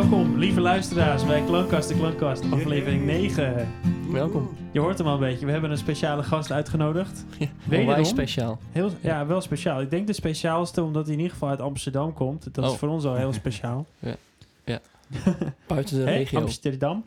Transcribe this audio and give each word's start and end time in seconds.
Welkom, 0.00 0.36
lieve 0.38 0.60
luisteraars, 0.60 1.26
bij 1.26 1.44
Klankkast 1.44 1.88
de 1.88 1.94
Klankkast, 1.94 2.52
aflevering 2.52 3.04
9. 3.04 3.68
Welkom. 4.10 4.56
Je 4.72 4.80
hoort 4.80 4.98
hem 4.98 5.06
al 5.06 5.14
een 5.14 5.20
beetje, 5.20 5.46
we 5.46 5.52
hebben 5.52 5.70
een 5.70 5.78
speciale 5.78 6.22
gast 6.22 6.52
uitgenodigd. 6.52 7.24
Ja, 7.38 7.46
Wederom? 7.64 8.04
speciaal. 8.04 8.58
Heel, 8.72 8.90
ja, 9.00 9.26
wel 9.26 9.40
speciaal. 9.40 9.80
Ik 9.80 9.90
denk 9.90 10.06
de 10.06 10.12
speciaalste, 10.12 10.82
omdat 10.82 11.04
hij 11.04 11.12
in 11.12 11.18
ieder 11.18 11.32
geval 11.32 11.48
uit 11.48 11.60
Amsterdam 11.60 12.12
komt. 12.12 12.54
Dat 12.54 12.64
is 12.64 12.70
Oh. 12.70 12.76
voor 12.76 12.88
ons 12.88 13.04
al 13.04 13.14
heel 13.14 13.32
speciaal. 13.32 13.86
Buiten 15.66 15.96
de 15.96 16.02
Hey, 16.02 16.16
regio. 16.16 16.40
Amsterdam. 16.40 17.04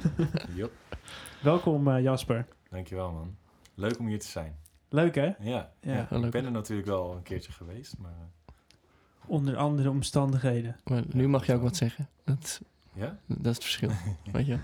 Jop, 0.54 0.72
Welkom 1.42 1.88
eh, 1.88 2.02
Jasper. 2.02 2.46
dankjewel 2.70 3.12
man. 3.12 3.36
Leuk 3.74 3.98
om 3.98 4.06
hier 4.06 4.18
te 4.20 4.26
zijn. 4.26 4.56
Leuk 4.88 5.14
hè? 5.14 5.24
Ja, 5.24 5.34
Ja, 5.40 5.70
ja. 5.80 6.06
leuk. 6.10 6.24
ik 6.24 6.30
ben 6.30 6.44
er 6.44 6.50
natuurlijk 6.50 6.88
wel 6.88 7.12
een 7.16 7.22
keertje 7.22 7.52
geweest, 7.52 7.94
maar 7.98 8.10
eh, 8.10 8.26
Onder 9.26 9.56
andere 9.56 9.90
omstandigheden. 9.90 10.76
Maar 10.84 11.02
nu 11.12 11.28
mag 11.28 11.46
je 11.46 11.54
ook 11.54 11.62
wat 11.62 11.76
zeggen. 11.76 12.08
Dat, 12.24 12.60
ja? 12.92 13.18
dat 13.26 13.46
is 13.46 13.54
het 13.54 13.64
verschil. 13.64 13.90
Weet 14.32 14.46
je? 14.46 14.58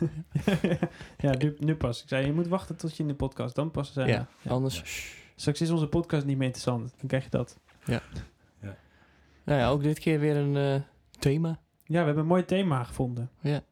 ja, 1.19 1.35
nu, 1.39 1.57
nu 1.59 1.75
pas. 1.75 2.03
Ik 2.03 2.09
zei, 2.09 2.27
je 2.27 2.33
moet 2.33 2.47
wachten 2.49 2.77
tot 2.77 2.97
je 2.97 3.03
in 3.03 3.09
de 3.09 3.15
podcast, 3.15 3.55
dan 3.55 3.71
pas 3.71 3.93
zijn. 3.93 4.09
Ja, 4.09 4.29
anders. 4.47 4.77
Ja. 4.77 5.21
Straks 5.37 5.61
is 5.61 5.71
onze 5.71 5.87
podcast 5.87 6.27
niet 6.27 6.37
meer 6.37 6.47
interessant. 6.47 6.95
Dan 6.99 7.09
krijg 7.09 7.25
je 7.25 7.31
dat. 7.31 7.59
Nou 9.45 9.59
ja, 9.61 9.69
ook 9.69 9.83
dit 9.83 9.99
keer 9.99 10.21
weer 10.21 10.37
een 10.37 10.57
eh, 10.57 10.83
thema. 11.19 11.49
Ja, 11.85 11.99
we 11.99 12.05
hebben 12.05 12.19
een 12.19 12.27
mooi 12.29 12.45
thema 12.45 12.85
gevonden. 12.85 13.31
Ja. 13.41 13.63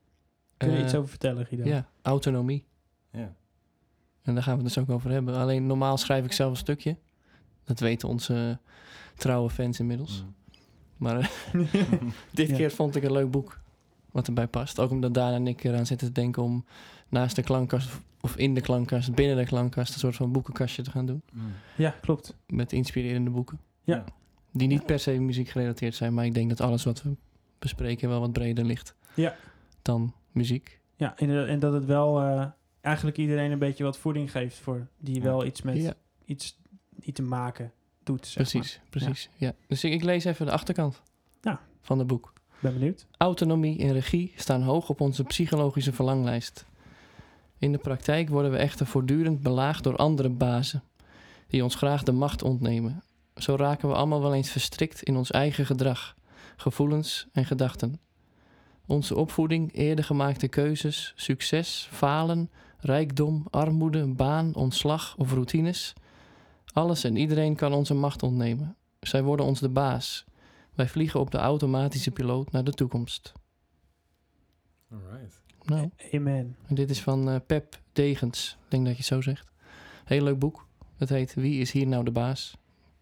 Kun 0.56 0.70
je 0.70 0.76
Eh, 0.76 0.82
iets 0.82 0.94
over 0.94 1.08
vertellen, 1.10 1.46
Guido? 1.46 1.64
Ja, 1.68 1.88
autonomie. 2.02 2.66
Ja. 3.10 3.34
En 4.22 4.34
daar 4.34 4.42
gaan 4.42 4.56
we 4.56 4.64
het 4.64 4.74
dus 4.74 4.82
ook 4.82 4.90
over 4.90 5.10
hebben. 5.10 5.34
Alleen 5.34 5.66
normaal 5.66 5.96
schrijf 5.96 6.24
ik 6.24 6.32
zelf 6.32 6.50
een 6.50 6.56
stukje. 6.56 6.96
Dat 7.64 7.80
weten 7.80 8.08
onze 8.08 8.58
trouwe 9.16 9.50
fans 9.50 9.80
inmiddels. 9.80 10.22
Mm. 10.22 10.34
Maar 11.00 11.18
eh, 11.18 11.28
dit 12.30 12.48
Ja. 12.48 12.56
keer 12.56 12.70
vond 12.70 12.96
ik 12.96 13.02
een 13.02 13.12
leuk 13.12 13.30
boek 13.30 13.60
wat 14.10 14.26
erbij 14.26 14.46
past. 14.46 14.78
Ook 14.78 14.90
omdat 14.90 15.14
Daan 15.14 15.32
en 15.32 15.46
ik 15.46 15.64
eraan 15.64 15.86
zitten 15.86 16.06
te 16.06 16.12
denken 16.20 16.42
om 16.42 16.64
naast 17.08 17.36
de 17.36 17.42
klankkast 17.42 17.90
of 18.20 18.36
in 18.36 18.54
de 18.54 18.60
klankkast, 18.60 19.14
binnen 19.14 19.36
de 19.36 19.44
klankkast, 19.46 19.92
een 19.92 19.98
soort 19.98 20.16
van 20.16 20.32
boekenkastje 20.32 20.82
te 20.82 20.90
gaan 20.90 21.06
doen. 21.06 21.22
Mm. 21.32 21.42
Ja, 21.76 21.94
klopt. 22.00 22.36
Met 22.46 22.72
inspirerende 22.72 23.30
boeken. 23.30 23.60
Ja. 23.84 24.04
Die 24.52 24.68
niet 24.68 24.86
per 24.86 24.98
se 24.98 25.10
muziek 25.20 25.48
gerelateerd 25.48 25.94
zijn, 25.94 26.14
maar 26.14 26.24
ik 26.24 26.34
denk 26.34 26.48
dat 26.48 26.60
alles 26.60 26.84
wat 26.84 27.02
we 27.02 27.16
bespreken 27.58 28.08
wel 28.08 28.20
wat 28.20 28.32
breder 28.32 28.64
ligt 28.64 28.94
Ja. 29.14 29.34
dan 29.82 30.14
muziek. 30.32 30.80
Ja, 30.96 31.16
en, 31.18 31.48
en 31.48 31.58
dat 31.58 31.72
het 31.72 31.84
wel 31.84 32.20
eh, 32.20 32.46
eigenlijk 32.80 33.16
iedereen 33.16 33.50
een 33.50 33.58
beetje 33.58 33.84
wat 33.84 33.98
voeding 33.98 34.30
geeft 34.30 34.56
voor 34.58 34.86
die 34.98 35.14
Ja. 35.16 35.22
wel 35.22 35.44
iets 35.44 35.62
met 35.62 35.76
Ja, 35.76 35.94
iets, 36.24 36.58
iets 37.00 37.16
te 37.16 37.22
maken 37.22 37.72
doet. 38.04 38.26
Zeg 38.26 38.34
precies, 38.34 38.80
precies. 38.90 39.28
Ja. 39.36 39.54
Dus 39.66 39.84
ik, 39.84 39.92
ik 39.92 40.02
lees 40.02 40.24
even 40.24 40.46
de 40.46 40.52
achterkant 40.52 41.02
Ja. 41.42 41.60
van 41.82 41.98
het 41.98 42.06
boek. 42.06 42.32
Ben 42.60 42.72
benieuwd. 42.72 43.06
Autonomie 43.16 43.78
en 43.78 43.92
regie 43.92 44.32
staan 44.36 44.62
hoog 44.62 44.88
op 44.88 45.00
onze 45.00 45.24
psychologische 45.24 45.92
verlanglijst. 45.92 46.64
In 47.58 47.72
de 47.72 47.78
praktijk 47.78 48.28
worden 48.28 48.50
we 48.50 48.56
echter 48.56 48.86
voortdurend 48.86 49.42
belaagd 49.42 49.84
door 49.84 49.96
andere 49.96 50.28
bazen, 50.28 50.82
die 51.46 51.62
ons 51.62 51.74
graag 51.74 52.02
de 52.02 52.12
macht 52.12 52.42
ontnemen. 52.42 53.02
Zo 53.36 53.54
raken 53.54 53.88
we 53.88 53.94
allemaal 53.94 54.20
wel 54.20 54.34
eens 54.34 54.50
verstrikt 54.50 55.02
in 55.02 55.16
ons 55.16 55.30
eigen 55.30 55.66
gedrag, 55.66 56.16
gevoelens 56.56 57.26
en 57.32 57.44
gedachten. 57.44 58.00
Onze 58.86 59.16
opvoeding, 59.16 59.74
eerder 59.74 60.04
gemaakte 60.04 60.48
keuzes, 60.48 61.12
succes, 61.16 61.88
falen, 61.92 62.50
rijkdom, 62.78 63.46
armoede, 63.50 64.06
baan, 64.06 64.54
ontslag 64.54 65.14
of 65.16 65.32
routines. 65.32 65.92
Alles 66.72 67.04
en 67.04 67.16
iedereen 67.16 67.56
kan 67.56 67.72
onze 67.72 67.94
macht 67.94 68.22
ontnemen. 68.22 68.76
Zij 69.00 69.22
worden 69.22 69.46
ons 69.46 69.60
de 69.60 69.68
baas. 69.68 70.24
Wij 70.74 70.88
vliegen 70.88 71.20
op 71.20 71.30
de 71.30 71.38
automatische 71.38 72.10
piloot 72.10 72.50
naar 72.52 72.64
de 72.64 72.72
toekomst. 72.72 73.32
Alright. 74.92 75.40
Nou, 75.64 75.90
Amen. 76.14 76.56
en 76.66 76.74
dit 76.74 76.90
is 76.90 77.02
van 77.02 77.28
eh, 77.30 77.36
Pep 77.46 77.80
Degens. 77.92 78.56
Ik 78.64 78.70
denk 78.70 78.82
dat 78.84 78.92
je 78.92 78.98
het 78.98 79.06
zo 79.06 79.20
zegt. 79.20 79.50
Heel 80.04 80.22
leuk 80.22 80.38
boek. 80.38 80.66
Het 80.96 81.08
heet 81.08 81.34
Wie 81.34 81.60
is 81.60 81.70
hier 81.72 81.86
nou 81.86 82.04
de 82.04 82.10
baas? 82.10 82.56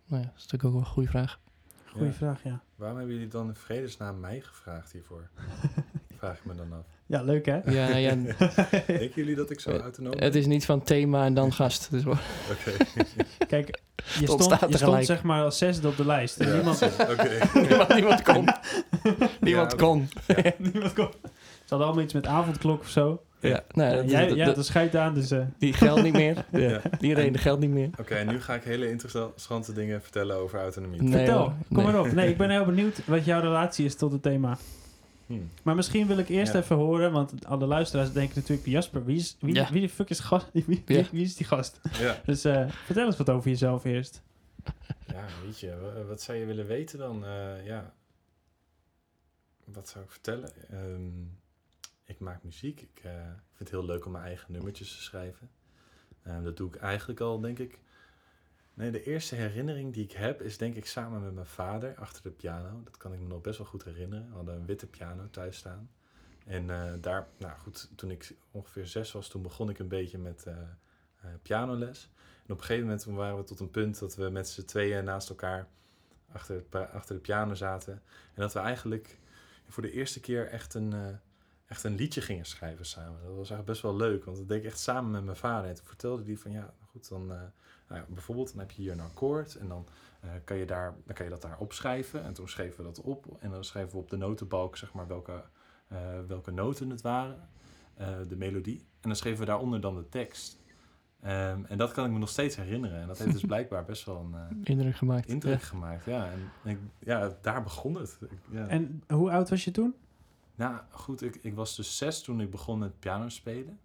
Nou 0.06 0.22
ja, 0.22 0.28
dat 0.28 0.36
is 0.36 0.42
natuurlijk 0.42 0.64
ook 0.64 0.72
wel 0.72 0.80
een 0.80 0.86
goede 0.94 1.08
vraag. 1.08 1.40
Goeie 1.86 2.06
Ja. 2.06 2.12
vraag, 2.12 2.42
ja. 2.42 2.62
Waarom 2.76 2.96
hebben 2.98 3.14
jullie 3.14 3.30
dan 3.30 3.48
in 3.48 3.54
vredesnaam 3.54 4.20
mij 4.20 4.40
gevraagd 4.40 4.92
hiervoor? 4.92 5.30
Vraag 6.18 6.36
ik 6.36 6.44
me 6.44 6.54
dan 6.54 6.72
af. 6.72 6.84
Ja, 7.06 7.22
leuk 7.22 7.46
hè? 7.46 7.54
Ja, 7.64 7.88
nou 7.88 7.98
ja, 7.98 8.14
Denken 8.86 9.10
jullie 9.14 9.34
dat 9.34 9.50
ik 9.50 9.60
zo 9.60 9.70
Eh, 9.70 9.80
autonoom 9.80 10.10
ben? 10.14 10.22
het 10.22 10.34
is 10.34 10.46
niet 10.46 10.64
van 10.64 10.82
thema 10.82 11.24
en 11.24 11.34
dan 11.34 11.52
gast. 11.52 11.90
Dus 11.90 12.04
Oké. 12.06 12.18
Kijk, 13.48 13.80
je 13.96 14.26
stond, 14.26 14.60
je 14.68 14.76
stond 14.76 15.04
zeg 15.06 15.22
maar 15.22 15.44
als 15.44 15.58
zesde 15.58 15.88
op 15.88 15.96
de 15.96 16.06
lijst. 16.06 16.40
En 16.40 16.48
Ja, 16.48 16.54
niemand, 16.54 16.82
Oké. 17.12 17.38
niemand, 17.54 17.94
niemand 17.94 18.22
kon. 18.22 18.48
Niemand 19.40 19.70
Ja, 19.72 19.76
kon. 19.78 20.08
niemand 20.58 20.92
kon. 20.92 21.08
Ze 21.42 21.74
hadden 21.74 21.86
allemaal 21.86 22.04
iets 22.04 22.14
met 22.14 22.26
avondklok 22.26 22.80
of 22.80 22.88
zo. 22.88 23.22
Ja, 23.40 23.62
nou, 23.72 23.90
Ja, 23.90 23.96
dat- 23.96 24.10
jij, 24.10 24.26
dat- 24.28 24.36
ja, 24.36 24.52
dat- 24.52 24.66
schijnt 24.66 24.96
aan, 24.96 25.14
dus... 25.14 25.30
eh, 25.30 25.40
die 25.58 25.72
geldt 25.72 26.02
niet 26.02 26.12
meer. 26.12 26.44
Ja. 26.50 26.80
Die 26.98 27.14
reden 27.14 27.40
geldt 27.40 27.60
niet 27.60 27.70
meer. 27.70 27.90
Oké, 28.00 28.24
nu 28.24 28.40
ga 28.40 28.54
ik 28.54 28.62
hele 28.62 28.90
interessante 28.90 29.72
dingen 29.72 30.02
vertellen 30.02 30.36
over 30.36 30.60
autonomie. 30.60 31.02
Nee, 31.02 31.12
vertel, 31.12 31.38
hoor. 31.38 31.52
kom 31.68 31.76
Nee. 31.76 31.84
maar 31.92 32.00
op. 32.00 32.12
Nee, 32.12 32.28
ik 32.28 32.36
ben 32.36 32.50
heel 32.50 32.64
benieuwd 32.64 33.00
wat 33.06 33.24
jouw 33.24 33.40
relatie 33.40 33.84
is 33.84 33.94
tot 33.94 34.12
het 34.12 34.22
thema. 34.22 34.58
Hmm. 35.28 35.50
Maar 35.62 35.74
misschien 35.74 36.06
wil 36.06 36.18
ik 36.18 36.28
eerst 36.28 36.52
Ja. 36.52 36.58
even 36.58 36.76
horen, 36.76 37.12
want 37.12 37.44
alle 37.44 37.66
luisteraars 37.66 38.12
denken 38.12 38.38
natuurlijk... 38.38 38.66
Jasper, 38.68 39.04
wie, 39.04 39.16
is, 39.16 39.36
wie, 39.40 39.54
Ja. 39.54 39.70
wie 39.72 39.80
de 39.80 39.88
fuck 39.88 40.10
is 40.10 40.20
gast? 40.20 40.46
Wie, 40.52 40.64
wie, 40.66 40.82
Ja. 40.86 41.04
wie 41.10 41.24
is 41.24 41.36
die 41.36 41.46
gast? 41.46 41.80
Ja. 41.98 42.20
Dus 42.26 42.44
eh, 42.44 42.68
vertel 42.68 43.06
eens 43.06 43.16
wat 43.16 43.30
over 43.30 43.50
jezelf 43.50 43.84
eerst. 43.84 44.22
Ja, 45.06 45.24
weet 45.44 45.60
je, 45.60 45.76
wa- 45.76 46.04
wat 46.04 46.22
zou 46.22 46.38
je 46.38 46.44
willen 46.44 46.66
weten 46.66 46.98
dan? 46.98 47.24
Eh, 47.24 47.66
ja, 47.66 47.92
wat 49.64 49.88
zou 49.88 50.04
ik 50.04 50.10
vertellen? 50.10 50.52
Ehm, 50.70 51.10
ik 52.04 52.18
maak 52.18 52.42
muziek. 52.42 52.80
Ik 52.80 53.00
eh, 53.02 53.12
vind 53.22 53.58
het 53.58 53.70
heel 53.70 53.84
leuk 53.84 54.06
om 54.06 54.12
mijn 54.12 54.24
eigen 54.24 54.52
nummertjes 54.52 54.96
te 54.96 55.02
schrijven. 55.02 55.50
Ehm, 56.22 56.42
dat 56.42 56.56
doe 56.56 56.68
ik 56.68 56.76
eigenlijk 56.76 57.20
al, 57.20 57.40
denk 57.40 57.58
ik. 57.58 57.78
Nee, 58.78 58.90
de 58.90 59.02
eerste 59.02 59.34
herinnering 59.34 59.92
die 59.92 60.04
ik 60.04 60.12
heb 60.12 60.42
is 60.42 60.58
denk 60.58 60.74
ik 60.74 60.86
samen 60.86 61.22
met 61.22 61.34
mijn 61.34 61.46
vader 61.46 61.94
achter 61.96 62.22
de 62.22 62.30
piano. 62.30 62.82
Dat 62.84 62.96
kan 62.96 63.12
ik 63.12 63.20
me 63.20 63.26
nog 63.26 63.40
best 63.40 63.58
wel 63.58 63.66
goed 63.66 63.84
herinneren. 63.84 64.28
We 64.28 64.34
hadden 64.34 64.54
een 64.54 64.66
witte 64.66 64.86
piano 64.86 65.30
thuis 65.30 65.56
staan. 65.56 65.90
En 66.46 66.70
eh, 66.70 66.92
daar, 67.00 67.28
nou 67.38 67.58
goed, 67.58 67.90
toen 67.96 68.10
ik 68.10 68.34
ongeveer 68.50 68.86
zes 68.86 69.12
was, 69.12 69.28
toen 69.28 69.42
begon 69.42 69.70
ik 69.70 69.78
een 69.78 69.88
beetje 69.88 70.18
met 70.18 70.46
eh, 70.46 70.54
eh, 71.20 71.30
pianoles. 71.42 72.10
En 72.46 72.52
op 72.52 72.58
een 72.58 72.64
gegeven 72.64 72.86
moment 72.86 73.04
waren 73.04 73.36
we 73.36 73.44
tot 73.44 73.60
een 73.60 73.70
punt 73.70 73.98
dat 73.98 74.16
we 74.16 74.28
met 74.28 74.48
z'n 74.48 74.64
tweeën 74.64 75.04
naast 75.04 75.28
elkaar 75.28 75.68
achter, 76.32 76.64
achter 76.92 77.14
de 77.14 77.20
piano 77.20 77.54
zaten. 77.54 77.92
En 78.34 78.40
dat 78.42 78.52
we 78.52 78.58
eigenlijk 78.58 79.18
voor 79.68 79.82
de 79.82 79.92
eerste 79.92 80.20
keer 80.20 80.48
echt 80.48 80.74
een, 80.74 81.18
echt 81.66 81.84
een 81.84 81.94
liedje 81.94 82.20
gingen 82.20 82.44
schrijven 82.44 82.86
samen. 82.86 83.12
Dat 83.12 83.28
was 83.28 83.36
eigenlijk 83.36 83.66
best 83.66 83.82
wel 83.82 83.96
leuk, 83.96 84.24
want 84.24 84.36
dat 84.36 84.48
deed 84.48 84.58
ik 84.58 84.64
echt 84.64 84.78
samen 84.78 85.10
met 85.10 85.24
mijn 85.24 85.36
vader. 85.36 85.68
En 85.68 85.76
toen 85.76 85.86
vertelde 85.86 86.24
hij 86.24 86.36
van 86.36 86.50
ja, 86.50 86.74
goed, 86.90 87.08
dan 87.08 87.52
nou 87.88 88.00
ja, 88.00 88.06
bijvoorbeeld 88.08 88.48
dan 88.50 88.58
heb 88.58 88.70
je 88.70 88.82
hier 88.82 88.92
een 88.92 89.00
akkoord 89.00 89.54
en 89.54 89.68
dan, 89.68 89.86
eh, 90.20 90.30
kan 90.44 90.56
je 90.56 90.66
daar, 90.66 90.94
dan 91.04 91.14
kan 91.14 91.24
je 91.24 91.30
dat 91.32 91.42
daar 91.42 91.58
opschrijven. 91.58 92.24
En 92.24 92.32
toen 92.32 92.48
schreven 92.48 92.76
we 92.76 92.82
dat 92.82 93.00
op 93.00 93.36
en 93.40 93.50
dan 93.50 93.64
schreven 93.64 93.90
we 93.90 93.96
op 93.98 94.10
de 94.10 94.16
notenbalk 94.16 94.76
zeg 94.76 94.92
maar 94.92 95.06
welke, 95.06 95.44
eh, 95.88 95.98
welke 96.26 96.50
noten 96.50 96.90
het 96.90 97.00
waren, 97.00 97.48
eh, 97.94 98.08
de 98.28 98.36
melodie. 98.36 98.78
En 98.78 99.08
dan 99.08 99.16
schreven 99.16 99.40
we 99.40 99.46
daaronder 99.46 99.80
dan 99.80 99.94
de 99.94 100.08
tekst. 100.08 100.58
Ehm, 101.20 101.64
en 101.64 101.78
dat 101.78 101.92
kan 101.92 102.04
ik 102.06 102.10
me 102.12 102.18
nog 102.18 102.28
steeds 102.28 102.56
herinneren. 102.56 103.00
En 103.00 103.06
dat 103.06 103.18
heeft 103.18 103.32
dus 103.32 103.42
blijkbaar 103.54 103.84
best 103.84 104.04
wel 104.04 104.16
een 104.20 104.34
eh, 104.34 104.56
Indruk 104.74 104.96
gemaakt. 104.96 105.28
indruk 105.28 105.62
gemaakt. 105.62 106.04
Ja, 106.04 106.30
en 106.30 106.70
ik, 106.70 106.78
ja, 106.98 107.36
daar 107.42 107.62
begon 107.62 107.94
het. 107.94 108.18
Ik- 108.20 108.30
ja. 108.50 108.66
En 108.66 109.02
hoe 109.08 109.30
oud 109.30 109.48
was 109.50 109.64
je 109.64 109.70
toen? 109.70 109.94
Nou 110.54 110.78
goed, 110.90 111.22
ik, 111.22 111.38
ik 111.42 111.54
was 111.54 111.76
dus 111.76 111.96
zes 111.96 112.22
toen 112.22 112.40
ik 112.40 112.50
begon 112.50 112.78
met 112.78 112.98
piano 112.98 113.28
spelen. 113.28 113.78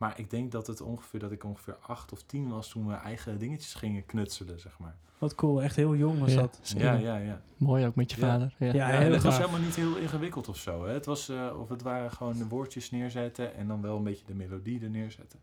Maar 0.00 0.18
ik 0.18 0.30
denk 0.30 0.52
dat, 0.52 0.66
het 0.66 0.80
ongeveer, 0.80 1.20
dat 1.20 1.32
ik 1.32 1.44
ongeveer 1.44 1.76
acht 1.80 2.12
of 2.12 2.22
tien 2.22 2.48
was 2.48 2.68
toen 2.68 2.86
we 2.86 2.94
eigen 2.94 3.38
dingetjes 3.38 3.74
gingen 3.74 4.06
knutselen, 4.06 4.60
zeg 4.60 4.78
maar. 4.78 4.96
Wat 5.18 5.34
cool, 5.34 5.62
echt 5.62 5.76
heel 5.76 5.96
jong 5.96 6.18
was 6.18 6.32
Ja, 6.32 6.40
dat. 6.40 6.58
zeker. 6.62 6.86
Ja, 6.86 6.94
ja, 6.94 7.16
ja. 7.16 7.42
Mooi 7.56 7.86
ook 7.86 7.94
met 7.94 8.10
je 8.12 8.20
Ja. 8.20 8.26
vader. 8.26 8.54
Ja. 8.58 8.66
Ja, 8.66 8.72
Ja, 8.72 8.86
heel 8.86 9.06
en 9.06 9.12
het 9.12 9.22
was 9.22 9.36
helemaal 9.38 9.60
niet 9.60 9.76
heel 9.76 9.96
ingewikkeld 9.96 10.48
of 10.48 10.56
zo. 10.56 10.84
Hè. 10.86 10.92
Het, 10.92 11.06
was, 11.06 11.28
eh, 11.28 11.58
of 11.60 11.68
het 11.68 11.82
waren 11.82 12.12
gewoon 12.12 12.36
de 12.38 12.48
woordjes 12.48 12.90
neerzetten 12.90 13.54
en 13.54 13.66
dan 13.68 13.80
wel 13.82 13.96
een 13.96 14.02
beetje 14.04 14.26
de 14.26 14.34
melodie 14.34 14.82
er 14.82 14.90
neerzetten. 14.90 15.40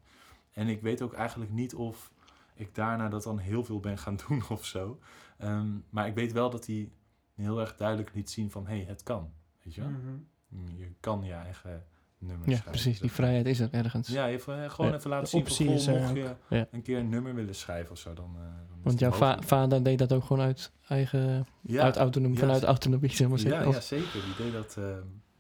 En 0.51 0.67
ik 0.67 0.81
weet 0.81 1.01
ook 1.01 1.13
eigenlijk 1.13 1.51
niet 1.51 1.75
of 1.75 2.11
ik 2.53 2.75
daarna 2.75 3.09
dat 3.09 3.23
dan 3.23 3.37
heel 3.37 3.63
veel 3.63 3.79
ben 3.79 3.97
gaan 3.97 4.17
doen 4.27 4.41
of 4.49 4.65
zo. 4.65 4.99
Ehm, 5.37 5.67
maar 5.89 6.07
ik 6.07 6.15
weet 6.15 6.31
wel 6.31 6.49
dat 6.49 6.65
hij 6.65 6.89
heel 7.35 7.59
erg 7.59 7.75
duidelijk 7.75 8.13
liet 8.13 8.29
zien 8.29 8.51
van, 8.51 8.67
hé, 8.67 8.75
hey, 8.77 8.85
het 8.85 9.03
kan. 9.03 9.31
Weet 9.63 9.75
je 9.75 9.81
wel? 9.81 9.89
Mhm. 9.89 9.99
Mm, 10.47 10.77
Je 10.77 10.91
kan 10.99 11.23
je 11.23 11.33
eigen 11.33 11.85
nummers 12.19 12.45
Ja, 12.49 12.55
schrijven. 12.57 12.71
precies. 12.71 12.99
Die 12.99 13.11
vrijheid 13.11 13.45
is 13.45 13.59
er 13.59 13.69
ergens. 13.71 14.07
Ja, 14.07 14.27
even, 14.27 14.63
eh, 14.63 14.69
gewoon 14.69 14.91
Ja. 14.91 14.97
even 14.97 15.09
laten 15.09 15.27
zien 15.27 15.41
optie 15.41 15.69
is 15.73 15.87
er 15.87 15.99
mocht 15.99 16.09
ook. 16.09 16.15
je 16.15 16.35
Ja. 16.49 16.67
een 16.71 16.81
keer 16.81 16.97
een 16.97 17.09
nummer 17.09 17.35
willen 17.35 17.55
schrijven 17.55 17.91
of 17.91 17.97
zo, 17.97 18.13
dan... 18.13 18.35
eh, 18.35 18.41
dan 18.41 18.77
Want 18.83 18.99
jouw 18.99 19.11
va- 19.11 19.41
vader 19.41 19.83
deed 19.83 19.97
dat 19.99 20.13
ook 20.13 20.23
gewoon 20.23 20.43
uit 20.45 20.71
eigen 20.87 21.47
ja, 21.61 21.83
uit 21.83 21.95
autonomie, 21.97 22.35
ja, 22.37 22.43
vanuit 22.45 22.63
autonomie, 22.63 23.09
zeg 23.11 23.27
maar. 23.27 23.39
ja, 23.39 23.61
ja, 23.61 23.79
zeker. 23.79 24.21
Die 24.25 24.35
deed, 24.45 24.53
dat, 24.53 24.77
eh, 24.77 24.97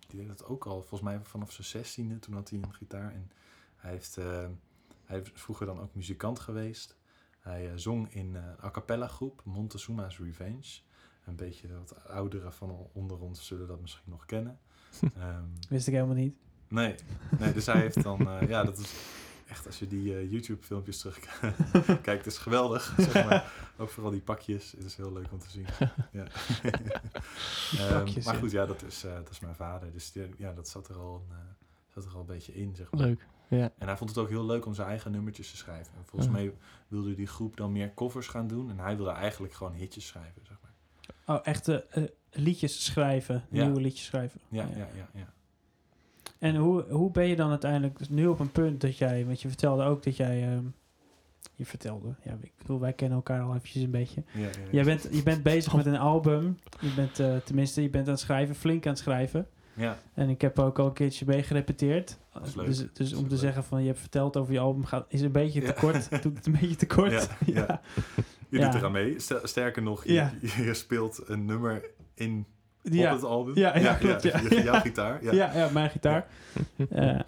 die 0.07 0.19
deed 0.19 0.27
dat 0.27 0.45
ook 0.45 0.65
al, 0.65 0.79
volgens 0.79 1.01
mij 1.01 1.19
vanaf 1.23 1.51
zijn 1.51 1.67
zestiende. 1.67 2.19
Toen 2.19 2.33
had 2.33 2.49
hij 2.49 2.59
een 2.59 2.73
gitaar. 2.73 3.11
En 3.13 3.31
hij, 3.75 3.91
heeft, 3.91 4.17
eh, 4.17 4.45
hij 5.05 5.19
is 5.19 5.29
vroeger 5.33 5.65
dan 5.65 5.79
ook 5.79 5.95
muzikant 5.95 6.39
geweest. 6.39 6.95
Hij 7.39 7.65
eh, 7.67 7.71
zong 7.75 8.13
in 8.13 8.35
eh, 8.35 8.41
een 8.41 8.63
a 8.65 8.71
cappella 8.71 9.07
groep, 9.07 9.41
Montezuma's 9.45 10.19
Revenge. 10.19 10.79
Een 11.25 11.35
beetje 11.35 11.67
wat 11.77 12.07
ouderen 12.07 12.53
van 12.53 12.87
onder 12.93 13.19
ons 13.19 13.45
zullen 13.47 13.67
dat 13.67 13.81
misschien 13.81 14.11
nog 14.11 14.25
kennen. 14.25 14.59
Ehm, 15.17 15.43
Wist 15.69 15.87
ik 15.87 15.93
helemaal 15.93 16.15
niet. 16.15 16.35
Nee, 16.67 16.95
nee, 17.39 17.53
dus 17.53 17.65
hij 17.65 17.79
heeft 17.81 18.03
dan... 18.03 18.29
eh, 18.29 18.47
ja, 18.47 18.63
dat 18.63 18.77
is 18.77 18.93
echt, 19.47 19.65
als 19.65 19.79
je 19.79 19.87
die 19.87 20.15
eh, 20.15 20.31
YouTube-filmpjes 20.31 20.97
terugkijkt, 20.99 22.05
het 22.25 22.25
is 22.25 22.37
geweldig. 22.37 22.93
Zeg 23.11 23.25
maar. 23.25 23.51
Ook 23.77 23.89
vooral 23.89 24.11
die 24.11 24.21
pakjes, 24.21 24.71
het 24.71 24.83
is 24.85 24.95
heel 24.95 25.13
leuk 25.13 25.31
om 25.31 25.39
te 25.39 25.49
zien. 25.49 25.65
Ja. 26.11 26.25
Ehm, 27.77 28.07
maar 28.25 28.35
goed, 28.35 28.51
ja, 28.51 28.65
dat 28.65 28.83
is, 28.83 29.03
eh, 29.03 29.13
dat 29.13 29.29
is 29.29 29.39
mijn 29.39 29.55
vader. 29.55 29.91
Dus 29.91 30.11
die- 30.11 30.33
ja, 30.37 30.53
dat 30.53 30.67
zat 30.67 30.89
er, 30.89 30.95
al, 30.95 31.25
eh, 31.29 31.35
zat 31.93 32.05
er 32.05 32.11
al 32.13 32.19
een 32.19 32.25
beetje 32.25 32.53
in, 32.53 32.75
zeg 32.75 32.91
maar. 32.91 33.01
Leuk. 33.01 33.25
Ja. 33.49 33.71
En 33.77 33.87
hij 33.87 33.97
vond 33.97 34.09
het 34.09 34.19
ook 34.19 34.29
heel 34.29 34.45
leuk 34.45 34.65
om 34.65 34.73
zijn 34.73 34.87
eigen 34.87 35.11
nummertjes 35.11 35.51
te 35.51 35.57
schrijven. 35.57 35.93
En 35.97 36.03
volgens 36.05 36.31
Ja. 36.31 36.37
mij 36.37 36.53
wilde 36.87 37.15
die 37.15 37.27
groep 37.27 37.57
dan 37.57 37.71
meer 37.71 37.93
covers 37.93 38.27
gaan 38.27 38.47
doen. 38.47 38.69
En 38.69 38.79
hij 38.79 38.95
wilde 38.95 39.11
eigenlijk 39.11 39.53
gewoon 39.53 39.73
hitjes 39.73 40.07
schrijven, 40.07 40.41
zeg 40.47 40.57
maar. 40.61 41.35
Oh, 41.37 41.41
echte 41.47 41.85
eh, 41.89 42.03
liedjes 42.31 42.85
schrijven. 42.85 43.45
Ja. 43.49 43.63
Nieuwe 43.63 43.81
liedjes 43.81 44.05
schrijven. 44.05 44.39
Ja, 44.49 44.63
ja, 44.75 44.87
ja, 44.95 45.07
ja. 45.13 45.33
En 46.39 46.55
hoe, 46.55 46.85
hoe 46.89 47.11
ben 47.11 47.27
je 47.27 47.35
dan 47.35 47.49
uiteindelijk 47.49 47.97
dus 47.97 48.09
nu 48.09 48.27
op 48.27 48.39
een 48.39 48.51
punt 48.51 48.81
dat 48.81 48.97
jij... 48.97 49.25
Want 49.25 49.41
je 49.41 49.47
vertelde 49.47 49.83
ook 49.83 50.03
dat 50.03 50.17
jij... 50.17 50.43
ehm, 50.43 50.63
je 51.55 51.65
vertelde, 51.65 52.07
ja, 52.23 52.37
ik 52.41 52.51
bedoel, 52.57 52.79
wij 52.79 52.93
kennen 52.93 53.17
elkaar 53.17 53.41
al 53.41 53.55
eventjes 53.55 53.83
een 53.83 53.91
beetje. 53.91 54.23
ja, 54.33 54.41
ja, 54.41 54.47
Jij 54.71 54.83
bent, 54.83 55.07
je 55.11 55.23
bent 55.23 55.43
bezig 55.43 55.75
met 55.75 55.85
een 55.85 55.97
album. 55.97 56.57
Je 56.79 56.93
bent, 56.95 57.19
eh, 57.19 57.35
tenminste, 57.37 57.81
je 57.81 57.89
bent 57.89 58.05
aan 58.05 58.11
het 58.13 58.19
schrijven, 58.21 58.55
flink 58.55 58.85
aan 58.85 58.91
het 58.91 59.01
schrijven. 59.01 59.47
Ja, 59.73 59.97
En 60.13 60.29
ik 60.29 60.41
heb 60.41 60.59
ook 60.59 60.79
al 60.79 60.85
een 60.85 60.93
keertje 60.93 61.25
mee 61.25 61.43
gerepeteerd. 61.43 62.17
is 62.43 62.55
leuk. 62.55 62.65
Dus, 62.65 62.85
dus 62.93 63.13
om 63.13 63.23
te 63.23 63.29
leuk. 63.29 63.39
zeggen 63.39 63.63
van 63.63 63.81
je 63.81 63.87
hebt 63.87 63.99
verteld 63.99 64.37
over 64.37 64.53
je 64.53 64.59
album, 64.59 64.85
gaat, 64.85 65.05
is 65.09 65.21
een 65.21 65.31
beetje 65.31 65.61
Ja. 65.61 65.67
te 65.67 65.73
kort. 65.79 66.09
Doet 66.23 66.37
het 66.37 66.45
een 66.45 66.57
beetje 66.59 66.75
te 66.75 66.85
kort. 66.87 67.11
Ja, 67.45 67.53
ja. 67.53 67.81
je 68.49 68.57
Ja. 68.59 68.65
doet 68.69 68.79
eraan 68.79 68.91
mee. 68.91 69.19
Ster- 69.19 69.47
Sterker 69.47 69.81
nog, 69.81 70.05
Ja. 70.07 70.33
je 70.57 70.73
speelt 70.73 71.23
een 71.29 71.45
nummer 71.45 71.85
in 72.13 72.45
Ja. 72.93 73.09
op 73.13 73.15
het 73.15 73.25
album. 73.29 73.55
Ja, 73.55 73.77
ja, 73.77 73.93
klopt, 73.93 74.23
ja. 74.31 74.39
jouw 74.63 74.79
gitaar. 74.79 75.23
Ja. 75.23 75.31
Ja, 75.33 75.51
ja, 75.55 75.69
mijn 75.73 75.89
gitaar. 75.89 76.27
Eh, 76.89 77.19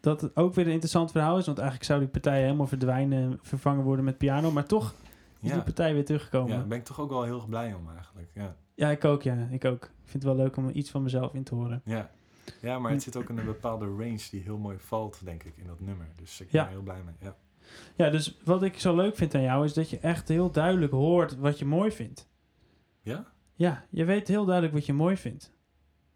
dat 0.00 0.20
het 0.20 0.36
ook 0.36 0.54
weer 0.54 0.64
een 0.66 0.70
interessant 0.72 1.10
verhaal 1.10 1.38
is, 1.38 1.46
want 1.46 1.58
eigenlijk 1.58 1.88
zou 1.88 2.00
die 2.00 2.08
partij 2.08 2.42
helemaal 2.42 2.66
verdwijnen, 2.66 3.38
vervangen 3.42 3.84
worden 3.84 4.04
met 4.04 4.18
piano, 4.18 4.50
maar 4.50 4.66
toch 4.66 4.94
is 5.40 5.48
Ja. 5.48 5.54
die 5.54 5.62
partij 5.64 5.94
weer 5.94 6.04
teruggekomen. 6.04 6.46
Ja, 6.48 6.52
Ja, 6.54 6.58
daar 6.60 6.68
ben 6.68 6.78
ik 6.78 6.84
toch 6.84 7.00
ook 7.00 7.10
wel 7.10 7.22
heel 7.22 7.44
blij 7.48 7.74
om 7.74 7.88
eigenlijk. 7.90 8.28
Ja, 8.74 8.90
ik 8.90 9.04
ook, 9.04 9.22
ja, 9.22 9.48
ik 9.50 9.64
ook. 9.64 9.84
Ik 9.84 9.90
vind 10.14 10.22
het 10.24 10.32
wel 10.36 10.36
leuk 10.44 10.56
om 10.56 10.70
iets 10.72 10.90
van 10.90 11.02
mezelf 11.02 11.34
in 11.34 11.44
te 11.44 11.54
horen. 11.54 11.82
ja. 11.84 12.10
ja 12.60 12.78
maar 12.78 12.90
het 12.92 13.02
zit 13.02 13.16
ook 13.16 13.28
in 13.28 13.38
een 13.38 13.44
bepaalde 13.44 13.84
range 13.86 14.20
die 14.30 14.42
heel 14.42 14.58
mooi 14.58 14.76
valt, 14.78 15.20
denk 15.24 15.42
ik, 15.42 15.52
in 15.56 15.66
dat 15.66 15.80
nummer. 15.80 16.06
Dus 16.16 16.40
ik 16.40 16.50
ben 16.50 16.60
Ja. 16.60 16.66
er 16.66 16.72
heel 16.72 16.82
blij 16.82 17.02
mee. 17.04 17.14
Ja. 17.20 17.36
Ja, 17.96 18.10
dus 18.10 18.38
wat 18.44 18.62
ik 18.62 18.78
zo 18.80 18.96
leuk 18.96 19.16
vind 19.16 19.34
aan 19.34 19.42
jou 19.42 19.64
is 19.64 19.72
dat 19.74 19.90
je 19.90 19.98
echt 19.98 20.28
heel 20.28 20.50
duidelijk 20.50 20.92
hoort 20.92 21.36
wat 21.36 21.58
je 21.58 21.64
mooi 21.64 21.90
vindt. 21.92 22.28
ja? 23.02 23.24
Ja, 23.58 23.84
je 23.90 24.04
weet 24.04 24.28
heel 24.28 24.44
duidelijk 24.44 24.74
wat 24.74 24.86
je 24.86 24.92
mooi 24.92 25.16
vindt. 25.16 25.52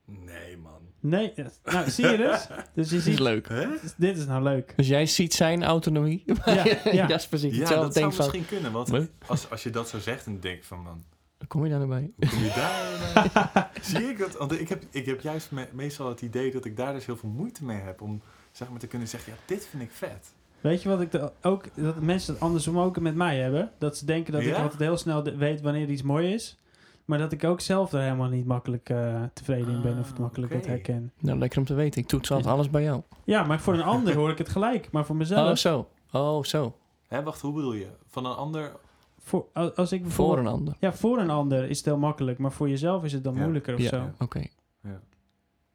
Nee, 0.04 0.56
man. 0.56 0.80
Nee, 1.00 1.32
nou 1.64 1.90
zie 1.90 2.06
je 2.06 2.16
dus? 2.16 2.46
Dus 2.74 2.90
je 2.90 2.96
Dat 2.96 2.98
is 2.98 3.04
ziet, 3.04 3.18
leuk. 3.18 3.48
Hè? 3.48 3.66
dit 3.96 4.16
is 4.16 4.26
nou 4.26 4.42
leuk. 4.42 4.72
Dus 4.76 4.88
jij 4.88 5.06
ziet 5.06 5.34
zijn 5.34 5.64
autonomie. 5.64 6.22
Ja, 6.44 6.64
ja. 6.84 7.06
Jasper 7.08 7.38
ziet 7.38 7.52
Ja, 7.54 7.58
hetzelfde. 7.58 7.84
dat 7.84 7.94
zou 7.94 8.12
van, 8.12 8.24
misschien 8.24 8.46
kunnen. 8.46 8.72
Want 8.72 9.08
als, 9.26 9.50
als 9.50 9.62
je 9.62 9.70
dat 9.70 9.88
zo 9.88 9.98
zegt, 9.98 10.24
dan 10.24 10.38
denk 10.40 10.56
ik 10.56 10.64
van, 10.64 10.82
man, 10.82 11.04
hoe 11.38 11.46
kom 11.46 11.64
je 11.64 11.70
daar 11.70 11.86
nou 11.86 11.90
bij? 11.90 12.10
hoe 12.16 12.28
kom 12.28 12.38
je 12.42 12.52
daar 12.54 13.50
nou? 13.54 13.66
Zie 13.82 14.08
ik 14.10 14.18
dat? 14.18 14.36
Want 14.36 14.60
ik 14.60 14.68
heb, 14.68 14.82
ik 14.90 15.06
heb 15.06 15.20
juist 15.20 15.50
me- 15.50 15.68
meestal 15.72 16.08
het 16.08 16.20
idee 16.22 16.52
dat 16.52 16.64
ik 16.64 16.76
daar 16.76 16.92
dus 16.92 17.06
heel 17.06 17.16
veel 17.16 17.28
moeite 17.28 17.64
mee 17.64 17.80
heb 17.80 18.00
om 18.00 18.20
zeg 18.52 18.70
maar, 18.70 18.78
te 18.78 18.86
kunnen 18.86 19.08
zeggen, 19.08 19.32
ja, 19.32 19.38
dit 19.46 19.66
vind 19.70 19.82
ik 19.82 19.90
vet. 19.92 20.32
Weet 20.60 20.82
je 20.82 20.88
wat 20.88 21.00
ik 21.00 21.30
ook, 21.42 21.64
dat 21.74 22.00
mensen 22.00 22.32
dat 22.32 22.42
andersom 22.42 22.78
ook 22.78 23.00
met 23.00 23.14
mij 23.14 23.38
hebben? 23.38 23.70
Dat 23.78 23.96
ze 23.96 24.04
denken 24.04 24.32
dat 24.32 24.42
ik 24.42 24.54
altijd 24.54 24.80
heel 24.80 24.96
snel 24.96 25.22
de- 25.22 25.36
weet 25.36 25.60
wanneer 25.60 25.88
iets 25.88 26.02
mooi 26.02 26.32
is. 26.34 26.56
Maar 27.04 27.18
dat 27.18 27.32
ik 27.32 27.44
ook 27.44 27.60
zelf 27.60 27.92
er 27.92 28.00
helemaal 28.00 28.28
niet 28.28 28.46
makkelijk 28.46 28.88
eh, 28.90 29.22
tevreden 29.32 29.74
in 29.74 29.82
ben 29.82 29.98
of 29.98 30.06
het 30.06 30.14
Ah, 30.14 30.20
makkelijk 30.20 30.52
oké. 30.52 30.60
het 30.60 30.70
herken. 30.70 31.12
Nou, 31.18 31.38
lekker 31.38 31.58
om 31.58 31.64
te 31.64 31.74
weten. 31.74 32.00
Ik 32.00 32.06
toets 32.08 32.30
altijd 32.30 32.54
alles 32.54 32.70
bij 32.70 32.82
jou. 32.82 33.02
Ja, 33.24 33.42
maar 33.44 33.60
voor 33.60 33.74
een 33.74 33.82
ander 33.82 34.14
hoor 34.14 34.30
ik 34.30 34.38
het 34.38 34.48
gelijk. 34.48 34.90
Maar 34.90 35.04
voor 35.06 35.16
mezelf, 35.16 35.50
Oh, 35.50 35.56
zo. 35.56 35.88
Oh, 36.12 36.44
zo. 36.44 36.76
Hè, 37.08 37.22
wacht, 37.22 37.40
hoe 37.40 37.52
bedoel 37.52 37.72
je? 37.72 37.88
Van 38.08 38.26
een 38.26 38.34
ander... 38.34 38.72
voor, 39.18 39.46
als 39.76 39.92
ik 39.92 40.02
Voor 40.06 40.38
een 40.38 40.46
ander. 40.46 40.74
Ja, 40.78 40.92
voor 40.92 41.18
een 41.18 41.30
ander 41.30 41.68
is 41.70 41.76
het 41.76 41.86
heel 41.86 41.98
makkelijk. 41.98 42.38
Maar 42.38 42.52
voor 42.52 42.68
jezelf 42.68 43.04
is 43.04 43.12
het 43.12 43.24
dan 43.24 43.34
Ja. 43.34 43.40
moeilijker 43.40 43.74
of 43.74 43.80
Ja, 43.80 43.88
zo. 43.88 44.10
oké. 44.24 44.46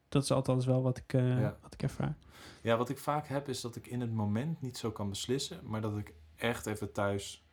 Dat 0.08 0.22
is 0.22 0.30
althans 0.30 0.66
wel 0.66 0.82
wat 0.82 0.96
ik, 0.98 1.12
eh, 1.12 1.40
Ja. 1.40 1.56
wat 1.62 1.74
ik 1.74 1.82
ervaar. 1.82 2.16
Ja, 2.62 2.76
wat 2.76 2.88
ik 2.88 2.98
vaak 2.98 3.26
heb 3.28 3.48
is 3.48 3.60
dat 3.60 3.76
ik 3.76 3.86
in 3.86 4.00
het 4.00 4.12
moment 4.12 4.60
niet 4.60 4.76
zo 4.78 4.90
kan 4.90 5.08
beslissen, 5.08 5.60
maar 5.64 5.80
dat 5.80 5.96
ik 5.96 6.12
echt 6.36 6.66
even 6.66 6.92
thuis 6.92 7.44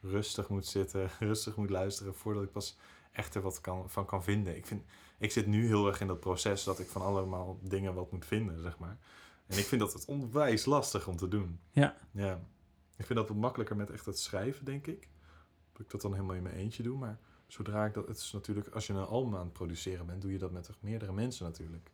rustig 0.00 0.48
moet 0.48 0.66
zitten, 0.66 1.08
rustig 1.18 1.56
moet 1.56 1.70
luisteren 1.70 2.14
voordat 2.14 2.42
ik 2.42 2.52
pas 2.52 2.76
echt 3.14 3.34
er 3.34 3.42
wat 3.42 3.60
kan, 3.60 3.90
van 3.90 4.06
kan 4.06 4.22
vinden. 4.22 4.56
Ik, 4.56 4.66
vind, 4.66 4.82
ik 5.18 5.30
zit 5.30 5.46
nu 5.46 5.66
heel 5.66 5.86
erg 5.86 6.00
in 6.00 6.06
dat 6.06 6.20
proces 6.20 6.64
dat 6.64 6.78
ik 6.78 6.86
van 6.86 7.02
allemaal 7.02 7.58
dingen 7.62 7.94
wat 7.94 8.12
moet 8.12 8.24
vinden, 8.26 8.60
zeg 8.60 8.78
maar. 8.78 8.96
En 9.46 9.58
ik 9.58 9.64
vind 9.64 9.80
dat 9.80 9.92
het 9.92 10.04
onwijs 10.04 10.64
lastig 10.64 11.08
om 11.08 11.16
te 11.16 11.28
doen. 11.28 11.60
Ja. 11.70 11.96
Ja. 12.10 12.40
Ik 12.96 13.06
vind 13.06 13.18
dat 13.18 13.28
wat 13.28 13.36
makkelijker 13.36 13.76
met 13.76 13.90
echt 13.90 14.06
het 14.06 14.18
schrijven, 14.18 14.64
denk 14.64 14.86
ik. 14.86 15.08
Dat 15.72 15.82
ik 15.82 15.90
dat 15.90 16.00
dan 16.00 16.12
helemaal 16.12 16.36
in 16.36 16.42
mijn 16.42 16.54
eentje 16.54 16.82
doe, 16.82 16.98
maar 16.98 17.18
zodra 17.46 17.84
ik 17.84 17.94
dat... 17.94 18.08
Het 18.08 18.16
is 18.16 18.32
natuurlijk, 18.32 18.68
als 18.68 18.86
je 18.86 18.92
een 18.92 19.04
album 19.04 19.34
aan 19.34 19.44
het 19.44 19.52
produceren 19.52 20.06
bent, 20.06 20.22
doe 20.22 20.32
je 20.32 20.38
dat 20.38 20.50
met 20.52 20.70
meerdere 20.80 21.12
mensen 21.12 21.44
natuurlijk. 21.44 21.92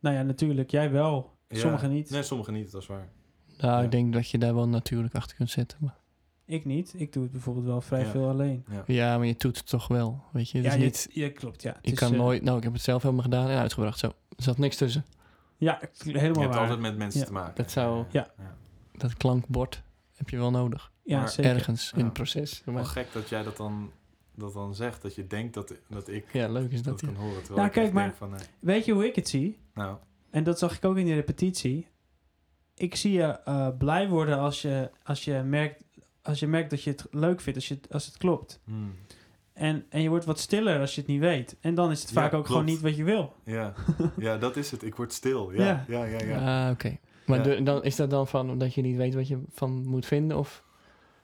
Nou 0.00 0.16
ja, 0.16 0.22
natuurlijk. 0.22 0.70
Jij 0.70 0.90
wel. 0.90 1.36
Ja. 1.48 1.58
Sommigen 1.58 1.90
niet. 1.90 2.10
Nee, 2.10 2.22
sommigen 2.22 2.52
niet, 2.52 2.70
dat 2.70 2.82
is 2.82 2.86
waar. 2.86 3.08
Nou, 3.46 3.78
Ja. 3.78 3.82
ik 3.82 3.90
denk 3.90 4.12
dat 4.12 4.30
je 4.30 4.38
daar 4.38 4.54
wel 4.54 4.68
natuurlijk 4.68 5.14
achter 5.14 5.36
kunt 5.36 5.50
zetten. 5.50 5.78
Maar... 5.80 5.98
Ik 6.46 6.64
niet. 6.64 6.94
Ik 6.96 7.12
doe 7.12 7.22
het 7.22 7.32
bijvoorbeeld 7.32 7.66
wel 7.66 7.80
vrij 7.80 8.00
Ja. 8.00 8.10
veel 8.10 8.28
alleen. 8.28 8.64
Ja. 8.70 8.82
Ja, 8.86 9.16
maar 9.18 9.26
je 9.26 9.34
doet 9.38 9.56
het 9.56 9.66
toch 9.68 9.88
wel. 9.88 10.22
Weet 10.32 10.50
je, 10.50 10.56
het 10.58 10.66
Ja, 10.66 10.72
is 10.72 10.78
je- 10.78 10.84
niet... 10.84 11.08
ja, 11.10 11.30
klopt. 11.30 11.62
Ja. 11.62 11.72
Het 11.72 11.78
Je 11.86 11.92
is, 11.92 11.98
kan 11.98 12.12
eh, 12.12 12.18
nooit... 12.18 12.42
Nou, 12.42 12.56
ik 12.56 12.62
heb 12.62 12.72
het 12.72 12.82
zelf 12.82 13.02
helemaal 13.02 13.24
gedaan 13.24 13.48
en 13.48 13.58
uitgebracht. 13.58 13.98
Zo. 13.98 14.06
Er 14.06 14.42
zat 14.42 14.58
niks 14.58 14.76
tussen. 14.76 15.04
Ja, 15.56 15.80
Je 16.04 16.18
helemaal 16.18 16.42
hebt 16.42 16.54
waar. 16.54 16.62
altijd 16.62 16.80
met 16.80 16.96
mensen 16.96 17.20
Ja. 17.20 17.26
te 17.26 17.32
maken. 17.32 17.54
Dat 17.54 17.70
zou- 17.70 18.04
Ja. 18.10 18.30
Dat 18.92 19.14
klankbord 19.16 19.82
heb 20.14 20.28
je 20.30 20.36
wel 20.36 20.50
nodig. 20.50 20.92
Ja, 21.02 21.18
Maar 21.18 21.28
zeker. 21.28 21.52
Ergens 21.52 21.92
in 21.96 22.04
het 22.04 22.12
proces. 22.12 22.62
Wel 22.64 22.74
Maar, 22.74 22.84
gek 22.84 23.12
dat 23.12 23.28
jij 23.28 23.42
dat 23.42 23.56
dan, 23.56 23.90
dat 24.34 24.52
dan 24.52 24.74
zegt. 24.74 25.02
Dat 25.02 25.14
je 25.14 25.26
denkt 25.26 25.54
dat, 25.54 25.74
dat 25.88 26.08
ik 26.08 26.32
ja, 26.32 26.48
leuk 26.48 26.70
is 26.72 26.82
dat, 26.82 27.00
dat. 27.00 27.10
Kan 27.10 27.22
horen. 27.22 27.42
Nou, 27.54 27.66
ik 27.66 27.72
kijk, 27.72 27.92
maar- 27.92 28.14
van... 28.16 28.30
nee. 28.30 28.40
Weet 28.60 28.84
je 28.84 28.92
hoe 28.92 29.06
ik 29.06 29.14
het 29.14 29.28
zie? 29.28 29.58
nou, 29.74 29.96
En 30.30 30.44
dat 30.44 30.58
zag 30.58 30.76
ik 30.76 30.84
ook 30.84 30.96
in 30.96 31.04
die 31.04 31.14
repetitie. 31.14 31.86
Ik 32.74 32.94
zie 32.94 33.12
je 33.12 33.22
eh, 33.22 33.68
blij 33.78 34.08
worden 34.08 34.38
als 34.38 34.62
je, 34.62 34.90
als, 35.04 35.24
je 35.24 35.42
merkt, 35.42 35.84
als 36.26 36.38
je 36.38 36.46
merkt 36.46 36.70
dat 36.70 36.82
je 36.82 36.90
het 36.90 37.06
leuk 37.10 37.40
vindt, 37.40 37.58
als, 37.58 37.68
je 37.68 37.74
het, 37.74 37.92
als 37.92 38.06
het 38.06 38.16
klopt. 38.16 38.60
hmm, 38.64 38.94
En, 39.52 39.84
en 39.88 40.02
je 40.02 40.08
wordt 40.08 40.24
wat 40.24 40.38
stiller 40.38 40.80
als 40.80 40.94
je 40.94 41.00
het 41.00 41.10
niet 41.10 41.20
weet. 41.20 41.56
En 41.60 41.74
dan 41.74 41.90
is 41.90 42.00
het 42.00 42.08
Ja, 42.08 42.14
vaak 42.14 42.24
ook 42.24 42.30
klopt. 42.30 42.48
gewoon 42.48 42.64
niet 42.64 42.80
wat 42.80 42.96
je 42.96 43.04
wil. 43.04 43.34
ja. 43.44 43.74
ja, 44.18 44.36
dat 44.38 44.56
is 44.56 44.70
het. 44.70 44.82
Ik 44.82 44.94
word 44.94 45.12
stil. 45.12 45.52
Ja, 45.52 45.64
Ja. 45.64 45.84
ja, 45.88 46.04
ja. 46.04 46.26
ja, 46.26 46.66
Ah, 46.66 46.70
oké. 46.72 46.98
Maar 47.26 47.38
Ja. 47.38 47.44
de- 47.56 47.62
dan, 47.62 47.84
is 47.84 47.96
dat 47.96 48.10
dan 48.10 48.26
van 48.26 48.58
dat 48.58 48.74
je 48.74 48.82
niet 48.82 48.96
weet 48.96 49.14
wat 49.14 49.28
je 49.28 49.42
van 49.52 49.84
moet 49.86 50.06
vinden? 50.06 50.38
Of 50.38 50.64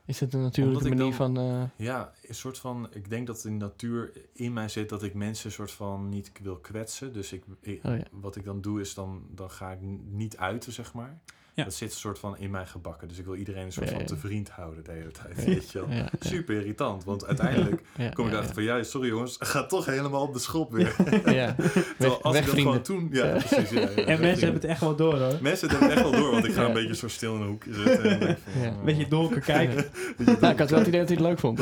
is 0.07 0.21
het 0.21 0.35
een 0.35 0.43
natuurlijke 0.43 0.85
Omdat 0.85 0.99
manier 0.99 1.17
dan- 1.19 1.35
van... 1.35 1.71
eh, 1.79 1.87
Ja, 1.87 2.13
een 2.27 2.35
soort 2.35 2.59
van... 2.59 2.89
Ik 2.93 3.11
denk 3.11 3.27
dat 3.27 3.45
in 3.45 3.59
de 3.59 3.65
natuur 3.65 4.13
in 4.33 4.53
mij 4.53 4.69
zit 4.69 4.89
dat 4.89 5.03
ik 5.03 5.15
mensen 5.15 5.47
een 5.47 5.53
soort 5.53 5.71
van 5.73 6.09
niet 6.09 6.33
wil 6.43 6.57
kwetsen. 6.57 7.13
Dus 7.13 7.33
ik, 7.33 7.45
ik- 7.61 7.85
Oh 7.85 7.97
ja. 7.97 8.03
wat 8.11 8.37
ik 8.37 8.45
dan 8.45 8.61
doe 8.61 8.81
is 8.81 8.95
dan, 8.95 9.23
dan 9.31 9.51
ga 9.51 9.71
ik 9.71 9.79
niet 10.11 10.37
uiten, 10.37 10.73
zeg 10.73 10.93
maar. 10.95 11.19
Ja. 11.55 11.65
Dat 11.65 11.75
zit 11.75 11.91
een 11.91 11.97
soort 11.99 12.19
van 12.19 12.39
in 12.39 12.51
mij 12.51 12.67
gebakken. 12.67 13.09
Dus 13.09 13.19
ik 13.19 13.25
wil 13.25 13.35
iedereen 13.35 13.65
een 13.65 13.73
soort 13.73 13.91
van 13.91 14.05
te 14.05 14.17
vriend 14.17 14.51
houden 14.51 14.85
de 14.85 14.93
hele 14.93 15.11
tijd. 15.11 15.37
Ja. 15.39 15.45
Weet 15.45 15.71
je 15.71 15.79
wel. 15.87 16.05
Super 16.21 16.55
irritant, 16.55 17.05
want 17.05 17.27
uiteindelijk 17.33 17.83
ja, 17.97 18.09
kom 18.09 18.25
ik 18.27 18.31
ja, 18.33 18.37
erachter 18.37 18.55
van... 18.55 18.63
Ja, 18.63 18.83
sorry 18.83 19.09
jongens, 19.09 19.37
ga 19.39 19.67
toch 19.67 19.87
helemaal 19.87 20.23
op 20.23 20.33
de 20.33 20.39
schop 20.39 20.73
weer. 20.73 20.95
ja. 21.25 21.31
Ja. 21.43 21.55
Terwijl 21.55 21.83
Weg, 21.99 22.01
als 22.01 22.15
ik 22.17 22.23
dat 22.23 22.33
wegvrienden. 22.33 22.63
gewoon 22.63 22.83
toen... 22.83 23.09
Ja, 23.13 23.27
Ja. 23.27 23.33
precies. 23.33 23.71
Ja, 23.71 23.81
ja, 23.81 23.89
En 23.89 24.21
mensen 24.21 24.43
hebben 24.43 24.61
het 24.61 24.65
echt 24.71 24.81
wel 24.81 24.97
door 24.97 25.19
hoor. 25.19 25.39
Mensen 25.41 25.69
hebben 25.71 25.89
het 25.89 25.99
echt 25.99 26.11
wel 26.11 26.21
door, 26.21 26.31
want 26.31 26.45
ik 26.45 26.53
ga 26.53 26.61
Ja. 26.63 26.67
een 26.69 26.73
beetje 26.75 26.95
zo 26.95 27.09
stil 27.09 27.35
in 27.35 27.41
een 27.41 27.47
hoekje 27.49 27.75
zitten. 27.75 28.03
En 28.05 28.19
van, 28.21 28.63
oh. 28.63 28.67
Een 28.79 28.85
beetje 28.85 29.09
donker 29.09 29.41
kijken. 29.41 29.85
Nou, 30.41 30.53
ik 30.53 30.59
had 30.59 30.71
wel 30.71 30.79
het 30.79 30.89
idee 30.89 31.01
dat 31.01 31.09
hij 31.09 31.19
het 31.19 31.27
leuk 31.27 31.39
vond. 31.39 31.61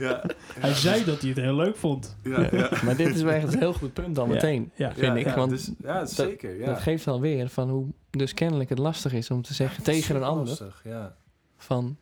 Ja, 0.06 0.22
Hij 0.58 0.74
zei 0.74 1.04
dat 1.04 1.20
hij 1.20 1.28
het 1.30 1.38
heel 1.38 1.54
leuk 1.54 1.76
vond. 1.76 2.16
ja, 2.22 2.48
ja. 2.52 2.70
Maar 2.84 2.96
dit 2.96 3.14
is 3.14 3.22
wel 3.22 3.32
echt 3.32 3.52
een 3.52 3.58
heel 3.58 3.72
goed 3.72 3.92
punt 3.92 4.14
dan 4.14 4.28
Ja. 4.28 4.34
meteen. 4.34 4.70
Ja. 4.74 4.92
Vind 4.92 5.06
ja, 5.06 5.14
ik, 5.14 5.24
ja, 5.26 5.34
want 5.36 5.50
dus, 5.50 5.70
ja, 5.82 6.04
zeker. 6.06 6.58
Ja. 6.58 6.66
Dat 6.66 6.80
geeft 6.80 7.06
alweer 7.06 7.48
van 7.48 7.70
hoe 7.70 7.86
dus 8.10 8.34
kennelijk 8.34 8.68
het 8.68 8.78
lastig 8.78 9.12
is 9.12 9.30
om 9.30 9.42
te 9.42 9.54
zeggen 9.54 9.82
tegen 9.82 10.16
een 10.16 10.22
ander 10.22 10.46
lastig, 10.46 10.80
ja. 10.84 11.16
van... 11.56 11.96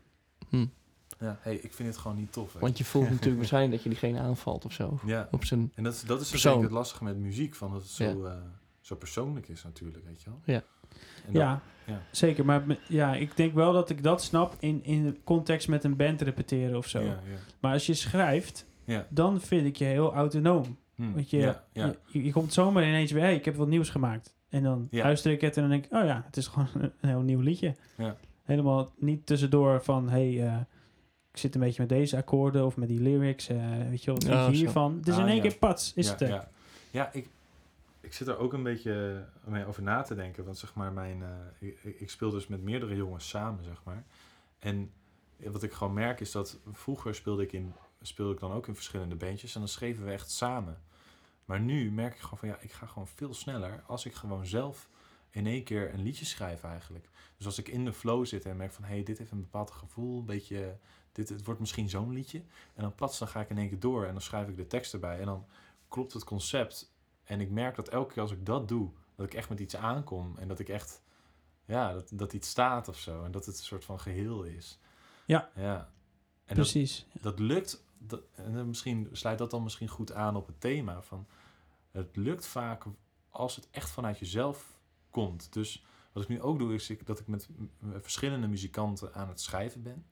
Hm, 0.48 0.66
Ja, 1.20 1.38
hey, 1.40 1.54
ik 1.54 1.72
vind 1.72 1.88
het 1.88 1.98
gewoon 1.98 2.16
niet 2.16 2.32
tof. 2.32 2.52
hè. 2.52 2.58
want 2.58 2.78
je 2.78 2.84
voelt 2.84 3.10
natuurlijk 3.10 3.36
waarschijnlijk 3.36 3.72
dat 3.72 3.82
je 3.82 3.88
diegene 3.88 4.18
aanvalt 4.18 4.64
of 4.64 4.72
zo. 4.72 4.98
Ja, 5.06 5.28
Op 5.30 5.44
zijn... 5.44 5.72
en 5.74 5.84
dat, 5.84 5.94
is- 5.94 6.02
dat 6.02 6.16
is 6.16 6.22
dus 6.22 6.30
Persoon. 6.30 6.52
denk 6.52 6.64
ik 6.64 6.68
het 6.70 6.78
lastige 6.78 7.04
met 7.04 7.16
muziek, 7.16 7.54
van 7.54 7.72
dat 7.72 7.82
het 7.82 7.90
zo, 7.90 8.24
eh, 8.24 8.32
zo 8.80 8.96
persoonlijk 8.96 9.48
is 9.48 9.64
natuurlijk, 9.64 10.04
weet 10.04 10.22
je 10.22 10.30
wel. 10.30 10.40
Ja. 10.44 10.54
En 11.26 11.32
dat- 11.32 11.42
Ja, 11.42 11.62
ja. 11.88 12.00
zeker. 12.10 12.44
Maar 12.44 12.62
ja, 12.88 13.14
ik 13.14 13.36
denk 13.36 13.54
wel 13.54 13.72
dat 13.72 13.90
ik 13.90 14.02
dat 14.02 14.22
snap 14.22 14.54
in, 14.58 14.84
in 14.84 15.04
de 15.04 15.14
context 15.24 15.68
met 15.68 15.84
een 15.84 15.96
band 15.96 16.20
repeteren 16.20 16.76
of 16.76 16.86
zo. 16.88 16.98
Ja, 17.00 17.04
ja. 17.06 17.18
Maar 17.60 17.72
als 17.72 17.86
je 17.86 17.94
schrijft, 17.94 18.66
Ja. 18.84 19.06
dan 19.08 19.40
vind 19.40 19.66
ik 19.66 19.76
je 19.76 19.84
heel 19.84 20.14
autonoom. 20.14 20.78
Hm, 20.94 21.12
Want 21.12 21.30
je, 21.30 21.36
ja, 21.38 21.64
ja. 21.72 21.94
Je, 22.06 22.24
je 22.24 22.32
komt 22.32 22.52
zomaar 22.52 22.82
ineens 22.88 23.12
weer, 23.12 23.22
hey, 23.22 23.34
ik 23.34 23.44
heb 23.44 23.56
wat 23.56 23.68
nieuws 23.68 23.90
gemaakt. 23.90 24.34
En 24.48 24.62
dan 24.62 24.88
Ja. 24.90 25.02
luister 25.04 25.32
ik 25.32 25.40
het 25.40 25.54
en 25.56 25.62
dan 25.62 25.70
denk 25.70 25.84
ik, 25.84 25.92
oh 25.92 26.04
ja, 26.04 26.22
het 26.26 26.36
is 26.36 26.46
gewoon 26.46 26.68
een, 26.74 26.92
heel 27.08 27.20
nieuw 27.20 27.40
liedje. 27.40 27.74
Ja. 27.96 28.16
Helemaal 28.44 28.92
niet 28.98 29.26
tussendoor 29.26 29.82
van, 29.84 30.08
hey, 30.08 30.46
eh, 30.46 30.56
ik 31.32 31.36
zit 31.38 31.54
een 31.54 31.60
beetje 31.60 31.80
met 31.80 31.88
deze 31.88 32.16
akkoorden 32.16 32.66
of 32.66 32.76
met 32.76 32.88
die 32.88 33.00
lyrics, 33.00 33.48
eh, 33.48 33.56
weet 33.90 34.04
je 34.04 34.06
wel, 34.06 34.14
wat 34.14 34.24
vind 34.24 34.34
Oh, 34.36 34.46
je 34.50 34.56
hiervan? 34.56 34.96
Het 34.96 35.08
is 35.08 35.14
in 35.16 35.22
Ah, 35.22 35.26
één 35.28 35.36
ja. 35.36 35.42
keer 35.42 35.56
pats, 35.58 35.92
is 35.94 36.06
ja, 36.06 36.12
het 36.12 36.20
er. 36.20 36.28
ja. 36.28 36.48
ja, 36.90 37.12
ik, 37.12 37.28
ik 38.08 38.14
zit 38.14 38.28
er 38.28 38.38
ook 38.38 38.52
een 38.52 38.62
beetje 38.62 39.26
mee 39.44 39.66
over 39.66 39.82
na 39.82 40.02
te 40.02 40.14
denken. 40.14 40.44
Want 40.44 40.58
zeg 40.58 40.74
maar, 40.74 40.92
mijn, 40.92 41.22
eh, 41.22 42.00
ik, 42.00 42.10
speel 42.10 42.30
dus 42.30 42.46
met 42.46 42.62
meerdere 42.62 42.96
jongens 42.96 43.28
samen, 43.28 43.64
zeg 43.64 43.84
maar. 43.84 44.04
En 44.58 44.92
wat 45.36 45.62
ik 45.62 45.72
gewoon 45.72 45.92
merk 45.92 46.20
is 46.20 46.32
dat 46.32 46.58
vroeger 46.72 47.14
speelde 47.14 47.42
ik, 47.42 47.52
in, 47.52 47.74
speelde 48.02 48.32
ik 48.32 48.40
dan 48.40 48.52
ook 48.52 48.66
in 48.66 48.74
verschillende 48.74 49.14
bandjes. 49.14 49.54
En 49.54 49.60
dan 49.60 49.68
schreven 49.68 50.04
we 50.04 50.10
echt 50.10 50.30
samen. 50.30 50.82
Maar 51.44 51.60
nu 51.60 51.92
merk 51.92 52.14
ik 52.14 52.20
gewoon 52.20 52.38
van 52.38 52.48
ja, 52.48 52.58
ik 52.60 52.72
ga 52.72 52.86
gewoon 52.86 53.08
veel 53.08 53.34
sneller 53.34 53.82
als 53.86 54.04
ik 54.06 54.14
gewoon 54.14 54.46
zelf 54.46 54.88
in 55.30 55.46
één 55.46 55.64
keer 55.64 55.94
een 55.94 56.02
liedje 56.02 56.24
schrijf 56.24 56.64
eigenlijk. 56.64 57.08
Dus 57.36 57.46
als 57.46 57.58
ik 57.58 57.68
in 57.68 57.84
de 57.84 57.92
flow 57.92 58.26
zit 58.26 58.44
en 58.44 58.56
merk 58.56 58.72
van 58.72 58.84
hé, 58.84 58.94
hey, 58.94 59.02
dit 59.02 59.18
heeft 59.18 59.30
een 59.30 59.40
bepaald 59.40 59.70
gevoel, 59.70 60.18
een 60.18 60.24
beetje, 60.24 60.78
dit, 61.12 61.28
het 61.28 61.44
wordt 61.44 61.60
misschien 61.60 61.88
zo'n 61.88 62.12
liedje. 62.12 62.38
En 62.74 62.82
dan 62.82 62.94
plots 62.94 63.18
dan 63.18 63.28
ga 63.28 63.40
ik 63.40 63.50
in 63.50 63.58
één 63.58 63.68
keer 63.68 63.80
door 63.80 64.04
en 64.04 64.12
dan 64.12 64.22
schrijf 64.22 64.48
ik 64.48 64.56
de 64.56 64.66
tekst 64.66 64.92
erbij. 64.92 65.18
En 65.18 65.26
dan 65.26 65.46
klopt 65.88 66.12
het 66.12 66.24
concept. 66.24 66.96
En 67.28 67.40
ik 67.40 67.50
merk 67.50 67.76
dat 67.76 67.88
elke 67.88 68.12
keer 68.12 68.22
als 68.22 68.32
ik 68.32 68.46
dat 68.46 68.68
doe, 68.68 68.90
dat 69.14 69.26
ik 69.26 69.34
echt 69.34 69.48
met 69.48 69.60
iets 69.60 69.76
aankom. 69.76 70.36
En 70.38 70.48
dat 70.48 70.58
ik 70.58 70.68
echt, 70.68 71.02
ja, 71.64 71.92
dat, 71.92 72.10
dat 72.14 72.32
iets 72.32 72.48
staat 72.48 72.88
of 72.88 72.98
zo. 72.98 73.24
En 73.24 73.30
dat 73.30 73.46
het 73.46 73.58
een 73.58 73.64
soort 73.64 73.84
van 73.84 74.00
geheel 74.00 74.42
is. 74.42 74.78
Ja. 75.26 75.50
Ja. 75.54 75.76
En 76.44 76.56
dat, 76.56 76.70
Precies. 76.70 77.06
dat 77.20 77.38
lukt, 77.38 77.84
dat, 77.98 78.20
en 78.34 78.68
misschien 78.68 79.08
sluit 79.12 79.38
dat 79.38 79.50
dan 79.50 79.62
misschien 79.62 79.88
goed 79.88 80.12
aan 80.12 80.36
op 80.36 80.46
het 80.46 80.60
thema 80.60 81.02
van 81.02 81.26
het 81.90 82.16
lukt 82.16 82.46
vaak 82.46 82.84
als 83.28 83.56
het 83.56 83.68
echt 83.70 83.90
vanuit 83.90 84.18
jezelf 84.18 84.78
komt. 85.10 85.52
Dus 85.52 85.84
wat 86.12 86.22
ik 86.22 86.28
nu 86.28 86.42
ook 86.42 86.58
doe 86.58 86.74
is 86.74 86.90
ik, 86.90 87.06
dat 87.06 87.20
ik 87.20 87.26
met 87.26 87.48
verschillende 87.92 88.46
muzikanten 88.46 89.14
aan 89.14 89.28
het 89.28 89.40
schrijven 89.40 89.82
ben. 89.82 90.06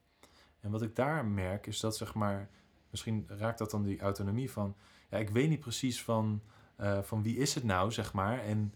En 0.60 0.70
wat 0.70 0.82
ik 0.82 0.96
daar 0.96 1.24
merk 1.24 1.66
is 1.66 1.80
dat 1.80 1.96
zeg 1.96 2.14
maar, 2.14 2.50
misschien 2.90 3.24
raakt 3.28 3.58
dat 3.58 3.70
dan 3.70 3.82
die 3.82 4.00
autonomie 4.00 4.50
van, 4.50 4.76
ja, 5.10 5.18
ik 5.18 5.30
weet 5.30 5.48
niet 5.48 5.60
precies 5.60 6.02
van, 6.02 6.42
eh, 6.76 7.02
van 7.02 7.22
wie 7.22 7.36
is 7.36 7.54
het 7.54 7.64
nou, 7.64 7.92
zeg 7.92 8.12
maar, 8.12 8.38
en 8.38 8.74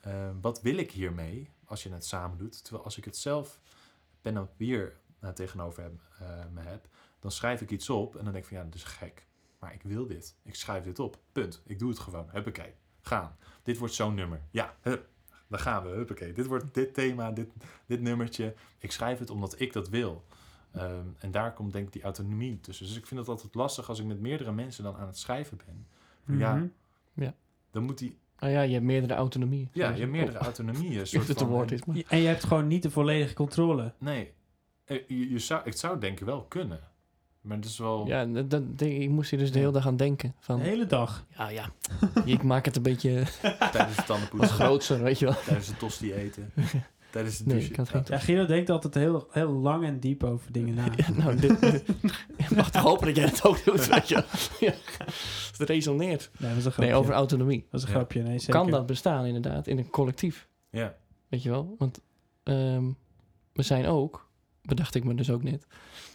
eh, 0.00 0.30
wat 0.40 0.62
wil 0.62 0.76
ik 0.76 0.90
hiermee 0.90 1.50
als 1.64 1.82
je 1.82 1.92
het 1.92 2.04
samen 2.04 2.38
doet. 2.38 2.64
Terwijl 2.64 2.84
als 2.84 2.96
ik 2.96 3.04
het 3.04 3.16
zelf 3.16 3.60
pen 4.20 4.36
en 4.36 4.46
papier 4.46 4.96
eh, 5.18 5.30
tegenover 5.30 5.90
eh, 6.18 6.28
me 6.52 6.60
heb, 6.60 6.88
dan 7.20 7.30
schrijf 7.30 7.60
ik 7.60 7.70
iets 7.70 7.90
op 7.90 8.16
en 8.16 8.24
dan 8.24 8.32
denk 8.32 8.44
ik 8.44 8.50
van 8.50 8.58
ja, 8.58 8.64
dat 8.64 8.74
is 8.74 8.84
gek. 8.84 9.26
Maar 9.58 9.74
ik 9.74 9.82
wil 9.82 10.06
dit. 10.06 10.36
Ik 10.42 10.54
schrijf 10.54 10.84
dit 10.84 10.98
op. 10.98 11.18
Punt. 11.32 11.62
Ik 11.66 11.78
doe 11.78 11.88
het 11.88 11.98
gewoon. 11.98 12.28
Huppakee. 12.30 12.74
Gaan. 13.00 13.36
Dit 13.62 13.78
wordt 13.78 13.94
zo'n 13.94 14.14
nummer. 14.14 14.40
Ja, 14.50 14.76
hup. 14.80 15.08
Daar 15.46 15.60
gaan 15.60 15.82
we. 15.82 15.88
Huppakee. 15.88 16.32
Dit 16.32 16.46
wordt 16.46 16.74
dit 16.74 16.94
thema, 16.94 17.30
dit, 17.30 17.50
dit 17.86 18.00
nummertje. 18.00 18.54
Ik 18.78 18.92
schrijf 18.92 19.18
het 19.18 19.30
omdat 19.30 19.60
ik 19.60 19.72
dat 19.72 19.88
wil. 19.88 20.24
Ehm, 20.72 21.06
en 21.18 21.30
daar 21.30 21.54
komt 21.54 21.72
denk 21.72 21.86
ik 21.86 21.92
die 21.92 22.02
autonomie 22.02 22.60
tussen. 22.60 22.86
Dus 22.86 22.96
ik 22.96 23.06
vind 23.06 23.20
het 23.20 23.28
altijd 23.28 23.54
lastig 23.54 23.88
als 23.88 23.98
ik 23.98 24.06
met 24.06 24.20
meerdere 24.20 24.52
mensen 24.52 24.84
dan 24.84 24.96
aan 24.96 25.06
het 25.06 25.18
schrijven 25.18 25.58
ben. 25.66 25.86
Ja, 26.38 26.68
Mhm. 27.26 27.30
Dan 27.70 27.82
moet 27.82 27.98
die... 27.98 28.16
Ah 28.38 28.50
ja, 28.50 28.60
je 28.60 28.72
hebt 28.72 28.84
meerdere 28.84 29.14
autonomie. 29.14 29.68
Ja, 29.72 29.90
je 29.90 29.98
hebt 30.00 30.10
meerdere 30.12 30.38
autonomieën. 30.38 31.00
Of 31.02 31.06
soort 31.08 31.28
het 31.28 31.38
van. 31.38 31.48
woord 31.48 31.70
En- 31.70 31.76
is, 31.76 31.84
maar... 31.84 31.96
En 32.08 32.18
je 32.18 32.26
hebt 32.26 32.44
gewoon 32.44 32.66
niet 32.66 32.82
de 32.82 32.90
volledige 32.90 33.34
controle. 33.34 33.92
Nee. 33.98 34.32
Eh, 34.84 34.98
Je, 35.08 35.30
je 35.30 35.38
zou, 35.38 35.60
ik 35.64 35.72
zou 35.76 35.92
het 35.92 36.00
denk 36.02 36.20
ik 36.20 36.26
wel 36.26 36.42
kunnen. 36.42 36.80
Maar 37.40 37.56
het 37.56 37.66
is 37.66 37.78
wel... 37.78 38.06
Ja, 38.06 38.24
dat, 38.24 38.78
denk 38.78 39.00
ik 39.02 39.08
moest 39.08 39.30
hier 39.30 39.38
dus 39.38 39.52
de 39.52 39.58
hele 39.58 39.72
dag 39.72 39.86
aan 39.86 39.96
denken. 39.96 40.34
Van, 40.38 40.58
De 40.58 40.64
hele 40.64 40.86
dag. 40.86 41.26
ja, 41.36 41.48
ja, 41.48 41.70
ik 42.24 42.42
maak 42.42 42.64
het 42.64 42.76
een 42.76 42.82
beetje 42.82 43.22
Tijdens 43.42 43.74
het 43.74 43.96
wat 43.96 44.06
tandenpoetsen. 44.06 44.54
groter, 44.56 45.02
weet 45.02 45.18
je 45.18 45.24
wel. 45.24 45.34
tijdens 45.44 45.66
het 45.66 45.78
tosti 45.78 46.12
eten. 46.14 46.52
Tijdens 47.10 47.38
het 47.38 47.46
Nee, 47.46 47.54
douchen. 47.54 47.72
ik 47.72 47.76
had 47.78 47.88
geen 47.88 48.02
Ja, 48.08 48.18
Guido 48.18 48.46
denkt 48.46 48.70
altijd 48.70 48.94
heel, 48.94 49.26
heel 49.30 49.50
lang 49.52 49.84
en 49.84 50.00
diep 50.00 50.24
over 50.24 50.52
dingen 50.52 50.74
na. 50.78 50.84
Ja, 50.96 51.10
nou, 51.16 51.36
dit, 51.36 51.60
dit- 51.60 51.84
ik 52.36 52.50
mag 52.50 52.70
toch 52.70 52.82
hopen 52.82 53.06
dat 53.06 53.16
jij 53.16 53.24
het 53.24 53.44
ook 53.44 53.64
doet, 53.64 53.86
weet 53.88 54.08
je. 54.08 54.24
Ja. 54.60 54.74
Het 55.58 55.68
resoneert. 55.68 56.30
Nee, 56.38 56.48
dat 56.48 56.54
was 56.56 56.64
een 56.64 56.72
grapje. 56.72 56.90
Nee, 56.90 57.00
over 57.00 57.14
autonomie. 57.14 57.66
Dat 57.70 57.80
is 57.80 57.86
een 57.86 57.92
Ja. 57.92 57.96
grapje, 57.98 58.22
nee 58.22 58.38
zeker. 58.38 58.54
Kan 58.54 58.70
dat 58.70 58.86
bestaan 58.86 59.24
inderdaad 59.26 59.66
in 59.66 59.78
een 59.78 59.90
collectief? 59.90 60.48
Ja. 60.70 60.94
Weet 61.28 61.42
je 61.42 61.50
wel? 61.50 61.74
Want 61.78 62.00
ehm, 62.42 62.84
we 63.52 63.62
zijn 63.62 63.86
ook, 63.86 64.28
bedacht 64.62 64.94
ik 64.94 65.04
me 65.04 65.14
dus 65.14 65.30
ook 65.30 65.42
net, 65.42 65.66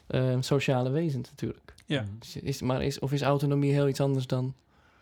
ehm, 0.07 0.41
sociale 0.41 0.89
wezens 0.89 1.29
natuurlijk. 1.29 1.73
Ja. 1.85 2.01
Mhm. 2.01 2.11
Dus 2.19 2.35
Is, 2.35 2.61
maar 2.61 2.83
is, 2.83 2.99
of 2.99 3.11
is 3.11 3.21
autonomie 3.21 3.71
heel 3.73 3.87
iets 3.87 3.99
anders 4.01 4.27
dan... 4.27 4.55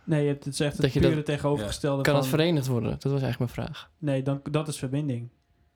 Nee, 0.04 0.28
het 0.28 0.46
is 0.46 0.60
echt 0.60 0.76
Dat 0.76 0.86
het 0.86 0.94
je 0.94 1.00
pure 1.00 1.16
dat- 1.16 1.26
tegenovergestelde 1.26 2.02
Kan 2.04 2.12
van... 2.14 2.22
het 2.22 2.30
verenigd 2.32 2.68
worden? 2.68 2.90
Dat 2.92 3.12
was 3.12 3.22
eigenlijk 3.22 3.40
mijn 3.56 3.68
vraag. 3.68 3.90
Nee, 3.98 4.24
dan, 4.24 4.42
dat 4.52 4.68
is 4.68 4.78
verbinding. 4.78 5.30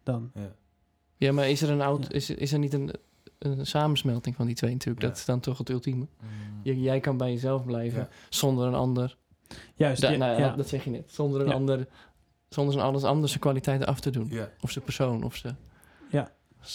Dan. 0.06 0.32
Ja. 0.34 0.52
Ja, 1.18 1.32
maar 1.32 1.50
is 1.50 1.62
er, 1.62 1.70
een 1.70 1.82
auto, 1.82 2.08
Ja. 2.10 2.16
is, 2.16 2.30
is 2.30 2.54
er 2.54 2.60
niet 2.60 2.74
een, 2.74 2.92
een 3.40 3.66
samensmelting 3.66 4.36
van 4.36 4.46
die 4.46 4.56
twee 4.56 4.72
natuurlijk? 4.72 5.02
Ja. 5.02 5.08
Dat 5.08 5.18
is 5.18 5.26
dan 5.26 5.40
toch 5.40 5.58
het 5.58 5.70
ultieme. 5.70 6.08
Mm. 6.22 6.30
J- 6.64 6.70
jij 6.84 7.00
kan 7.00 7.18
bij 7.18 7.32
jezelf 7.32 7.66
blijven 7.66 8.00
Ja. 8.00 8.08
zonder 8.30 8.68
een 8.68 8.74
ander. 8.74 9.18
Juist, 9.76 10.02
Da- 10.02 10.12
nou 10.16 10.40
ja, 10.42 10.56
dat 10.56 10.68
zeg 10.68 10.84
je 10.84 10.90
net. 10.90 11.12
Zonder 11.12 11.42
een 11.42 11.48
Ja. 11.48 11.54
ander, 11.54 11.88
zonder 12.50 12.74
zijn 12.74 12.86
alles 12.86 13.04
anders 13.04 13.30
zijn 13.32 13.44
kwaliteiten 13.44 13.88
af 13.88 14.00
te 14.00 14.10
doen. 14.10 14.28
Ja. 14.30 14.50
Of 14.62 14.72
zijn 14.72 14.84
persoon, 14.84 15.24
of 15.24 15.36
zijn... 15.36 15.58
Ja. 16.12 16.32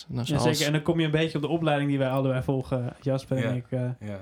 Nou, 0.09 0.27
Ja, 0.29 0.39
zeker. 0.39 0.67
En 0.67 0.73
dan 0.73 0.83
kom 0.83 0.99
je 1.01 1.05
een 1.05 1.11
beetje 1.11 1.37
op 1.37 1.43
de 1.43 1.49
opleiding 1.51 1.89
die 1.91 1.99
wij 1.99 2.09
allebei 2.11 2.43
volgen, 2.43 2.93
Jasper 3.01 3.45
en 3.45 3.57
ik. 3.57 3.67
eh, 3.71 3.91
Ja. 4.01 4.21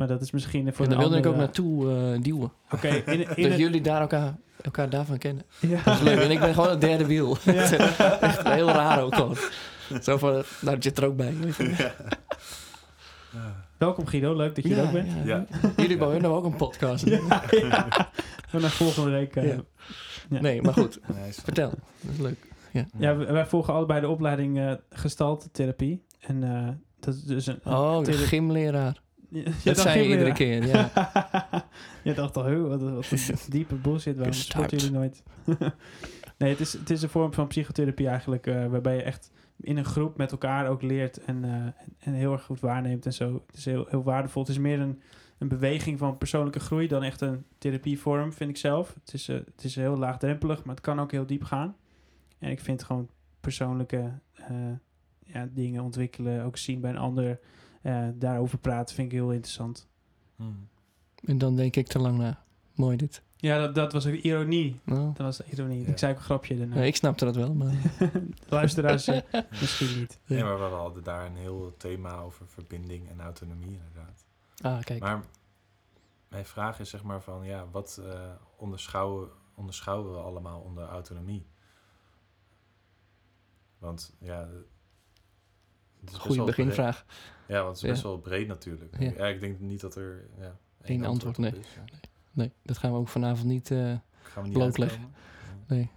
Maar 0.00 0.08
dat 0.08 0.20
is 0.20 0.30
misschien 0.30 0.72
voor 0.74 0.84
Ja, 0.84 0.90
daar 0.90 1.00
wilde 1.00 1.16
ik 1.18 1.26
ook 1.26 1.32
andere- 1.32 1.46
naartoe 1.46 2.14
eh, 2.16 2.22
duwen. 2.22 2.52
Oké, 2.70 2.88
in, 2.88 3.04
in 3.20 3.26
dat 3.26 3.36
het- 3.36 3.56
jullie 3.58 3.80
daar 3.80 4.00
elkaar, 4.00 4.34
elkaar 4.62 4.90
daarvan 4.90 5.18
kennen. 5.18 5.44
ja. 5.60 5.82
Dat 5.84 5.94
is 5.94 6.00
leuk. 6.00 6.18
En 6.20 6.30
ik 6.30 6.40
ben 6.40 6.54
gewoon 6.54 6.70
het 6.70 6.80
derde 6.80 7.06
wiel. 7.06 7.36
Echt 8.20 8.42
heel 8.48 8.68
raar 8.68 9.02
ook 9.02 9.14
gewoon. 9.14 9.36
Zo 10.02 10.16
van, 10.18 10.30
nou, 10.32 10.44
dat 10.74 10.82
zit 10.82 10.98
er 10.98 11.04
ook 11.04 11.16
bij. 11.16 11.34
Welkom 13.78 14.06
Guido, 14.06 14.36
leuk 14.36 14.54
dat 14.54 14.64
je 14.64 14.74
er 14.76 14.84
ook 14.86 14.92
bent. 14.92 15.08
ja. 15.24 15.24
Ja. 15.24 15.46
Jullie 15.76 15.96
bouwen 15.98 16.22
nou 16.22 16.34
ook 16.34 16.44
een 16.44 16.56
podcast. 16.56 17.04
Ja, 17.06 17.20
ja. 17.50 17.86
Maar 18.52 18.60
naar 18.60 18.70
volgende 18.70 19.10
week. 19.10 19.36
eh, 19.36 19.48
Ja. 19.48 19.56
Ja. 20.30 20.40
Nee, 20.40 20.62
maar 20.62 20.72
goed. 20.72 20.98
Nice. 21.24 21.40
Vertel. 21.42 21.70
Dat 22.00 22.12
is 22.12 22.18
leuk. 22.18 22.48
Ja, 22.98 23.16
wij 23.16 23.32
wij 23.32 23.46
volgen 23.46 23.74
allebei 23.74 24.00
de 24.00 24.08
opleiding 24.08 24.58
eh 24.58 24.72
gestaltetherapie. 24.90 26.04
En 26.20 26.42
eh, 26.44 26.68
dat 27.00 27.14
is 27.14 27.22
dus 27.22 27.46
een... 27.46 27.58
Oh, 27.64 28.04
de 28.04 28.12
gymleraar. 28.12 29.00
Ja, 29.30 29.42
Dat 29.44 29.62
dacht 29.64 29.80
zei 29.80 30.02
je 30.02 30.08
iedere 30.08 30.32
keer, 30.32 30.66
ja. 30.66 30.90
je 32.02 32.14
dacht 32.14 32.36
al, 32.36 32.46
huh, 32.46 32.68
wat, 32.68 32.80
wat 32.82 33.10
een 33.10 33.36
diepe 33.48 33.74
bullshit, 33.74 34.16
waarom 34.16 34.34
sporten 34.34 34.78
jullie 34.78 34.92
nooit? 34.92 35.22
nee, 36.38 36.50
het 36.50 36.60
is, 36.60 36.72
het 36.72 36.90
is 36.90 37.02
een 37.02 37.08
vorm 37.08 37.32
van 37.32 37.46
psychotherapie 37.46 38.08
eigenlijk, 38.08 38.46
eh, 38.46 38.66
waarbij 38.66 38.96
je 38.96 39.02
echt 39.02 39.30
in 39.60 39.76
een 39.76 39.84
groep 39.84 40.16
met 40.16 40.32
elkaar 40.32 40.68
ook 40.68 40.82
leert 40.82 41.24
en, 41.24 41.44
eh, 41.44 41.50
en, 41.52 41.74
en 41.98 42.12
heel 42.12 42.32
erg 42.32 42.42
goed 42.42 42.60
waarneemt 42.60 43.06
en 43.06 43.12
zo. 43.12 43.42
Het 43.46 43.56
is 43.56 43.64
heel, 43.64 43.86
heel 43.88 44.02
waardevol. 44.02 44.42
Het 44.42 44.50
is 44.50 44.58
meer 44.58 44.80
een, 44.80 45.00
een 45.38 45.48
beweging 45.48 45.98
van 45.98 46.18
persoonlijke 46.18 46.60
groei 46.60 46.86
dan 46.86 47.02
echt 47.02 47.20
een 47.20 47.44
therapievorm, 47.58 48.32
vind 48.32 48.50
ik 48.50 48.56
zelf. 48.56 48.94
Het 49.04 49.14
is, 49.14 49.28
eh, 49.28 49.36
het 49.36 49.64
is 49.64 49.74
heel 49.74 49.96
laagdrempelig, 49.96 50.64
maar 50.64 50.74
het 50.74 50.84
kan 50.84 51.00
ook 51.00 51.10
heel 51.10 51.26
diep 51.26 51.44
gaan. 51.44 51.76
En 52.38 52.50
ik 52.50 52.60
vind 52.60 52.82
gewoon 52.82 53.08
persoonlijke 53.40 54.10
ja, 55.24 55.48
dingen 55.52 55.82
ontwikkelen, 55.82 56.44
ook 56.44 56.56
zien 56.56 56.80
bij 56.80 56.90
een 56.90 56.98
ander, 56.98 57.38
daarover 58.14 58.58
praten, 58.58 58.94
vind 58.94 59.12
ik 59.12 59.18
heel 59.18 59.32
interessant. 59.32 59.88
Mm. 60.36 60.68
En 61.24 61.38
dan 61.38 61.56
denk 61.56 61.76
ik 61.76 61.86
te 61.86 61.98
lang 61.98 62.18
na. 62.18 62.44
Mooi 62.74 62.96
dit. 62.96 63.22
Ja, 63.36 63.58
dat, 63.58 63.74
dat 63.74 63.92
was 63.92 64.06
ook 64.06 64.14
ironie. 64.14 64.80
Dat 64.84 65.16
was 65.16 65.42
ironie. 65.42 65.82
Ja. 65.82 65.88
Ik 65.88 65.98
zei 65.98 66.12
ook 66.12 66.18
een 66.18 66.24
grapje 66.24 66.56
daarna. 66.58 66.74
nee, 66.74 66.86
ik 66.86 66.96
snapte 66.96 67.24
dat 67.24 67.36
wel, 67.36 67.54
maar... 67.54 67.74
Luisteraars 68.48 69.06
eh, 69.06 69.40
misschien 69.60 69.98
niet. 69.98 70.18
Nee, 70.26 70.42
maar 70.42 70.58
we 70.58 70.64
hadden 70.64 71.02
daar 71.02 71.26
een 71.26 71.36
heel 71.36 71.74
thema 71.76 72.18
over 72.18 72.46
verbinding 72.48 73.08
en 73.08 73.20
autonomie 73.20 73.78
inderdaad. 73.78 74.24
Ah, 74.60 74.80
kijk. 74.80 75.00
Maar 75.00 75.24
mijn 76.28 76.44
vraag 76.44 76.80
is 76.80 76.90
zeg 76.90 77.02
maar 77.02 77.22
van, 77.22 77.44
ja, 77.44 77.66
wat 77.70 78.00
eh, 78.04 78.20
onderschouwen, 78.56 79.28
onderschouwen 79.54 80.12
we 80.12 80.18
allemaal 80.18 80.60
onder 80.60 80.84
autonomie? 80.84 81.46
Want 83.78 84.14
ja, 84.18 84.48
wel 86.36 86.46
beginvraag. 86.46 87.04
breed. 87.04 87.18
Ja, 87.46 87.62
want 87.62 87.74
het 87.74 87.84
is 87.84 87.90
best 87.90 88.02
Ja. 88.02 88.08
wel 88.08 88.18
breed 88.18 88.46
natuurlijk. 88.48 89.00
Ja. 89.00 89.12
Ja, 89.16 89.26
ik 89.26 89.40
denk 89.40 89.60
niet 89.60 89.80
dat 89.80 89.96
er 89.96 90.26
ja, 90.38 90.56
Eén 90.82 91.04
antwoord, 91.04 91.38
nee. 91.38 91.50
op 91.52 91.58
is. 91.58 91.66
Ja. 91.74 91.84
Nee, 92.32 92.52
dat 92.62 92.78
gaan 92.78 92.92
we 92.92 92.98
ook 92.98 93.08
vanavond 93.08 93.48
niet... 93.48 93.70
eh, 93.70 93.78
Gaan 94.22 94.42
we 94.42 94.48
niet 94.48 94.52
Blootleggen. 94.52 95.00
ik 95.68 95.88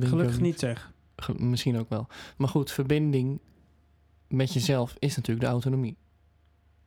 Gelukkig 0.00 0.40
niet 0.40 0.58
zeg. 0.58 0.92
Ge- 1.16 1.42
Misschien 1.42 1.78
ook 1.78 1.88
wel. 1.88 2.06
Maar 2.36 2.48
goed, 2.48 2.70
verbinding 2.70 3.40
met 4.28 4.52
jezelf 4.52 4.94
is 4.98 5.16
natuurlijk 5.16 5.46
de 5.46 5.52
autonomie. 5.52 5.96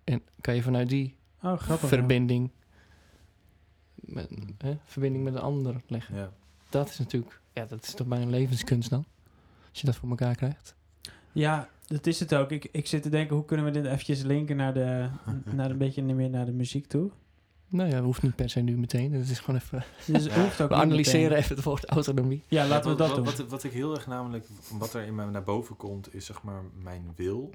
En 0.04 0.22
kan 0.42 0.56
je 0.56 0.62
vanuit 0.64 0.90
die 0.90 1.16
Oh, 1.42 1.58
grappig. 1.60 1.88
verbinding... 1.90 2.52
Met, 3.96 4.30
hè, 4.58 4.78
verbinding 4.86 5.24
met 5.24 5.34
een 5.34 5.42
ander 5.42 5.82
leggen. 5.88 6.16
Ja. 6.16 6.32
Dat 6.70 6.90
is 6.90 6.98
natuurlijk... 7.00 7.42
Ja, 7.54 7.66
dat 7.66 7.84
is 7.84 7.94
toch 7.94 8.08
bijna 8.08 8.24
een 8.26 8.30
levenskunst 8.32 8.90
dan? 8.90 9.06
Als 9.70 9.80
je 9.82 9.86
dat 9.86 9.96
voor 9.96 10.10
elkaar 10.10 10.36
krijgt. 10.36 10.76
Ja, 11.32 11.70
dat 11.94 12.06
is 12.06 12.20
het 12.20 12.36
ook. 12.36 12.52
Ik, 12.52 12.70
ik 12.72 12.88
zit 12.88 13.02
te 13.04 13.10
denken, 13.10 13.36
hoe 13.36 13.46
kunnen 13.46 13.66
we 13.66 13.72
dit 13.72 13.86
eventjes 13.86 14.22
linken 14.22 14.56
naar, 14.56 14.74
de, 14.74 15.10
naar 15.56 15.70
een 15.72 15.78
beetje 15.78 16.04
meer 16.04 16.30
naar 16.30 16.46
de 16.46 16.52
muziek 16.52 16.88
toe? 16.88 17.12
Nou 17.68 17.90
ja, 17.90 18.02
hoeft 18.02 18.22
niet 18.22 18.36
per 18.36 18.50
se 18.50 18.60
nu 18.62 18.78
meteen. 18.78 19.12
Dat 19.12 19.22
is 19.28 19.40
gewoon 19.40 19.60
even... 19.60 19.84
Dus 20.06 20.24
het 20.24 20.34
hoeft 20.34 20.62
ook 20.62 20.70
We 20.76 20.76
analyseren 20.76 21.22
meteen. 21.22 21.38
even 21.38 21.56
het 21.56 21.66
woord 21.66 21.86
autonomie. 21.86 22.44
Ja, 22.48 22.68
laten 22.68 22.92
we 22.92 22.98
wat, 22.98 23.08
dat 23.08 23.16
doen. 23.16 23.26
wat, 23.26 23.38
Wat, 23.38 23.48
wat 23.50 23.64
ik 23.64 23.72
heel 23.72 23.96
erg 23.96 24.08
namelijk, 24.08 24.46
wat 24.72 24.94
er 24.94 25.04
in 25.04 25.16
mij 25.16 25.26
naar 25.26 25.44
boven 25.44 25.76
komt, 25.76 26.14
is 26.14 26.26
zeg 26.26 26.42
maar 26.42 26.64
mijn 26.74 27.14
wil. 27.16 27.54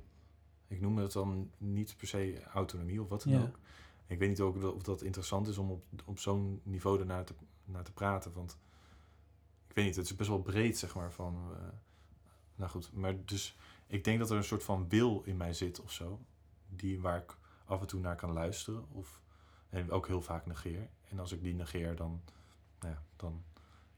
Ik 0.69 0.81
noem 0.81 0.99
het 0.99 1.13
dan 1.13 1.51
niet 1.59 1.95
per 1.97 2.07
se 2.07 2.43
autonomie 2.55 3.03
of 3.03 3.09
wat 3.09 3.23
dan 3.23 3.33
Ja. 3.33 3.41
ook. 3.41 3.59
Ik 4.07 4.19
weet 4.19 4.29
niet 4.29 4.41
ook 4.41 4.75
of 4.75 4.83
dat 4.83 5.03
interessant 5.03 5.49
is 5.49 5.59
om 5.59 5.71
op, 5.71 5.83
op 6.05 6.19
zo'n 6.19 6.61
niveau 6.63 7.01
ernaar 7.01 7.25
te, 7.25 7.35
naar 7.65 7.85
te 7.85 7.93
praten. 7.93 8.33
Want 8.35 8.59
weet 9.79 9.87
niet, 9.87 9.97
het 9.97 10.05
is 10.05 10.17
best 10.17 10.29
wel 10.29 10.41
breed, 10.43 10.79
zeg 10.79 10.95
maar. 10.95 11.13
Van, 11.13 11.37
eh, 11.53 11.59
nou 12.57 12.71
goed, 12.71 12.91
maar 12.93 13.15
dus 13.25 13.57
ik 13.89 14.05
denk 14.05 14.19
dat 14.19 14.31
er 14.31 14.37
een 14.37 14.45
soort 14.45 14.63
van 14.65 14.89
wil 14.89 15.23
in 15.25 15.37
mij 15.37 15.53
zit 15.53 15.81
of 15.81 15.93
zo. 15.93 16.21
Die 16.69 17.01
waar 17.01 17.19
ik 17.19 17.37
af 17.65 17.81
en 17.81 17.87
toe 17.87 18.01
naar 18.01 18.17
kan 18.17 18.33
luisteren. 18.33 18.87
Of, 18.91 19.21
en 19.69 19.91
ook 19.91 20.07
heel 20.07 20.23
vaak 20.23 20.47
negeer. 20.47 20.89
En 21.09 21.19
als 21.19 21.33
ik 21.33 21.43
die 21.43 21.55
negeer, 21.55 21.97
dan, 21.97 22.23
nou 22.81 22.93
ja, 22.95 23.03
dan 23.17 23.45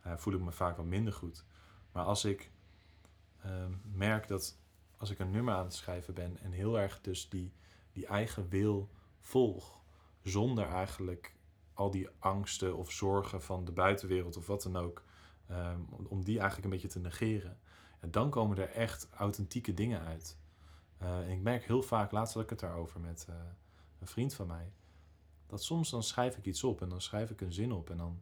eh, 0.00 0.16
voel 0.16 0.34
ik 0.34 0.40
me 0.40 0.52
vaak 0.52 0.76
wat 0.76 0.86
minder 0.86 1.12
goed. 1.12 1.44
Maar 1.92 2.04
als 2.04 2.24
ik 2.24 2.50
ehm, 3.42 3.72
merk 3.92 4.28
dat 4.28 4.58
als 4.96 5.10
ik 5.10 5.18
een 5.18 5.30
nummer 5.30 5.54
aan 5.54 5.64
het 5.64 5.74
schrijven 5.74 6.14
ben 6.14 6.38
en 6.38 6.52
heel 6.52 6.78
erg 6.78 7.00
dus 7.00 7.28
die, 7.28 7.52
die 7.92 8.06
eigen 8.06 8.48
wil 8.48 8.90
volg, 9.20 9.80
zonder 10.22 10.68
eigenlijk 10.68 11.34
al 11.74 11.90
die 11.90 12.08
angsten 12.18 12.76
of 12.76 12.90
zorgen 12.90 13.42
van 13.42 13.64
de 13.64 13.72
buitenwereld 13.72 14.36
of 14.36 14.46
wat 14.46 14.62
dan 14.62 14.76
ook, 14.76 15.02
ehm, 15.46 15.80
om- 15.90 16.06
om 16.06 16.24
die 16.24 16.34
eigenlijk 16.38 16.64
een 16.64 16.70
beetje 16.70 16.88
te 16.88 17.00
negeren. 17.00 17.60
En 18.00 18.10
dan 18.10 18.30
komen 18.30 18.58
er 18.58 18.70
echt 18.70 19.08
authentieke 19.16 19.74
dingen 19.74 20.00
uit. 20.00 20.36
Eh, 20.98 21.18
en 21.18 21.28
ik 21.30 21.40
merk 21.40 21.64
heel 21.64 21.82
vaak, 21.82 22.10
laatst 22.12 22.34
had 22.34 22.42
ik 22.42 22.50
het 22.50 22.60
daarover 22.60 23.00
met 23.00 23.26
eh, 23.28 23.34
een 24.00 24.06
vriend 24.06 24.34
van 24.34 24.46
mij, 24.46 24.72
dat 25.46 25.62
soms 25.62 25.90
dan 25.90 26.02
schrijf 26.02 26.36
ik 26.36 26.44
iets 26.46 26.64
op 26.64 26.82
en 26.82 26.88
dan 26.88 27.00
schrijf 27.00 27.30
ik 27.30 27.40
een 27.40 27.52
zin 27.52 27.72
op 27.72 27.90
en 27.90 27.96
dan, 27.96 28.20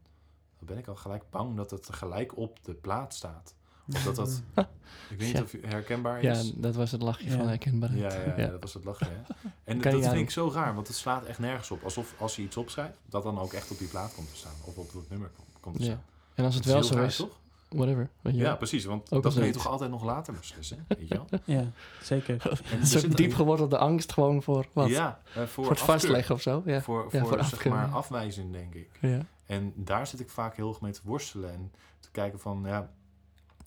dan 0.58 0.66
ben 0.66 0.78
ik 0.78 0.87
al 0.87 0.97
gelijk 0.97 1.30
bang 1.30 1.56
dat 1.56 1.70
het 1.70 1.92
gelijk 1.94 2.37
op 2.37 2.64
de 2.64 2.75
plaat 2.75 3.14
staat. 3.14 3.54
Of 3.94 4.02
dat 4.04 4.16
dat, 4.16 4.42
ik 5.11 5.18
weet 5.18 5.18
niet 5.18 5.37
Ja. 5.37 5.42
of 5.42 5.52
het 5.52 5.64
herkenbaar 5.66 6.23
Ja, 6.23 6.32
is. 6.32 6.52
dat 6.54 6.75
was 6.75 6.90
het 6.92 7.02
lachje 7.02 7.30
Ja. 7.30 7.37
van 7.37 7.49
herkenbaarheid. 7.49 8.12
Ja, 8.12 8.20
ja, 8.25 8.38
ja, 8.38 8.49
dat 8.50 8.61
was 8.62 8.75
het 8.75 8.85
lachen. 8.85 9.06
Hè? 9.11 9.16
En 9.64 9.80
dat 9.80 9.92
vind 10.02 10.14
ik 10.14 10.30
zo 10.30 10.50
raar, 10.52 10.75
want 10.75 10.87
het 10.87 10.97
slaat 10.97 11.25
echt 11.25 11.38
nergens 11.38 11.70
op. 11.70 11.82
Alsof 11.82 12.14
als 12.20 12.37
je 12.37 12.42
iets 12.42 12.56
opschrijft, 12.56 12.99
dat 13.06 13.23
dan 13.23 13.38
ook 13.38 13.52
echt 13.52 13.70
op 13.70 13.78
die 13.78 13.88
plaat 13.88 14.14
komt 14.14 14.28
te 14.30 14.37
staan. 14.37 14.54
Of 14.64 14.76
op 14.78 14.92
dat 14.92 15.08
nummer 15.08 15.30
komt- 15.61 15.76
te 15.76 15.82
Ja. 15.82 15.88
staan. 15.90 16.04
En 16.35 16.44
als 16.44 16.54
het 16.54 16.64
wel 16.64 16.82
zo 16.82 16.94
raar, 16.94 17.04
is, 17.04 17.16
toch? 17.16 17.40
Whatever. 17.68 18.10
Weet 18.20 18.32
je 18.34 18.38
Ja, 18.40 18.44
wel. 18.46 18.56
precies. 18.56 18.84
Want 18.84 19.12
Ook 19.12 19.22
dat 19.22 19.34
kun 19.34 19.44
je 19.46 19.52
toch 19.52 19.66
altijd 19.66 19.90
nog 19.90 20.04
later 20.04 20.32
beslissen. 20.34 20.84
Weet 20.88 21.08
je 21.08 21.14
wel? 21.14 21.26
Ja, 21.56 21.70
zeker. 22.02 22.50
En 22.70 22.78
Een 22.80 22.87
soort 22.87 23.02
zit- 23.02 23.16
diep 23.16 23.34
gewortelde 23.34 23.78
angst 23.78 24.12
gewoon 24.12 24.42
voor 24.42 24.66
wat? 24.72 24.88
Ja, 24.88 25.20
eh, 25.28 25.34
voor, 25.34 25.46
voor 25.48 25.64
het 25.64 25.72
afkeur. 25.80 25.87
vastleggen 25.94 26.34
of 26.34 26.40
zo? 26.42 26.62
Ja. 26.64 26.80
Voor, 26.80 27.08
Ja, 27.10 27.20
voor, 27.20 27.28
voor 27.28 27.44
zeg 27.44 27.64
maar 27.68 27.88
afwijzing, 27.88 28.52
denk 28.52 28.75
ik. 28.75 28.90
ja. 29.00 29.20
En 29.46 29.72
daar 29.76 30.06
zit 30.06 30.20
ik 30.20 30.30
vaak 30.30 30.56
heel 30.56 30.68
erg 30.68 30.80
mee 30.80 30.92
te 30.92 31.00
worstelen. 31.04 31.52
En 31.52 31.72
te 32.00 32.10
kijken 32.10 32.38
van, 32.40 32.62
ja, 32.66 32.90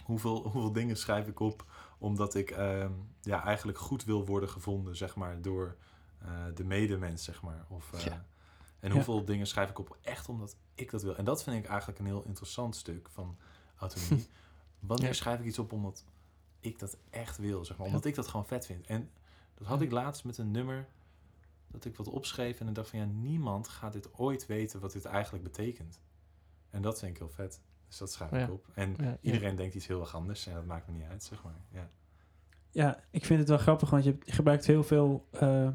hoeveel, 0.04 0.42
hoeveel 0.52 0.72
dingen 0.72 0.98
schrijf 0.98 1.28
ik 1.28 1.40
op... 1.40 1.66
omdat 1.98 2.36
ik 2.36 2.50
ehm, 2.52 2.92
ja, 3.22 3.44
eigenlijk 3.46 3.78
goed 3.78 4.04
wil 4.04 4.26
worden 4.26 4.50
gevonden, 4.50 4.96
zeg 4.98 5.16
maar... 5.16 5.42
door 5.42 5.76
eh, 6.22 6.28
de 6.56 6.64
medemens, 6.64 7.24
zeg 7.24 7.42
maar. 7.42 7.66
Of, 7.70 7.94
eh, 7.94 8.00
Ja. 8.06 8.26
En 8.80 8.90
Ja. 8.90 8.96
hoeveel 8.96 9.26
dingen 9.26 9.48
schrijf 9.48 9.70
ik 9.70 9.80
op 9.80 9.98
echt 10.02 10.30
omdat 10.30 10.56
ik 10.76 10.92
dat 10.92 11.02
wil. 11.04 11.16
En 11.16 11.26
dat 11.26 11.44
vind 11.44 11.56
ik 11.64 11.66
eigenlijk 11.70 12.00
een 12.00 12.06
heel 12.06 12.24
interessant 12.26 12.76
stuk 12.76 13.08
van 13.12 13.38
autonomie. 13.82 14.28
Wanneer 14.80 15.08
Ja. 15.08 15.14
schrijf 15.14 15.40
ik 15.40 15.46
iets 15.46 15.60
op 15.60 15.72
omdat 15.72 16.06
ik 16.60 16.80
dat 16.80 16.98
echt 17.10 17.38
wil, 17.38 17.66
zeg 17.66 17.78
maar. 17.78 17.88
Omdat 17.88 18.06
ik 18.06 18.16
dat 18.16 18.28
gewoon 18.28 18.46
vet 18.48 18.66
vind. 18.66 18.88
En 18.88 19.10
dat 19.58 19.68
had 19.68 19.82
ik 19.82 19.92
laatst 19.92 20.24
met 20.24 20.38
een 20.38 20.52
nummer 20.52 20.88
dat 21.68 21.86
ik 21.86 21.96
wat 21.96 22.08
opschreef 22.08 22.60
en 22.60 22.68
ik 22.68 22.76
dacht 22.76 22.90
van 22.90 23.00
ja, 23.00 23.06
niemand 23.06 23.68
gaat 23.68 23.94
dit 23.94 24.14
ooit 24.18 24.46
weten 24.46 24.80
wat 24.80 24.92
dit 24.92 25.06
eigenlijk 25.06 25.44
betekent. 25.44 26.00
En 26.70 26.82
dat 26.82 27.00
vind 27.00 27.12
ik 27.12 27.18
heel 27.18 27.30
vet. 27.30 27.62
Dus 27.88 27.98
dat 27.98 28.12
schrijf 28.12 28.32
Ja. 28.32 28.38
ik 28.44 28.52
op. 28.52 28.68
En 28.74 28.96
Ja, 28.98 29.04
ja. 29.04 29.18
iedereen 29.22 29.56
denkt 29.56 29.76
iets 29.76 29.88
heel 29.88 30.00
erg 30.00 30.16
anders 30.16 30.48
en 30.48 30.54
dat 30.54 30.66
maakt 30.66 30.88
me 30.88 30.94
niet 30.94 31.04
uit, 31.10 31.24
zeg 31.24 31.44
maar. 31.44 31.56
Ja. 31.72 31.90
Ja, 32.72 33.04
ik 33.10 33.26
vind 33.26 33.40
het 33.40 33.50
wel 33.50 33.58
grappig, 33.58 33.90
want 33.90 34.04
je 34.04 34.18
gebruikt 34.26 34.66
heel 34.66 34.84
veel 34.84 35.28
eh, 35.32 35.68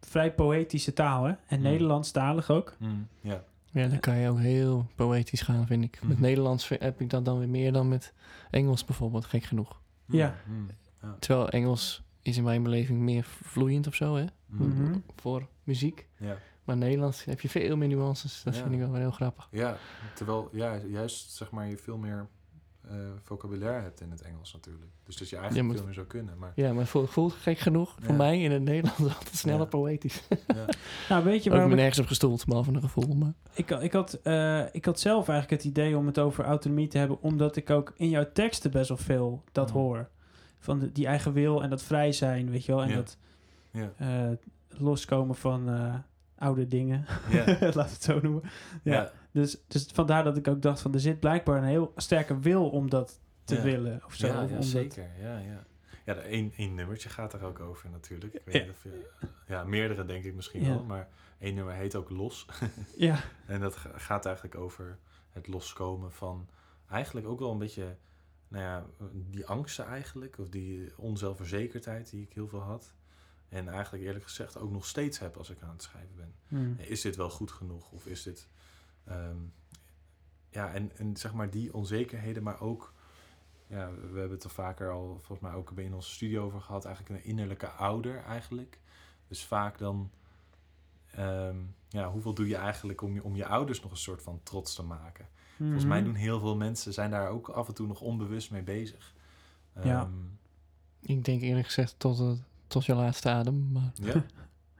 vrij 0.00 0.34
poëtische 0.34 0.92
taal, 0.92 1.24
hè? 1.24 1.32
En 1.46 1.56
Mm. 1.58 1.62
Nederlandstalig 1.62 2.50
ook. 2.50 2.76
ja. 3.20 3.44
Ja, 3.72 3.88
dan 3.88 4.00
kan 4.00 4.16
je 4.16 4.28
ook 4.30 4.38
heel 4.38 4.86
poëtisch 4.94 5.40
gaan, 5.40 5.66
vind 5.66 5.84
ik. 5.84 5.98
Met 6.02 6.12
Mhm. 6.12 6.20
Nederlands 6.22 6.68
heb 6.68 7.00
ik 7.00 7.10
dat 7.10 7.24
dan 7.24 7.38
weer 7.38 7.48
meer 7.48 7.72
dan 7.72 7.88
met 7.88 8.12
Engels 8.50 8.84
bijvoorbeeld, 8.84 9.24
gek 9.24 9.44
genoeg. 9.44 9.80
Ja. 10.06 10.34
Mm, 10.46 10.68
ja. 11.02 11.16
Terwijl 11.18 11.48
Engels 11.48 12.02
is 12.22 12.36
in 12.36 12.44
mijn 12.44 12.62
beleving 12.62 12.98
meer 13.00 13.24
vloeiend 13.42 13.86
of 13.86 13.94
zo, 13.94 14.16
hè? 14.16 14.24
Mm, 14.46 14.68
Mhm. 14.68 14.98
Voor 15.16 15.48
muziek. 15.64 16.08
ja. 16.18 16.36
Maar 16.64 16.76
Nederlands 16.76 17.24
heb 17.24 17.40
je 17.40 17.48
veel 17.48 17.76
meer 17.76 17.88
nuances. 17.88 18.42
Dat 18.42 18.54
Ja. 18.56 18.62
vind 18.62 18.74
ik 18.74 18.80
wel 18.80 18.94
heel 18.94 19.10
grappig. 19.10 19.48
Ja, 19.50 19.76
terwijl 20.14 20.48
ja, 20.52 20.76
juist 20.76 21.30
zeg 21.32 21.50
maar 21.50 21.66
je 21.68 21.76
veel 21.76 21.96
meer 21.96 22.26
eh, 22.92 22.98
vocabulaire 23.22 23.82
hebt 23.82 24.00
in 24.00 24.10
het 24.10 24.22
Engels 24.22 24.52
natuurlijk. 24.52 24.84
Dus 25.04 25.16
dat 25.16 25.28
je 25.28 25.36
eigenlijk 25.36 25.66
maar- 25.66 25.76
veel 25.76 25.84
meer 25.86 25.94
zou 25.94 26.06
kunnen. 26.06 26.38
Maar 26.38 26.52
Ja, 26.54 26.72
maar 26.72 26.86
voelt 26.86 27.10
voelt 27.10 27.32
gek 27.32 27.58
genoeg 27.58 27.94
voor 28.00 28.10
Ja. 28.10 28.16
mij 28.16 28.42
in 28.42 28.50
het 28.50 28.62
Nederlands 28.62 29.00
altijd 29.18 29.34
sneller 29.36 29.60
Ja. 29.60 29.64
poëtisch. 29.66 30.22
ja, 30.46 30.64
Nou, 31.08 31.24
weet 31.24 31.32
je 31.32 31.38
Ik 31.38 31.42
ben 31.42 31.52
waarom 31.52 31.70
ik, 31.70 31.76
nergens 31.76 31.98
op 31.98 32.06
gestoeld, 32.06 32.44
behalve 32.46 32.72
een 32.72 32.80
gevoel. 32.80 33.14
Maar 33.14 33.32
ik, 33.54 33.70
ik, 33.70 33.92
had, 33.92 34.14
eh, 34.22 34.74
ik 34.74 34.84
had 34.84 35.00
zelf 35.00 35.28
eigenlijk 35.28 35.62
het 35.62 35.70
idee 35.72 35.96
om 35.96 36.06
het 36.06 36.18
over 36.18 36.44
autonomie 36.44 36.88
te 36.88 36.98
hebben, 36.98 37.20
omdat 37.22 37.56
ik 37.56 37.70
ook 37.70 37.92
in 37.96 38.08
jouw 38.08 38.26
teksten 38.32 38.70
best 38.70 38.88
wel 38.88 38.98
veel 38.98 39.42
dat 39.52 39.68
Mm. 39.68 39.74
hoor. 39.74 40.08
Van 40.58 40.78
de, 40.78 40.92
die 40.92 41.06
eigen 41.06 41.32
wil 41.32 41.62
en 41.62 41.70
dat 41.70 41.82
vrij 41.82 42.12
zijn, 42.12 42.50
weet 42.50 42.64
je 42.64 42.72
wel. 42.72 42.82
En 42.82 42.88
Ja. 42.88 42.94
dat 42.94 43.16
ja, 43.70 43.92
eh, 43.96 44.30
loskomen 44.68 45.34
van 45.34 45.68
eh, 45.68 45.94
oude 46.42 46.66
dingen, 46.66 47.04
ja, 47.30 47.44
we 47.58 47.82
het 47.82 48.02
zo 48.02 48.20
noemen. 48.20 48.42
Ja. 48.82 49.12
Dus, 49.30 49.58
dus 49.68 49.86
vandaar 49.92 50.24
dat 50.24 50.36
ik 50.36 50.48
ook 50.48 50.62
dacht 50.62 50.80
van 50.80 50.94
er 50.94 51.00
zit 51.00 51.20
blijkbaar 51.20 51.56
een 51.56 51.68
heel 51.68 51.92
sterke 51.96 52.38
wil 52.38 52.70
om 52.70 52.90
dat 52.90 53.20
te 53.44 53.60
willen 53.60 54.02
of 54.04 54.14
zo. 54.14 54.26
ja, 54.26 54.42
of 54.42 54.50
ja, 54.50 54.56
dat- 54.56 54.64
zeker. 54.64 55.10
Ja, 55.20 55.38
ja. 55.38 55.64
Ja, 56.04 56.14
één, 56.14 56.52
één 56.56 56.74
nummertje 56.74 57.08
gaat 57.08 57.32
er 57.32 57.44
ook 57.44 57.60
over 57.60 57.90
natuurlijk. 57.90 58.34
Ik 58.34 58.42
weet 58.44 58.54
Ja. 58.54 58.60
niet 58.60 58.70
of 58.70 58.82
je, 58.82 59.08
ja, 59.46 59.64
meerdere 59.64 60.04
denk 60.04 60.24
ik 60.24 60.34
misschien 60.34 60.64
wel. 60.68 60.84
Maar 60.84 61.08
één 61.38 61.54
nummer 61.54 61.74
heet 61.74 61.94
ook 61.96 62.10
Los. 62.10 62.46
ja, 62.96 63.18
En 63.46 63.60
dat 63.60 63.76
ga- 63.76 63.98
gaat 63.98 64.26
eigenlijk 64.26 64.56
over 64.56 64.98
het 65.30 65.46
loskomen 65.48 66.12
van 66.12 66.48
eigenlijk 66.90 67.26
ook 67.26 67.38
wel 67.38 67.50
een 67.52 67.58
beetje, 67.58 67.96
nou 68.48 68.64
ja, 68.64 68.84
die 69.30 69.46
angsten 69.46 69.86
eigenlijk. 69.86 70.38
Of 70.38 70.48
die 70.48 70.92
onzelfverzekerdheid 70.96 72.10
die 72.10 72.22
ik 72.22 72.32
heel 72.32 72.48
veel 72.48 72.60
had. 72.60 72.92
En 73.52 73.68
eigenlijk 73.68 74.04
eerlijk 74.04 74.24
gezegd 74.24 74.58
ook 74.58 74.70
nog 74.70 74.86
steeds 74.86 75.18
heb 75.18 75.36
als 75.36 75.50
ik 75.50 75.62
aan 75.62 75.70
het 75.72 75.82
schrijven 75.82 76.16
ben. 76.16 76.34
Hmm. 76.48 76.76
Is 76.78 77.00
dit 77.00 77.16
wel 77.16 77.30
goed 77.30 77.50
genoeg? 77.50 77.90
Of 77.90 78.06
is 78.06 78.22
dit... 78.22 78.48
ehm, 79.04 79.36
ja, 80.48 80.72
en, 80.72 80.90
en 80.96 81.16
zeg 81.16 81.32
maar 81.32 81.50
die 81.50 81.74
onzekerheden, 81.74 82.42
maar 82.42 82.60
ook... 82.60 82.92
Ja, 83.66 83.90
we 83.90 84.18
hebben 84.18 84.30
het 84.30 84.44
er 84.44 84.50
vaker 84.50 84.90
al 84.90 85.06
volgens 85.18 85.40
mij 85.40 85.52
ook 85.52 85.72
in 85.76 85.94
onze 85.94 86.10
studio 86.10 86.44
over 86.44 86.60
gehad. 86.60 86.84
Eigenlijk 86.84 87.16
een 87.18 87.28
innerlijke 87.30 87.66
ouder 87.68 88.22
eigenlijk. 88.24 88.78
Dus 89.28 89.44
vaak 89.44 89.78
dan... 89.78 90.10
ehm, 91.10 91.56
ja, 91.88 92.10
hoeveel 92.10 92.34
doe 92.34 92.48
je 92.48 92.56
eigenlijk 92.56 93.02
om 93.02 93.14
je, 93.14 93.22
om 93.22 93.36
je 93.36 93.46
ouders 93.46 93.80
nog 93.82 93.90
een 93.90 93.96
soort 93.96 94.22
van 94.22 94.40
trots 94.42 94.74
te 94.74 94.82
maken? 94.82 95.28
Volgens 95.56 95.84
mij 95.84 95.98
Mhm. 96.00 96.06
doen 96.06 96.14
heel 96.18 96.40
veel 96.40 96.56
mensen, 96.56 96.92
zijn 96.92 97.10
daar 97.10 97.28
ook 97.28 97.48
af 97.48 97.68
en 97.68 97.74
toe 97.74 97.86
nog 97.86 98.00
onbewust 98.00 98.50
mee 98.50 98.62
bezig. 98.62 99.14
Ja. 99.82 100.00
Ehm, 100.00 100.10
ik 101.00 101.24
denk 101.24 101.42
eerlijk 101.42 101.66
gezegd 101.66 101.94
tot, 101.98 102.18
het, 102.18 102.42
tot 102.72 102.84
je 102.84 102.94
laatste 102.94 103.28
adem. 103.28 103.72
Maar 103.72 103.92
ja, 103.94 104.24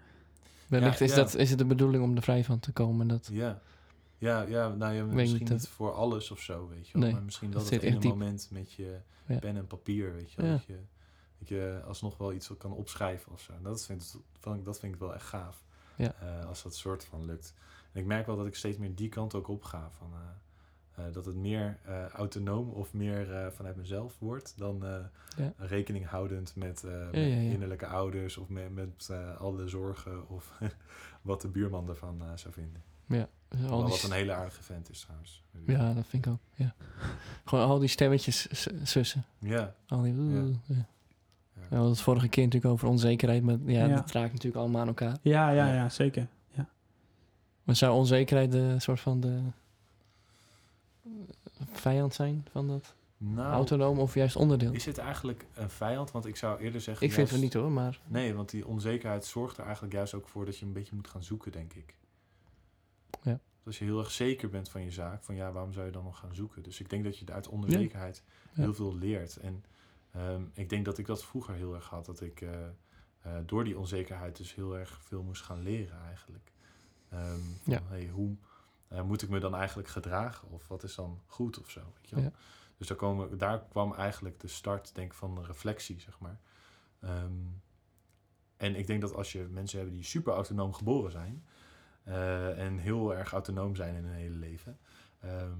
wellicht 0.69 0.99
Ja, 0.99 1.05
is, 1.05 1.11
ja. 1.11 1.17
dat, 1.17 1.35
is 1.35 1.49
het 1.51 1.59
de 1.59 1.65
bedoeling 1.65 2.05
om 2.05 2.17
er 2.17 2.23
vrij 2.23 2.45
van 2.45 2.59
te 2.59 2.73
komen. 2.73 3.09
Dat, 3.09 3.29
ja. 3.33 3.61
Ja, 4.19 4.43
ja, 4.43 4.69
nou 4.69 4.95
ja, 4.95 5.05
misschien 5.05 5.31
niet, 5.39 5.39
niet 5.41 5.49
dat- 5.49 5.69
voor 5.69 5.93
alles 5.93 6.31
of 6.31 6.41
zo, 6.41 6.69
weet 6.69 6.87
je 6.89 6.93
wel. 6.93 7.03
Nee, 7.03 7.13
maar 7.13 7.23
misschien 7.23 7.53
wel 7.53 7.63
dat 7.63 7.71
echt 7.73 7.83
ene 7.83 8.09
moment 8.09 8.49
met 8.51 8.73
je 8.73 8.99
pen 9.27 9.57
en 9.57 9.67
papier, 9.67 10.13
weet 10.15 10.33
je 10.33 10.43
wel. 10.43 10.51
Dat, 10.51 10.65
je, 10.65 10.79
dat 11.39 11.49
je 11.49 11.81
alsnog 11.87 12.17
wel 12.19 12.33
iets 12.33 12.51
kan 12.59 12.73
opschrijven 12.73 13.33
of 13.33 13.41
zo. 13.41 13.53
En 13.53 13.63
Dat 13.63 13.85
vind, 13.85 14.17
vind 14.41 14.57
ik, 14.57 14.65
dat 14.65 14.79
vind 14.79 14.95
ik 14.95 15.01
wel 15.01 15.15
echt 15.15 15.27
gaaf. 15.27 15.65
Ja. 15.97 16.15
Eh, 16.21 16.47
als 16.47 16.63
dat 16.63 16.75
soort 16.77 17.05
van 17.05 17.25
lukt. 17.25 17.55
En 17.93 18.01
ik 18.01 18.07
merk 18.07 18.27
wel 18.27 18.37
dat 18.37 18.47
ik 18.47 18.55
steeds 18.55 18.79
meer 18.79 18.95
die 18.95 19.09
kant 19.09 19.35
ook 19.35 19.49
op 19.49 19.63
ga. 19.65 19.91
Van, 19.99 20.11
eh, 20.13 20.19
eh, 20.97 21.05
dat 21.13 21.25
het 21.25 21.35
meer 21.37 21.79
eh, 21.85 22.07
autonoom 22.09 22.69
of 22.71 22.93
meer 22.93 23.35
eh, 23.35 23.47
vanuit 23.51 23.77
mezelf 23.77 24.17
wordt 24.19 24.55
dan 24.57 24.85
eh, 24.87 24.95
Ja. 25.37 25.53
rekening 25.57 26.07
houdend 26.07 26.53
met, 26.57 26.85
eh, 26.85 26.91
met 26.93 27.15
ja, 27.15 27.21
ja. 27.21 27.51
innerlijke 27.53 27.87
ouders 27.87 28.37
of 28.37 28.49
met, 28.49 28.75
met 28.75 29.09
eh, 29.11 29.37
alle 29.41 29.69
zorgen 29.69 30.29
of 30.29 30.53
wat 31.23 31.41
de 31.41 31.49
buurman 31.49 31.89
ervan 31.89 32.23
eh, 32.23 32.27
zou 32.35 32.55
vinden. 32.55 32.83
ja, 33.07 33.29
dus 33.49 33.61
al 33.63 33.69
Wel 33.69 33.81
die 33.81 33.89
wat 33.91 34.03
een 34.03 34.13
hele 34.13 34.33
aardige 34.33 34.63
vent 34.63 34.91
is 34.91 35.01
trouwens. 35.01 35.43
Ja, 35.67 35.93
dat 35.95 36.07
vind 36.07 36.27
ik 36.27 36.33
ook. 36.33 36.39
Ja. 36.55 36.75
Gewoon 37.45 37.69
al 37.69 37.79
die 37.79 37.89
stemmetjes 37.89 38.67
sussen. 38.83 39.25
Ja, 39.39 39.75
Al 39.89 40.03
die... 40.03 40.15
Ja. 40.15 40.41
Ja. 40.41 40.47
Ja. 40.67 40.87
Ja, 41.55 41.69
we 41.69 41.75
hadden 41.75 41.91
het 41.93 42.01
vorige 42.01 42.29
keer 42.29 42.45
natuurlijk 42.45 42.73
over 42.73 42.89
onzekerheid. 42.89 43.43
Maar 43.43 43.57
ja, 43.65 43.87
Ja. 43.87 43.95
dat 43.97 44.11
raakt 44.11 44.33
natuurlijk 44.33 44.57
allemaal 44.63 44.81
aan 44.81 44.87
elkaar. 44.87 45.17
Ja, 45.23 45.51
ja, 45.51 45.67
Ja. 45.67 45.75
ja, 45.75 45.89
zeker. 45.89 46.27
Ja. 46.51 46.69
Maar 47.63 47.77
zou 47.77 47.95
onzekerheid 47.97 48.53
de 48.53 48.75
soort 48.79 49.01
van 49.01 49.21
de 49.21 49.41
vijand 51.73 52.15
zijn 52.15 52.47
van 52.51 52.69
dat 52.69 52.95
nou, 53.17 53.53
autonoom 53.53 53.99
of 53.99 54.15
juist 54.15 54.37
onderdeel? 54.37 54.73
is 54.73 54.85
het 54.85 54.99
eigenlijk 54.99 55.47
een 55.55 55.71
vijand? 55.71 56.11
Want 56.11 56.27
ik 56.27 56.37
zou 56.37 56.61
eerder 56.61 56.81
zeggen... 56.81 57.07
Ik 57.07 57.13
vind 57.13 57.31
het 57.31 57.41
niet 57.41 57.55
hoor, 57.55 57.71
maar 57.73 58.01
Nee, 58.07 58.35
want 58.35 58.51
die 58.51 58.67
onzekerheid 58.67 59.25
zorgt 59.25 59.57
er 59.59 59.65
eigenlijk 59.65 59.95
juist 59.95 60.15
ook 60.15 60.29
voor 60.29 60.45
dat 60.45 60.59
je 60.59 60.67
een 60.67 60.73
beetje 60.73 60.95
moet 60.95 61.09
gaan 61.09 61.23
zoeken, 61.23 61.53
denk 61.53 61.73
ik. 61.75 61.97
Ja. 63.23 63.33
Dus 63.33 63.67
als 63.67 63.79
je 63.79 63.85
heel 63.85 63.99
erg 63.99 64.11
zeker 64.11 64.49
bent 64.49 64.69
van 64.69 64.83
je 64.85 64.91
zaak, 64.91 65.25
van 65.25 65.35
ja, 65.35 65.53
waarom 65.53 65.73
zou 65.73 65.87
je 65.87 65.93
dan 65.93 66.05
nog 66.05 66.19
gaan 66.19 66.35
zoeken? 66.35 66.63
Dus 66.63 66.81
ik 66.81 66.91
denk 66.91 67.05
dat 67.05 67.19
je 67.19 67.33
uit 67.33 67.49
onzekerheid 67.49 68.23
Ja. 68.55 68.63
heel 68.63 68.75
veel 68.75 68.97
leert. 68.97 69.37
En 69.37 69.65
ehm, 70.11 70.43
ik 70.53 70.69
denk 70.69 70.85
dat 70.85 70.99
ik 70.99 71.07
dat 71.07 71.25
vroeger 71.25 71.55
heel 71.55 71.75
erg 71.75 71.89
had, 71.89 72.07
dat 72.07 72.21
ik 72.21 72.41
eh, 72.41 72.51
eh, 73.23 73.33
door 73.47 73.65
die 73.65 73.79
onzekerheid 73.79 74.37
dus 74.37 74.55
heel 74.55 74.79
erg 74.79 75.01
veel 75.03 75.23
moest 75.23 75.43
gaan 75.43 75.63
leren 75.63 75.99
eigenlijk. 76.07 76.53
Ehm, 77.09 77.23
van, 77.63 77.73
Ja. 77.73 77.81
hey, 77.89 78.09
hoe 78.09 78.37
eh, 78.93 79.03
moet 79.03 79.23
ik 79.23 79.29
me 79.29 79.41
dan 79.41 79.55
eigenlijk 79.55 79.89
gedragen? 79.89 80.51
Of 80.51 80.69
wat 80.69 80.83
is 80.83 80.95
dan 80.95 81.23
goed 81.27 81.61
of 81.61 81.71
zo? 81.71 81.81
Weet 81.81 82.09
je 82.09 82.15
wel? 82.15 82.25
Ja. 82.25 82.33
Dus 82.77 82.87
daar, 82.87 82.97
komen, 82.97 83.39
daar 83.39 83.65
kwam 83.69 83.95
eigenlijk 83.95 84.41
de 84.41 84.49
start, 84.49 84.95
denk 84.95 85.11
ik, 85.11 85.17
van 85.17 85.35
de 85.35 85.43
reflectie, 85.43 86.01
zeg 86.01 86.19
maar. 86.19 86.41
Ehm, 87.01 87.33
en 88.57 88.77
ik 88.77 88.87
denk 88.87 89.01
dat 89.01 89.15
als 89.15 89.33
je 89.33 89.43
mensen 89.51 89.79
hebt 89.79 89.91
die 89.91 90.05
super 90.05 90.33
autonoom 90.33 90.73
geboren 90.73 91.11
zijn... 91.11 91.45
eh, 92.05 92.59
en 92.59 92.79
heel 92.79 93.15
erg 93.15 93.33
autonoom 93.33 93.77
zijn 93.77 93.95
in 93.95 94.05
hun 94.05 94.15
hele 94.15 94.37
leven... 94.37 94.79
ehm, 95.21 95.59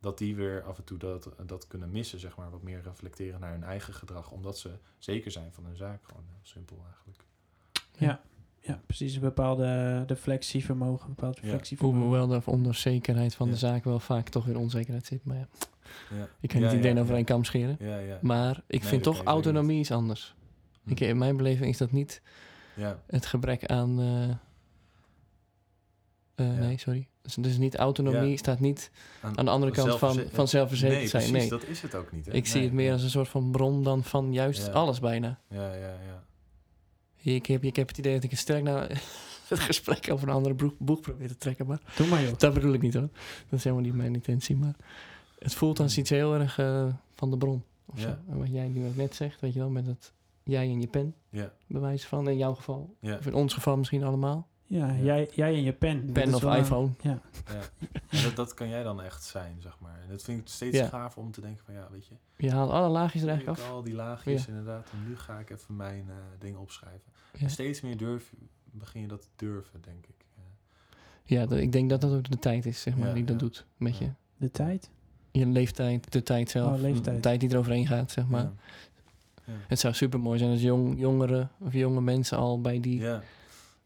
dat 0.00 0.18
die 0.18 0.36
weer 0.36 0.62
af 0.62 0.78
en 0.78 0.84
toe 0.84 0.98
dat, 0.98 1.28
dat 1.46 1.66
kunnen 1.66 1.90
missen, 1.90 2.18
zeg 2.18 2.36
maar. 2.36 2.50
Wat 2.50 2.62
meer 2.62 2.82
reflecteren 2.82 3.40
naar 3.40 3.52
hun 3.52 3.64
eigen 3.64 3.94
gedrag. 3.94 4.30
Omdat 4.30 4.58
ze 4.58 4.78
zeker 4.98 5.30
zijn 5.30 5.52
van 5.52 5.64
hun 5.64 5.76
zaak. 5.76 6.04
Gewoon 6.04 6.24
heel 6.28 6.40
simpel 6.42 6.82
eigenlijk. 6.86 7.24
Ja, 7.98 8.22
precies. 8.86 9.14
Een 9.14 9.20
bepaalde 9.20 10.02
reflectievermogen. 10.06 11.08
Een 11.08 11.14
bepaald 11.14 11.38
reflectievermogen. 11.40 12.00
Hoewel 12.00 12.32
er 12.32 12.42
onder 12.44 12.74
zekerheid 12.74 13.34
van 13.34 13.46
Ja. 13.46 13.52
de 13.52 13.58
zaak 13.58 13.84
wel 13.84 13.98
vaak 14.00 14.28
toch 14.28 14.44
weer 14.44 14.58
onzekerheid 14.58 15.06
zit. 15.06 15.24
Maar 15.24 15.36
ja, 15.36 15.48
Ja, 16.16 16.28
ik 16.40 16.48
kan 16.48 16.60
Ja, 16.60 16.66
niet 16.66 16.74
iedereen 16.74 16.94
ja, 16.96 17.00
over 17.00 17.12
ja. 17.12 17.16
één 17.18 17.26
kam 17.26 17.44
scheren. 17.44 17.76
ja, 17.80 17.98
ja. 17.98 18.18
Maar 18.22 18.62
ik 18.66 18.84
vind 18.84 19.02
toch 19.02 19.22
autonomie 19.24 19.80
is 19.80 19.90
anders. 19.90 20.34
Hm. 20.84 20.90
Ik, 20.90 21.00
in 21.00 21.18
mijn 21.18 21.36
beleving 21.36 21.68
is 21.70 21.78
dat 21.78 21.92
niet 21.92 22.22
ja, 22.74 23.02
het 23.06 23.26
gebrek 23.26 23.66
aan... 23.66 24.00
eh, 24.00 24.28
eh, 26.34 26.56
Ja. 26.56 26.60
Nee, 26.60 26.78
sorry. 26.78 27.08
Dus, 27.22 27.34
dus 27.34 27.56
niet 27.58 27.76
autonomie 27.76 28.30
Ja. 28.30 28.36
staat 28.36 28.60
niet 28.60 28.90
aan 29.36 29.44
de 29.44 29.50
andere 29.50 29.72
kant 29.72 29.98
van, 29.98 30.20
van 30.32 30.48
zelfverzekerd 30.48 30.98
nee, 30.98 31.08
zijn. 31.08 31.22
precies, 31.30 31.40
Nee, 31.50 31.58
dat 31.60 31.68
is 31.68 31.82
het 31.82 31.94
ook 31.94 32.12
niet. 32.12 32.26
Hè? 32.26 32.32
ik 32.32 32.46
zie 32.46 32.62
het 32.62 32.72
meer 32.72 32.86
ja. 32.86 32.92
als 32.92 33.02
een 33.02 33.10
soort 33.10 33.28
van 33.28 33.50
bron 33.50 33.82
dan 33.82 34.04
van 34.04 34.32
juist 34.32 34.66
Ja. 34.66 34.72
alles 34.72 35.00
bijna. 35.00 35.38
Ja, 35.48 35.74
ja, 35.74 35.86
ja. 35.88 36.24
Ik 37.22 37.46
heb, 37.46 37.64
ik 37.64 37.76
heb 37.76 37.88
het 37.88 37.98
idee 37.98 38.14
dat 38.14 38.24
ik 38.24 38.30
het 38.30 38.38
sterk 38.38 38.62
naar 38.62 38.88
het 39.48 39.58
gesprek 39.58 40.08
over 40.12 40.28
een 40.28 40.34
andere 40.34 40.54
boek, 40.54 40.74
boek 40.78 41.00
probeer 41.00 41.28
te 41.28 41.36
trekken. 41.36 41.66
Maar 41.66 41.80
Doe 41.96 42.06
maar 42.06 42.22
joh. 42.22 42.38
dat 42.38 42.54
bedoel 42.54 42.72
ik 42.72 42.82
niet 42.82 42.94
hoor. 42.94 43.08
Dat 43.48 43.58
is 43.58 43.64
helemaal 43.64 43.84
niet 43.84 43.94
mijn 43.94 44.14
intentie. 44.14 44.56
Maar 44.56 44.74
het 45.38 45.54
voelt 45.54 45.80
als 45.80 45.98
iets 45.98 46.10
heel 46.10 46.34
erg 46.34 46.58
eh, 46.58 46.86
van 47.14 47.30
de 47.30 47.36
bron. 47.36 47.62
Of 47.86 47.98
Ja. 48.00 48.02
zo. 48.26 48.32
En 48.32 48.38
wat 48.38 48.50
jij 48.50 48.68
nu 48.68 48.86
ook 48.86 48.96
net 48.96 49.14
zegt, 49.14 49.40
weet 49.40 49.52
je 49.52 49.58
wel, 49.58 49.70
met 49.70 49.86
het 49.86 50.12
jij 50.44 50.64
en 50.68 50.80
je 50.80 50.86
pen, 50.86 51.14
Ja, 51.30 51.52
bij 51.66 51.80
wijze 51.80 52.06
van. 52.06 52.28
In 52.28 52.36
jouw 52.36 52.54
geval, 52.54 52.94
ja, 53.00 53.16
of 53.16 53.26
in 53.26 53.34
ons 53.34 53.54
geval 53.54 53.76
misschien 53.76 54.04
allemaal. 54.04 54.48
Ja, 54.72 54.86
Ja. 54.90 55.02
Jij, 55.02 55.28
jij 55.34 55.54
en 55.54 55.62
je 55.62 55.72
pen. 55.72 56.12
Pen 56.12 56.28
is 56.28 56.34
of 56.34 56.42
een- 56.42 56.56
iPhone. 56.56 56.88
Ja. 57.00 57.18
ja. 58.10 58.22
Dat, 58.22 58.36
dat 58.36 58.54
kan 58.54 58.68
jij 58.68 58.82
dan 58.82 59.02
echt 59.02 59.22
zijn, 59.24 59.56
zeg 59.60 59.78
maar. 59.80 60.00
En 60.02 60.08
dat 60.08 60.22
vind 60.22 60.40
ik 60.40 60.48
steeds 60.48 60.76
Ja. 60.78 60.86
gaaf 60.88 61.16
om 61.16 61.30
te 61.32 61.40
denken 61.40 61.64
van, 61.64 61.74
ja, 61.74 61.88
weet 61.90 62.06
je... 62.06 62.14
Je 62.36 62.50
haalt 62.50 62.70
alle 62.70 62.88
laagjes 62.88 63.22
er 63.22 63.28
eigenlijk 63.28 63.58
af. 63.60 63.70
al 63.70 63.82
die 63.82 63.94
laagjes 63.94 64.46
inderdaad. 64.46 64.88
En 64.92 65.08
nu 65.08 65.16
ga 65.16 65.38
ik 65.38 65.50
even 65.50 65.76
mijn 65.76 66.04
eh 66.08 66.14
dingen 66.38 66.60
opschrijven. 66.60 67.12
Ja. 67.32 67.40
En 67.40 67.50
steeds 67.50 67.80
meer 67.80 67.96
durf, 67.96 68.32
begin 68.64 69.00
je 69.00 69.06
dat 69.08 69.20
te 69.22 69.28
durven, 69.36 69.80
denk 69.82 70.06
ik. 70.06 70.24
Ja. 70.36 70.42
Ja, 71.24 71.46
dat, 71.46 71.58
ik 71.58 71.72
denk 71.72 71.90
dat 71.90 72.00
dat 72.00 72.12
ook 72.12 72.30
de 72.30 72.38
tijd 72.38 72.66
is, 72.66 72.80
zeg 72.82 72.96
maar, 72.96 73.08
Ja, 73.08 73.14
die 73.14 73.24
dat 73.24 73.34
ja. 73.34 73.40
doet 73.46 73.66
met 73.76 73.98
Ja. 73.98 74.04
je. 74.04 74.10
De 74.36 74.50
tijd. 74.50 74.90
Je 75.30 75.46
leeftijd, 75.46 76.12
de 76.12 76.22
tijd 76.22 76.50
zelf. 76.50 76.74
Oh, 76.74 76.80
leeftijd. 76.80 77.16
De 77.16 77.22
tijd 77.22 77.40
die 77.40 77.50
eroverheen 77.50 77.86
gaat, 77.86 78.10
zeg 78.10 78.26
maar. 78.26 78.42
Ja. 78.42 78.52
Ja. 79.44 79.52
Het 79.68 79.78
zou 79.78 79.94
super 79.94 80.20
mooi 80.20 80.38
zijn 80.38 80.50
als 80.50 80.60
jong, 80.62 80.98
jongeren 81.00 81.50
of 81.58 81.72
jonge 81.72 82.00
mensen 82.00 82.38
al 82.38 82.60
bij 82.60 82.80
die 82.80 83.00
Ja. 83.00 83.22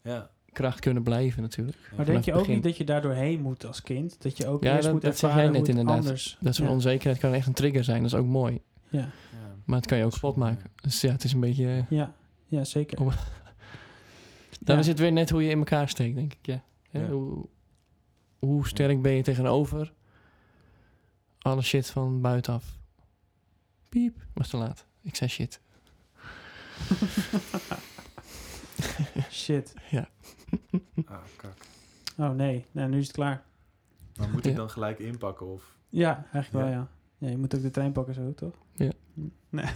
Ja. 0.01 0.29
Kracht 0.57 0.79
kunnen 0.79 1.03
blijven 1.03 1.41
natuurlijk. 1.41 1.77
Ja. 1.89 1.95
Maar 1.95 2.05
denk 2.05 2.23
je 2.23 2.33
ook 2.33 2.47
niet 2.47 2.63
dat 2.63 2.77
je 2.77 2.83
daardoor 2.83 3.13
heen 3.13 3.41
moet 3.41 3.65
als 3.65 3.81
kind? 3.81 4.21
Dat 4.21 4.37
je 4.37 4.47
ook 4.47 4.63
Ja, 4.63 4.71
eerst 4.71 4.83
dat- 4.83 4.93
moet 4.93 5.01
dat 5.01 5.17
zeg 5.17 5.29
ervaren 5.29 5.51
jij 5.51 5.59
net 5.59 5.67
hoe 5.67 5.69
het 5.69 5.77
inderdaad. 5.79 6.05
anders... 6.05 6.37
Dat 6.39 6.55
soort 6.55 6.67
ja. 6.67 6.73
onzekerheid 6.73 7.19
kan 7.19 7.33
echt 7.33 7.47
een 7.47 7.53
trigger 7.53 7.83
zijn, 7.83 8.01
dat 8.01 8.11
is 8.11 8.17
ook 8.17 8.25
mooi. 8.25 8.61
Ja. 8.89 8.99
Ja. 8.99 9.09
Maar 9.65 9.77
het 9.77 9.85
kan 9.85 9.97
je 9.97 10.03
ook 10.05 10.11
kapot 10.11 10.35
maken. 10.35 10.71
Dus 10.81 11.01
ja, 11.01 11.11
het 11.11 11.23
is 11.23 11.33
een 11.33 11.39
beetje... 11.39 11.67
eh, 11.67 11.83
Ja. 11.97 12.13
ja, 12.45 12.63
zeker. 12.63 12.97
Dan 14.59 14.75
Ja. 14.75 14.81
is 14.81 14.87
het 14.87 14.99
weer 14.99 15.11
net 15.11 15.29
hoe 15.29 15.43
je 15.43 15.49
in 15.49 15.57
elkaar 15.57 15.89
steekt, 15.89 16.15
denk 16.15 16.33
ik. 16.33 16.45
Ja. 16.45 16.63
Ja. 16.89 17.07
Hoe, 17.07 17.45
hoe 18.39 18.67
sterk 18.67 19.01
ben 19.01 19.11
je 19.11 19.21
tegenover 19.23 19.93
alle 21.39 21.61
shit 21.61 21.89
van 21.89 22.21
buitenaf? 22.21 22.77
Piep, 23.89 24.17
was 24.33 24.47
te 24.49 24.57
laat. 24.57 24.85
Ik 25.01 25.15
zei 25.15 25.29
shit. 25.29 25.59
Shit. 29.31 29.73
Ah, 31.05 31.17
kak. 31.35 31.53
Oh 32.17 32.29
nee, 32.35 32.65
nou, 32.71 32.89
nu 32.89 32.97
is 32.97 33.07
het 33.07 33.15
klaar. 33.15 33.43
Maar 34.17 34.29
moet 34.29 34.45
ik 34.45 34.55
dan 34.55 34.69
gelijk 34.69 34.99
inpakken 34.99 35.45
of... 35.47 35.75
Ja, 35.89 36.25
eigenlijk 36.31 36.65
Ja. 36.65 36.71
wel 36.71 36.79
ja. 36.79 36.87
Ja, 37.17 37.29
je 37.29 37.37
moet 37.37 37.55
ook 37.55 37.61
de 37.61 37.69
trein 37.71 37.91
pakken 37.91 38.13
zo, 38.13 38.33
toch? 38.33 38.53
Ja. 38.73 38.91
Nee. 39.49 39.65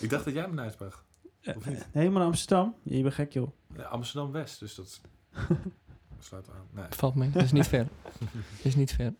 ik 0.00 0.10
dacht 0.10 0.24
dat 0.24 0.34
jij 0.34 0.48
me 0.48 0.54
naar 0.54 0.64
huis 0.64 0.76
bracht. 0.76 1.04
Of 1.56 1.66
niet? 1.68 1.86
Helemaal 1.92 2.18
naar 2.18 2.26
Amsterdam? 2.28 2.74
Je 2.82 3.02
bent 3.02 3.14
gek 3.14 3.32
joh. 3.32 3.48
Ja, 3.76 3.82
Amsterdam-West, 3.82 4.60
dus 4.60 4.74
dat 4.74 5.00
sluit 6.18 6.50
aan. 6.50 6.66
Nee. 6.70 6.84
Valt 6.90 7.14
mee. 7.14 7.30
Dat 7.30 7.42
is 7.42 7.52
niet 7.52 7.66
ver. 7.66 7.86
Dat 8.56 8.64
is 8.64 8.74
niet 8.76 8.92
ver. 8.92 9.14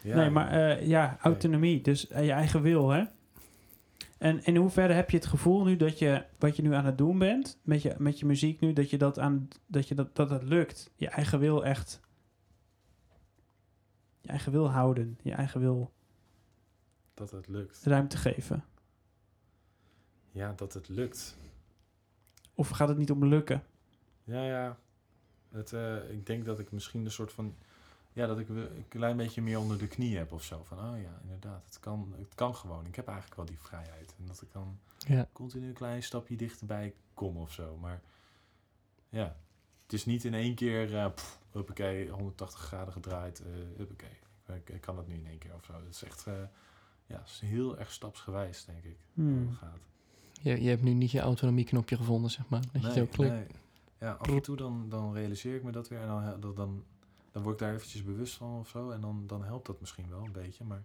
Ja, 0.00 0.16
nee, 0.16 0.30
maar 0.30 0.48
eh, 0.50 0.86
ja, 0.86 1.16
autonomie. 1.20 1.80
Dus 1.80 2.08
eh, 2.08 2.24
je 2.24 2.32
eigen 2.32 2.62
wil, 2.62 2.88
hè? 2.90 3.04
En 4.18 4.44
in 4.44 4.56
hoeverre 4.56 4.92
heb 4.92 5.10
je 5.10 5.16
het 5.16 5.26
gevoel 5.26 5.64
nu 5.64 5.76
dat 5.76 5.98
je 5.98 6.24
wat 6.38 6.56
je 6.56 6.62
nu 6.62 6.74
aan 6.74 6.84
het 6.84 6.98
doen 6.98 7.18
bent 7.18 7.60
met 7.62 7.82
je, 7.82 7.94
met 7.98 8.18
je 8.18 8.26
muziek 8.26 8.60
nu, 8.60 8.72
dat 8.72 8.90
je 8.90 8.98
dat 8.98 9.18
aan 9.18 9.48
dat 9.66 9.88
je 9.88 9.94
dat, 9.94 10.16
dat 10.16 10.30
het 10.30 10.42
lukt, 10.42 10.90
je 10.96 11.08
eigen 11.08 11.38
wil 11.38 11.64
echt, 11.64 12.00
je 14.20 14.28
eigen 14.28 14.52
wil 14.52 14.70
houden, 14.70 15.18
je 15.22 15.32
eigen 15.32 15.60
wil 15.60 15.92
Dat 17.14 17.30
het 17.30 17.48
lukt. 17.48 17.80
ruimte 17.84 18.16
geven. 18.16 18.64
Ja, 20.30 20.52
dat 20.52 20.72
het 20.74 20.88
lukt. 20.88 21.36
Of 22.54 22.68
gaat 22.68 22.88
het 22.88 22.98
niet 22.98 23.10
om 23.10 23.24
lukken? 23.24 23.62
Ja, 24.24 24.44
ja. 24.44 24.78
Het, 25.50 25.72
eh, 25.72 26.10
ik 26.10 26.26
denk 26.26 26.44
dat 26.44 26.58
ik 26.58 26.72
misschien 26.72 27.04
een 27.04 27.10
soort 27.10 27.32
van... 27.32 27.54
Ja, 28.14 28.26
dat 28.26 28.38
ik 28.38 28.46
we- 28.48 28.70
een 28.76 28.88
klein 28.88 29.16
beetje 29.16 29.42
meer 29.42 29.58
onder 29.58 29.78
de 29.78 29.86
knie 29.86 30.16
heb 30.16 30.32
of 30.32 30.42
zo. 30.42 30.64
Van, 30.64 30.78
oh 30.78 31.00
ja, 31.00 31.18
inderdaad, 31.22 31.64
het 31.64 31.80
kan, 31.80 32.14
het 32.18 32.34
kan 32.34 32.54
gewoon. 32.54 32.86
Ik 32.86 32.96
heb 32.96 33.06
eigenlijk 33.06 33.36
wel 33.36 33.46
die 33.46 33.58
vrijheid. 33.58 34.14
En 34.18 34.26
dat 34.26 34.42
ik 34.42 34.52
dan 34.52 34.78
Ja. 35.06 35.28
continu 35.32 35.66
een 35.66 35.72
klein 35.72 36.02
stapje 36.02 36.36
dichterbij 36.36 36.94
kom 37.14 37.36
of 37.36 37.52
zo. 37.52 37.76
Maar 37.76 38.00
ja, 39.08 39.36
het 39.82 39.92
is 39.92 40.04
niet 40.04 40.24
in 40.24 40.34
één 40.34 40.54
keer... 40.54 40.96
eh 40.98 41.10
pff, 41.14 41.38
huppakee, 41.52 42.08
180 42.10 42.60
graden 42.60 42.92
gedraaid. 42.92 43.40
eh 43.40 43.46
huppakee. 43.76 44.18
Ik, 44.56 44.68
ik 44.70 44.80
kan 44.80 44.96
dat 44.96 45.06
nu 45.06 45.14
in 45.14 45.26
één 45.26 45.38
keer 45.38 45.54
of 45.54 45.64
zo. 45.64 45.72
Het 45.72 45.94
is 45.94 46.02
echt... 46.02 46.26
eh, 46.26 46.34
ja, 47.06 47.18
het 47.18 47.28
is 47.28 47.40
heel 47.40 47.78
erg 47.78 47.92
stapsgewijs, 47.92 48.64
denk 48.64 48.84
ik. 48.84 48.96
hoe 49.14 49.24
Hmm. 49.24 49.48
het 49.48 49.56
gaat. 49.56 49.78
Je, 50.32 50.62
je 50.62 50.68
hebt 50.68 50.82
nu 50.82 50.92
niet 50.92 51.10
je 51.10 51.20
autonomieknopje 51.20 51.96
gevonden, 51.96 52.30
zeg 52.30 52.48
maar. 52.48 52.62
Dat 52.72 52.82
je 52.82 52.92
zo 52.92 53.06
klikt. 53.06 53.32
nee. 53.34 53.46
Ja, 53.98 54.12
af 54.12 54.26
en 54.28 54.42
toe 54.42 54.56
dan, 54.56 54.88
dan 54.88 55.12
realiseer 55.14 55.54
ik 55.54 55.62
me 55.62 55.72
dat 55.72 55.88
weer 55.88 56.00
en 56.00 56.40
dan, 56.40 56.54
dan, 56.54 56.84
dan 57.34 57.42
word 57.42 57.54
ik 57.54 57.60
daar 57.66 57.74
eventjes 57.74 58.04
bewust 58.04 58.34
van 58.34 58.58
of 58.58 58.68
zo. 58.68 58.90
En 58.90 59.00
dan, 59.00 59.26
dan 59.26 59.44
helpt 59.44 59.66
dat 59.66 59.80
misschien 59.80 60.08
wel 60.08 60.24
een 60.24 60.32
beetje, 60.32 60.64
maar 60.64 60.82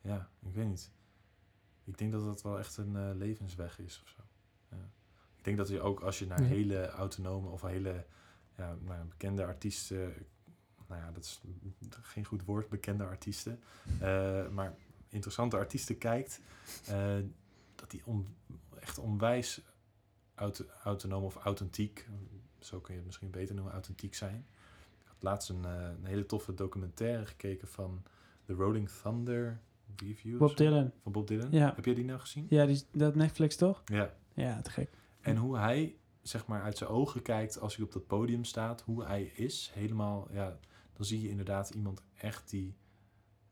ja, 0.00 0.28
ik 0.40 0.54
weet 0.54 0.66
niet. 0.68 0.90
Ik 1.84 1.98
denk 1.98 2.12
dat 2.12 2.24
dat 2.24 2.42
wel 2.42 2.58
echt 2.58 2.76
een 2.76 2.96
eh, 2.96 3.10
levensweg 3.14 3.78
is 3.78 4.00
of 4.02 4.08
zo. 4.08 4.22
Ja. 4.70 4.90
Ik 5.36 5.44
denk 5.44 5.56
dat 5.56 5.68
je 5.68 5.80
ook 5.80 6.00
als 6.00 6.18
je 6.18 6.26
naar 6.26 6.40
Ja. 6.42 6.46
hele 6.48 6.86
autonome 6.88 7.48
of 7.48 7.62
hele 7.62 8.06
ja, 8.56 8.76
nou, 8.80 8.98
ja, 8.98 9.04
bekende 9.04 9.44
artiesten, 9.44 10.26
nou 10.88 11.00
ja, 11.00 11.10
dat 11.12 11.24
is 11.24 11.40
geen 12.02 12.24
goed 12.24 12.44
woord, 12.44 12.68
bekende 12.68 13.04
artiesten, 13.04 13.60
eh, 14.00 14.48
maar 14.48 14.74
interessante 15.08 15.56
artiesten 15.56 15.98
kijkt, 15.98 16.40
eh, 16.86 17.18
dat 17.74 17.90
die 17.90 18.02
on- 18.06 18.36
echt 18.80 18.98
onwijs 18.98 19.60
auto, 20.34 20.64
autonoom 20.82 21.24
of 21.24 21.36
authentiek, 21.36 22.08
zo 22.58 22.80
kun 22.80 22.90
je 22.92 22.96
het 22.98 23.06
misschien 23.06 23.30
beter 23.30 23.54
noemen, 23.54 23.72
authentiek 23.72 24.14
zijn. 24.14 24.46
Laatst 25.22 25.48
een, 25.48 25.64
eh, 25.64 25.88
een 25.98 26.04
hele 26.04 26.26
toffe 26.26 26.54
documentaire 26.54 27.26
gekeken 27.26 27.68
van 27.68 28.02
The 28.46 28.52
Rolling 28.52 28.88
Thunder 28.88 29.60
Review. 29.96 30.32
of 30.32 30.38
Bob 30.38 30.56
Dylan. 30.56 30.92
Van 31.02 31.12
Bob 31.12 31.26
Dylan. 31.26 31.50
Ja. 31.50 31.72
Heb 31.74 31.84
jij 31.84 31.94
die 31.94 32.04
nou 32.04 32.20
gezien? 32.20 32.46
Ja, 32.48 32.66
die, 32.66 32.82
dat 32.92 33.14
Netflix 33.14 33.56
toch? 33.56 33.82
Ja. 33.84 34.14
Ja, 34.34 34.60
te 34.60 34.70
gek. 34.70 34.90
En 35.20 35.36
hoe 35.36 35.58
hij, 35.58 35.96
zeg 36.22 36.46
maar, 36.46 36.62
uit 36.62 36.78
zijn 36.78 36.90
ogen 36.90 37.22
kijkt 37.22 37.60
als 37.60 37.76
hij 37.76 37.84
op 37.84 37.92
dat 37.92 38.06
podium 38.06 38.44
staat, 38.44 38.80
hoe 38.82 39.04
hij 39.04 39.22
is, 39.22 39.70
helemaal, 39.74 40.28
ja, 40.32 40.58
dan 40.92 41.04
zie 41.04 41.20
je 41.20 41.28
inderdaad 41.28 41.70
iemand 41.70 42.02
echt 42.14 42.50
die 42.50 42.76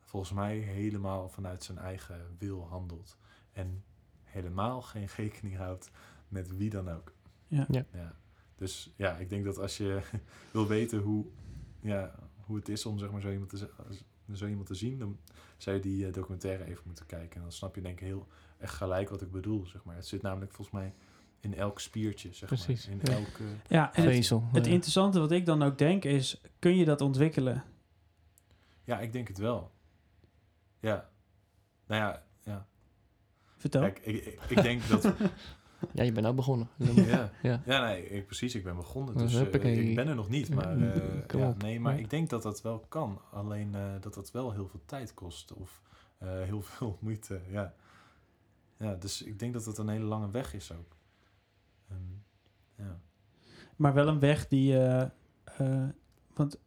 volgens 0.01 0.33
mij 0.33 0.57
helemaal 0.59 1.29
vanuit 1.29 1.65
zijn 1.65 1.79
eigen 1.79 2.37
wil 2.39 2.67
handelt. 2.69 3.17
En 3.53 3.85
helemaal 4.23 4.83
geen 4.83 5.09
rekening 5.17 5.57
houdt 5.57 5.91
met 6.29 6.57
wie 6.57 6.71
dan 6.71 6.91
ook. 6.91 7.13
Ja. 7.47 7.67
Ja. 7.71 8.17
Dus 8.55 8.93
ja, 8.97 9.17
ik 9.17 9.29
denk 9.29 9.45
dat 9.45 9.59
als 9.59 9.77
je 9.77 10.01
wil 10.53 10.67
weten 10.67 10.99
hoe, 10.99 11.27
ja, 11.83 12.15
hoe 12.41 12.57
het 12.57 12.69
is 12.69 12.87
om 12.87 12.99
zeg 12.99 13.11
maar, 13.11 13.21
zo, 13.21 13.31
iemand 13.31 13.49
te, 13.49 13.71
zo 14.33 14.47
iemand 14.47 14.67
te 14.67 14.75
zien, 14.75 14.99
dan 14.99 15.19
zou 15.57 15.77
je 15.77 15.83
die 15.83 16.07
eh, 16.07 16.13
documentaire 16.13 16.65
even 16.65 16.83
moeten 16.87 17.07
kijken. 17.07 17.37
En 17.37 17.43
dan 17.43 17.53
snap 17.53 17.75
je 17.75 17.81
denk 17.81 18.01
ik 18.01 18.07
heel 18.07 18.27
echt 18.59 18.75
gelijk 18.75 19.09
wat 19.09 19.23
ik 19.23 19.31
bedoel. 19.31 19.67
Zeg 19.67 19.85
maar. 19.85 19.97
Het 19.97 20.07
zit 20.07 20.23
namelijk 20.23 20.53
volgens 20.53 20.77
mij 20.77 20.95
in 21.41 21.55
elk 21.55 21.81
spiertje. 21.81 22.33
Zeg 22.33 22.49
Precies, 22.49 22.87
Maar. 22.87 22.97
In 22.97 23.01
ja. 23.03 23.19
elke... 23.19 23.45
Ja, 23.69 23.95
en 23.95 24.03
het, 24.03 24.13
Vezel. 24.13 24.49
het 24.53 24.67
ja. 24.67 24.73
interessante 24.73 25.21
wat 25.21 25.33
ik 25.33 25.47
dan 25.47 25.63
ook 25.63 25.79
denk 25.79 26.05
is, 26.05 26.41
kun 26.59 26.77
je 26.77 26.85
dat 26.85 27.01
ontwikkelen? 27.01 27.65
Ja, 28.85 29.01
ik 29.01 29.13
denk 29.13 29.29
het 29.29 29.39
wel. 29.39 29.71
Ja. 30.81 31.11
Nou 31.87 32.03
ja, 32.03 32.25
ja. 32.43 32.67
Vertel. 33.57 33.81
Kijk, 33.81 33.99
ik, 33.99 34.25
ik, 34.25 34.41
ik 34.49 34.63
denk 34.63 34.89
dat... 34.89 35.05
Ja, 35.93 36.03
je 36.03 36.13
bent 36.13 36.23
nou 36.25 36.35
begonnen. 36.35 36.69
Ja, 37.07 37.31
Ja. 37.43 37.63
ja 37.67 37.85
nee, 37.87 38.09
ik, 38.09 38.27
precies. 38.27 38.55
Ik 38.55 38.65
ben 38.65 38.77
begonnen. 38.77 39.17
Dus 39.17 39.33
eh, 39.35 39.41
huppakee. 39.41 39.89
ik 39.89 39.95
ben 39.95 40.09
er 40.09 40.15
nog 40.15 40.29
niet. 40.29 40.55
Maar, 40.55 40.79
eh, 40.79 41.01
kom 41.27 41.41
ja, 41.41 41.55
nee, 41.59 41.81
maar 41.81 41.99
ik 41.99 42.11
denk 42.11 42.29
dat 42.31 42.43
dat 42.43 42.63
wel 42.63 42.79
kan. 42.89 43.21
Alleen 43.33 43.75
eh, 43.75 43.83
dat 44.01 44.15
dat 44.15 44.31
wel 44.31 44.53
heel 44.53 44.67
veel 44.69 44.81
tijd 44.87 45.15
kost. 45.15 45.53
Of 45.53 45.81
eh, 46.19 46.29
heel 46.43 46.63
veel 46.73 46.97
moeite. 47.01 47.41
Ja. 47.51 47.75
ja, 48.77 48.95
dus 48.95 49.23
ik 49.23 49.39
denk 49.39 49.53
dat 49.53 49.65
het 49.65 49.79
een 49.79 49.89
hele 49.89 50.05
lange 50.05 50.31
weg 50.31 50.55
is 50.55 50.73
ook. 50.73 50.97
Ehm, 51.91 51.99
ja. 52.87 53.01
Maar 53.77 53.95
wel 53.95 54.09
een 54.09 54.19
weg 54.21 54.49
die... 54.49 54.79
eh, 54.79 55.03
eh, 55.59 55.89
want 56.35 56.59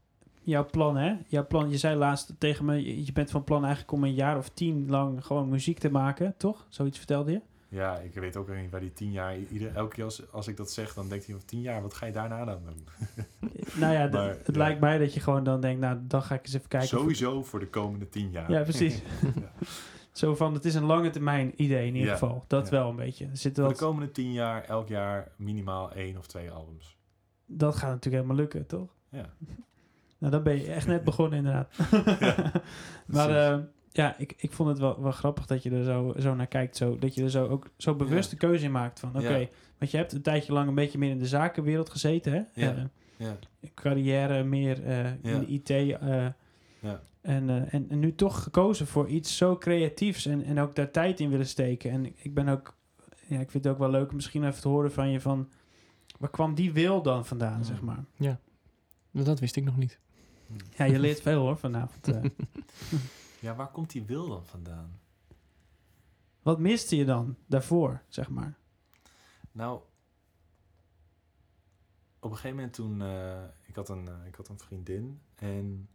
jouw 0.42 0.66
plan, 0.66 0.98
hè? 0.98 1.16
Jouw 1.28 1.48
plan, 1.48 1.70
je 1.70 1.78
zei 1.78 1.96
laatst 1.96 2.34
tegen 2.38 2.66
me... 2.66 2.76
je- 2.84 3.06
je 3.06 3.12
bent 3.14 3.32
van 3.32 3.44
plan 3.44 3.62
eigenlijk 3.64 3.92
om 3.94 4.04
een 4.04 4.14
jaar 4.14 4.38
of 4.38 4.50
tien 4.50 4.90
lang 4.90 5.26
gewoon 5.26 5.50
muziek 5.50 5.80
te 5.80 5.90
maken, 5.92 6.34
toch? 6.38 6.66
Zoiets 6.70 6.98
vertelde 6.98 7.32
je? 7.32 7.42
Ja, 7.74 7.98
ik 7.98 8.14
weet 8.14 8.38
ook 8.38 8.56
niet 8.56 8.72
waar 8.72 8.80
die 8.80 8.94
tien 8.94 9.12
jaar... 9.12 9.38
Ieder, 9.38 9.76
elke 9.76 9.96
keer 9.96 10.04
als, 10.04 10.32
als 10.32 10.48
ik 10.48 10.58
dat 10.58 10.72
zeg, 10.72 10.94
dan 10.94 11.10
denkt 11.10 11.26
hij 11.26 11.36
van 11.36 11.46
tien 11.46 11.62
jaar, 11.62 11.82
wat 11.82 11.94
ga 11.94 12.06
je 12.06 12.12
daarna 12.12 12.46
dan 12.46 12.60
doen? 12.66 12.88
nou 13.82 13.94
ja, 13.94 14.08
Maar, 14.12 14.28
het 14.30 14.42
ja. 14.46 14.58
lijkt 14.58 14.80
mij 14.80 14.98
dat 14.98 15.14
je 15.14 15.20
gewoon 15.20 15.44
dan 15.44 15.62
denkt... 15.62 15.82
nou, 15.82 15.98
dan 16.08 16.24
ga 16.24 16.36
ik 16.36 16.46
eens 16.46 16.54
even 16.54 16.68
kijken... 16.68 16.88
Sowieso 16.90 17.44
voor 17.44 17.60
de 17.60 17.68
komende 17.70 18.10
tien 18.10 18.32
jaar. 18.32 18.52
Ja, 18.52 18.62
precies. 18.62 19.02
Ja. 19.22 19.52
Zo 20.12 20.36
van, 20.36 20.54
het 20.54 20.66
is 20.66 20.76
een 20.76 20.84
lange 20.84 21.10
termijn 21.10 21.54
idee 21.56 21.88
in 21.88 21.94
ieder 21.94 22.10
Ja, 22.10 22.14
geval. 22.18 22.44
Dat 22.48 22.70
wel 22.70 22.90
een 22.90 22.96
beetje. 22.96 23.26
Er 23.26 23.38
zit 23.38 23.54
Voor 23.56 23.64
wel, 23.64 23.74
de 23.74 23.80
komende 23.80 24.12
tien 24.12 24.32
jaar, 24.32 24.64
elk 24.64 24.88
jaar 24.88 25.32
minimaal 25.38 25.92
één 25.92 26.18
of 26.18 26.28
twee 26.28 26.52
albums. 26.52 26.98
dat 27.46 27.76
gaat 27.76 27.90
natuurlijk 27.90 28.24
helemaal 28.24 28.36
lukken, 28.36 28.66
toch? 28.68 28.96
Ja. 29.10 29.26
Nou, 30.18 30.36
dan 30.36 30.44
ben 30.44 30.56
je 30.58 30.72
echt 30.72 30.88
net 30.88 31.04
begonnen 31.04 31.38
inderdaad. 31.38 31.76
maar 33.06 33.30
ja, 33.94 34.18
ik, 34.18 34.34
ik 34.38 34.52
vond 34.52 34.70
het 34.70 34.78
wel, 34.80 35.02
wel 35.02 35.12
grappig 35.12 35.46
dat 35.46 35.64
je 35.64 35.70
er 35.72 35.84
zo, 35.84 36.14
zo 36.20 36.36
naar 36.36 36.48
kijkt. 36.48 36.78
Zo, 36.78 36.98
dat 37.00 37.16
je 37.16 37.24
er 37.24 37.30
zo 37.30 37.48
ook 37.48 37.70
zo 37.78 37.96
bewust 37.96 38.32
Ja. 38.32 38.38
de 38.38 38.46
keuze 38.48 38.66
in 38.66 38.72
maakt 38.72 39.00
van... 39.00 39.10
Oké, 39.16 39.36
Ja. 39.36 39.48
want 39.78 39.92
je 39.92 39.98
hebt 39.98 40.12
een 40.14 40.22
tijdje 40.22 40.54
lang 40.54 40.68
een 40.68 40.76
beetje 40.76 40.98
meer 40.98 41.10
in 41.12 41.18
de 41.20 41.28
zakenwereld 41.28 41.90
gezeten, 41.90 42.32
hè? 42.34 42.42
Ja. 42.66 42.90
Ja. 43.18 43.38
carrière 43.74 44.44
meer 44.44 44.84
eh, 44.86 45.06
in 45.06 45.20
Ja. 45.22 45.40
de 45.40 45.46
IT. 45.48 45.70
eh, 45.70 45.88
Ja. 46.80 47.02
en, 47.22 47.50
eh, 47.50 47.74
en, 47.74 47.90
en 47.90 48.00
nu 48.00 48.16
toch 48.16 48.44
gekozen 48.44 48.88
voor 48.88 49.08
iets 49.08 49.38
zo 49.38 49.58
creatiefs 49.58 50.26
en, 50.26 50.44
en 50.44 50.60
ook 50.60 50.76
daar 50.76 50.92
tijd 50.92 51.20
in 51.20 51.30
willen 51.30 51.48
steken. 51.48 51.92
En 51.92 52.06
ik, 52.06 52.16
ik 52.22 52.34
ben 52.34 52.48
ook, 52.48 52.76
ja, 53.28 53.40
ik 53.40 53.52
vind 53.52 53.64
het 53.64 53.74
ook 53.74 53.80
wel 53.80 53.90
leuk 53.90 54.10
om 54.10 54.16
misschien 54.16 54.44
even 54.48 54.62
te 54.62 54.68
horen 54.68 54.92
van 54.92 55.10
je 55.10 55.22
van, 55.22 55.50
waar 56.20 56.30
kwam 56.30 56.56
die 56.56 56.72
wil 56.74 57.02
dan 57.02 57.26
vandaan, 57.26 57.58
Mm. 57.58 57.64
zeg 57.64 57.82
maar? 57.82 58.04
Dat 59.12 59.40
wist 59.40 59.56
ik 59.56 59.64
nog 59.64 59.78
niet. 59.78 60.00
Ja, 60.78 60.86
je 60.86 61.00
leert 61.00 61.22
veel 61.22 61.40
hoor 61.42 61.58
vanavond. 61.58 62.08
eh. 62.08 62.22
Ja, 63.44 63.56
waar 63.56 63.72
komt 63.72 63.90
die 63.90 64.04
wil 64.04 64.28
dan 64.28 64.46
vandaan? 64.46 65.00
Wat 66.42 66.60
miste 66.60 66.96
je 66.96 67.06
dan 67.06 67.38
daarvoor, 67.46 68.02
zeg 68.08 68.30
maar? 68.30 68.58
Nou, 69.52 69.82
op 72.20 72.30
een 72.30 72.36
gegeven 72.36 72.56
moment 72.56 72.74
toen... 72.74 73.02
eh, 73.02 73.44
ik, 73.64 73.76
had 73.76 73.90
een, 73.90 74.08
eh, 74.08 74.26
ik 74.26 74.36
had 74.36 74.48
een 74.48 74.60
vriendin 74.60 75.22
en 75.36 75.90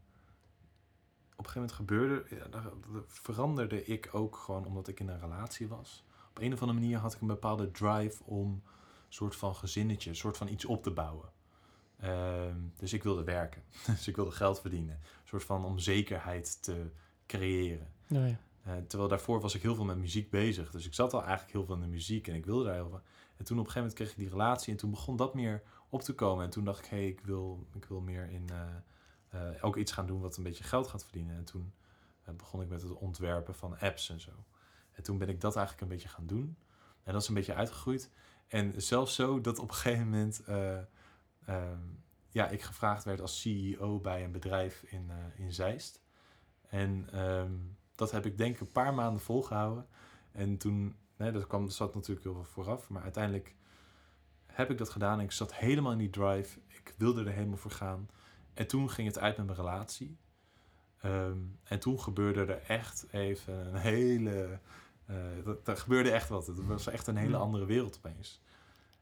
op 1.37 1.47
een 1.47 1.51
gegeven 1.51 1.61
moment 1.61 1.73
gebeurde... 1.73 2.27
Ja, 2.51 2.73
veranderde 3.07 3.85
ik 3.85 4.09
ook 4.13 4.37
gewoon 4.37 4.65
omdat 4.65 4.89
ik 4.89 5.01
in 5.01 5.09
een 5.09 5.21
relatie 5.21 5.69
was. 5.69 6.05
Op 6.31 6.39
een 6.39 6.53
of 6.53 6.61
andere 6.61 6.79
manier 6.79 6.99
had 6.99 7.15
ik 7.15 7.21
een 7.21 7.27
bepaalde 7.27 7.71
drive 7.71 8.25
om 8.25 8.51
een 8.51 8.63
soort 9.09 9.37
van 9.37 9.55
gezinnetje, 9.55 10.11
een 10.11 10.17
soort 10.17 10.37
van 10.37 10.49
iets 10.49 10.65
op 10.65 10.83
te 10.83 10.91
bouwen. 10.91 11.33
Ehm, 11.97 12.59
dus 12.77 12.93
ik 12.93 13.03
wilde 13.03 13.25
werken. 13.25 13.63
dus 13.87 14.09
ik 14.09 14.17
wilde 14.17 14.33
geld 14.33 14.61
verdienen. 14.61 14.95
Een 14.95 15.29
soort 15.29 15.45
van 15.45 15.65
om 15.65 15.79
zekerheid 15.79 16.63
te 16.63 16.91
creëren. 17.29 17.93
Ja. 18.07 18.41
Eh, 18.63 18.77
terwijl 18.87 19.11
daarvoor 19.11 19.41
was 19.41 19.55
ik 19.55 19.63
heel 19.63 19.75
veel 19.75 19.85
met 19.85 19.99
muziek 19.99 20.31
bezig. 20.31 20.71
Dus 20.71 20.87
ik 20.87 20.95
zat 20.95 21.15
al 21.15 21.23
eigenlijk 21.23 21.53
heel 21.53 21.65
veel 21.65 21.75
in 21.75 21.81
de 21.81 21.87
muziek 21.87 22.29
en 22.29 22.35
ik 22.35 22.47
wilde 22.47 22.65
daar 22.65 22.75
heel 22.75 22.89
veel. 22.89 23.03
En 23.37 23.45
toen 23.45 23.59
op 23.59 23.65
een 23.67 23.71
gegeven 23.71 23.79
moment 23.81 23.95
kreeg 23.95 24.11
ik 24.11 24.17
die 24.17 24.29
relatie 24.29 24.73
en 24.73 24.79
toen 24.79 24.91
begon 24.91 25.17
dat 25.17 25.35
meer 25.35 25.63
op 25.89 26.03
te 26.03 26.15
komen. 26.15 26.45
En 26.45 26.51
toen 26.51 26.65
dacht 26.65 26.79
ik, 26.79 26.85
hé, 26.85 26.97
hey, 26.97 27.07
ik, 27.07 27.21
wil, 27.21 27.67
ik 27.75 27.85
wil 27.85 28.01
meer 28.01 28.31
in 28.31 28.49
eh, 28.51 29.53
eh, 29.55 29.65
ook 29.65 29.77
iets 29.77 29.93
gaan 29.93 30.07
doen 30.07 30.21
wat 30.21 30.37
een 30.37 30.43
beetje 30.43 30.65
geld 30.65 30.89
gaat 30.89 31.05
verdienen. 31.05 31.37
En 31.37 31.45
toen 31.45 31.73
begon 32.37 32.63
ik 32.63 32.69
met 32.69 32.83
het 32.83 32.93
ontwerpen 32.93 33.55
van 33.55 33.79
apps 33.79 34.11
en 34.11 34.21
zo. 34.21 34.31
En 34.93 35.03
toen 35.03 35.19
ben 35.19 35.29
ik 35.29 35.41
dat 35.41 35.57
eigenlijk 35.57 35.87
een 35.87 35.97
beetje 35.97 36.09
gaan 36.09 36.27
doen. 36.27 36.57
En 37.03 37.13
dat 37.13 37.23
is 37.23 37.29
een 37.29 37.35
beetje 37.35 37.55
uitgegroeid. 37.55 38.11
En 38.47 38.83
zelfs 38.83 39.15
zo 39.15 39.41
dat 39.41 39.59
op 39.59 39.69
een 39.69 39.75
gegeven 39.75 40.05
moment 40.05 40.45
eh, 40.45 40.79
ehm, 41.45 41.83
ja, 42.29 42.49
ik 42.49 42.63
gevraagd 42.63 43.05
werd 43.05 43.21
als 43.21 43.41
CEO 43.41 44.01
bij 44.01 44.25
een 44.25 44.33
bedrijf 44.33 44.83
in, 44.83 45.11
in 45.37 45.53
Zeist. 45.53 46.03
En 46.69 47.09
ehm, 47.13 47.53
dat 47.95 48.11
heb 48.11 48.27
ik 48.27 48.39
denk 48.39 48.55
ik 48.55 48.61
een 48.61 48.73
paar 48.73 48.95
maanden 48.95 49.23
volgehouden. 49.23 49.87
En 50.33 50.59
toen, 50.59 50.97
nee, 51.17 51.33
dat 51.33 51.47
kwam, 51.47 51.65
dat 51.65 51.75
zat 51.75 51.95
natuurlijk 51.95 52.25
heel 52.25 52.35
veel 52.35 52.45
vooraf. 52.45 52.89
Maar 52.89 53.03
uiteindelijk 53.03 53.55
heb 54.47 54.71
ik 54.71 54.79
dat 54.79 54.91
gedaan. 54.91 55.19
En 55.19 55.25
ik 55.25 55.33
zat 55.33 55.55
helemaal 55.55 55.93
in 55.93 55.99
die 55.99 56.11
drive. 56.11 56.59
Ik 56.67 56.95
wilde 56.99 57.25
er 57.25 57.33
helemaal 57.33 57.57
voor 57.57 57.71
gaan. 57.71 58.09
En 58.55 58.67
toen 58.67 58.91
ging 58.91 59.09
het 59.09 59.19
uit 59.19 59.37
met 59.37 59.47
mijn 59.47 59.59
relatie. 59.59 60.19
Ehm, 61.01 61.39
en 61.65 61.79
toen 61.79 62.01
gebeurde 62.01 62.41
er 62.53 62.63
echt 62.63 63.07
even 63.11 63.67
een 63.67 63.81
hele... 63.81 64.61
eh 65.07 65.17
dat, 65.45 65.69
er 65.69 65.77
gebeurde 65.77 66.11
echt 66.11 66.29
wat. 66.29 66.47
Het 66.47 66.65
was 66.65 66.87
echt 66.87 67.07
een 67.07 67.17
hele 67.17 67.37
andere 67.37 67.65
wereld 67.65 67.97
opeens. 67.97 68.43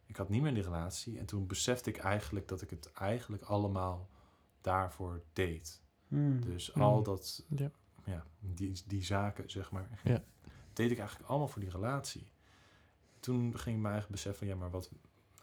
Ik 0.07 0.17
had 0.17 0.29
niet 0.29 0.43
meer 0.43 0.55
die 0.55 0.63
relatie. 0.63 1.19
En 1.19 1.27
toen 1.27 1.47
besefte 1.47 1.91
ik 1.91 1.97
eigenlijk 1.97 2.49
dat 2.49 2.63
ik 2.63 2.71
het 2.71 2.93
eigenlijk 2.93 3.43
allemaal 3.43 4.09
daarvoor 4.61 5.23
deed. 5.33 5.83
Hmm. 6.17 6.41
Dus 6.41 6.73
Mm. 6.73 6.83
al 6.83 7.03
dat, 7.03 7.45
Ja. 7.49 7.71
ja, 8.05 8.25
die, 8.41 8.73
die 8.87 9.05
zaken, 9.05 9.51
zeg 9.51 9.71
maar, 9.71 9.89
Ja. 10.05 10.23
deed 10.73 10.91
ik 10.91 10.99
eigenlijk 10.99 11.29
allemaal 11.29 11.49
voor 11.49 11.61
die 11.63 11.71
relatie. 11.71 12.27
Toen 13.21 13.59
ging 13.59 13.77
ik 13.77 13.83
me 13.83 13.89
eigenlijk 13.89 14.23
beseffen, 14.23 14.47
ja, 14.47 14.55
maar 14.57 14.71
wat, 14.71 14.91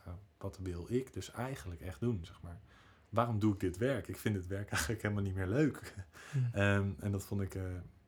nou, 0.06 0.18
wat 0.38 0.58
wil 0.62 0.86
ik 0.90 1.14
dus 1.14 1.32
eigenlijk 1.32 1.82
echt 1.82 2.00
doen, 2.00 2.20
zeg 2.22 2.42
maar. 2.42 2.60
Waarom 3.10 3.40
doe 3.40 3.54
ik 3.54 3.60
dit 3.60 3.78
werk? 3.78 4.08
Ik 4.08 4.18
vind 4.18 4.36
dit 4.36 4.48
werk 4.48 4.70
eigenlijk 4.74 5.02
helemaal 5.02 5.24
niet 5.24 5.36
meer 5.36 5.48
leuk. 5.48 5.94
Ja. 6.34 6.50
Ehm, 6.78 6.88
en 7.00 7.12
dat 7.12 7.24
vond 7.24 7.42
ik... 7.42 7.56
eh 7.56 7.62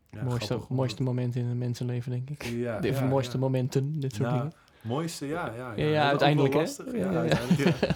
ja, 0.10 0.23
mooiste, 0.23 0.60
mooiste 0.69 1.04
moment 1.04 1.36
in 1.36 1.45
een 1.45 1.58
mensenleven, 1.58 2.12
denk 2.12 2.30
ik. 2.30 2.43
Ja, 2.43 2.80
De 2.80 2.88
ja, 2.91 3.06
mooiste 3.06 3.34
ja. 3.34 3.39
momenten, 3.39 3.99
dit 3.99 4.13
soort 4.15 4.30
Nou, 4.30 4.41
dingen. 4.41 4.54
Mooiste, 4.82 5.25
ja. 5.25 5.54
Ja, 5.54 5.73
Ja, 5.73 6.08
uiteindelijk, 6.10 6.56
ook 6.56 6.67
hè? 6.67 6.84
Ja, 6.84 6.97
Ja, 6.97 7.12
ja. 7.12 7.19
uiteindelijk, 7.19 7.80
ja. 7.80 7.93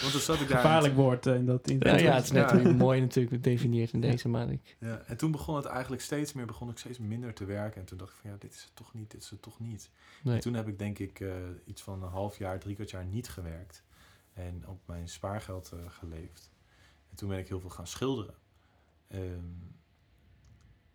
Want 0.00 0.12
toen 0.12 0.20
zat 0.20 0.40
ik 0.40 0.48
daar... 0.48 0.60
Gevaarlijk 0.60 0.94
woord 0.94 1.26
eh, 1.26 1.34
in 1.34 1.46
dat 1.46 1.68
in 1.68 1.78
Ja, 1.80 2.14
het 2.14 2.24
is 2.24 2.30
net 2.30 2.50
Ja. 2.50 2.72
mooi 2.86 3.00
natuurlijk 3.00 3.34
gedefinieerd 3.34 3.92
in 3.92 4.00
deze, 4.00 4.28
maar 4.28 4.50
ik... 4.50 4.76
Ja, 4.78 5.02
en 5.06 5.16
toen 5.16 5.30
begon 5.30 5.56
het 5.56 5.64
eigenlijk 5.64 6.02
steeds 6.02 6.32
meer, 6.32 6.46
begon 6.46 6.70
ik 6.70 6.78
steeds 6.78 6.98
minder 6.98 7.34
te 7.34 7.44
werken. 7.44 7.80
En 7.80 7.86
toen 7.86 7.98
dacht 7.98 8.12
ik 8.12 8.18
van 8.20 8.30
ja, 8.30 8.36
dit 8.38 8.54
is 8.54 8.62
het 8.62 8.74
toch 8.74 8.94
niet, 8.94 9.10
dit 9.10 9.22
is 9.22 9.30
het 9.30 9.42
toch 9.42 9.60
niet. 9.60 9.90
Nee. 10.22 10.34
En 10.34 10.40
toen 10.40 10.54
heb 10.54 10.68
ik 10.68 10.78
denk 10.78 10.98
ik 10.98 11.20
eh, 11.20 11.32
iets 11.64 11.82
van 11.82 12.02
een 12.02 12.08
half 12.08 12.38
jaar, 12.38 12.58
drie 12.58 12.74
kwart 12.74 12.90
jaar 12.90 13.04
niet 13.04 13.28
gewerkt. 13.28 13.84
En 14.32 14.66
op 14.66 14.80
mijn 14.86 15.08
spaargeld 15.08 15.72
eh, 15.72 15.78
geleefd. 15.88 16.50
En 17.10 17.16
toen 17.16 17.28
ben 17.28 17.38
ik 17.38 17.48
heel 17.48 17.60
veel 17.60 17.70
gaan 17.70 17.86
schilderen. 17.86 18.34
Ehm, 19.08 19.44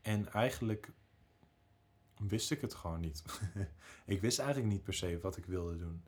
en 0.01 0.31
eigenlijk 0.31 0.91
wist 2.27 2.51
ik 2.51 2.61
het 2.61 2.73
gewoon 2.73 2.99
niet. 2.99 3.23
ik 4.05 4.21
wist 4.21 4.39
eigenlijk 4.39 4.71
niet 4.71 4.83
per 4.83 4.93
se 4.93 5.19
wat 5.21 5.37
ik 5.37 5.45
wilde 5.45 5.77
doen. 5.77 6.03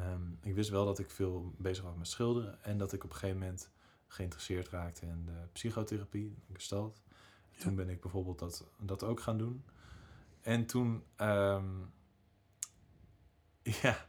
Ehm, 0.00 0.22
ik 0.42 0.54
wist 0.54 0.70
wel 0.70 0.84
dat 0.84 0.98
ik 0.98 1.10
veel 1.10 1.54
bezig 1.58 1.84
was 1.84 1.96
met 1.96 2.08
schilderen. 2.08 2.62
En 2.64 2.78
dat 2.78 2.92
ik 2.92 3.04
op 3.04 3.10
een 3.10 3.16
gegeven 3.16 3.38
moment 3.38 3.70
geïnteresseerd 4.06 4.68
raakte 4.68 5.06
in 5.06 5.24
de 5.24 5.46
psychotherapie, 5.52 6.36
gesteld. 6.52 7.02
Ja. 7.50 7.62
Toen 7.62 7.74
ben 7.74 7.88
ik 7.88 8.00
bijvoorbeeld 8.00 8.38
dat, 8.38 8.64
dat 8.78 9.02
ook 9.04 9.20
gaan 9.20 9.38
doen. 9.38 9.64
En 10.40 10.66
toen, 10.66 11.04
ehm, 11.16 11.64
ja, 13.82 14.06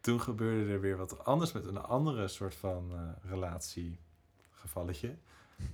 toen 0.00 0.20
gebeurde 0.20 0.72
er 0.72 0.80
weer 0.80 0.96
wat 0.96 1.24
anders 1.24 1.52
met 1.52 1.66
een 1.66 1.78
andere 1.78 2.28
soort 2.28 2.54
van 2.54 2.92
eh 2.92 3.30
relatiegevalletje. 3.30 5.16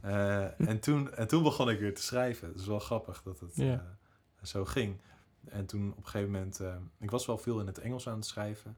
Eh, 0.00 0.60
en, 0.70 0.80
toen, 0.80 1.12
en 1.14 1.28
toen 1.28 1.42
begon 1.42 1.70
ik 1.70 1.78
weer 1.78 1.94
te 1.94 2.02
schrijven. 2.02 2.48
Het 2.48 2.58
is 2.60 2.66
wel 2.66 2.78
grappig 2.78 3.22
dat 3.22 3.40
het 3.40 3.56
Ja. 3.56 3.72
eh, 3.72 4.44
zo 4.46 4.64
ging. 4.64 5.00
En 5.44 5.66
toen 5.66 5.90
op 5.90 5.96
een 5.96 6.04
gegeven 6.04 6.30
moment, 6.32 6.60
eh, 6.60 6.76
ik 6.98 7.10
was 7.10 7.26
wel 7.26 7.38
veel 7.38 7.60
in 7.60 7.66
het 7.66 7.78
Engels 7.78 8.08
aan 8.08 8.14
het 8.16 8.26
schrijven. 8.26 8.76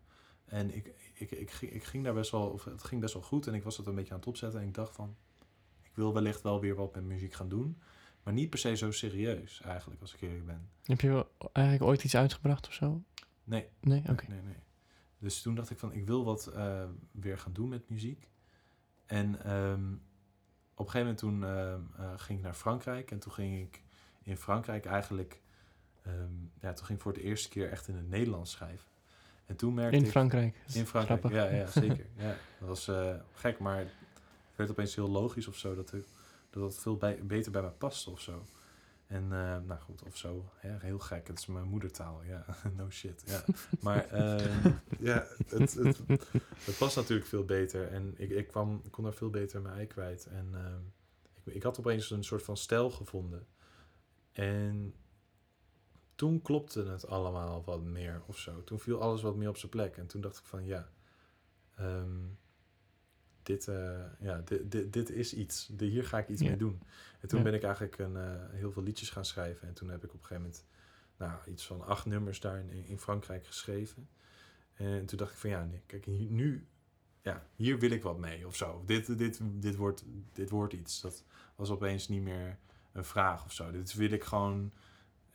En 0.50 0.74
ik, 0.74 0.92
ik, 1.14 1.30
ik, 1.30 1.50
ging- 1.50 1.72
ik 1.72 1.84
ging 1.84 2.04
daar 2.04 2.14
best 2.14 2.30
wel, 2.30 2.48
of 2.50 2.64
het 2.64 2.84
ging 2.84 3.00
best 3.00 3.14
wel 3.14 3.22
goed. 3.22 3.46
En 3.46 3.54
ik 3.54 3.62
was 3.62 3.76
het 3.76 3.86
een 3.86 3.94
beetje 3.94 4.12
aan 4.12 4.18
het 4.18 4.28
opzetten. 4.28 4.60
En 4.60 4.66
ik 4.66 4.74
dacht 4.74 4.94
van, 4.94 5.16
ik 5.82 5.90
wil 5.94 6.14
wellicht 6.14 6.42
wel 6.42 6.60
weer 6.60 6.74
wat 6.74 6.94
met 6.94 7.04
muziek 7.04 7.32
gaan 7.34 7.48
doen. 7.48 7.78
Maar 8.22 8.32
niet 8.34 8.50
per 8.50 8.58
se 8.58 8.76
zo 8.76 8.90
serieus 8.90 9.60
eigenlijk, 9.60 10.00
als 10.00 10.14
ik 10.14 10.20
eerlijk 10.20 10.46
ben. 10.46 10.68
Heb 10.84 11.00
je 11.00 11.26
eigenlijk 11.52 11.86
ooit 11.90 12.04
iets 12.04 12.16
uitgebracht 12.16 12.66
of 12.66 12.72
zo? 12.72 13.02
Nee, 13.44 13.68
Nee? 13.80 14.00
Oké. 14.00 14.24
nee, 14.28 14.38
nee, 14.40 14.42
nee. 14.42 14.62
Dus 15.18 15.42
toen 15.42 15.54
dacht 15.54 15.70
ik 15.70 15.78
van, 15.78 15.92
ik 15.92 16.06
wil 16.06 16.24
wat 16.24 16.46
eh, 16.46 16.84
weer 17.12 17.38
gaan 17.38 17.52
doen 17.52 17.68
met 17.68 17.88
muziek. 17.88 18.28
En 19.06 19.42
ehm, 19.44 19.92
op 20.74 20.86
een 20.86 20.90
gegeven 20.92 20.98
moment 21.00 21.18
toen 21.18 21.44
ehm, 21.44 21.80
eh, 21.96 22.12
ging 22.18 22.38
ik 22.38 22.44
naar 22.44 22.54
Frankrijk. 22.54 23.10
En 23.10 23.18
toen 23.18 23.32
ging 23.32 23.60
ik 23.60 23.82
in 24.22 24.36
Frankrijk 24.36 24.84
eigenlijk... 24.86 25.40
ehm, 26.02 26.32
ja, 26.60 26.72
toen 26.72 26.84
ging 26.86 26.98
ik 26.98 27.04
voor 27.04 27.12
de 27.12 27.22
eerste 27.22 27.48
keer 27.48 27.70
echt 27.70 27.88
in 27.88 27.94
het 27.96 28.08
Nederlands 28.08 28.50
schrijven. 28.50 28.88
En 29.50 29.56
toen 29.56 29.74
merkte 29.74 29.96
In 29.96 30.04
ik... 30.04 30.10
Frankrijk. 30.10 30.56
In 30.72 30.86
Frankrijk, 30.86 31.20
grappig. 31.20 31.32
ja, 31.32 31.56
ja, 31.56 31.66
zeker. 31.66 32.06
ja, 32.26 32.36
dat 32.58 32.68
was 32.68 32.88
eh, 32.88 33.14
gek, 33.32 33.58
maar 33.58 33.78
het 33.78 33.88
werd 34.56 34.70
opeens 34.70 34.94
heel 34.94 35.10
logisch 35.10 35.48
of 35.48 35.56
zo. 35.56 35.74
Dat, 35.74 35.94
dat 36.50 36.62
het 36.62 36.78
veel 36.78 36.96
bij, 36.96 37.18
beter 37.22 37.52
bij 37.52 37.62
me 37.62 37.68
paste 37.68 38.10
of 38.10 38.20
zo. 38.20 38.44
En 39.06 39.22
eh, 39.22 39.56
nou 39.66 39.80
goed, 39.80 40.02
of 40.02 40.16
zo. 40.16 40.52
Ja, 40.62 40.78
heel 40.80 40.98
gek. 40.98 41.26
Het 41.26 41.38
is 41.38 41.46
mijn 41.46 41.68
moedertaal. 41.68 42.22
Ja, 42.22 42.44
no 42.76 42.90
shit. 42.90 43.22
Ja. 43.26 43.44
Maar 43.80 44.08
ehm, 44.08 44.70
ja, 45.10 45.26
het, 45.46 45.74
het, 45.74 46.00
het 46.64 46.78
past 46.78 46.96
natuurlijk 46.96 47.28
veel 47.28 47.44
beter. 47.44 47.88
En 47.88 48.14
ik, 48.16 48.30
ik, 48.30 48.46
kwam, 48.46 48.80
ik 48.84 48.90
kon 48.90 49.04
daar 49.04 49.14
veel 49.14 49.30
beter 49.30 49.60
mijn 49.60 49.74
ei 49.74 49.86
kwijt. 49.86 50.26
En 50.26 50.48
ehm, 50.54 50.80
ik, 51.44 51.54
ik 51.54 51.62
had 51.62 51.78
opeens 51.78 52.10
een 52.10 52.24
soort 52.24 52.42
van 52.42 52.56
stijl 52.56 52.90
gevonden. 52.90 53.46
En 54.32 54.94
toen 56.20 56.42
klopte 56.42 56.82
het 56.84 57.06
allemaal 57.06 57.64
wat 57.64 57.82
meer 57.82 58.22
of 58.26 58.38
zo. 58.38 58.64
Toen 58.64 58.80
viel 58.80 59.00
alles 59.00 59.22
wat 59.22 59.36
meer 59.36 59.48
op 59.48 59.56
zijn 59.56 59.70
plek. 59.70 59.96
En 59.96 60.06
toen 60.06 60.20
dacht 60.20 60.38
ik 60.38 60.44
van 60.44 60.64
ja, 60.64 60.88
ehm, 61.76 62.18
dit, 63.42 63.68
eh, 63.68 64.00
ja, 64.20 64.38
dit, 64.40 64.70
dit, 64.70 64.92
dit 64.92 65.10
is 65.10 65.34
iets. 65.34 65.66
De, 65.66 65.84
hier 65.84 66.04
ga 66.04 66.18
ik 66.18 66.28
iets 66.28 66.40
Ja. 66.40 66.48
mee 66.48 66.56
doen. 66.56 66.82
En 67.20 67.28
toen 67.28 67.38
Ja. 67.38 67.44
ben 67.44 67.54
ik 67.54 67.62
eigenlijk 67.62 67.98
een, 67.98 68.16
eh, 68.16 68.48
heel 68.50 68.72
veel 68.72 68.82
liedjes 68.82 69.10
gaan 69.10 69.24
schrijven. 69.24 69.68
En 69.68 69.74
toen 69.74 69.88
heb 69.88 70.04
ik 70.04 70.08
op 70.14 70.20
een 70.20 70.26
gegeven 70.26 70.42
moment 70.42 70.66
nou, 71.16 71.50
iets 71.50 71.66
van 71.66 71.80
acht 71.86 72.06
nummers 72.06 72.40
daar 72.40 72.58
in, 72.58 72.86
in 72.86 72.98
Frankrijk 72.98 73.46
geschreven. 73.46 74.08
En 74.74 75.06
toen 75.06 75.18
dacht 75.18 75.32
ik 75.32 75.38
van 75.38 75.50
ja, 75.50 75.64
nee, 75.64 75.82
kijk, 75.86 76.04
hier- 76.04 76.30
nu, 76.30 76.66
ja, 77.22 77.46
hier 77.56 77.78
wil 77.78 77.90
ik 77.90 78.02
wat 78.02 78.18
mee 78.18 78.46
of 78.46 78.56
zo. 78.56 78.82
Dit, 78.86 79.18
dit, 79.18 79.40
dit, 79.62 79.76
wordt, 79.76 80.04
dit 80.32 80.50
wordt 80.50 80.72
iets. 80.72 81.00
Dat 81.00 81.24
was 81.56 81.70
opeens 81.70 82.08
niet 82.08 82.22
meer 82.22 82.58
een 82.92 83.04
vraag 83.04 83.44
of 83.44 83.52
zo. 83.52 83.70
Dit 83.70 83.94
wil 83.94 84.10
ik 84.10 84.24
gewoon 84.24 84.72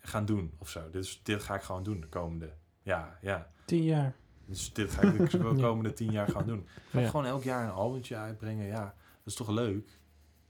gaan 0.07 0.25
doen 0.25 0.53
of 0.57 0.69
zo. 0.69 0.89
Dit, 0.91 1.03
is, 1.03 1.19
dit 1.23 1.41
ga 1.43 1.55
ik 1.55 1.61
gewoon 1.61 1.83
doen 1.83 2.01
de 2.01 2.07
komende, 2.07 2.53
ja, 2.83 3.17
ja. 3.21 3.51
Tien 3.65 3.83
jaar. 3.83 4.15
Dus 4.45 4.73
dit 4.73 4.91
ga 4.91 5.01
ik 5.01 5.29
de 5.31 5.37
komende 5.61 5.93
tien 5.93 6.11
jaar 6.11 6.27
gaan 6.29 6.45
doen. 6.45 6.67
Ga 6.89 6.97
ik 6.97 7.03
Ja. 7.03 7.09
gewoon 7.09 7.25
elk 7.25 7.43
jaar 7.43 7.63
een 7.63 7.71
albumtje 7.73 8.15
uitbrengen. 8.15 8.65
Ja, 8.65 8.83
dat 8.83 8.93
is 9.25 9.35
toch 9.35 9.49
leuk? 9.49 9.99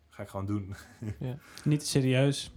Ga 0.10 0.24
ik 0.24 0.30
gewoon 0.30 0.46
doen. 0.46 0.76
Niet 1.64 1.80
te 1.80 1.86
serieus. 1.86 2.54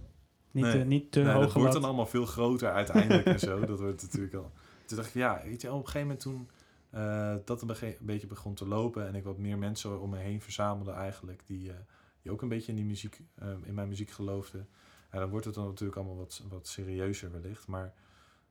Niet, 0.51 0.63
Nee. 0.63 0.73
te, 0.79 0.85
niet 0.85 1.11
te 1.11 1.19
Nee, 1.19 1.33
hoog 1.33 1.43
dat 1.43 1.53
wordt 1.53 1.73
dan 1.73 1.83
allemaal 1.83 2.05
veel 2.05 2.25
groter 2.25 2.71
uiteindelijk 2.71 3.25
en 3.25 3.39
zo. 3.39 3.59
Dat 3.65 3.79
wordt 3.79 4.01
natuurlijk 4.01 4.33
al. 4.33 4.51
Toen 4.85 4.97
dacht 4.97 5.09
ik, 5.09 5.15
ja, 5.15 5.41
weet 5.45 5.61
je, 5.61 5.67
op 5.71 5.79
een 5.79 5.85
gegeven 5.85 6.01
moment 6.01 6.19
toen 6.19 6.49
eh, 6.89 7.35
dat 7.45 7.61
een 7.61 7.95
beetje 7.99 8.27
begon 8.27 8.53
te 8.53 8.67
lopen 8.67 9.07
en 9.07 9.15
ik 9.15 9.23
wat 9.23 9.37
meer 9.37 9.57
mensen 9.57 10.01
om 10.01 10.09
me 10.09 10.17
heen 10.17 10.41
verzamelde 10.41 10.91
eigenlijk, 10.91 11.41
die, 11.45 11.69
eh, 11.71 11.75
die 12.21 12.31
ook 12.31 12.41
een 12.41 12.47
beetje 12.49 12.69
in 12.71 12.75
die 12.77 12.85
muziek, 12.85 13.21
eh, 13.35 13.47
in 13.63 13.73
mijn 13.73 13.87
muziek 13.87 14.09
geloofden. 14.09 14.67
Ja, 15.11 15.19
dan 15.19 15.29
wordt 15.29 15.45
het 15.45 15.55
dan 15.55 15.67
natuurlijk 15.67 15.97
allemaal 15.97 16.17
wat, 16.17 16.43
wat 16.49 16.67
serieuzer 16.67 17.31
wellicht. 17.31 17.67
Maar 17.67 17.93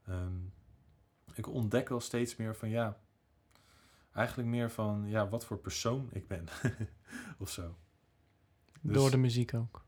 ehm, 0.05 0.37
ik 1.35 1.47
ontdek 1.49 1.89
wel 1.89 2.01
steeds 2.01 2.37
meer 2.37 2.57
van 2.57 2.69
ja, 2.69 3.01
eigenlijk 4.13 4.49
meer 4.49 4.71
van 4.71 5.05
ja, 5.09 5.29
wat 5.29 5.45
voor 5.45 5.59
persoon 5.59 6.09
ik 6.13 6.29
ben. 6.29 6.45
of 7.39 7.51
zo. 7.51 7.77
Dus- 8.81 8.95
Door 8.97 9.11
de 9.11 9.17
muziek 9.17 9.55
ook. 9.55 9.85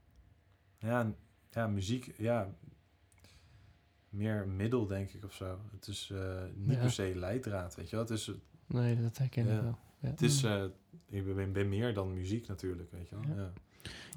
Ja, 0.78 1.14
ja, 1.50 1.66
muziek, 1.66 2.14
ja. 2.16 2.54
Meer 4.08 4.48
middel, 4.48 4.86
denk 4.86 5.10
ik, 5.10 5.24
of 5.24 5.34
zo. 5.34 5.58
Het 5.72 5.86
is 5.86 6.10
eh, 6.10 6.42
niet 6.54 6.74
Ja. 6.76 6.80
per 6.80 6.90
se 6.90 7.12
leidraad, 7.14 7.74
weet 7.74 7.90
je 7.90 7.96
wel. 7.96 8.04
Het 8.04 8.14
is, 8.14 8.32
Nee, 8.66 9.00
dat 9.02 9.18
herken 9.18 9.46
ik 9.46 9.52
Ja. 9.52 9.62
wel. 9.62 9.78
Ja. 10.00 10.08
het 10.08 10.22
is 10.22 10.42
eh, 10.42 10.64
ik 11.06 11.34
ben, 11.34 11.52
ben 11.52 11.68
meer 11.68 11.94
dan 11.94 12.14
muziek 12.14 12.46
natuurlijk, 12.46 12.90
weet 12.90 13.08
je 13.08 13.20
wel. 13.20 13.36
Ja. 13.36 13.52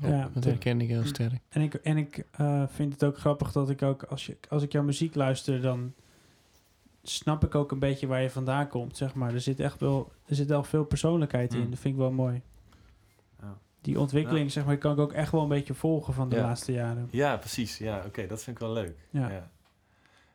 Ja. 0.01 0.29
Dat 0.33 0.43
herken 0.43 0.81
ik 0.81 0.87
heel 0.87 1.05
sterk. 1.05 1.41
En 1.49 1.61
ik, 1.61 1.73
en 1.73 1.97
ik 1.97 2.25
eh, 2.31 2.63
vind 2.67 2.93
het 2.93 3.03
ook 3.03 3.17
grappig 3.17 3.51
dat 3.51 3.69
ik 3.69 3.81
ook, 3.81 4.03
als, 4.03 4.25
je, 4.25 4.37
als 4.49 4.63
ik 4.63 4.71
jouw 4.71 4.83
muziek 4.83 5.15
luister, 5.15 5.61
dan 5.61 5.93
snap 7.03 7.43
ik 7.43 7.55
ook 7.55 7.71
een 7.71 7.79
beetje 7.79 8.07
waar 8.07 8.21
je 8.21 8.29
vandaan 8.29 8.67
komt, 8.67 8.97
zeg 8.97 9.13
maar. 9.13 9.33
Er 9.33 9.41
zit 9.41 9.59
echt 9.59 9.79
wel, 9.79 10.11
er 10.25 10.35
zit 10.35 10.47
wel 10.47 10.63
veel 10.63 10.85
persoonlijkheid 10.85 11.53
in. 11.53 11.63
Mm. 11.63 11.69
Dat 11.69 11.79
vind 11.79 11.93
ik 11.93 11.99
wel 11.99 12.11
mooi. 12.11 12.41
Ja. 13.41 13.57
Die 13.81 13.99
ontwikkeling, 13.99 14.51
zeg 14.51 14.65
maar, 14.65 14.77
kan 14.77 14.91
ik 14.91 14.99
ook 14.99 15.13
echt 15.13 15.31
wel 15.31 15.41
een 15.41 15.47
beetje 15.49 15.73
volgen 15.73 16.13
van 16.13 16.29
de 16.29 16.35
Ja. 16.35 16.41
laatste 16.41 16.71
jaren. 16.71 17.07
Ja, 17.11 17.37
precies. 17.37 17.77
Ja, 17.77 18.03
oké, 18.05 18.27
dat 18.27 18.43
vind 18.43 18.55
ik 18.55 18.63
wel 18.63 18.73
leuk. 18.73 19.07
Ja. 19.09 19.29
Ja. 19.29 19.51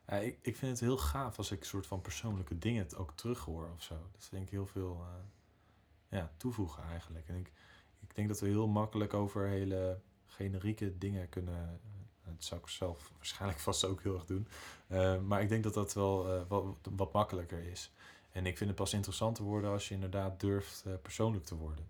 Ja, 0.09 0.17
ik, 0.17 0.39
ik 0.43 0.57
vind 0.57 0.71
het 0.71 0.81
heel 0.81 0.97
gaaf 0.99 1.39
als 1.39 1.51
ik 1.51 1.65
soort 1.65 1.87
van 1.87 2.01
persoonlijke 2.01 2.59
dingen 2.59 2.83
het 2.83 2.97
ook 2.97 3.13
terughoor 3.15 3.69
of 3.77 3.83
zo. 3.83 3.95
Dat 4.13 4.27
vind 4.29 4.43
ik 4.43 4.51
heel 4.51 4.67
veel 4.67 5.01
eh, 5.01 6.19
ja, 6.19 6.31
toevoegen 6.37 6.83
eigenlijk. 6.91 7.29
En 7.29 7.37
ik 7.37 7.53
denk 8.19 8.31
dat 8.31 8.41
we 8.41 8.47
heel 8.47 8.69
makkelijk 8.69 9.15
over 9.15 9.47
hele 9.47 10.01
generieke 10.27 10.99
dingen 10.99 11.29
kunnen. 11.29 11.81
eh, 12.25 12.33
Dat 12.35 12.45
zou 12.45 12.61
ik 12.61 12.69
zelf 12.69 13.11
waarschijnlijk 13.17 13.61
vast 13.61 13.85
ook 13.85 14.03
heel 14.03 14.15
erg 14.15 14.25
doen. 14.25 14.49
Eh, 14.87 15.21
maar 15.21 15.43
ik 15.43 15.49
denk 15.49 15.63
dat 15.63 15.75
dat 15.75 15.95
wel 15.95 16.35
eh, 16.35 16.43
wat, 16.49 16.65
wat 16.97 17.13
makkelijker 17.13 17.63
is. 17.63 17.93
En 18.33 18.47
ik 18.47 18.57
vind 18.57 18.71
het 18.71 18.79
pas 18.79 18.93
interessant 18.93 19.37
te 19.37 19.43
worden 19.43 19.71
als 19.71 19.89
je 19.89 19.95
inderdaad 19.95 20.41
durft 20.41 20.85
persoonlijk 21.03 21.45
te 21.45 21.55
worden. 21.55 21.87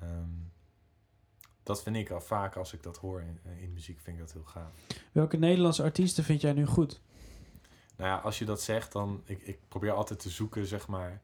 Ehm, 0.00 0.30
dat 1.62 1.82
vind 1.82 1.96
ik 1.96 2.10
al 2.10 2.20
vaak 2.20 2.56
als 2.56 2.72
ik 2.72 2.82
dat 2.82 2.96
hoor 2.96 3.20
in, 3.20 3.40
in 3.60 3.72
muziek, 3.72 4.00
vind 4.00 4.16
ik 4.16 4.22
dat 4.22 4.32
heel 4.32 4.44
gaaf. 4.44 4.72
Welke 5.12 5.36
Nederlandse 5.36 5.82
artiesten 5.82 6.24
vind 6.24 6.40
jij 6.40 6.52
nu 6.52 6.66
goed? 6.66 7.00
Nou 7.96 8.10
ja, 8.10 8.16
als 8.16 8.38
je 8.38 8.44
dat 8.44 8.62
zegt, 8.62 8.92
dan... 8.92 9.22
Ik, 9.24 9.42
ik 9.42 9.58
probeer 9.68 9.92
altijd 9.92 10.18
te 10.18 10.30
zoeken, 10.30 10.66
zeg 10.66 10.88
maar... 10.88 11.22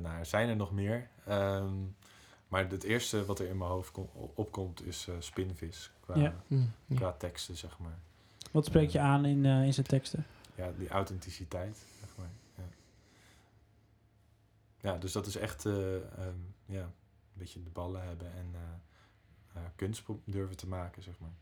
nou, 0.00 0.24
zijn 0.24 0.48
er 0.48 0.56
nog 0.56 0.72
meer. 0.72 1.10
Ehm, 1.24 1.74
maar 2.48 2.70
het 2.70 2.82
eerste 2.82 3.24
wat 3.24 3.38
er 3.38 3.46
in 3.48 3.58
mijn 3.58 3.70
hoofd 3.70 3.90
kom- 3.90 4.10
opkomt 4.34 4.86
is 4.86 5.06
eh, 5.08 5.14
Spinvis. 5.18 5.90
Qua, 6.00 6.16
Ja. 6.16 6.34
Mm, 6.46 6.70
ja. 6.86 6.96
qua 6.96 7.12
teksten, 7.12 7.56
zeg 7.56 7.78
maar. 7.78 7.98
Wat 8.50 8.64
spreek 8.64 8.90
je 8.90 9.00
aan 9.00 9.24
in, 9.24 9.44
eh, 9.44 9.64
in 9.64 9.74
zijn 9.74 9.86
teksten? 9.86 10.26
Ja, 10.54 10.70
die 10.78 10.88
authenticiteit, 10.88 11.76
zeg 12.00 12.08
maar. 12.16 12.30
Ja, 12.56 12.64
ja 14.80 14.98
dus 14.98 15.12
dat 15.12 15.26
is 15.26 15.36
echt... 15.36 15.66
eh, 15.66 15.94
ehm, 15.96 16.34
ja, 16.66 16.82
een 16.82 16.92
beetje 17.32 17.62
de 17.62 17.70
ballen 17.70 18.02
hebben 18.02 18.32
en 18.32 18.46
eh, 18.54 19.60
eh, 19.62 19.68
kunst 19.76 20.02
durven 20.24 20.56
te 20.56 20.66
maken, 20.66 21.02
zeg 21.02 21.14
maar. 21.18 21.32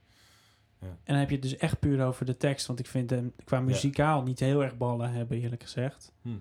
En 0.79 0.99
dan 1.05 1.17
heb 1.17 1.29
je 1.29 1.35
het 1.35 1.45
dus 1.45 1.57
echt 1.57 1.79
puur 1.79 2.05
over 2.07 2.27
de 2.27 2.37
tekst. 2.37 2.67
Want 2.67 2.79
ik 2.79 2.87
vind 2.87 3.11
hem 3.11 3.33
qua 3.45 3.61
muzikaal 3.61 4.23
niet 4.23 4.41
heel 4.41 4.63
erg 4.63 4.77
ballen 4.77 5.11
hebben, 5.13 5.41
eerlijk 5.41 5.63
gezegd. 5.63 6.13
Hm. 6.23 6.37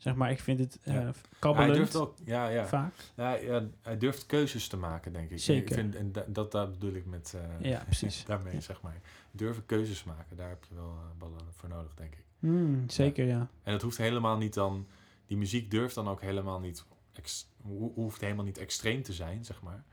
Zeg 0.00 0.14
maar, 0.14 0.30
ik 0.30 0.40
vind 0.40 0.58
het 0.58 0.78
eh 0.82 0.94
Ja. 0.94 1.00
hij 1.00 1.12
kabbelend 1.38 1.74
durft 1.74 1.96
ook... 1.96 2.14
Ja, 2.24 2.48
ja. 2.48 2.66
vaak. 2.66 2.94
Ja, 3.14 3.32
ja, 3.34 3.66
hij 3.82 3.98
durft 3.98 4.26
keuzes 4.26 4.68
te 4.68 4.76
maken, 4.76 5.12
denk 5.12 5.30
ik. 5.30 5.38
Zeker. 5.38 5.68
Ik 5.68 5.74
vind, 5.74 5.94
en 5.94 6.12
da- 6.12 6.24
dat, 6.28 6.52
dat 6.52 6.70
bedoel 6.78 6.94
ik 6.94 7.06
met... 7.06 7.34
eh, 7.36 7.70
Ja, 7.70 7.82
precies. 7.84 8.24
daarmee, 8.24 8.60
zeg 8.60 8.80
maar. 8.82 9.00
Durven 9.30 9.66
keuzes 9.66 10.04
maken, 10.04 10.36
daar 10.36 10.48
heb 10.48 10.64
je 10.68 10.74
wel 10.74 10.90
eh, 10.98 11.18
ballen 11.18 11.40
voor 11.56 11.68
nodig, 11.68 11.94
denk 11.94 12.12
ik. 12.14 12.24
Hmm, 12.38 12.88
zeker, 12.88 13.26
ja. 13.26 13.48
En 13.62 13.72
dat 13.72 13.82
hoeft 13.82 13.96
helemaal 13.96 14.36
niet 14.36 14.54
dan... 14.54 14.86
Die 15.26 15.36
muziek 15.36 15.70
durft 15.70 15.94
dan 15.94 16.08
ook 16.08 16.20
helemaal 16.20 16.60
niet... 16.60 16.84
Ex, 17.12 17.48
hoeft 17.94 18.20
helemaal 18.20 18.44
niet 18.44 18.58
extreem 18.58 19.02
te 19.02 19.12
zijn, 19.12 19.44
zeg 19.44 19.62
maar. 19.62 19.84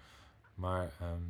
Maar 0.56 0.92
ehm, 1.00 1.22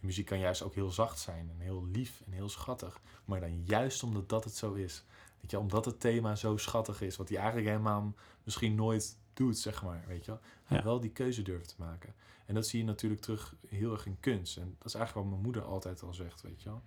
muziek 0.00 0.26
kan 0.26 0.38
juist 0.38 0.62
ook 0.62 0.74
heel 0.74 0.90
zacht 0.90 1.18
zijn 1.18 1.50
en 1.50 1.58
heel 1.60 1.86
lief 1.92 2.22
en 2.26 2.32
heel 2.32 2.48
schattig. 2.48 3.00
Maar 3.24 3.40
dan 3.40 3.62
juist 3.64 4.02
omdat 4.02 4.28
dat 4.28 4.44
het 4.44 4.54
zo 4.54 4.72
is. 4.72 5.04
Weet 5.42 5.50
je, 5.50 5.58
omdat 5.58 5.84
het 5.84 6.00
thema 6.00 6.34
zo 6.34 6.56
schattig 6.56 7.00
is, 7.00 7.16
wat 7.16 7.28
hij 7.28 7.38
eigenlijk 7.38 7.68
helemaal 7.68 8.14
misschien 8.42 8.74
nooit 8.74 9.16
doet, 9.32 9.58
zeg 9.58 9.82
maar. 9.82 10.04
Weet 10.06 10.24
je 10.24 10.30
wel. 10.30 10.40
Ja. 10.68 10.84
wel 10.84 11.00
die 11.00 11.10
keuze 11.10 11.42
durft 11.42 11.68
te 11.68 11.74
maken. 11.78 12.14
En 12.46 12.54
dat 12.54 12.66
zie 12.66 12.78
je 12.78 12.84
natuurlijk 12.84 13.20
terug 13.20 13.54
heel 13.66 13.92
erg 13.92 14.06
in 14.06 14.20
kunst. 14.20 14.56
En 14.56 14.74
dat 14.78 14.86
is 14.86 14.94
eigenlijk 14.94 15.26
wat 15.26 15.34
mijn 15.34 15.46
moeder 15.46 15.64
altijd 15.64 16.02
al 16.02 16.14
zegt, 16.14 16.42
weet 16.42 16.62
je 16.62 16.68
wel. 16.68 16.82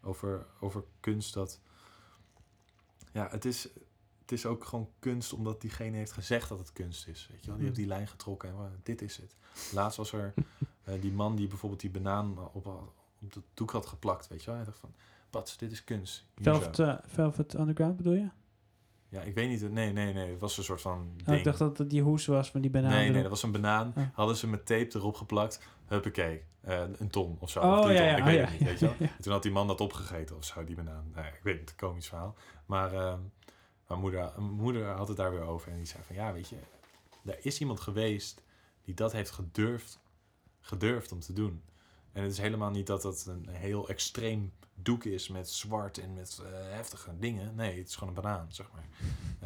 Over, 0.00 0.46
over 0.60 0.84
kunst 1.00 1.34
dat... 1.34 1.60
Ja, 3.12 3.28
het 3.30 3.44
is, 3.44 3.68
het 4.20 4.32
is 4.32 4.46
ook 4.46 4.64
gewoon 4.64 4.90
kunst 4.98 5.32
omdat 5.32 5.60
diegene 5.60 5.96
heeft 5.96 6.12
gezegd 6.12 6.48
dat 6.48 6.58
het 6.58 6.72
kunst 6.72 7.06
is. 7.06 7.28
Weet 7.30 7.40
je 7.40 7.46
wel? 7.46 7.56
Die 7.56 7.64
heeft 7.64 7.78
die 7.78 7.86
lijn 7.86 8.08
getrokken 8.08 8.48
en 8.48 8.54
"Wow, 8.54 8.70
dit 8.82 9.02
is 9.02 9.16
het. 9.16 9.36
Laatst 9.72 9.96
was 9.96 10.12
er 10.12 10.34
eh, 10.84 11.00
die 11.00 11.12
man 11.12 11.36
die 11.36 11.48
bijvoorbeeld 11.48 11.80
die 11.80 11.90
banaan 11.90 12.38
op, 12.52 12.66
op 12.66 13.32
de 13.32 13.42
doek 13.54 13.70
had 13.70 13.86
geplakt, 13.86 14.28
weet 14.28 14.40
je 14.40 14.46
wel. 14.46 14.56
Hij 14.56 14.64
dacht 14.64 14.78
van, 14.78 14.94
Pats, 15.36 15.56
dit 15.56 15.72
is 15.72 15.84
kunst. 15.84 16.24
Hier 16.34 16.44
zo." 16.44 16.60
Velvet, 16.60 16.78
eh, 16.78 16.94
Velvet 17.06 17.54
Underground 17.54 17.96
bedoel 17.96 18.12
je? 18.12 18.28
Ja, 19.08 19.20
ik 19.22 19.34
weet 19.34 19.48
niet. 19.48 19.72
Nee, 19.72 19.92
nee, 19.92 20.12
nee. 20.12 20.30
Het 20.30 20.40
was 20.40 20.58
een 20.58 20.64
soort 20.64 20.80
van 20.80 20.98
Oh, 21.20 21.26
ding. 21.26 21.38
ik 21.38 21.44
dacht 21.44 21.58
dat 21.58 21.78
het 21.78 21.90
die 21.90 22.02
hoes 22.02 22.26
was 22.26 22.50
van 22.50 22.60
die 22.60 22.70
banaan. 22.70 22.90
nee, 22.90 23.10
nee, 23.10 23.20
dat 23.22 23.30
was 23.30 23.42
een 23.42 23.52
banaan. 23.52 23.92
Oh. 23.96 24.04
Hadden 24.12 24.36
ze 24.36 24.46
met 24.46 24.66
tape 24.66 24.90
erop 24.94 25.14
geplakt. 25.14 25.60
Huppakee. 25.86 26.42
Eh, 26.60 26.82
een 26.98 27.08
ton 27.10 27.36
of 27.40 27.50
zo. 27.50 27.60
Oh, 27.60 27.78
of 27.78 27.92
ja, 27.92 28.02
ja, 28.02 28.12
ik 28.16 28.18
oh, 28.18 28.24
weet 28.24 28.34
ja, 28.34 28.40
het 28.40 28.50
niet, 28.50 28.62
weet 28.68 28.78
je 28.78 28.86
wel. 28.98 29.08
toen 29.20 29.32
had 29.32 29.42
die 29.42 29.52
man 29.52 29.66
dat 29.66 29.80
opgegeten 29.80 30.36
of 30.36 30.44
zo, 30.44 30.64
die 30.64 30.76
banaan. 30.76 31.10
Nee, 31.14 31.24
ik 31.26 31.40
weet 31.42 31.60
het, 31.60 31.70
een 31.70 31.76
komisch 31.76 32.08
verhaal. 32.08 32.34
Maar 32.66 32.90
mijn, 33.86 34.00
moeder, 34.00 34.32
mijn 34.36 34.50
moeder 34.50 34.86
had 34.86 35.08
het 35.08 35.16
daar 35.16 35.30
weer 35.30 35.42
over. 35.46 35.70
En 35.70 35.76
die 35.76 35.86
zei 35.86 36.02
van, 36.06 36.16
ja, 36.16 36.32
weet 36.32 36.48
je... 36.48 36.56
Er 37.24 37.38
is 37.42 37.60
iemand 37.60 37.80
geweest 37.80 38.42
die 38.82 38.94
dat 38.94 39.12
heeft 39.12 39.30
gedurfd, 39.30 40.00
gedurfd 40.60 41.12
om 41.12 41.20
te 41.20 41.32
doen. 41.32 41.62
En 42.16 42.22
het 42.22 42.32
is 42.32 42.38
helemaal 42.38 42.70
niet 42.70 42.86
dat 42.86 43.02
het 43.02 43.26
een 43.26 43.48
heel 43.48 43.88
extreem 43.88 44.52
doek 44.74 45.04
is 45.04 45.28
met 45.28 45.50
zwart 45.50 45.98
en 45.98 46.14
met 46.14 46.42
eh, 46.42 46.48
heftige 46.52 47.18
dingen. 47.18 47.54
Nee, 47.54 47.78
het 47.78 47.88
is 47.88 47.96
gewoon 47.96 48.16
een 48.16 48.22
banaan, 48.22 48.46
zeg 48.52 48.70
maar. 48.72 48.84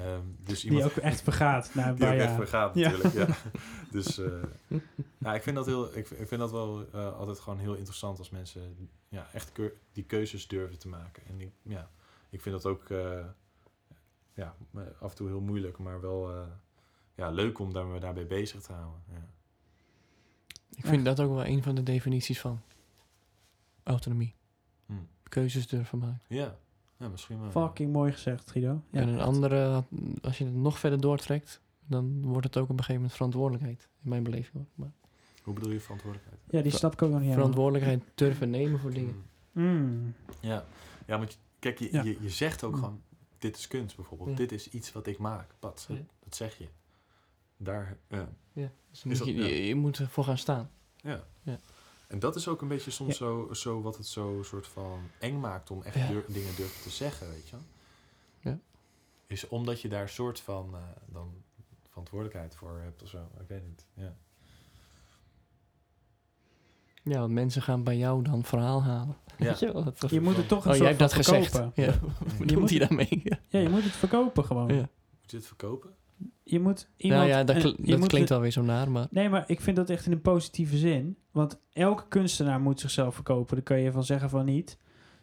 Ehm, 0.05 0.25
dus 0.39 0.61
Die 0.61 0.71
iemand 0.71 0.91
ook 0.91 0.97
echt 0.97 1.21
vergaat 1.23 1.71
een 1.75 1.95
die 1.95 2.07
ook 2.07 2.13
echt 2.13 2.25
jaar. 2.25 2.35
vergaat 2.35 2.75
Ja. 2.75 2.91
natuurlijk. 2.91 3.15
Ja. 3.15 3.37
Dus 3.91 4.21
ja, 5.19 5.35
ik 5.35 5.43
vind 5.43 5.57
dat 5.57 5.67
heel, 5.67 5.97
ik, 5.97 6.11
ik 6.11 6.29
vind 6.29 6.41
dat 6.41 6.51
wel 6.51 6.87
eh, 6.93 7.17
altijd 7.19 7.41
gewoon 7.41 7.59
heel 7.59 7.75
interessant 7.75 8.19
als 8.19 8.31
mensen 8.31 8.91
ja, 9.09 9.29
echt 9.33 9.53
die 9.93 10.05
keuzes 10.05 10.49
durven 10.49 10.79
te 10.79 10.89
maken. 10.89 11.23
En 11.27 11.41
ik, 11.41 11.53
ja, 11.63 11.91
ik 12.31 12.41
vind 12.41 12.63
dat 12.63 12.67
ook 12.67 12.89
ja, 14.35 14.55
af 15.01 15.11
en 15.11 15.17
toe 15.17 15.29
heel 15.29 15.41
moeilijk, 15.41 15.79
maar 15.79 16.01
wel 16.01 16.49
ja, 17.15 17.31
leuk 17.31 17.59
om 17.59 17.73
daar, 17.73 17.87
me 17.87 18.01
daarbij 18.01 18.27
bezig 18.27 18.61
te 18.61 18.73
houden. 18.73 19.03
Ja. 19.13 19.29
Ik 20.75 20.87
vind 20.87 21.05
dat 21.05 21.21
ook 21.21 21.31
wel 21.35 21.47
een 21.47 21.63
van 21.63 21.75
de 21.75 21.83
definities 21.83 22.41
van 22.41 22.61
autonomie. 23.83 24.35
Hm. 24.87 24.93
keuzes 25.29 25.67
durven 25.67 25.99
maken. 25.99 26.21
Ja, 26.29 26.57
ja 26.97 27.09
misschien 27.09 27.41
wel. 27.41 27.51
Fucking 27.51 27.93
mooi 27.93 28.13
gezegd, 28.13 28.51
Guido. 28.51 28.83
Ja, 28.91 29.01
en 29.01 29.09
een 29.09 29.15
echt. 29.19 29.27
andere, 29.27 29.85
als 30.23 30.39
je 30.39 30.45
het 30.45 30.55
nog 30.55 30.79
verder 30.79 31.01
doortrekt, 31.01 31.61
dan 31.87 32.23
wordt 32.23 32.47
het 32.47 32.57
ook 32.57 32.63
op 32.63 32.69
een 32.71 32.77
gegeven 32.77 32.95
moment 32.95 33.13
verantwoordelijkheid. 33.13 33.89
In 34.03 34.09
mijn 34.09 34.23
beleving. 34.23 34.65
Maar 34.75 34.91
Hoe 35.43 35.55
bedoel 35.55 35.71
je 35.73 35.81
verantwoordelijkheid? 35.81 36.41
Ja, 36.51 36.63
die 36.63 36.73
snap 36.73 36.93
ik 36.93 37.03
ook 37.03 37.11
nog 37.11 37.21
niet 37.21 37.33
verantwoordelijkheid 37.33 38.03
durven 38.15 38.51
nemen 38.51 38.81
voor 38.81 38.91
dingen. 38.93 39.23
Mm. 39.53 39.65
Mm. 39.65 40.15
Ja, 40.41 40.65
ja 41.07 41.19
want 41.19 41.33
je- 41.33 41.39
kijk, 41.59 41.79
je, 41.79 41.89
Ja. 41.93 42.03
je, 42.03 42.17
je 42.21 42.31
zegt 42.31 42.65
ook 42.65 42.73
Mm. 42.73 42.79
gewoon, 42.79 43.03
dit 43.39 43.57
is 43.57 43.67
kunst 43.69 43.97
bijvoorbeeld. 43.97 44.31
Ja. 44.31 44.37
Dit 44.37 44.53
is 44.53 44.69
iets 44.71 44.93
wat 44.93 45.07
ik 45.07 45.19
maak. 45.19 45.55
Pat, 45.59 45.87
Ja. 45.89 45.97
dat 46.25 46.35
zeg 46.37 46.59
je. 46.59 46.69
Daar, 47.63 47.97
ja. 48.09 48.29
Ja. 48.53 48.73
Dus 48.91 49.03
dan 49.03 49.13
Is 49.13 49.19
moet 49.19 49.29
je, 49.29 49.35
dat- 49.35 49.45
ja. 49.45 49.55
je, 49.55 49.67
je 49.67 49.75
moet 49.75 49.99
ervoor 49.99 50.25
gaan 50.25 50.39
staan. 50.39 50.71
ja. 50.97 51.25
Ja. 51.43 51.59
En 52.09 52.19
dat 52.19 52.37
is 52.37 52.49
ook 52.49 52.63
een 52.63 52.69
beetje 52.69 52.91
soms 52.91 53.11
Ja. 53.19 53.27
zo, 53.27 53.49
zo 53.53 53.83
wat 53.83 53.97
het 53.97 54.07
zo 54.07 54.43
soort 54.43 54.67
van 54.67 55.01
eng 55.19 55.41
maakt 55.41 55.71
om 55.71 55.83
echt 55.83 56.09
dingen 56.33 56.57
durven 56.57 56.83
te 56.83 56.91
zeggen, 56.91 57.29
weet 57.29 57.49
je. 57.49 57.57
Ja. 58.41 58.59
Is 59.27 59.49
omdat 59.49 59.81
je 59.81 59.89
daar 59.89 60.09
soort 60.09 60.41
van 60.41 60.75
eh, 60.75 60.81
dan 61.07 61.33
verantwoordelijkheid 61.89 62.55
voor 62.55 62.79
hebt 62.79 63.03
of 63.03 63.09
zo. 63.09 63.19
Ik 63.41 63.49
weet 63.49 63.67
niet. 63.67 63.87
Ja. 63.95 64.17
Ja, 67.03 67.19
want 67.19 67.33
mensen 67.33 67.63
gaan 67.63 67.85
bij 67.85 67.97
jou 67.97 68.23
dan 68.23 68.45
verhaal 68.45 68.83
halen. 68.83 69.17
Ja. 69.39 69.47
Weet 69.47 69.59
je 69.59 69.67
Je 70.09 70.21
moet 70.21 70.37
het 70.37 70.49
toch 70.49 70.65
een 70.65 70.71
oh, 70.71 70.77
jij 70.77 70.87
hebt 70.87 70.99
dat 70.99 71.13
van 71.15 71.25
gezegd. 71.25 71.51
verkopen. 71.53 71.83
Ja. 71.85 71.93
Je 71.93 72.01
Wat 72.29 72.39
bedoelt 72.39 72.61
moet 72.61 72.71
hij 72.71 72.79
daarmee? 72.79 73.21
Ja. 73.25 73.39
Ja, 73.49 73.59
je 73.61 73.69
moet 73.69 73.83
het 73.85 73.93
verkopen 73.93 74.45
gewoon. 74.45 74.69
Ja. 74.69 74.89
Moet 75.21 75.31
je 75.31 75.37
het 75.37 75.47
verkopen? 75.47 75.95
Je 76.43 76.61
moet 76.61 76.89
iemand... 76.97 77.21
Nou 77.21 77.33
ja, 77.33 77.45
dat, 77.45 77.57
kl- 77.57 77.83
dat 77.83 77.99
moet 77.99 78.09
klinkt 78.09 78.31
alweer 78.31 78.51
zo 78.51 78.63
naar, 78.63 78.91
maar... 78.91 79.07
Nee, 79.11 79.29
maar 79.29 79.45
ik 79.47 79.61
vind 79.61 79.77
dat 79.77 79.91
echt 79.91 80.07
in 80.07 80.13
een 80.13 80.21
positieve 80.21 80.77
zin. 80.77 81.17
Want 81.31 81.61
elke 81.73 82.09
kunstenaar 82.09 82.61
moet 82.61 82.81
zichzelf 82.81 83.15
verkopen. 83.15 83.55
Daar 83.55 83.65
kan 83.65 83.81
je 83.81 83.93
van 83.93 84.05
zeggen 84.05 84.31
van 84.31 84.45
niet. 84.45 84.79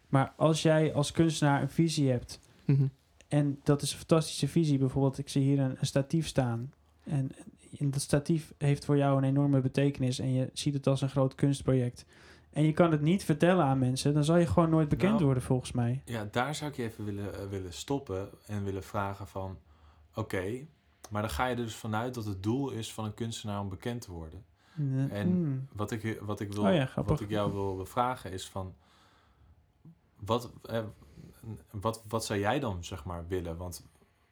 Maar 0.08 0.34
als 0.38 0.62
jij 0.62 0.94
als 0.94 1.12
kunstenaar 1.12 1.62
een 1.62 1.70
visie 1.70 2.10
hebt... 2.10 2.40
Mhm. 2.66 2.88
en 3.28 3.60
dat 3.64 3.82
is 3.82 3.92
een 3.92 3.98
fantastische 3.98 4.48
visie. 4.48 4.78
Bijvoorbeeld, 4.78 5.18
ik 5.18 5.30
zie 5.30 5.42
hier 5.42 5.60
een, 5.60 5.76
een 5.80 5.86
statief 5.86 6.28
staan. 6.28 6.74
En, 7.04 7.32
en 7.80 7.92
dat 7.92 8.02
statief 8.02 8.54
heeft 8.58 8.86
voor 8.86 8.98
jou 8.98 9.18
een 9.18 9.24
enorme 9.24 9.62
betekenis... 9.62 10.20
en 10.20 10.34
je 10.34 10.50
ziet 10.54 10.74
het 10.74 10.88
als 10.88 11.02
een 11.02 11.10
groot 11.10 11.36
kunstproject. 11.36 12.06
En 12.52 12.64
je 12.64 12.74
kan 12.74 12.92
het 12.92 13.02
niet 13.02 13.24
vertellen 13.24 13.66
aan 13.66 13.80
mensen... 13.80 14.14
dan 14.14 14.24
zal 14.24 14.38
je 14.38 14.48
gewoon 14.48 14.70
nooit 14.70 14.90
bekend 14.90 15.12
Nou, 15.12 15.24
worden, 15.24 15.44
volgens 15.44 15.72
mij. 15.72 16.02
Ja, 16.06 16.28
daar 16.32 16.56
zou 16.56 16.72
ik 16.72 16.78
je 16.78 16.84
even 16.84 17.06
willen, 17.06 17.34
eh, 17.34 17.48
willen 17.50 17.74
stoppen 17.74 18.30
en 18.46 18.64
willen 18.64 18.84
vragen 18.84 19.28
van... 19.28 19.58
Oké, 20.16 20.66
maar 21.10 21.22
dan 21.22 21.32
ga 21.32 21.46
je 21.46 21.56
er 21.56 21.62
dus 21.62 21.76
vanuit 21.76 22.14
dat 22.14 22.26
het 22.26 22.44
doel 22.44 22.70
is 22.72 22.94
van 22.94 23.06
een 23.06 23.14
kunstenaar 23.14 23.60
om 23.60 23.70
bekend 23.70 24.02
te 24.02 24.12
worden. 24.12 24.46
En 25.10 25.28
Mm. 25.30 25.68
wat 25.74 25.92
ik, 25.92 26.22
wat 26.22 26.40
ik, 26.40 26.54
wil, 26.54 26.64
Oh 26.64 26.74
ja, 26.74 26.92
wat 27.06 27.20
ik 27.22 27.30
jou 27.30 27.54
wil 27.54 27.86
vragen 27.86 28.32
is 28.32 28.48
van... 28.48 28.76
Wat, 30.20 30.52
eh, 30.64 30.84
wat, 31.72 32.04
wat 32.08 32.26
zou 32.26 32.40
jij 32.40 32.60
dan, 32.60 32.84
zeg 32.84 33.06
maar, 33.06 33.28
willen? 33.28 33.58
Want 33.58 33.86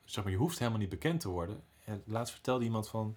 zeg 0.04 0.24
maar, 0.24 0.34
je 0.34 0.40
hoeft 0.40 0.60
helemaal 0.60 0.80
niet 0.80 0.90
bekend 0.90 1.20
te 1.20 1.30
worden. 1.30 1.64
En 1.86 2.02
laatst 2.06 2.34
vertelde 2.34 2.64
iemand 2.64 2.90
van... 2.90 3.16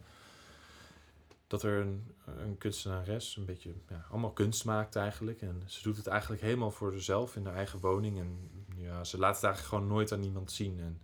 dat 1.46 1.62
er 1.62 1.80
een, 1.80 2.14
een 2.24 2.59
kunstenares 2.59 3.36
een 3.36 3.44
beetje 3.44 3.74
ja, 3.88 4.04
allemaal 4.11 4.32
kunst 4.32 4.64
maakt 4.64 4.96
eigenlijk. 4.96 5.42
En 5.42 5.62
ze 5.66 5.82
doet 5.82 5.96
het 5.96 6.06
eigenlijk 6.06 6.42
helemaal 6.42 6.70
voor 6.70 6.92
zichzelf 6.92 7.36
in 7.36 7.44
haar 7.46 7.54
eigen 7.54 7.80
woning. 7.80 8.18
En 8.18 8.50
ja, 8.76 9.04
ze 9.04 9.18
laat 9.18 9.34
het 9.34 9.44
eigenlijk 9.44 9.74
gewoon 9.74 9.94
nooit 9.94 10.12
aan 10.12 10.22
iemand 10.22 10.52
zien. 10.52 10.80
En 10.80 11.00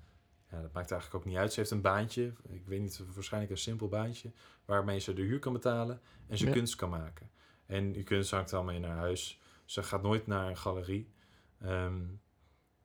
ja, 0.54 0.62
dat 0.62 0.72
maakt 0.72 0.90
eigenlijk 0.90 1.22
ook 1.24 1.30
niet 1.30 1.38
uit. 1.40 1.52
Ze 1.52 1.58
heeft 1.60 1.72
een 1.72 1.80
baantje, 1.80 2.32
ik 2.48 2.66
weet 2.66 2.80
niet, 2.80 3.02
waarschijnlijk 3.14 3.52
een 3.52 3.58
simpel 3.58 3.88
baantje... 3.88 4.32
waarmee 4.64 4.98
ze 4.98 5.12
de 5.12 5.22
huur 5.22 5.38
kan 5.38 5.52
betalen 5.52 6.00
en 6.26 6.38
ze 6.38 6.46
Ja. 6.46 6.52
kunst 6.52 6.76
kan 6.76 6.90
maken. 6.90 7.30
En 7.66 7.92
die 7.92 8.02
kunst 8.02 8.30
hangt 8.30 8.50
dan 8.50 8.64
mee 8.64 8.78
naar 8.78 8.96
huis. 8.96 9.40
Ze 9.64 9.82
gaat 9.82 10.02
nooit 10.02 10.26
naar 10.26 10.48
een 10.48 10.56
galerie. 10.56 11.12
Ehm, 11.60 12.02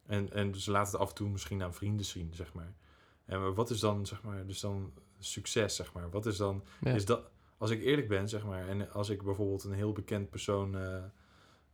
en, 0.06 0.32
en 0.32 0.56
ze 0.56 0.72
laat 0.72 0.92
het 0.92 1.02
af 1.02 1.10
en 1.10 1.16
toe 1.16 1.30
misschien 1.30 1.64
aan 1.64 1.74
vrienden 1.74 2.06
zien, 2.06 2.34
zeg 2.34 2.54
maar. 2.54 2.74
En 3.26 3.54
wat 3.54 3.70
is 3.70 3.80
dan, 3.80 4.06
zeg 4.06 4.22
maar, 4.24 4.46
dus 4.46 4.60
dan 4.60 4.94
succes, 5.20 5.76
zeg 5.76 5.94
maar? 5.94 6.10
Wat 6.10 6.26
is 6.26 6.38
dan, 6.38 6.64
Ja. 6.82 6.94
is 6.94 7.06
dat, 7.06 7.30
als 7.58 7.70
ik 7.70 7.82
eerlijk 7.82 8.08
ben, 8.08 8.30
zeg 8.30 8.46
maar, 8.46 8.68
en 8.68 8.92
als 8.92 9.10
ik 9.10 9.24
bijvoorbeeld 9.24 9.64
een 9.64 9.74
heel 9.74 9.92
bekend 9.92 10.30
persoon 10.30 10.78
eh, 10.78 11.04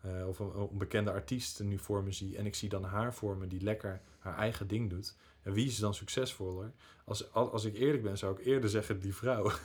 eh, 0.02 0.28
of 0.28 0.40
een, 0.40 0.52
een 0.58 0.78
bekende 0.78 1.12
artiest 1.12 1.64
nu 1.64 1.78
voor 1.80 2.04
me 2.04 2.12
zie 2.12 2.38
en 2.38 2.46
ik 2.46 2.56
zie 2.56 2.70
dan 2.70 2.84
haar 2.84 3.14
voor 3.14 3.38
me 3.38 3.48
die 3.48 3.62
lekker 3.62 4.02
haar 4.20 4.38
eigen 4.38 4.68
ding 4.68 4.90
doet, 4.90 5.16
en 5.46 5.54
wie 5.54 5.66
is 5.68 5.78
dan 5.80 5.94
succesvoller? 5.94 6.72
Als, 7.06 7.34
als 7.34 7.52
als 7.52 7.66
ik 7.66 7.76
eerlijk 7.78 8.04
ben, 8.04 8.18
zou 8.18 8.40
ik 8.40 8.46
eerder 8.46 8.70
zeggen 8.70 9.00
die 9.00 9.16
vrouw. 9.16 9.52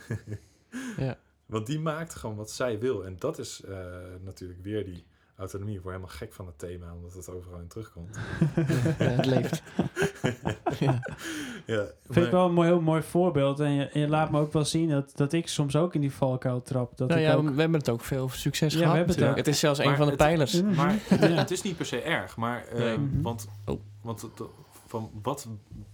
Ja. 0.97 1.17
Want 1.45 1.65
die 1.65 1.79
maakt 1.79 2.15
gewoon 2.15 2.35
wat 2.35 2.51
zij 2.51 2.79
wil. 2.79 3.05
En 3.05 3.15
dat 3.19 3.37
is 3.37 3.61
eh, 3.63 3.77
natuurlijk 4.23 4.59
weer 4.63 4.85
die 4.85 5.05
autonomie. 5.35 5.75
Ik 5.75 5.81
word 5.81 5.95
helemaal 5.95 6.15
gek 6.17 6.33
van 6.33 6.45
het 6.45 6.59
thema, 6.59 6.93
omdat 6.93 7.13
het 7.13 7.29
overal 7.29 7.59
in 7.59 7.67
terugkomt. 7.67 8.15
ja, 8.99 9.03
het 9.05 9.25
leeft. 9.25 9.61
ja. 10.79 10.99
ja, 11.65 11.85
Vind 12.09 12.25
ik 12.25 12.31
wel 12.31 12.45
een 12.45 12.53
mooi, 12.53 12.67
heel 12.67 12.81
mooi 12.81 13.01
voorbeeld. 13.01 13.59
En 13.59 13.71
je, 13.71 13.85
en 13.89 13.99
je 13.99 14.07
laat 14.07 14.31
me 14.31 14.39
ook 14.39 14.53
wel 14.53 14.65
zien 14.65 14.89
dat, 14.89 15.11
dat 15.15 15.33
ik 15.33 15.47
soms 15.47 15.75
ook 15.75 15.95
in 15.95 16.01
die 16.01 16.11
valkuil 16.13 16.61
trap. 16.61 16.97
Dat 16.97 17.07
Nou 17.07 17.19
ik 17.21 17.25
ja, 17.27 17.33
ook... 17.33 17.49
we 17.49 17.61
hebben 17.61 17.79
het 17.79 17.89
ook 17.89 18.01
veel 18.01 18.23
over 18.23 18.37
succes 18.37 18.73
Ja, 18.73 18.79
gehad. 18.79 18.91
we 18.91 18.97
hebben 18.97 19.15
het 19.19 19.29
ook. 19.29 19.37
het 19.37 19.47
is 19.47 19.59
zelfs 19.59 19.79
een 19.79 19.95
van 19.95 20.05
de 20.05 20.11
het- 20.11 20.17
pijlers. 20.17 20.61
Maar 20.61 20.95
het, 21.03 21.19
Ja. 21.19 21.27
het 21.27 21.51
is 21.51 21.61
niet 21.61 21.77
per 21.77 21.85
se 21.85 22.01
erg. 22.01 22.37
Maar, 22.37 22.65
eh, 22.67 22.77
Nee. 22.79 22.97
Want, 23.21 23.47
Oh. 23.65 23.79
want 24.01 24.21
het- 24.21 24.41
van 24.91 25.11
wat, 25.21 25.47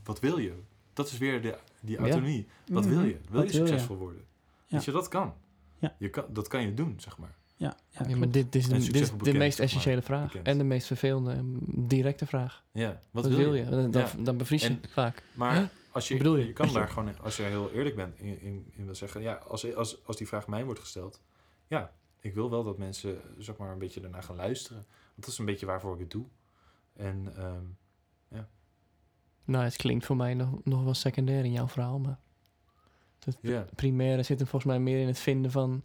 wat 0.03 0.19
wil 0.19 0.37
je? 0.37 0.53
Dat 0.93 1.07
is 1.07 1.17
weer 1.17 1.41
de, 1.41 1.57
die 1.81 1.95
Ja. 1.95 2.01
autonomie. 2.01 2.47
Wat 2.67 2.85
wil 2.85 3.01
je? 3.03 3.17
Wil 3.29 3.41
Wat 3.41 3.51
je 3.51 3.57
succesvol 3.57 3.95
worden? 3.95 4.21
Ja. 4.65 4.75
Weet 4.75 4.85
je, 4.85 4.91
dat 4.91 5.07
kan. 5.07 5.33
Ja. 5.79 5.95
Je 5.99 6.09
kan. 6.09 6.25
Dat 6.29 6.47
kan 6.47 6.61
je 6.61 6.73
doen, 6.73 6.93
zeg 6.99 7.17
maar. 7.17 7.35
Ja, 7.55 7.77
ja, 7.89 8.05
Ja, 8.07 8.15
maar 8.17 8.29
dit, 8.31 8.51
dit 8.51 8.55
is, 8.55 8.67
de, 8.67 8.69
dit 8.73 8.79
is 8.79 8.85
succesvol 8.85 9.17
de 9.17 9.23
bekend, 9.23 9.37
meest 9.43 9.57
zeg 9.57 9.65
maar. 9.67 9.75
essentiële 9.75 10.01
vraag. 10.01 10.27
Bekend. 10.27 10.47
En 10.47 10.57
de 10.57 10.63
meest 10.63 10.87
vervelende, 10.87 11.41
directe 11.87 12.25
vraag. 12.25 12.63
Ja, 12.71 12.99
wat, 13.11 13.23
Wat, 13.23 13.33
wil 13.35 13.53
je? 13.55 13.69
Dan, 13.69 13.91
dan, 13.91 14.01
Ja. 14.01 14.09
dan 14.23 14.37
bevries 14.37 14.61
je 14.61 14.67
En- 14.67 14.81
vaak. 14.89 15.23
Maar 15.35 15.69
als 15.91 16.07
je, 16.07 16.23
je? 16.23 16.45
je 16.47 16.53
kan 16.53 16.73
daar 16.73 16.87
gewoon, 16.89 17.19
als 17.19 17.37
je 17.37 17.43
heel 17.43 17.71
eerlijk 17.71 17.95
bent, 17.95 18.19
in, 18.19 18.41
in, 18.41 18.65
in 18.75 18.85
wil 18.85 18.95
zeggen, 18.95 19.21
ja, 19.21 19.33
als, 19.33 19.75
als, 19.75 20.05
als 20.05 20.17
die 20.17 20.27
vraag 20.27 20.47
mij 20.47 20.65
wordt 20.65 20.79
gesteld, 20.79 21.21
ja, 21.67 21.91
ik 22.19 22.33
wil 22.33 22.49
wel 22.49 22.63
dat 22.63 22.77
mensen, 22.77 23.17
zeg 23.37 23.57
maar, 23.57 23.71
een 23.71 23.79
beetje 23.79 23.99
daarna 24.01 24.21
gaan 24.21 24.35
luisteren. 24.35 24.77
Want 24.87 25.15
dat 25.21 25.27
is 25.27 25.37
een 25.37 25.45
beetje 25.45 25.65
waarvoor 25.65 25.93
ik 25.93 25.99
het 25.99 26.11
doe. 26.11 26.25
En 26.93 27.33
ehm, 27.35 27.63
Nou, 29.47 29.63
het 29.63 29.75
klinkt 29.75 30.05
voor 30.05 30.15
mij 30.15 30.33
nog, 30.33 30.49
nog 30.63 30.83
wel 30.83 30.93
secundair 30.93 31.45
in 31.45 31.51
jouw 31.51 31.67
verhaal, 31.67 31.99
maar 31.99 32.17
het 33.23 33.37
ja, 33.41 33.65
primaire 33.75 34.23
zit 34.23 34.39
hem 34.39 34.47
volgens 34.47 34.71
mij 34.71 34.79
meer 34.81 34.99
in 35.01 35.07
het 35.07 35.19
vinden 35.19 35.51
van 35.51 35.81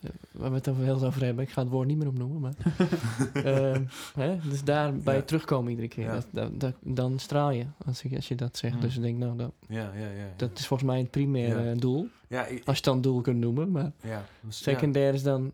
eh, 0.00 0.10
waar 0.32 0.50
we 0.50 0.56
het 0.56 0.68
over 0.68 0.84
heel 0.84 0.98
veel 0.98 1.06
over 1.06 1.24
hebben. 1.24 1.44
Ik 1.44 1.50
ga 1.50 1.60
het 1.62 1.70
woord 1.70 1.86
niet 1.86 1.96
meer 1.98 2.06
opnoemen, 2.08 2.40
maar 2.40 2.54
Ehm, 3.44 3.84
hè? 4.14 4.38
dus 4.48 4.64
daarbij 4.64 5.14
Ja. 5.16 5.22
terugkomen 5.22 5.70
iedere 5.70 5.88
keer. 5.88 6.04
Ja. 6.04 6.12
Dat, 6.12 6.26
dat, 6.30 6.60
dat- 6.60 6.76
dan 6.80 7.18
straal 7.18 7.50
je 7.50 7.66
als, 7.86 8.02
ik, 8.04 8.14
als 8.16 8.28
je 8.28 8.34
dat 8.34 8.56
zegt. 8.56 8.74
Mm. 8.74 8.80
Dus 8.80 8.96
ik 8.96 9.02
denk, 9.02 9.18
nou, 9.18 9.36
dat, 9.36 9.52
ja, 9.68 9.92
ja, 9.94 10.08
ja. 10.08 10.26
dat 10.36 10.58
is 10.58 10.66
volgens 10.66 10.88
mij 10.90 10.98
het 10.98 11.10
primaire 11.10 11.62
Ja. 11.62 11.74
doel. 11.74 12.08
ja, 12.28 12.46
ik, 12.46 12.56
Als 12.56 12.64
je 12.64 12.72
het 12.72 12.84
dan 12.84 13.00
doel 13.00 13.20
kunt 13.20 13.38
noemen, 13.40 13.70
maar 13.70 13.92
ja, 14.02 14.24
dus- 14.40 14.58
ja, 14.58 14.72
secundair 14.72 15.14
is 15.14 15.22
dan, 15.22 15.52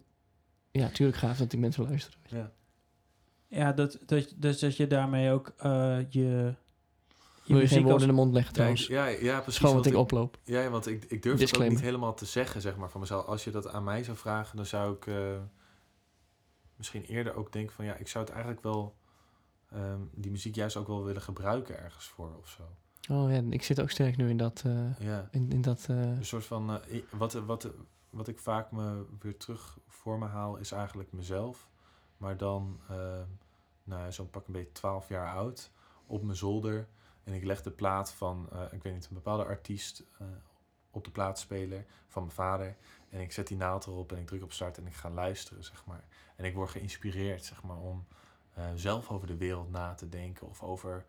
ja, 0.71 0.89
tuurlijk 0.89 1.19
gaaf 1.19 1.39
dat 1.39 1.51
die 1.51 1.61
mensen 1.61 1.85
luisteren. 1.85 2.19
ja. 2.29 2.51
Ja, 3.49 3.73
dat, 3.73 3.99
dat, 4.07 4.35
dus 4.37 4.59
dat 4.59 4.77
je 4.77 4.87
daarmee 4.87 5.31
ook 5.31 5.53
eh, 5.59 5.99
je, 6.09 6.55
je 7.47 7.55
je 7.55 7.69
geen 7.69 7.83
woorden 7.83 8.01
in 8.01 8.09
de 8.09 8.13
mond 8.21 8.33
leggen 8.33 8.53
Ja, 8.53 8.57
trouwens. 8.57 8.87
ja, 8.87 9.07
ja, 9.07 9.37
is 9.37 9.43
precies. 9.43 9.61
gewoon 9.61 9.77
wat 9.77 9.87
ik 9.87 9.95
oploop. 9.95 10.39
Ja, 10.45 10.69
want 10.69 10.87
ik, 10.87 11.05
ik 11.05 11.23
durf 11.23 11.41
het 11.41 11.59
ook 11.59 11.69
niet 11.69 11.81
helemaal 11.81 12.15
te 12.15 12.25
zeggen, 12.25 12.61
zeg 12.61 12.77
maar, 12.77 12.91
van 12.91 13.01
mezelf. 13.01 13.27
Als 13.27 13.45
je 13.45 13.51
dat 13.51 13.69
aan 13.69 13.85
mij 13.85 14.05
zou 14.05 14.17
vragen, 14.17 14.57
dan 14.57 14.67
zou 14.67 14.95
ik 14.95 15.07
eh, 15.07 15.39
misschien 16.77 17.05
eerder 17.05 17.35
ook 17.35 17.53
denken 17.53 17.75
van, 17.75 17.85
ja, 17.85 17.95
ik 17.95 18.09
zou 18.09 18.25
het 18.25 18.33
eigenlijk 18.33 18.63
wel, 18.63 18.95
ehm, 19.71 20.01
die 20.13 20.31
muziek 20.31 20.55
juist 20.55 20.77
ook 20.77 20.87
wel 20.87 21.05
willen 21.05 21.23
gebruiken 21.23 21.79
ergens 21.79 22.07
voor 22.09 22.37
of 22.39 22.49
zo. 22.49 22.63
Oh 23.13 23.31
ja, 23.31 23.43
ik 23.51 23.63
zit 23.63 23.81
ook 23.81 23.91
sterk 23.91 24.17
nu 24.17 24.29
in 24.29 24.37
dat, 24.37 24.63
eh, 24.67 24.99
Ja, 24.99 25.29
in, 25.31 25.51
in 25.51 25.61
dat 25.63 25.87
eh, 25.91 25.97
een 25.97 26.25
soort 26.25 26.45
van, 26.45 26.81
wat, 27.11 27.33
wat, 27.33 27.71
wat 28.11 28.29
ik 28.29 28.39
vaak 28.39 28.71
me 28.73 29.05
weer 29.21 29.37
terug 29.37 29.79
voor 29.89 30.19
me 30.19 30.27
haal, 30.27 30.57
is 30.57 30.73
eigenlijk 30.73 31.13
mezelf. 31.13 31.69
Maar 32.17 32.37
dan, 32.37 32.81
nou, 33.85 34.03
ja, 34.03 34.11
zo'n 34.11 34.31
pak 34.31 34.47
een 34.47 34.53
beetje 34.53 34.73
12 34.73 35.09
jaar 35.09 35.35
oud, 35.35 35.71
op 36.07 36.23
mijn 36.23 36.37
zolder. 36.37 36.89
En 37.27 37.33
ik 37.33 37.45
leg 37.45 37.63
de 37.63 37.71
plaat 37.71 38.13
van, 38.13 38.49
eh, 38.53 38.63
ik 38.71 38.83
weet 38.83 38.95
niet, 38.95 39.07
een 39.07 39.15
bepaalde 39.15 39.45
artiest 39.45 40.05
eh, 40.19 40.27
op 40.91 41.05
de 41.05 41.11
plaatspeler 41.11 41.85
van 42.07 42.23
mijn 42.23 42.35
vader. 42.35 42.77
En 43.09 43.21
ik 43.21 43.33
zet 43.33 43.47
die 43.47 43.57
naald 43.57 43.87
erop 43.87 44.13
en 44.13 44.19
ik 44.19 44.27
druk 44.27 44.43
op 44.43 44.53
start 44.53 44.79
en 44.79 44.87
ik 44.87 44.95
ga 44.95 45.11
luisteren, 45.11 45.65
zeg 45.65 45.85
maar. 45.85 46.05
En 46.37 46.45
ik 46.45 46.55
word 46.55 46.71
geïnspireerd, 46.71 47.45
zeg 47.45 47.63
maar, 47.63 47.77
om 47.77 48.07
eh, 48.55 48.65
zelf 48.75 49.11
over 49.11 49.27
de 49.27 49.37
wereld 49.37 49.71
na 49.71 49.95
te 49.95 50.09
denken. 50.09 50.49
Of 50.49 50.63
over, 50.63 51.05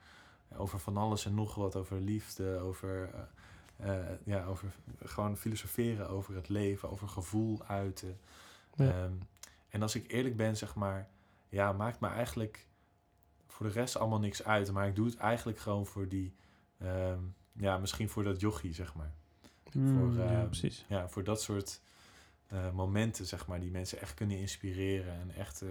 over 0.56 0.80
van 0.80 0.98
alles 0.98 1.26
en 1.26 1.34
nog 1.34 1.56
wat, 1.56 1.76
over 1.76 1.98
liefde, 1.98 2.60
over, 2.60 3.10
ja, 4.24 4.46
over 4.46 4.76
gewoon 5.04 5.38
filosoferen 5.38 6.10
over 6.10 6.36
het 6.36 6.50
leven, 6.50 6.90
over 6.90 7.08
gevoel 7.08 7.66
uiten. 7.66 8.20
Ja. 8.76 8.90
Ehm, 8.90 9.14
en 9.70 9.82
als 9.82 9.96
ik 9.96 10.12
eerlijk 10.12 10.38
ben, 10.38 10.58
zeg 10.58 10.76
maar, 10.76 11.10
ja, 11.50 11.72
maakt 11.72 12.00
me 12.00 12.08
eigenlijk 12.08 12.67
voor 13.58 13.66
de 13.66 13.72
rest 13.72 13.98
allemaal 13.98 14.20
niks 14.20 14.44
uit. 14.44 14.72
Maar 14.72 14.88
ik 14.88 14.96
doe 14.96 15.06
het 15.06 15.18
eigenlijk 15.18 15.60
gewoon 15.60 15.86
voor 15.86 16.08
die, 16.08 16.34
ehm, 16.78 17.20
ja, 17.52 17.78
misschien 17.78 18.10
voor 18.10 18.24
dat 18.24 18.40
jochie, 18.40 18.74
zeg 18.74 18.96
maar. 18.96 19.14
Mm, 19.74 19.98
voor, 19.98 20.24
ja, 20.24 20.32
ehm, 20.32 20.46
precies. 20.46 20.86
Ja, 20.90 21.10
voor 21.10 21.24
dat 21.24 21.42
soort 21.42 21.82
eh, 22.48 22.72
momenten, 22.72 23.26
zeg 23.26 23.48
maar, 23.48 23.60
die 23.60 23.72
mensen 23.72 24.00
echt 24.02 24.14
kunnen 24.14 24.38
inspireren. 24.38 25.14
En 25.14 25.36
echt. 25.36 25.62
eh, 25.62 25.70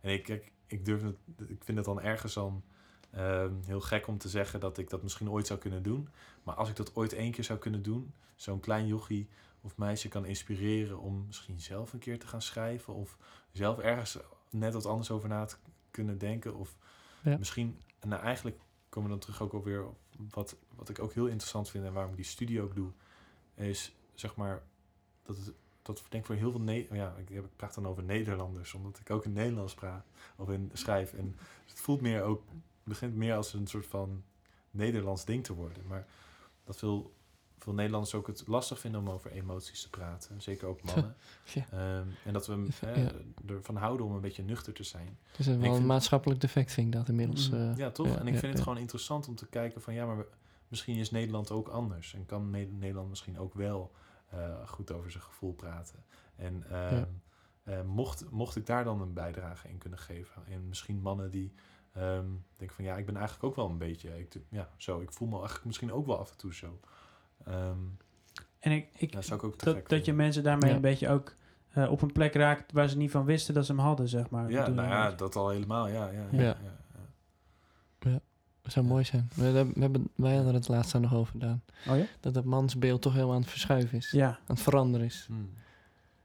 en 0.00 0.12
ik, 0.12 0.28
ik, 0.28 0.52
ik 0.66 0.84
durf 0.84 1.02
het, 1.02 1.16
ik 1.48 1.64
vind 1.64 1.76
het 1.76 1.86
dan 1.86 2.00
ergens 2.00 2.34
dan 2.34 2.62
ehm, 3.10 3.52
heel 3.64 3.80
gek 3.80 4.06
om 4.06 4.18
te 4.18 4.28
zeggen 4.28 4.60
dat 4.60 4.78
ik 4.78 4.90
dat 4.90 5.02
misschien 5.02 5.30
ooit 5.30 5.46
zou 5.46 5.58
kunnen 5.58 5.82
doen. 5.82 6.08
Maar 6.42 6.54
als 6.54 6.68
ik 6.68 6.76
dat 6.76 6.96
ooit 6.96 7.12
één 7.12 7.32
keer 7.32 7.44
zou 7.44 7.58
kunnen 7.58 7.82
doen, 7.82 8.12
zo'n 8.36 8.60
klein 8.60 8.86
jochie 8.86 9.28
of 9.60 9.76
meisje 9.76 10.08
kan 10.08 10.24
inspireren 10.24 10.98
om 10.98 11.24
misschien 11.26 11.60
zelf 11.60 11.92
een 11.92 11.98
keer 11.98 12.18
te 12.18 12.26
gaan 12.26 12.42
schrijven. 12.42 12.94
Of 12.94 13.18
zelf 13.52 13.78
ergens 13.78 14.18
net 14.50 14.74
wat 14.74 14.86
anders 14.86 15.10
over 15.10 15.28
na 15.28 15.44
te 15.44 15.56
kunnen 15.90 16.18
denken. 16.18 16.56
Of 16.56 16.76
Misschien, 17.38 17.78
nou 18.00 18.22
eigenlijk 18.22 18.58
komen 18.88 19.10
we 19.10 19.16
dan 19.16 19.24
terug 19.24 19.42
ook 19.42 19.52
alweer 19.52 19.86
op 19.86 19.96
wat, 20.30 20.56
wat 20.74 20.88
ik 20.88 20.98
ook 20.98 21.12
heel 21.12 21.26
interessant 21.26 21.70
vind 21.70 21.84
en 21.84 21.92
waarom 21.92 22.10
ik 22.10 22.16
die 22.16 22.24
studie 22.26 22.60
ook 22.62 22.74
doe, 22.74 22.90
is 23.54 23.94
zeg 24.14 24.36
maar 24.36 24.62
dat 25.22 25.36
het 25.36 25.52
dat 25.82 25.98
ik 25.98 26.10
denk 26.10 26.26
voor 26.26 26.34
heel 26.34 26.50
veel 26.50 26.60
ne 26.60 26.86
ja 26.90 27.14
ik, 27.16 27.28
heb- 27.28 27.44
ik 27.44 27.56
praat 27.56 27.74
dan 27.74 27.86
over 27.86 28.02
Nederlanders 28.02 28.74
omdat 28.74 28.98
ik 28.98 29.10
ook 29.10 29.24
in 29.24 29.32
Nederlands 29.32 29.74
praat 29.74 30.06
of 30.36 30.48
in 30.50 30.70
schrijf 30.72 31.12
en 31.12 31.36
het 31.66 31.80
voelt 31.80 32.00
meer 32.00 32.22
ook 32.22 32.42
begint 32.82 33.14
meer 33.14 33.34
als 33.34 33.52
een 33.52 33.66
soort 33.66 33.86
van 33.86 34.22
Nederlands 34.70 35.24
ding 35.24 35.44
te 35.44 35.54
worden 35.54 35.86
maar 35.86 36.06
dat 36.64 36.76
veel 36.76 37.14
veel 37.64 37.72
Nederlanders 37.74 38.14
ook 38.14 38.26
het 38.26 38.42
lastig 38.46 38.78
vinden 38.78 39.00
om 39.00 39.10
over 39.10 39.30
emoties 39.32 39.82
te 39.82 39.90
praten 39.90 40.42
zeker 40.42 40.68
ook 40.68 40.82
mannen 40.82 41.16
Ja. 41.54 41.64
Ehm, 41.70 42.06
en 42.24 42.32
dat 42.32 42.46
we 42.46 42.52
Ja. 42.80 42.86
eh, 42.92 43.04
ervan 43.46 43.76
houden 43.76 44.06
om 44.06 44.12
een 44.14 44.20
beetje 44.20 44.42
nuchter 44.42 44.72
te 44.72 44.82
zijn 44.82 45.18
Het 45.30 45.38
is 45.38 45.46
een, 45.46 45.54
Ik 45.54 45.60
wel 45.60 45.76
een 45.76 45.86
maatschappelijk 45.86 46.40
defect, 46.40 46.72
vind 46.72 46.86
ik 46.86 46.92
dat 46.92 47.08
inmiddels. 47.08 47.50
Mhm. 47.50 47.70
eh. 47.70 47.76
ja, 47.76 47.90
toch? 47.90 48.06
ja, 48.06 48.18
en 48.18 48.26
ik 48.26 48.38
vind 48.38 48.52
het 48.52 48.62
gewoon 48.62 48.78
interessant 48.78 49.28
om 49.28 49.34
te 49.34 49.46
kijken 49.46 49.80
van 49.82 49.94
ja, 49.94 50.06
maar 50.06 50.16
we- 50.16 50.28
misschien 50.68 50.96
is 50.96 51.10
Nederland 51.10 51.50
ook 51.50 51.68
anders. 51.68 52.14
En 52.14 52.26
kan 52.26 52.50
Ne- 52.50 52.68
Nederland 52.78 53.08
misschien 53.08 53.38
ook 53.38 53.54
wel 53.54 53.92
eh, 54.30 54.68
goed 54.68 54.92
over 54.92 55.10
zijn 55.10 55.22
gevoel 55.22 55.52
praten. 55.52 56.04
En 56.36 56.64
ehm, 56.70 57.04
eh, 57.62 57.82
mocht, 57.82 58.30
mocht 58.30 58.56
ik 58.56 58.66
daar 58.66 58.84
dan 58.84 59.00
een 59.00 59.12
bijdrage 59.12 59.68
in 59.68 59.78
kunnen 59.78 59.98
geven. 59.98 60.42
En 60.46 60.68
misschien 60.68 61.00
mannen 61.00 61.30
die 61.30 61.52
ehm, 61.92 62.26
denken 62.56 62.76
van 62.76 62.84
ja, 62.84 62.96
ik 62.96 63.06
ben 63.06 63.16
eigenlijk 63.16 63.44
ook 63.46 63.56
wel 63.56 63.68
een 63.70 63.78
beetje, 63.78 64.18
ik, 64.18 64.34
ja, 64.48 64.68
zo, 64.76 65.00
ik 65.00 65.12
voel 65.12 65.28
me 65.28 65.36
eigenlijk 65.36 65.64
misschien 65.64 65.92
ook 65.92 66.06
wel 66.06 66.18
af 66.18 66.30
en 66.30 66.36
toe 66.36 66.54
zo. 66.54 66.80
Ehm 67.46 67.78
En 68.58 68.72
ik, 68.72 68.86
ik, 68.96 69.12
dat 69.12 69.24
zou 69.24 69.38
ik 69.38 69.44
ook 69.46 69.56
te 69.56 69.64
dat, 69.64 69.74
gek 69.74 69.88
dat 69.88 70.04
je 70.04 70.12
mensen 70.12 70.42
daarmee 70.42 70.70
Ja. 70.70 70.76
een 70.76 70.82
beetje 70.82 71.08
ook 71.08 71.34
eh, 71.70 71.90
op 71.90 72.02
een 72.02 72.12
plek 72.12 72.34
raakt 72.34 72.72
waar 72.72 72.88
ze 72.88 72.96
niet 72.96 73.10
van 73.10 73.24
wisten 73.24 73.54
dat 73.54 73.66
ze 73.66 73.72
hem 73.72 73.80
hadden, 73.80 74.08
zeg 74.08 74.30
maar. 74.30 74.50
Ja, 74.50 74.68
nou 74.68 74.88
ja, 74.88 75.10
dat 75.10 75.36
al 75.36 75.48
helemaal, 75.48 75.88
ja. 75.88 76.08
ja, 76.10 76.26
Ja. 76.30 76.38
ja, 76.42 76.42
ja, 76.42 76.56
ja. 78.00 78.20
Dat 78.62 78.72
zou 78.72 78.86
mooi 78.86 79.04
zijn. 79.04 79.28
We, 79.34 79.42
hebben- 79.44 79.74
we 79.74 79.80
hebben, 79.80 80.08
wij 80.14 80.34
hadden 80.34 80.54
het 80.54 80.68
laatst 80.68 80.92
daar 80.92 81.00
nog 81.00 81.14
over 81.14 81.32
gedaan. 81.32 81.62
Oh 81.88 81.96
ja? 81.98 82.04
Dat 82.20 82.34
het 82.34 82.44
mansbeeld 82.44 83.02
toch 83.02 83.12
helemaal 83.12 83.34
aan 83.34 83.40
het 83.40 83.50
verschuiven 83.50 83.98
is. 83.98 84.10
Ja. 84.10 84.28
Aan 84.28 84.38
het 84.46 84.60
veranderen 84.60 85.06
is. 85.06 85.24
Hmm. 85.28 85.50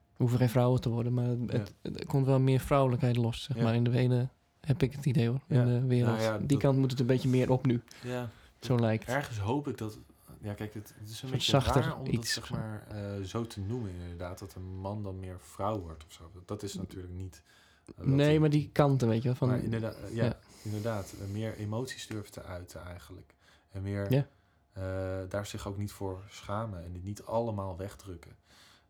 We 0.09 0.15
hoeven 0.25 0.37
geen 0.37 0.49
vrouwen 0.49 0.81
te 0.81 0.89
worden, 0.89 1.13
maar 1.13 1.25
het, 1.25 1.51
het, 1.51 1.73
het 1.81 2.05
komt 2.05 2.25
wel 2.25 2.39
meer 2.39 2.59
vrouwelijkheid 2.59 3.15
los, 3.17 3.43
zeg 3.43 3.57
Ja. 3.57 3.63
maar. 3.63 3.75
In 3.75 3.83
de 3.83 3.89
hele 3.89 4.27
heb 4.61 4.83
ik 4.83 4.93
het 4.95 5.05
idee 5.05 5.27
hoor, 5.27 5.39
Ja. 5.47 5.61
in 5.61 5.67
de 5.81 5.87
wereld. 5.87 6.17
Nou 6.17 6.31
ja, 6.31 6.37
Die 6.37 6.47
dat- 6.47 6.57
kant 6.57 6.77
moet 6.77 6.91
het 6.91 6.99
een 6.99 7.05
beetje 7.05 7.29
meer 7.29 7.51
op 7.51 7.65
nu, 7.65 7.81
ja. 8.03 8.29
zo 8.59 8.79
lijkt. 8.79 9.07
Ergens 9.07 9.37
hoop 9.39 9.67
ik 9.67 9.77
dat. 9.77 9.97
Ja, 10.41 10.53
kijk, 10.53 10.73
het, 10.73 10.93
het 10.99 11.09
is 11.09 11.21
een 11.21 11.29
beetje 11.29 11.51
zachter 11.51 11.81
raar 11.81 11.97
om 11.97 12.05
dat 12.05 12.13
iets 12.13 12.33
zeg 12.33 12.49
maar 12.49 12.87
eh, 12.87 13.23
zo 13.23 13.45
te 13.47 13.59
noemen, 13.59 13.91
inderdaad. 13.91 14.39
Dat 14.39 14.53
een 14.55 14.75
man 14.79 15.03
dan 15.03 15.19
meer 15.19 15.39
vrouw 15.39 15.79
wordt 15.79 16.05
of 16.05 16.11
zo. 16.13 16.31
Dat, 16.45 16.63
is 16.63 16.73
natuurlijk 16.73 17.13
niet. 17.13 17.41
eh, 17.97 18.05
nee, 18.05 18.39
maar 18.39 18.49
die 18.49 18.69
kanten, 18.71 19.07
weet 19.07 19.21
je 19.21 19.27
wel. 19.27 19.35
Van, 19.37 19.53
inderdaad, 19.61 19.95
eh, 19.95 20.15
ja, 20.15 20.23
ja. 20.25 20.39
inderdaad. 20.63 21.13
meer 21.31 21.55
emoties 21.57 22.07
durven 22.07 22.31
te 22.31 22.43
uiten 22.43 22.81
eigenlijk. 22.85 23.35
En 23.71 23.81
meer 23.81 24.11
Ja. 24.13 24.27
daar 25.29 25.45
zich 25.45 25.67
ook 25.67 25.77
niet 25.77 25.91
voor 25.91 26.23
schamen 26.29 26.83
en 26.83 26.91
die 26.91 27.03
niet 27.03 27.23
allemaal 27.23 27.77
wegdrukken. 27.77 28.31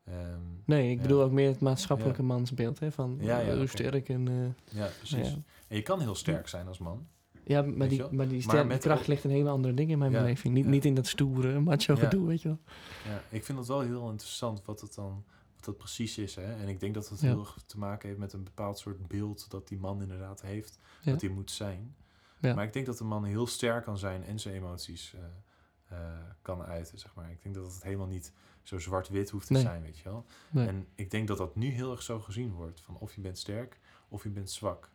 Ehm, 0.04 0.40
Nee, 0.66 0.90
ik 0.92 0.96
Ja. 0.96 1.02
bedoel 1.02 1.22
ook 1.22 1.32
meer 1.32 1.50
het 1.50 1.60
maatschappelijke 1.60 2.24
mansbeeld. 2.24 2.80
Hè, 2.80 2.92
van 2.92 3.18
Ja, 3.22 3.40
ja, 3.40 3.56
hoe 3.56 3.68
sterk 3.68 4.10
en... 4.10 4.56
ja, 4.72 4.88
precies. 4.98 5.28
ja. 5.30 5.36
En 5.68 5.76
je 5.76 5.82
kan 5.82 6.00
heel 6.00 6.16
sterk 6.16 6.48
zijn 6.48 6.68
als 6.68 6.78
man. 6.78 7.08
Ja, 7.50 7.62
maar 7.62 7.88
die, 7.88 8.00
maar 8.12 8.28
die, 8.28 8.34
Maar 8.34 8.42
sterke 8.42 8.68
met- 8.68 8.80
kracht 8.82 9.08
ligt 9.08 9.24
in 9.24 9.30
hele 9.30 9.50
andere 9.50 9.74
dingen 9.74 9.92
in 9.92 9.98
mijn 10.00 10.12
Ja, 10.12 10.20
beleving. 10.20 10.54
Niet, 10.54 10.64
ja. 10.64 10.70
niet 10.70 10.86
in 10.86 10.94
dat 10.94 11.08
stoere 11.08 11.60
macho 11.70 11.94
Ja. 11.94 12.00
gedoe, 12.00 12.28
weet 12.28 12.42
je 12.42 12.48
wel. 12.48 12.60
Ja, 13.06 13.22
ik 13.30 13.46
vind 13.46 13.58
het 13.58 13.68
wel 13.68 13.80
heel 13.80 14.10
interessant 14.10 14.66
wat 14.66 14.82
het 14.82 14.96
dan 14.96 15.24
wat 15.56 15.66
dat 15.66 15.78
precies 15.78 16.18
is. 16.18 16.36
Hè? 16.36 16.54
En 16.56 16.68
ik 16.68 16.80
denk 16.80 16.94
dat 16.94 17.10
het 17.10 17.20
Ja. 17.20 17.28
heel 17.28 17.40
erg 17.40 17.58
te 17.66 17.78
maken 17.78 18.08
heeft 18.08 18.20
met 18.20 18.34
een 18.34 18.44
bepaald 18.44 18.80
soort 18.80 19.08
beeld 19.08 19.50
dat 19.52 19.68
die 19.68 19.78
man 19.78 20.02
inderdaad 20.02 20.42
heeft, 20.42 20.80
Ja. 21.02 21.12
dat 21.12 21.22
hij 21.22 21.30
moet 21.30 21.52
zijn. 21.52 21.96
Ja. 22.40 22.54
Maar 22.56 22.64
ik 22.64 22.74
denk 22.74 22.86
dat 22.86 22.98
de 22.98 23.04
man 23.04 23.24
heel 23.26 23.48
sterk 23.48 23.84
kan 23.84 23.98
zijn 23.98 24.24
en 24.24 24.40
zijn 24.40 24.56
emoties 24.56 25.14
eh, 25.14 25.98
eh, 25.98 26.20
kan 26.42 26.62
uiten, 26.64 27.00
zeg 27.00 27.14
maar. 27.16 27.32
Ik 27.32 27.42
denk 27.44 27.56
dat 27.56 27.74
het 27.74 27.84
helemaal 27.84 28.08
niet 28.08 28.34
zo 28.64 28.80
zwart-wit 28.80 29.30
hoeft 29.30 29.48
te 29.48 29.54
Nee. 29.54 29.62
zijn, 29.62 29.82
weet 29.82 29.98
je 29.98 30.04
wel. 30.04 30.26
Nee. 30.52 30.68
En 30.68 30.88
ik 30.96 31.12
denk 31.12 31.28
dat 31.28 31.38
dat 31.38 31.56
nu 31.56 31.68
heel 31.68 31.92
erg 31.92 32.02
zo 32.02 32.20
gezien 32.20 32.52
wordt, 32.54 32.82
van 32.82 32.98
of 32.98 33.16
je 33.16 33.22
bent 33.22 33.38
sterk 33.38 33.80
of 34.10 34.24
je 34.24 34.30
bent 34.30 34.52
zwak. 34.52 34.90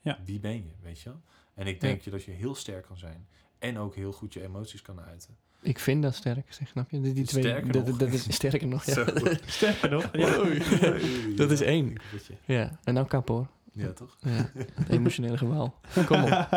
Ja. 0.00 0.18
Wie 0.24 0.40
ben 0.40 0.54
je, 0.64 0.70
weet 0.82 1.00
je 1.00 1.08
wel? 1.08 1.20
En 1.58 1.66
ik 1.66 1.80
denk 1.80 2.00
je 2.02 2.10
dat 2.10 2.24
je 2.24 2.30
heel 2.30 2.54
sterk 2.54 2.86
kan 2.86 2.96
zijn 2.98 3.28
en 3.58 3.78
ook 3.78 3.94
heel 3.94 4.12
goed 4.12 4.32
je 4.34 4.42
emoties 4.42 4.82
kan 4.82 5.00
uiten. 5.00 5.36
Ik 5.60 5.78
vind 5.78 6.02
dat 6.02 6.14
sterk, 6.14 6.52
zeg, 6.52 6.68
snap 6.68 6.90
je? 6.90 7.00
Die, 7.00 7.12
die 7.12 7.24
twee, 7.24 7.42
Sterker 7.42 7.72
dat, 7.72 7.86
nog. 7.86 7.96
dat 7.96 8.12
is 8.12 8.34
sterker 8.34 8.66
nog, 8.68 8.84
ja. 8.94 9.04
Sterker 9.46 9.90
nog. 9.90 10.10
Ja. 10.16 11.36
Dat 11.36 11.50
is 11.50 11.60
één. 11.60 11.96
Ja. 12.44 12.78
En 12.84 12.94
nou 12.94 13.06
kap 13.06 13.28
hoor. 13.28 13.46
Ja, 13.72 13.92
toch? 13.92 14.16
Ja. 14.20 14.50
Het 14.54 14.88
emotionele 14.88 15.38
gewaal. 15.38 15.80
Kom 16.06 16.22
op. 16.24 16.48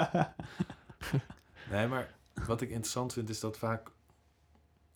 Nee, 1.71 1.87
maar 1.87 2.13
wat 2.45 2.61
ik 2.61 2.69
interessant 2.69 3.13
vind 3.13 3.29
is 3.29 3.39
dat 3.39 3.57
vaak, 3.57 3.91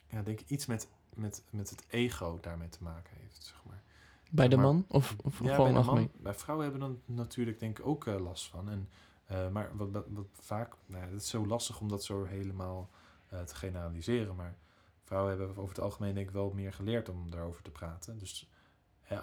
ja, 0.10 0.22
denk 0.22 0.40
ik, 0.40 0.50
iets 0.50 0.66
met, 0.66 0.88
met, 1.16 1.44
met 1.50 1.70
het 1.70 1.86
ego 1.90 2.38
daarmee 2.42 2.70
te 2.70 2.84
maken 2.84 3.12
heeft, 3.22 3.44
zeg 3.44 3.62
maar. 3.68 3.82
Bij 4.30 4.48
de 4.48 4.56
Maar- 4.56 4.66
man? 4.66 4.86
Of, 4.88 5.16
of 5.24 5.38
Ja, 5.40 5.44
bij, 5.46 5.54
gewoon 5.56 5.68
de 5.70 5.74
man, 5.74 5.84
algemeen? 5.88 6.12
bij 6.18 6.34
vrouwen 6.34 6.70
hebben 6.70 6.84
dan 6.88 7.16
natuurlijk 7.16 7.60
denk 7.60 7.80
ik 7.80 7.86
ook 7.88 8.08
eh, 8.08 8.20
last 8.20 8.48
van. 8.50 8.70
En, 8.70 8.90
eh, 9.26 9.50
maar 9.50 9.72
wat, 9.78 9.90
wat, 9.92 10.06
wat 10.10 10.26
vaak, 10.32 10.74
nou, 10.86 11.04
het 11.04 11.22
is 11.22 11.30
zo 11.30 11.46
lastig 11.48 11.80
om 11.80 11.88
dat 11.88 12.04
zo 12.04 12.24
helemaal 12.24 12.90
eh, 13.30 13.42
te 13.42 13.56
generaliseren. 13.56 14.36
Maar 14.36 14.58
vrouwen 15.04 15.38
hebben 15.38 15.58
over 15.58 15.76
het 15.76 15.84
algemeen 15.84 16.14
denk 16.14 16.28
ik 16.28 16.34
wel 16.34 16.52
meer 16.54 16.74
geleerd 16.74 17.10
om 17.10 17.32
daarover 17.32 17.62
te 17.62 17.72
praten. 17.72 18.18
Dus 18.20 18.50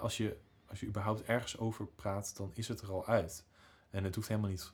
als, 0.01 0.17
je, 0.17 0.37
als 0.67 0.81
je 0.81 0.87
überhaupt 0.87 1.23
ergens 1.23 1.59
over 1.59 1.87
praat, 1.87 2.37
dan 2.37 2.51
is 2.55 2.69
het 2.69 2.81
er 2.81 2.91
al 2.91 3.07
uit. 3.07 3.47
En 3.91 4.05
het 4.05 4.15
hoeft 4.15 4.29
helemaal 4.29 4.51
niet 4.51 4.73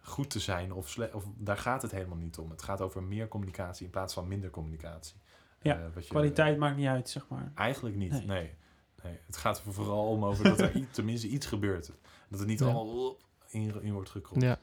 goed 0.00 0.30
te 0.30 0.40
zijn 0.40 0.72
of, 0.72 0.88
sle- 0.88 1.10
of 1.12 1.24
daar 1.36 1.56
gaat 1.58 1.82
het 1.82 1.90
helemaal 1.90 2.16
niet 2.18 2.38
om. 2.38 2.50
Het 2.50 2.62
gaat 2.62 2.80
over 2.80 3.02
meer 3.02 3.28
communicatie 3.28 3.84
in 3.84 3.90
plaats 3.90 4.14
van 4.14 4.28
minder 4.28 4.50
communicatie. 4.50 5.16
Ja, 5.60 5.78
Eh, 5.78 5.94
wat 5.94 6.04
je- 6.04 6.10
Kwaliteit 6.10 6.58
maakt 6.58 6.76
niet 6.76 6.86
uit, 6.86 7.08
zeg 7.08 7.28
maar. 7.28 7.52
Eigenlijk 7.54 7.96
niet, 7.96 8.10
Nee. 8.10 8.26
nee. 8.26 8.54
nee. 9.02 9.18
Het 9.26 9.36
gaat 9.36 9.64
er 9.64 9.72
vooral 9.72 10.08
om 10.08 10.24
over 10.24 10.44
dat 10.44 10.60
er 10.60 10.86
tenminste 10.90 11.28
iets 11.28 11.46
gebeurt. 11.46 11.92
Dat 12.28 12.38
het 12.38 12.48
niet 12.48 12.58
Ja. 12.58 12.66
allemaal 12.66 13.16
in, 13.54 13.82
in 13.82 13.92
wordt 13.92 14.10
gekropt. 14.10 14.42
Ja, 14.42 14.58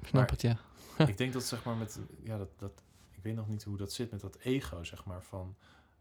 snap 0.00 0.12
Maar- 0.12 0.30
het, 0.30 0.42
ja. 0.42 0.56
Ik 1.06 1.18
denk 1.22 1.32
dat 1.32 1.44
zeg 1.44 1.64
maar 1.64 1.76
met, 1.76 1.98
ja, 2.22 2.38
dat, 2.38 2.48
dat, 2.58 2.82
ik 3.10 3.22
weet 3.22 3.34
nog 3.34 3.48
niet 3.48 3.62
hoe 3.62 3.76
dat 3.76 3.92
zit 3.92 4.10
met 4.10 4.20
dat 4.20 4.36
ego, 4.42 4.84
zeg 4.84 5.04
maar, 5.04 5.22
van, 5.22 5.54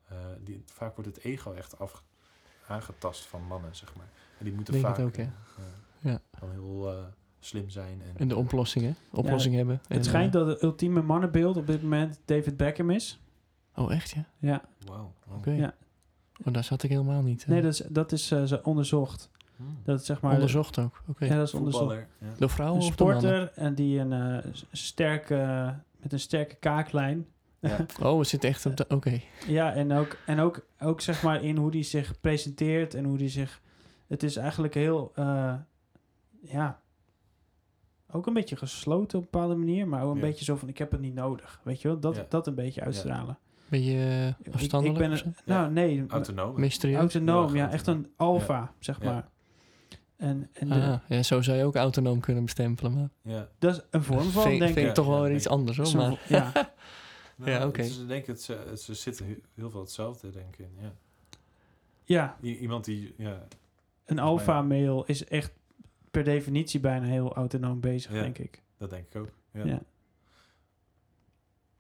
eh, 0.08 0.18
die, 0.44 0.64
vaak 0.66 0.96
wordt 0.96 1.16
het 1.16 1.24
ego 1.26 1.54
echt 1.54 1.80
af, 1.80 2.04
aangetast 2.68 3.26
van 3.26 3.44
mannen, 3.44 3.76
zeg 3.76 3.96
maar. 3.96 4.08
En 4.38 4.46
die 4.46 4.54
moeten 4.54 4.74
Denk 4.74 4.86
vaak 4.86 5.00
ook, 5.00 5.16
ja. 5.16 5.32
Ja. 6.00 6.22
dan 6.40 6.52
heel 6.52 6.92
eh, 6.92 7.04
slim 7.40 7.70
zijn. 7.70 8.02
En, 8.02 8.18
En 8.18 8.28
de 8.28 8.36
oplossingen. 8.36 8.96
Oplossing 9.12 9.56
hebben. 9.56 9.82
En, 9.88 9.96
Het 9.96 10.06
schijnt 10.06 10.36
eh, 10.36 10.42
dat 10.42 10.48
het 10.48 10.62
ultieme 10.62 11.02
mannenbeeld 11.02 11.58
op 11.58 11.68
dit 11.68 11.82
moment 11.82 12.20
David 12.26 12.58
Beckham 12.58 12.90
is. 12.90 13.20
Oh, 13.76 13.94
echt, 13.94 14.10
ja? 14.12 14.26
Ja. 14.40 14.62
Wauw. 14.86 15.14
Oh. 15.28 15.36
Oké. 15.36 15.52
Ja. 15.52 15.76
Oh, 16.46 16.54
daar 16.54 16.64
zat 16.64 16.84
ik 16.84 16.90
helemaal 16.90 17.22
niet. 17.22 17.48
Nee, 17.48 17.62
dat 17.62 17.72
is, 17.74 17.78
dat 17.90 18.12
is 18.12 18.32
eh, 18.32 18.44
zo 18.44 18.60
onderzocht. 18.64 19.30
Hmm. 19.58 19.78
Dat 19.84 20.00
is 20.00 20.06
zeg 20.06 20.22
maar... 20.22 20.34
Onderzocht 20.34 20.80
ook, 20.80 21.02
oké. 21.08 21.26
Ja, 21.26 21.36
dat 21.36 21.48
is 21.48 21.54
onderzocht. 21.54 21.96
Ja. 22.20 22.28
De 22.38 22.48
vrouwen 22.50 22.82
Een 22.82 22.88
of 22.88 22.96
de 22.96 23.04
mannen? 23.04 23.22
sporter 23.22 23.52
en 23.64 23.76
die 23.76 24.00
een 24.00 24.14
eh, 24.14 24.52
s- 24.52 24.66
sterke, 24.72 25.36
met 25.98 26.14
een 26.14 26.20
sterke 26.20 26.56
kaaklijn. 26.56 27.26
Ja. 27.60 27.86
Oh, 28.04 28.20
het 28.20 28.28
zit 28.28 28.44
echt 28.44 28.66
op 28.66 28.78
de... 28.78 28.86
Oké. 28.90 29.20
Ja, 29.48 29.74
en 29.74 29.92
ook, 29.92 30.18
en 30.26 30.40
ook, 30.40 30.66
ook 30.80 31.02
zeg 31.02 31.24
maar 31.24 31.44
in 31.44 31.58
hoe 31.58 31.72
die 31.72 31.84
zich 31.84 32.20
presenteert 32.22 32.94
en 32.94 33.04
hoe 33.06 33.18
die 33.18 33.30
zich... 33.30 33.62
Het 34.08 34.24
is 34.24 34.36
eigenlijk 34.36 34.74
heel, 34.74 35.12
eh, 35.16 35.54
ja, 36.42 36.80
ook 38.12 38.28
een 38.28 38.34
beetje 38.34 38.56
gesloten 38.56 39.18
op 39.18 39.24
een 39.24 39.30
bepaalde 39.32 39.56
manier, 39.56 39.88
maar 39.88 40.04
ook 40.04 40.10
een 40.12 40.20
Ja. 40.20 40.26
beetje 40.26 40.46
zo 40.46 40.56
van, 40.56 40.68
ik 40.70 40.78
heb 40.78 40.92
het 40.92 41.02
niet 41.02 41.14
nodig. 41.14 41.60
Weet 41.64 41.82
je 41.82 41.88
wel, 41.88 42.00
dat, 42.00 42.16
Ja. 42.16 42.26
dat 42.30 42.48
een 42.48 42.56
beetje 42.56 42.82
uitstralen. 42.82 43.38
Ben 43.70 43.84
je 43.84 44.34
uh, 44.48 44.54
afstandelijk 44.54 45.00
Ik, 45.00 45.10
ben 45.10 45.20
een, 45.26 45.36
nou, 45.46 45.72
nee, 45.72 46.06
Autonoom. 46.08 46.60
Mysterieus? 46.60 47.00
autonoom, 47.00 47.56
ja, 47.56 47.72
echt 47.72 47.88
een 47.88 48.12
alfa, 48.16 48.74
zeg 48.80 49.02
Ja. 49.04 49.12
maar. 49.12 49.28
En, 50.18 50.50
en 50.54 50.68
de- 50.70 50.74
Ah, 50.76 51.00
ja, 51.08 51.24
zo 51.24 51.42
zou 51.42 51.58
je 51.58 51.64
ook 51.64 51.76
autonoom 51.76 52.20
kunnen 52.20 52.44
bestempelen, 52.44 52.94
maar... 52.94 53.10
Ja. 53.22 53.48
dat 53.60 53.76
is 53.76 53.82
een 53.90 54.04
vorm 54.04 54.30
van, 54.30 54.44
vind, 54.44 54.60
denk 54.60 54.74
vind 54.74 54.78
ik. 54.84 54.88
ik 54.88 54.94
toch 54.94 55.08
wel 55.08 55.22
weer 55.22 55.36
iets 55.36 55.48
anders, 55.48 55.78
hoor. 55.78 55.96
Maar, 55.96 56.20
ja, 56.28 56.52
Nou, 57.36 57.52
Ja, 57.52 57.68
oké. 57.68 57.82
ik 57.82 58.08
denk 58.08 58.26
het, 58.26 58.42
ze, 58.42 58.72
ze 58.78 58.94
zitten 58.94 59.26
he- 59.26 59.42
heel 59.56 59.70
veel 59.70 59.80
hetzelfde, 59.82 60.30
denk 60.30 60.54
ik. 60.58 60.60
in, 60.60 60.72
Ja. 60.82 60.94
ja, 62.04 62.38
I- 62.44 62.58
iemand 62.58 62.86
die, 62.86 63.14
ja, 63.18 63.44
een 64.06 64.20
alfa 64.20 64.62
male 64.62 65.04
is 65.06 65.26
echt 65.26 65.52
per 66.12 66.24
definitie 66.24 66.80
bijna 66.80 67.06
heel 67.06 67.34
autonoom 67.36 67.80
bezig, 67.80 68.14
Ja. 68.14 68.22
denk 68.22 68.38
ik. 68.38 68.62
dat 68.78 68.90
denk 68.90 69.06
ik 69.10 69.16
ook. 69.22 69.30
Ja. 69.52 69.82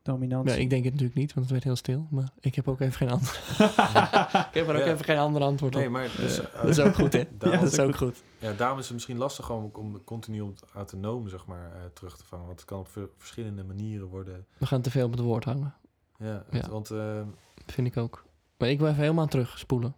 Ja. 0.04 0.12
dominantie. 0.12 0.56
Ja, 0.56 0.62
ik 0.62 0.70
denk 0.70 0.84
het 0.84 0.94
natuurlijk 0.94 1.20
niet, 1.20 1.34
want 1.34 1.40
het 1.46 1.52
werd 1.52 1.64
heel 1.64 1.76
stil. 1.76 2.08
Maar 2.10 2.30
ik 2.40 2.56
heb 2.56 2.68
ook 2.68 2.80
even 2.80 2.94
geen 2.94 3.10
antwoord. 3.10 3.48
ik 4.48 4.54
heb 4.54 4.68
er 4.68 4.76
ook 4.76 4.86
Ja. 4.86 4.94
even 4.94 5.06
geen 5.06 5.18
ander 5.18 5.42
antwoord 5.42 5.76
op. 5.76 5.82
Nee, 5.82 5.90
maar 5.90 6.10
dus, 6.18 6.40
Eh, 6.40 6.46
eh, 6.46 6.54
dat 6.62 6.70
is 6.70 6.80
ook 6.80 6.96
goed, 6.96 7.14
hè? 7.14 7.24
daarom- 7.38 7.60
dat 7.64 7.72
is 7.74 7.80
ook 7.80 7.96
goed. 7.96 8.24
Ja, 8.40 8.54
daarom 8.54 8.78
is 8.80 8.84
het 8.86 8.94
misschien 8.94 9.18
lastig 9.18 9.50
om, 9.52 9.70
om 9.74 10.04
continu 10.04 10.42
op 10.42 10.56
het 10.60 10.70
autonoom 10.74 11.28
zeg 11.30 11.46
maar, 11.46 11.72
eh, 11.72 11.82
terug 11.94 12.18
te 12.18 12.26
vangen. 12.26 12.46
Want 12.46 12.60
het 12.60 12.70
kan 12.70 12.80
op 12.80 12.88
ver- 12.88 13.10
verschillende 13.18 13.64
manieren 13.64 14.08
worden. 14.08 14.46
We 14.58 14.66
gaan 14.66 14.82
te 14.82 14.92
veel 14.92 15.06
op 15.06 15.12
het 15.12 15.20
woord 15.22 15.44
hangen. 15.44 15.74
Ja, 16.18 16.46
Ja. 16.52 16.70
want... 16.70 16.92
eh, 16.92 17.22
Vind 17.66 17.88
ik 17.88 17.98
ook. 17.98 18.26
Maar 18.58 18.70
ik 18.70 18.80
wil 18.80 18.88
even 18.88 19.02
helemaal 19.02 19.28
terugspoelen. 19.28 19.96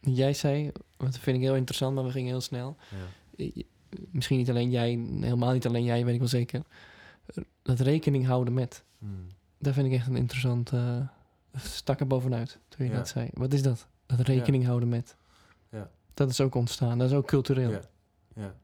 Jij 0.00 0.32
zei, 0.34 0.72
wat 0.96 1.18
vind 1.18 1.36
ik 1.36 1.42
heel 1.42 1.54
interessant, 1.56 1.94
maar 1.94 2.04
we 2.04 2.10
gingen 2.10 2.28
heel 2.30 2.40
snel. 2.40 2.76
ja. 3.36 3.62
Misschien 4.10 4.38
niet 4.38 4.50
alleen 4.50 4.70
jij, 4.70 4.90
helemaal 5.20 5.52
niet 5.52 5.66
alleen 5.66 5.84
jij, 5.84 6.04
weet 6.04 6.12
ik 6.14 6.18
wel 6.20 6.28
zeker. 6.28 6.62
Dat 7.62 7.80
rekening 7.80 8.26
houden 8.26 8.54
met. 8.54 8.84
Hmm. 8.98 9.26
Dat 9.58 9.74
vind 9.74 9.86
ik 9.86 9.92
echt 9.92 10.06
een 10.06 10.16
interessant. 10.16 10.72
eh 10.72 10.96
stak 11.56 12.00
er 12.00 12.06
bovenuit 12.06 12.58
toen 12.68 12.84
je 12.86 12.90
Ja. 12.92 12.98
dat 12.98 13.08
zei. 13.08 13.28
Wat 13.32 13.52
is 13.52 13.62
dat? 13.62 13.88
Dat 14.06 14.20
rekening 14.20 14.64
houden 14.66 14.88
met. 14.88 15.16
Ja. 15.70 15.90
Dat 16.14 16.30
is 16.30 16.40
ook 16.40 16.54
ontstaan. 16.54 16.98
Dat 16.98 17.10
is 17.10 17.16
ook 17.16 17.26
cultureel. 17.26 17.70
Ja. 17.70 17.80
ja, 18.34 18.54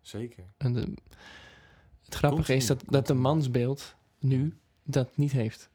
zeker. 0.00 0.44
En 0.56 0.72
de, 0.72 0.92
het 2.04 2.14
grappige 2.14 2.54
is 2.54 2.66
dat, 2.66 2.82
dat 2.86 3.06
de 3.06 3.14
mansbeeld 3.14 3.94
nu 4.18 4.56
dat 4.82 5.16
niet 5.16 5.32
heeft. 5.32 5.70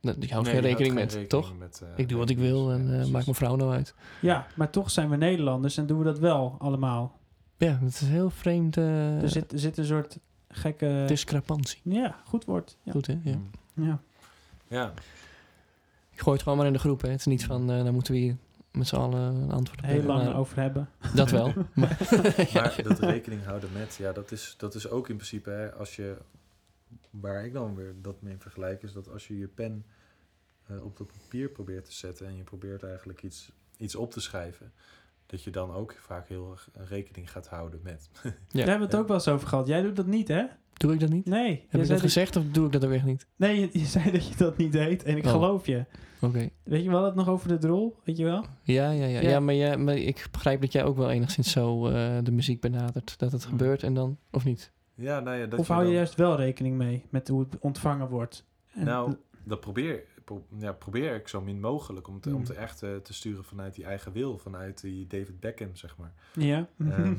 Dat, 0.00 0.20
die 0.20 0.30
houdt 0.32 0.46
Nee, 0.46 0.54
geen 0.54 0.62
je 0.62 0.68
rekening 0.68 0.94
houdt 0.94 1.10
met, 1.12 1.20
geen 1.20 1.28
toch? 1.28 1.40
rekening 1.48 1.70
met, 1.70 1.82
eh, 1.82 1.88
Ik 1.96 2.08
doe 2.08 2.18
wat 2.18 2.30
ik 2.30 2.38
wil 2.38 2.72
en 2.72 2.86
ja, 2.88 2.92
eh 3.00 3.06
maakt 3.06 3.24
mijn 3.24 3.36
vrouw 3.36 3.56
nou 3.56 3.72
uit. 3.72 3.94
Ja, 4.20 4.46
maar 4.56 4.70
toch 4.70 4.90
zijn 4.90 5.10
we 5.10 5.16
Nederlanders 5.16 5.76
en 5.76 5.86
doen 5.86 5.98
we 5.98 6.04
dat 6.04 6.18
wel 6.18 6.56
allemaal. 6.58 7.18
Ja, 7.56 7.78
het 7.82 7.92
is 7.92 8.00
heel 8.00 8.30
vreemd 8.30 8.76
eh, 8.76 9.22
er, 9.22 9.28
zit, 9.28 9.52
er 9.52 9.58
zit 9.58 9.78
een 9.78 9.84
soort 9.84 10.18
gekke... 10.56 11.04
discrepantie. 11.06 11.80
Ja, 11.82 12.20
goed 12.24 12.44
woord. 12.44 12.76
Ja. 12.82 12.92
Goed, 12.92 13.06
hè? 13.06 13.18
Ja. 13.22 13.32
Hmm. 13.32 13.50
Ja. 13.86 14.00
Ja, 14.68 14.92
Ik 16.10 16.20
gooi 16.20 16.34
het 16.34 16.42
gewoon 16.42 16.58
maar 16.58 16.66
in 16.66 16.72
de 16.72 16.78
groep, 16.78 17.00
hè. 17.00 17.08
Het 17.08 17.18
is 17.18 17.26
niet 17.26 17.44
van, 17.44 17.70
eh 17.70 17.84
dan 17.84 17.92
moeten 17.92 18.12
we 18.12 18.18
hier 18.18 18.36
met 18.76 18.86
z'n 18.86 18.96
allen 18.96 19.34
een 19.34 19.50
antwoord 19.50 19.78
op 19.80 19.84
Heel 19.84 19.94
hebben, 19.94 20.14
lang 20.14 20.26
maar 20.26 20.38
over 20.38 20.60
hebben. 20.60 20.88
Dat 21.14 21.30
wel. 21.30 21.46
maar, 21.54 21.74
maar 22.54 22.82
dat 22.88 22.98
rekening 22.98 23.44
houden 23.44 23.72
met, 23.72 23.94
ja, 23.94 24.12
dat 24.12 24.32
is, 24.32 24.54
dat 24.58 24.74
is 24.74 24.88
ook 24.88 25.08
in 25.08 25.16
principe, 25.16 25.50
hè, 25.50 25.72
als 25.72 25.96
je, 25.96 26.16
waar 27.10 27.44
ik 27.44 27.52
dan 27.52 27.74
weer 27.74 27.94
dat 28.02 28.22
mee 28.22 28.36
vergelijk, 28.38 28.82
is 28.82 28.92
dat 28.92 29.10
als 29.10 29.28
je 29.28 29.38
je 29.38 29.48
pen 29.48 29.84
eh, 30.66 30.84
op 30.84 30.96
dat 30.96 31.06
papier 31.06 31.48
probeert 31.48 31.84
te 31.84 31.92
zetten 31.92 32.26
en 32.26 32.36
je 32.36 32.42
probeert 32.42 32.82
eigenlijk 32.82 33.22
iets, 33.22 33.52
iets 33.76 33.94
op 33.94 34.10
te 34.10 34.20
schrijven, 34.20 34.72
dat 35.26 35.42
je 35.42 35.50
dan 35.50 35.72
ook 35.74 35.94
vaak 36.00 36.28
heel 36.28 36.50
erg 36.50 36.68
rekening 36.88 37.30
gaat 37.30 37.48
houden 37.48 37.80
met. 37.82 38.08
Ja. 38.22 38.30
Daar 38.52 38.66
hebben 38.68 38.78
we 38.78 38.84
het 38.92 38.94
ook 39.02 39.06
wel 39.06 39.16
eens 39.16 39.28
over 39.28 39.48
gehad. 39.48 39.66
Jij 39.66 39.82
doet 39.82 39.96
dat 39.96 40.06
niet, 40.06 40.28
hè? 40.28 40.44
Doe 40.72 40.92
ik 40.92 41.00
dat 41.00 41.08
niet? 41.08 41.26
Nee. 41.26 41.64
Heb 41.68 41.80
je 41.80 41.86
dat 41.86 42.00
gezegd 42.00 42.36
of 42.36 42.44
doe 42.44 42.66
ik 42.66 42.72
dat 42.72 42.84
ook 42.84 42.90
echt 42.92 43.04
niet? 43.04 43.26
Nee, 43.36 43.60
je, 43.60 43.68
je 43.72 43.84
zei 43.84 44.10
dat 44.10 44.28
je 44.28 44.36
dat 44.36 44.56
niet 44.56 44.72
deed 44.72 45.02
en 45.02 45.16
ik 45.16 45.24
Oh. 45.24 45.30
geloof 45.30 45.66
je. 45.66 45.84
Oké. 46.20 46.48
Weet 46.62 46.82
je 46.84 46.90
wel 46.90 47.04
het 47.04 47.14
nog 47.14 47.28
over 47.28 47.48
de 47.48 47.58
drol? 47.58 47.96
Weet 48.04 48.16
je 48.16 48.24
wel? 48.24 48.44
Ja, 48.62 48.90
ja, 48.90 49.06
ja. 49.06 49.20
Ja. 49.20 49.28
ja. 49.28 49.40
maar, 49.40 49.54
ja, 49.54 49.76
maar 49.76 49.96
ik 49.96 50.28
begrijp 50.32 50.60
dat 50.60 50.72
jij 50.72 50.84
ook 50.84 50.96
wel 50.96 51.10
enigszins 51.10 51.50
zo 51.50 51.86
eh, 51.88 52.16
de 52.22 52.32
muziek 52.32 52.60
benadert. 52.60 53.18
Dat 53.18 53.32
het 53.32 53.44
Mm. 53.44 53.50
gebeurt 53.50 53.82
en 53.82 53.94
dan, 53.94 54.18
of 54.30 54.44
niet? 54.44 54.72
Ja, 54.94 55.20
nou 55.20 55.36
ja, 55.36 55.46
dat 55.46 55.58
of 55.58 55.68
hou 55.68 55.84
je 55.86 55.92
juist 55.92 56.14
wel 56.14 56.36
rekening 56.36 56.76
mee 56.76 57.04
met 57.10 57.28
hoe 57.28 57.40
het 57.40 57.58
ontvangen 57.60 58.08
wordt? 58.08 58.44
En- 58.72 58.84
Nou, 58.84 59.14
dat 59.44 59.60
probeer, 59.60 60.02
pro- 60.26 60.46
ja, 60.58 60.72
probeer 60.72 61.14
ik 61.14 61.28
zo 61.28 61.40
min 61.40 61.60
mogelijk 61.60 62.08
om, 62.08 62.20
te, 62.20 62.34
om 62.34 62.44
te 62.44 62.54
echt 62.54 62.82
eh, 62.82 62.96
te 62.96 63.14
sturen 63.14 63.44
vanuit 63.44 63.74
die 63.74 63.84
eigen 63.84 64.12
wil, 64.12 64.38
vanuit 64.38 64.80
die 64.80 65.06
David 65.06 65.40
Beckham, 65.40 65.76
zeg 65.76 65.96
maar. 65.96 66.12
ja. 66.32 66.66
Ehm, 66.78 67.14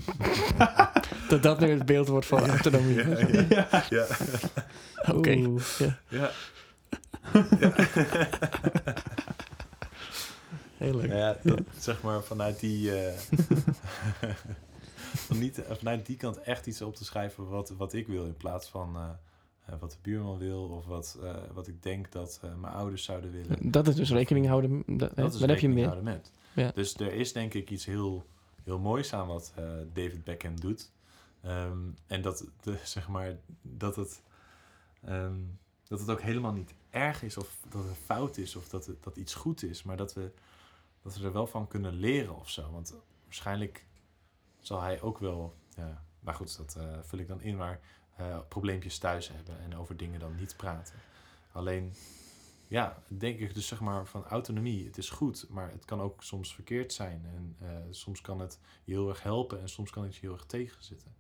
Dat 1.29 1.43
dat 1.43 1.59
nu 1.59 1.69
het 1.69 1.85
beeld 1.85 2.07
wordt 2.07 2.25
van 2.25 2.49
autonomie. 2.49 2.95
ja, 2.95 3.17
ja, 3.49 3.67
ja. 3.89 4.07
ja, 5.03 5.13
Oké. 5.13 5.29
Ja, 5.29 5.99
ja. 6.07 6.31
heel 10.77 10.95
leuk. 10.95 11.07
Nou 11.07 11.19
ja, 11.19 11.37
dat, 11.43 11.59
zeg 11.79 12.01
maar 12.01 12.23
vanuit 12.23 12.59
die, 12.59 13.01
eh, 13.01 13.17
van 15.15 15.39
niet, 15.43 15.63
eh, 15.63 15.75
vanuit 15.75 16.05
die 16.05 16.17
kant 16.17 16.37
echt 16.41 16.67
iets 16.67 16.81
op 16.81 16.95
te 16.95 17.05
schrijven 17.05 17.47
wat, 17.49 17.69
wat 17.77 17.93
ik 17.93 18.07
wil, 18.07 18.25
in 18.25 18.37
plaats 18.37 18.69
van 18.69 18.95
eh, 18.95 19.01
eh, 19.01 19.09
wat 19.79 19.91
de 19.91 19.97
buurman 20.01 20.37
wil 20.37 20.63
of 20.63 20.85
wat, 20.85 21.17
eh, 21.21 21.35
wat 21.53 21.67
ik 21.67 21.83
denk 21.83 22.11
dat 22.11 22.39
eh, 22.43 22.55
mijn 22.55 22.73
ouders 22.73 23.03
zouden 23.03 23.31
willen. 23.31 23.71
Dat 23.71 23.87
is 23.87 23.95
dus 23.95 24.11
rekening 24.11 24.47
houden. 24.47 24.83
Dat, 24.85 25.15
Dat 25.15 25.33
is 25.33 25.39
daar 25.39 25.49
heb 25.49 25.59
je 25.59 25.83
houden 25.83 26.03
met. 26.03 26.31
Ja. 26.53 26.71
Dus 26.71 26.95
er 26.95 27.13
is 27.13 27.33
denk 27.33 27.53
ik 27.53 27.69
iets 27.69 27.85
heel, 27.85 28.25
heel 28.63 28.79
moois 28.79 29.13
aan 29.13 29.27
wat 29.27 29.53
eh, 29.55 29.63
David 29.93 30.23
Beckham 30.23 30.59
doet. 30.59 30.91
Ehm, 31.41 31.77
en 32.07 32.21
dat, 32.21 32.45
de, 32.61 32.77
zeg 32.95 33.07
maar, 33.07 33.37
dat, 33.61 33.95
het, 33.95 34.21
ehm, 35.03 35.39
dat 35.87 35.99
het 35.99 36.09
ook 36.09 36.21
helemaal 36.21 36.53
niet 36.53 36.73
erg 36.89 37.23
is 37.23 37.37
of 37.37 37.57
dat 37.69 37.83
het 37.83 37.97
fout 38.05 38.37
is 38.37 38.55
of 38.55 38.69
dat, 38.69 38.85
het, 38.85 39.03
dat 39.03 39.17
iets 39.17 39.33
goed 39.33 39.63
is. 39.63 39.83
Maar 39.83 39.97
dat 39.97 40.13
we, 40.13 40.31
dat 41.01 41.17
we 41.17 41.25
er 41.25 41.33
wel 41.33 41.47
van 41.47 41.67
kunnen 41.67 41.93
leren 41.93 42.35
of 42.35 42.49
zo. 42.49 42.71
Want 42.71 42.93
waarschijnlijk 43.23 43.85
zal 44.59 44.81
hij 44.81 45.01
ook 45.01 45.17
wel, 45.17 45.55
ja, 45.75 46.03
maar 46.19 46.33
goed, 46.33 46.57
dat 46.57 46.75
eh, 46.75 46.97
vul 47.01 47.19
ik 47.19 47.27
dan 47.27 47.41
in, 47.41 47.55
maar 47.55 47.79
eh, 48.17 48.37
probleempjes 48.47 48.97
thuis 48.97 49.29
hebben 49.29 49.59
en 49.59 49.75
over 49.75 49.97
dingen 49.97 50.19
dan 50.19 50.35
niet 50.35 50.57
praten. 50.57 50.95
Alleen, 51.51 51.93
ja, 52.67 53.03
denk 53.07 53.39
ik 53.39 53.53
dus 53.53 53.67
zeg 53.67 53.79
maar 53.79 54.05
van 54.05 54.25
autonomie. 54.25 54.85
Het 54.85 54.97
is 54.97 55.09
goed, 55.09 55.45
maar 55.49 55.71
het 55.71 55.85
kan 55.85 56.01
ook 56.01 56.23
soms 56.23 56.53
verkeerd 56.53 56.93
zijn. 56.93 57.25
En 57.25 57.55
eh, 57.59 57.77
soms 57.89 58.21
kan 58.21 58.39
het 58.39 58.59
je 58.83 58.93
heel 58.93 59.09
erg 59.09 59.23
helpen 59.23 59.61
en 59.61 59.69
soms 59.69 59.89
kan 59.89 60.03
het 60.03 60.15
je 60.15 60.21
heel 60.21 60.33
erg 60.33 60.45
tegenzitten. 60.45 61.15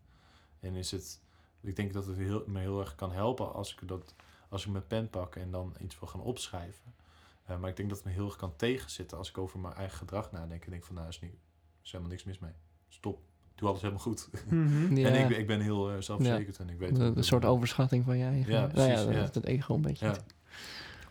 En 0.59 0.75
is 0.75 0.91
het, 0.91 1.21
ik 1.61 1.75
denk 1.75 1.93
dat 1.93 2.05
het 2.05 2.17
heel, 2.17 2.43
me 2.47 2.59
heel 2.59 2.79
erg 2.79 2.95
kan 2.95 3.11
helpen 3.11 3.53
als 3.53 3.73
ik, 3.73 3.87
dat, 3.87 4.15
als 4.49 4.65
ik 4.65 4.71
mijn 4.71 4.87
pen 4.87 5.09
pak 5.09 5.35
en 5.35 5.51
dan 5.51 5.75
iets 5.79 5.99
wil 5.99 6.07
gaan 6.07 6.21
opschrijven. 6.21 6.95
Eh, 7.43 7.59
maar 7.59 7.69
ik 7.69 7.75
denk 7.75 7.89
dat 7.89 7.97
het 7.97 8.07
me 8.07 8.13
heel 8.13 8.25
erg 8.25 8.35
kan 8.35 8.55
tegenzitten 8.55 9.17
als 9.17 9.29
ik 9.29 9.37
over 9.37 9.59
mijn 9.59 9.73
eigen 9.73 9.97
gedrag 9.97 10.31
nadenk. 10.31 10.65
En 10.65 10.71
denk 10.71 10.85
van, 10.85 10.95
nou, 10.95 11.07
is, 11.07 11.19
niet, 11.19 11.35
is 11.83 11.91
helemaal 11.91 12.11
niks 12.11 12.23
mis 12.23 12.39
mee. 12.39 12.53
Stop. 12.87 13.21
Doe 13.57 13.67
alles 13.69 13.81
helemaal 13.81 14.03
goed. 14.03 14.29
Mhm. 14.49 14.95
Ja, 14.97 15.07
En 15.09 15.21
ik, 15.21 15.27
ben- 15.27 15.39
ik 15.39 15.47
ben 15.47 15.61
heel 15.61 15.91
eh, 15.91 15.95
zelfverzekerd 16.01 16.57
en 16.57 16.69
ik 16.69 16.77
weet... 16.79 16.99
een, 16.99 17.23
soort 17.23 17.45
overschatting 17.45 18.05
van 18.05 18.17
je 18.17 18.23
eigen. 18.25 18.53
Ja, 18.53 18.67
precies, 18.67 19.03
ja, 19.03 19.11
ja. 19.11 19.19
dat 19.21 19.35
het 19.35 19.45
ego 19.45 19.75
een 19.75 19.81
beetje. 19.81 20.05
Ja. 20.05 20.15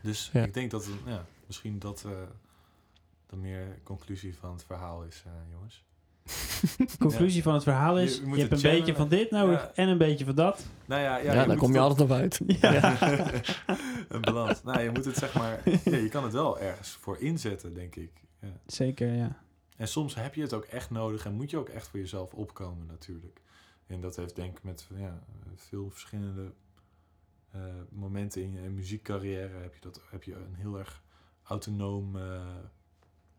Dus 0.02 0.30
Ja. 0.32 0.42
ik 0.44 0.54
denk 0.54 0.70
dat 0.70 0.84
het, 0.84 0.94
ja, 1.06 1.24
misschien 1.46 1.78
dat 1.78 2.02
eh 2.06 2.12
de 3.26 3.36
meer 3.36 3.78
conclusie 3.82 4.34
van 4.36 4.52
het 4.52 4.64
verhaal 4.64 5.02
is, 5.04 5.22
eh, 5.26 5.32
jongens. 5.52 5.84
Conclusie 6.98 7.42
van 7.42 7.54
het 7.54 7.62
verhaal 7.62 7.98
is, 7.98 8.16
Je 8.18 8.40
hebt 8.40 8.52
een 8.52 8.70
beetje 8.70 8.94
van 8.94 9.08
dit 9.08 9.30
nodig 9.30 9.60
Ja. 9.62 9.70
en 9.74 9.88
een 9.88 9.98
beetje 9.98 10.24
van 10.24 10.34
dat. 10.34 10.66
Nou 10.86 11.02
ja, 11.02 11.16
Ja, 11.16 11.32
ja, 11.34 11.44
daar 11.44 11.56
kom 11.56 11.72
je 11.72 11.78
altijd 11.78 12.00
op 12.00 12.10
uit. 12.10 12.40
Ja. 12.60 13.02
een 14.08 14.20
balans. 14.20 14.62
Nou, 14.62 14.80
je 14.80 14.90
moet 14.90 15.04
het 15.04 15.16
zeg 15.16 15.34
maar, 15.34 15.60
ja, 15.84 15.96
je 15.96 16.08
kan 16.08 16.22
het 16.24 16.32
wel 16.32 16.58
ergens 16.60 16.98
voor 17.00 17.18
inzetten, 17.18 17.74
denk 17.74 17.96
ik. 17.96 18.10
Ja. 18.40 18.48
Zeker, 18.66 19.12
ja. 19.14 19.36
En 19.76 19.88
soms 19.88 20.14
heb 20.14 20.34
je 20.34 20.42
het 20.42 20.52
ook 20.52 20.64
echt 20.64 20.90
nodig 20.90 21.26
en 21.26 21.32
moet 21.34 21.50
je 21.50 21.56
ook 21.58 21.68
echt 21.68 21.88
voor 21.88 21.98
jezelf 21.98 22.34
opkomen, 22.34 22.86
natuurlijk. 22.86 23.40
En 23.86 24.00
dat 24.00 24.16
heeft 24.16 24.36
denk 24.36 24.56
ik 24.56 24.62
met 24.64 24.88
ja, 24.94 25.22
veel 25.54 25.90
verschillende 25.90 26.52
eh, 27.50 27.60
momenten 27.90 28.42
in 28.42 28.52
je 28.52 28.68
muziekcarrière 28.70 29.56
heb 29.58 29.74
je, 29.74 29.80
dat, 29.80 30.00
heb 30.10 30.22
je 30.22 30.34
een 30.34 30.54
heel 30.54 30.78
erg 30.78 31.02
autonoom 31.42 32.16
eh, 32.16 32.40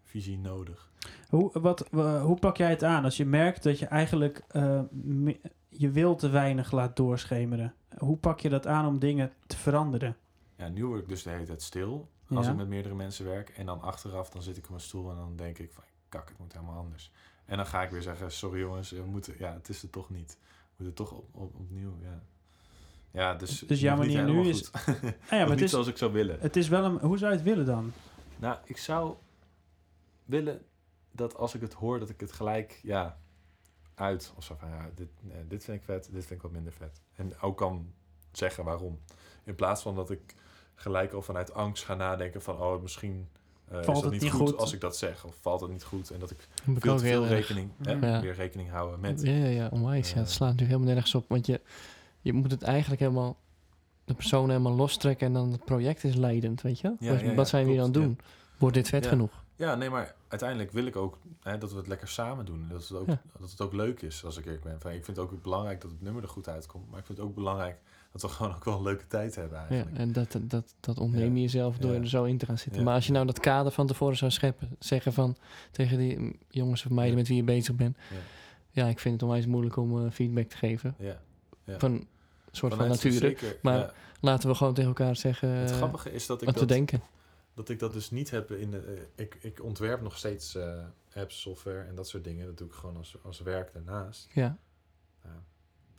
visie 0.04 0.38
nodig. 0.38 0.92
Hoe, 1.30 1.60
wat, 1.60 1.88
wa- 1.92 2.22
hoe 2.22 2.40
pak 2.40 2.58
jij 2.58 2.70
het 2.70 2.84
aan 2.84 3.04
als 3.04 3.18
je 3.18 3.26
merkt 3.26 3.64
dat 3.64 3.80
je 3.80 3.86
eigenlijk 3.86 4.44
eh, 4.48 4.82
je 5.70 5.90
wil 5.92 6.16
te 6.16 6.30
weinig 6.30 6.72
laat 6.72 6.96
doorschemeren? 6.96 7.74
Hoe 7.98 8.18
pak 8.18 8.40
je 8.40 8.50
dat 8.50 8.68
aan 8.68 8.86
om 8.86 9.00
dingen 9.00 9.34
te 9.48 9.58
veranderen? 9.58 10.18
Ja, 10.56 10.68
nu 10.70 10.86
word 10.86 11.02
ik 11.02 11.08
dus 11.10 11.24
de 11.24 11.30
hele 11.30 11.46
tijd 11.46 11.62
stil 11.62 12.10
als 12.30 12.46
Ja. 12.46 12.52
ik 12.52 12.58
met 12.58 12.68
meerdere 12.68 12.96
mensen 12.96 13.26
werk. 13.26 13.50
En 13.50 13.66
dan 13.66 13.82
achteraf, 13.82 14.30
dan 14.30 14.42
zit 14.42 14.58
ik 14.58 14.64
op 14.64 14.70
mijn 14.70 14.82
stoel 14.82 15.10
en 15.10 15.16
dan 15.16 15.36
denk 15.36 15.58
ik 15.60 15.72
van, 15.72 15.84
kak, 16.10 16.30
het 16.30 16.38
moet 16.38 16.54
helemaal 16.54 16.78
anders. 16.78 17.12
En 17.46 17.58
dan 17.58 17.66
ga 17.66 17.84
ik 17.84 17.90
weer 17.90 18.02
zeggen, 18.02 18.32
sorry 18.32 18.60
jongens, 18.60 18.92
we 18.92 19.06
moeten, 19.06 19.36
ja, 19.38 19.54
het 19.54 19.70
is 19.70 19.84
er 19.84 19.90
toch 19.90 20.10
niet. 20.10 20.38
We 20.76 20.84
moeten 20.84 21.06
toch 21.06 21.12
op, 21.12 21.36
op, 21.36 21.56
opnieuw, 21.56 21.98
ja. 22.02 22.22
Ja, 23.12 23.34
dus... 23.34 23.60
Dus 23.60 23.80
jouw 23.80 23.98
manier 23.98 24.24
nu 24.24 24.48
is-. 24.48 24.72
Ah 24.72 24.88
ja, 25.02 25.02
maar 25.30 25.40
het 25.40 25.50
niet 25.50 25.62
is, 25.62 25.72
zoals 25.72 25.88
ik 25.88 25.98
zou 25.98 26.12
willen. 26.12 26.40
het 26.40 26.56
is 26.56 26.68
wel 26.68 26.84
een... 26.84 27.00
Hoe 27.00 27.18
zou 27.18 27.32
je 27.32 27.38
het 27.38 27.48
willen 27.48 27.66
dan? 27.66 27.94
Nou, 28.38 28.58
ik 28.64 28.78
zou 28.78 29.16
willen 30.26 30.66
dat 31.12 31.36
als 31.36 31.56
ik 31.56 31.62
het 31.62 31.74
hoor, 31.74 32.00
dat 32.00 32.10
ik 32.10 32.20
het 32.20 32.32
gelijk, 32.32 32.80
ja, 32.84 33.18
uit. 33.96 34.34
Of 34.38 34.44
zo 34.44 34.56
van, 34.56 34.70
ja, 34.70 34.90
dit, 34.96 35.10
nee, 35.20 35.48
dit 35.48 35.64
vind 35.64 35.78
ik 35.78 35.84
vet, 35.84 36.04
dit 36.04 36.26
vind 36.26 36.32
ik 36.32 36.42
wat 36.42 36.52
minder 36.52 36.74
vet. 36.74 37.02
En 37.16 37.40
ook 37.40 37.58
kan 37.58 37.94
zeggen 38.32 38.64
waarom. 38.64 39.00
In 39.44 39.56
plaats 39.56 39.82
van 39.82 39.96
dat 39.96 40.10
ik 40.10 40.36
gelijk 40.76 41.14
al 41.14 41.22
vanuit 41.22 41.54
angst 41.54 41.86
ga 41.86 41.94
nadenken 41.94 42.42
van, 42.42 42.62
oh, 42.62 42.82
misschien 42.82 43.30
eh, 43.68 43.80
is 43.80 43.86
Valt 43.86 44.04
dat 44.04 44.12
het 44.14 44.22
niet 44.22 44.32
goed, 44.32 44.50
goed? 44.50 44.58
als 44.58 44.74
ik 44.74 44.82
dat 44.82 44.98
zeg. 44.98 45.26
Of 45.26 45.36
valt 45.42 45.62
het 45.62 45.70
niet 45.70 45.84
goed. 45.84 46.10
En 46.12 46.20
dat 46.20 46.32
ik 46.32 46.38
veel 47.00 47.22
te 47.22 47.28
rekening, 47.28 47.70
hè, 47.84 47.92
Ja. 47.92 48.22
weer 48.22 48.34
rekening 48.36 48.70
houden 48.70 49.00
met. 49.00 49.22
Ja, 49.22 49.32
ja, 49.32 49.46
ja, 49.46 49.68
onwijs. 49.72 50.10
ja, 50.10 50.16
Eh. 50.16 50.22
het 50.22 50.30
slaat 50.32 50.50
natuurlijk 50.50 50.70
helemaal 50.72 50.94
nergens 50.94 51.16
op. 51.16 51.26
Want 51.30 51.46
je, 51.46 51.62
je 52.22 52.34
moet 52.34 52.52
het 52.52 52.62
eigenlijk 52.64 53.02
helemaal... 53.02 53.38
De 54.06 54.14
persoon 54.14 54.50
helemaal 54.50 54.76
lostrekken 54.76 55.28
en 55.28 55.34
dan 55.34 55.52
het 55.52 55.66
project 55.66 56.04
is 56.04 56.16
leidend, 56.16 56.62
weet 56.62 56.80
je? 56.80 56.96
Ja, 57.00 57.12
wat 57.12 57.20
ja, 57.22 57.26
ja, 57.30 57.34
wat 57.34 57.48
zijn 57.48 57.66
we 57.66 57.72
hier 57.72 57.80
aan 57.80 57.86
het 57.86 57.94
doen? 57.94 58.20
Wordt 58.58 58.76
dit 58.76 58.88
vet 58.90 59.04
Ja. 59.04 59.10
genoeg? 59.10 59.44
Ja, 59.56 59.76
nee, 59.76 59.90
maar 59.90 60.16
uiteindelijk 60.28 60.72
wil 60.72 60.86
ik 60.86 60.96
ook 60.96 61.18
hè, 61.42 61.58
dat 61.58 61.72
we 61.72 61.78
het 61.78 61.88
lekker 61.88 62.08
samen 62.08 62.46
doen. 62.46 62.66
Dat 62.70 62.82
het, 62.88 62.98
ook, 62.98 63.08
Ja. 63.08 63.22
dat 63.40 63.52
het 63.52 63.62
ook 63.62 63.74
leuk 63.74 64.02
is, 64.02 64.26
als 64.26 64.38
ik 64.38 64.46
eerlijk 64.46 64.64
ben. 64.64 64.82
Van, 64.82 64.92
ik 64.92 65.06
vind 65.06 65.18
het 65.18 65.26
ook 65.32 65.42
belangrijk 65.42 65.82
dat 65.82 65.92
het 65.92 66.02
nummer 66.02 66.24
er 66.24 66.30
goed 66.30 66.48
uitkomt. 66.50 66.90
Maar 66.90 67.00
ik 67.00 67.06
vind 67.06 67.18
het 67.18 67.28
ook 67.28 67.36
belangrijk 67.36 67.78
dat 68.12 68.22
we 68.22 68.28
gewoon 68.28 68.56
ook 68.56 68.66
wel 68.66 68.78
een 68.78 68.84
leuke 68.84 69.08
tijd 69.08 69.36
hebben 69.36 69.58
Ja, 69.60 69.66
eigenlijk. 69.68 69.98
en 69.98 70.12
dat, 70.12 70.38
dat, 70.42 70.74
dat 70.80 70.98
ontneem 70.98 71.36
je 71.36 71.42
jezelf 71.42 71.78
door 71.78 71.94
Ja. 71.94 72.00
er 72.00 72.08
zo 72.10 72.24
in 72.24 72.38
te 72.38 72.46
gaan 72.46 72.58
zitten. 72.58 72.78
Ja. 72.80 72.86
Maar 72.86 72.96
als 72.96 73.06
je 73.06 73.12
nou 73.12 73.26
dat 73.26 73.40
kader 73.40 73.72
van 73.72 73.88
tevoren 73.88 74.18
zou 74.18 74.32
scheppen, 74.32 74.76
zeggen 74.80 75.14
van 75.14 75.38
tegen 75.72 75.98
die 75.98 76.20
mm, 76.20 76.36
jongens 76.50 76.86
of 76.86 76.92
meiden 76.92 77.12
Ja. 77.16 77.20
met 77.20 77.28
wie 77.28 77.38
je 77.38 77.44
bezig 77.44 77.76
bent. 77.76 77.98
Ja. 78.10 78.16
Ja, 78.72 78.88
ik 78.88 79.00
vind 79.00 79.14
het 79.14 79.24
onwijs 79.24 79.46
moeilijk 79.46 79.76
om 79.78 80.06
eh, 80.06 80.12
feedback 80.12 80.48
te 80.50 80.58
geven. 80.58 80.96
Ja. 80.98 81.20
Ja. 81.64 81.80
Van 81.80 81.92
een 81.92 82.08
soort 82.52 82.74
van 82.74 82.88
natuurlijk. 82.88 83.60
maar 83.62 83.78
ja. 83.78 83.92
Laten 84.22 84.50
we 84.50 84.56
gewoon 84.56 84.74
tegen 84.74 84.90
elkaar 84.90 85.16
zeggen 85.16 85.50
Het 85.50 85.70
eh, 85.72 85.76
grappige 85.78 86.12
is 86.12 86.26
dat 86.26 86.42
ik 86.42 86.54
dat, 86.54 86.68
denken. 86.68 87.02
dat 87.54 87.70
ik 87.70 87.80
dat 87.80 87.94
dus 87.94 88.12
niet 88.12 88.30
heb 88.30 88.52
in 88.52 88.72
de... 88.72 88.78
eh, 89.16 89.24
ik, 89.26 89.38
ik 89.42 89.64
ontwerp 89.64 90.02
nog 90.02 90.18
steeds 90.18 90.58
apps, 91.16 91.42
software 91.42 91.82
en 91.84 91.96
dat 91.96 92.08
soort 92.08 92.24
dingen. 92.24 92.46
Dat 92.46 92.58
doe 92.58 92.68
ik 92.68 92.74
gewoon 92.74 92.98
als, 92.98 93.16
als 93.24 93.40
werk 93.40 93.74
daarnaast. 93.74 94.28
Ja, 94.34 94.42
Ja, 94.44 94.58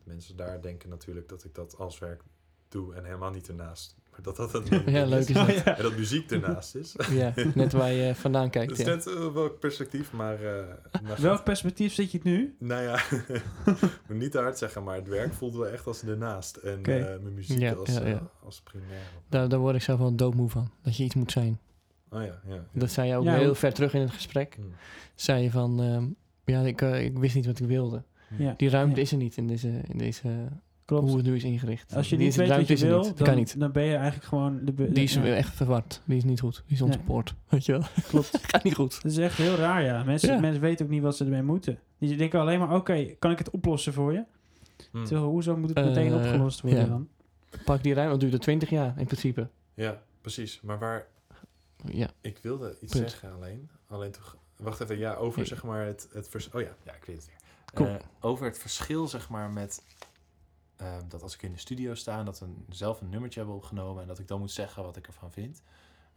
mensen 0.08 0.36
daar 0.36 0.62
denken 0.62 0.88
natuurlijk 0.88 1.28
dat 1.28 1.44
ik 1.44 1.54
dat 1.54 1.76
als 1.78 1.98
werk 1.98 2.22
doe 2.68 2.94
en 2.94 3.04
helemaal 3.04 3.30
niet 3.30 3.48
ernaast. 3.48 3.96
Maar 4.10 4.22
dat 4.22 4.36
dat 4.36 4.52
het 4.52 4.68
ja 4.86 5.04
leuk 5.06 5.28
is 5.28 5.34
dat. 5.34 5.48
Oh, 5.48 5.54
ja. 5.64 5.76
En 5.76 5.82
dat 5.82 5.96
muziek 5.96 6.30
ernaast 6.30 6.74
is. 6.74 6.94
Ja, 7.10 7.32
net 7.54 7.72
waar 7.72 7.92
je 7.92 8.14
vandaan 8.14 8.50
kijkt. 8.50 8.68
Dat 8.68 8.78
is 8.78 8.84
Ja. 8.84 8.94
net 8.94 9.06
uh, 9.06 9.32
welk 9.32 9.58
perspectief, 9.58 10.12
maar... 10.12 10.34
eh, 10.44 10.64
maar 11.02 11.20
Welk 11.20 11.44
perspectief 11.44 11.92
zit 11.94 12.10
je 12.10 12.18
het 12.18 12.26
nu? 12.26 12.56
Nou 12.58 12.82
ja, 12.82 12.94
ik 13.12 14.08
moet 14.08 14.16
niet 14.18 14.32
te 14.32 14.38
hard 14.38 14.58
zeggen, 14.58 14.84
maar 14.84 14.96
het 14.96 15.08
werk 15.08 15.32
voelt 15.34 15.54
wel 15.54 15.66
echt 15.68 15.86
als 15.86 16.02
ernaast. 16.02 16.56
En 16.56 16.78
eh, 16.84 16.94
mijn 17.04 17.34
muziek 17.34 17.58
Ja, 17.58 17.72
als, 17.72 18.00
eh, 18.00 18.16
als 18.44 18.60
primair. 18.60 19.00
Daar, 19.28 19.48
daar 19.48 19.58
word 19.58 19.74
ik 19.74 19.82
zelf 19.82 19.98
wel 19.98 20.14
doodmoe 20.14 20.48
van. 20.48 20.70
Dat 20.82 20.96
je 20.96 21.04
iets 21.04 21.14
moet 21.14 21.32
zijn. 21.32 21.58
Oh 22.10 22.20
ja, 22.22 22.40
ja. 22.46 22.54
ja. 22.54 22.64
Dat 22.72 22.90
zei 22.90 23.08
je 23.08 23.16
ook 23.16 23.24
Ja, 23.24 23.34
heel 23.34 23.54
ver 23.54 23.72
terug 23.74 23.94
in 23.94 24.00
het 24.00 24.10
gesprek. 24.10 24.54
Hm. 24.54 24.62
Zei 25.14 25.42
je 25.42 25.50
van, 25.50 25.80
ehm, 25.82 26.04
ja, 26.44 26.60
ik, 26.66 26.82
eh, 26.82 27.04
ik 27.04 27.18
wist 27.18 27.34
niet 27.34 27.46
wat 27.46 27.58
ik 27.58 27.66
wilde. 27.66 28.02
Ja. 28.36 28.54
Die 28.56 28.68
ruimte 28.68 28.96
Ja. 28.96 29.02
is 29.02 29.10
er 29.12 29.16
niet 29.18 29.36
in 29.36 29.46
deze, 29.46 29.68
in 29.88 29.98
deze 29.98 30.48
Klopt. 30.84 31.06
hoe 31.08 31.16
het 31.16 31.26
nu 31.26 31.34
is 31.34 31.44
ingericht. 31.44 31.94
Als 31.94 32.08
je 32.08 32.16
Die 32.16 32.24
niet 32.24 32.32
is- 32.34 32.38
weet 32.38 32.46
wat 32.48 32.56
ruimte 32.56 32.76
je 32.76 32.82
er 32.84 32.88
wil, 32.90 33.02
niet. 33.04 33.16
Dan, 33.18 33.26
kan 33.26 33.36
niet. 33.36 33.60
dan 33.60 33.72
ben 33.72 33.82
je 33.84 33.94
eigenlijk 33.94 34.24
gewoon... 34.24 34.60
De, 34.64 34.92
Die 34.92 35.02
is 35.04 35.14
ja, 35.14 35.22
echt 35.24 35.54
verward. 35.54 36.02
Die 36.04 36.16
is 36.16 36.24
niet 36.24 36.40
goed. 36.40 36.62
Die 36.66 36.74
is 36.74 36.80
Nee. 36.80 36.88
ontspoord. 36.90 37.34
Weet 37.48 37.64
je 37.66 37.72
wel? 37.72 37.82
Klopt. 38.08 38.38
Gaat 38.50 38.62
niet 38.64 38.74
goed. 38.74 39.02
Dat 39.02 39.12
is 39.12 39.18
echt 39.18 39.36
heel 39.38 39.54
raar, 39.54 39.82
ja. 39.82 40.04
Mensen, 40.04 40.34
Ja. 40.34 40.40
mensen 40.40 40.60
weten 40.60 40.84
ook 40.86 40.90
niet 40.92 41.02
wat 41.02 41.16
ze 41.16 41.24
ermee 41.24 41.42
moeten. 41.42 41.78
Die 41.98 42.16
denken 42.16 42.40
alleen 42.40 42.58
maar, 42.58 42.74
oké, 42.74 43.04
kan 43.18 43.30
ik 43.30 43.38
het 43.38 43.50
oplossen 43.50 43.92
voor 43.92 44.12
je? 44.12 44.24
Hm. 44.92 45.04
Terwijl, 45.04 45.28
hoezo 45.30 45.56
moet 45.56 45.68
het 45.68 45.84
meteen 45.84 46.12
Eh, 46.12 46.16
opgelost 46.16 46.60
worden 46.60 46.80
ja. 46.80 46.86
dan? 46.86 47.08
Pak 47.64 47.82
die 47.82 47.94
ruimte. 47.94 48.10
Dat 48.12 48.20
duurt 48.20 48.32
er 48.32 48.40
20 48.40 48.70
jaar 48.70 48.94
in 48.98 49.06
principe. 49.06 49.48
Ja, 49.74 50.00
precies. 50.20 50.60
Maar 50.62 50.78
waar 50.78 51.06
Ja. 51.84 52.08
ik 52.20 52.38
wilde 52.42 52.76
iets 52.80 52.92
Punt. 52.92 53.10
zeggen 53.10 53.32
alleen. 53.32 53.68
Alleen 53.86 54.10
toch. 54.10 54.36
Wacht 54.56 54.80
even, 54.80 54.98
ja, 54.98 55.14
over 55.14 55.46
zeg 55.46 55.64
maar 55.64 55.86
het, 55.86 56.08
het 56.12 56.28
vers- 56.28 56.50
Oh 56.52 56.60
ja, 56.60 56.76
ja, 56.84 56.92
ik 56.94 57.04
weet 57.04 57.16
het 57.16 57.26
weer. 57.26 57.36
Eh, 57.86 57.96
over 58.20 58.44
het 58.46 58.58
verschil 58.58 59.08
zeg 59.08 59.28
maar 59.28 59.50
met 59.50 59.82
eh, 60.76 60.96
dat 61.08 61.22
als 61.22 61.34
ik 61.34 61.42
in 61.42 61.52
de 61.52 61.58
studio 61.58 61.94
sta 61.94 62.18
en 62.18 62.24
dat 62.24 62.38
we 62.38 62.46
een- 62.46 62.66
zelf 62.68 63.00
een 63.00 63.08
nummertje 63.08 63.38
hebben 63.38 63.56
opgenomen 63.56 64.02
en 64.02 64.08
dat 64.08 64.18
ik 64.18 64.28
dan 64.28 64.38
moet 64.40 64.50
zeggen 64.50 64.82
wat 64.82 64.96
ik 64.96 65.06
ervan 65.06 65.32
vind. 65.32 65.62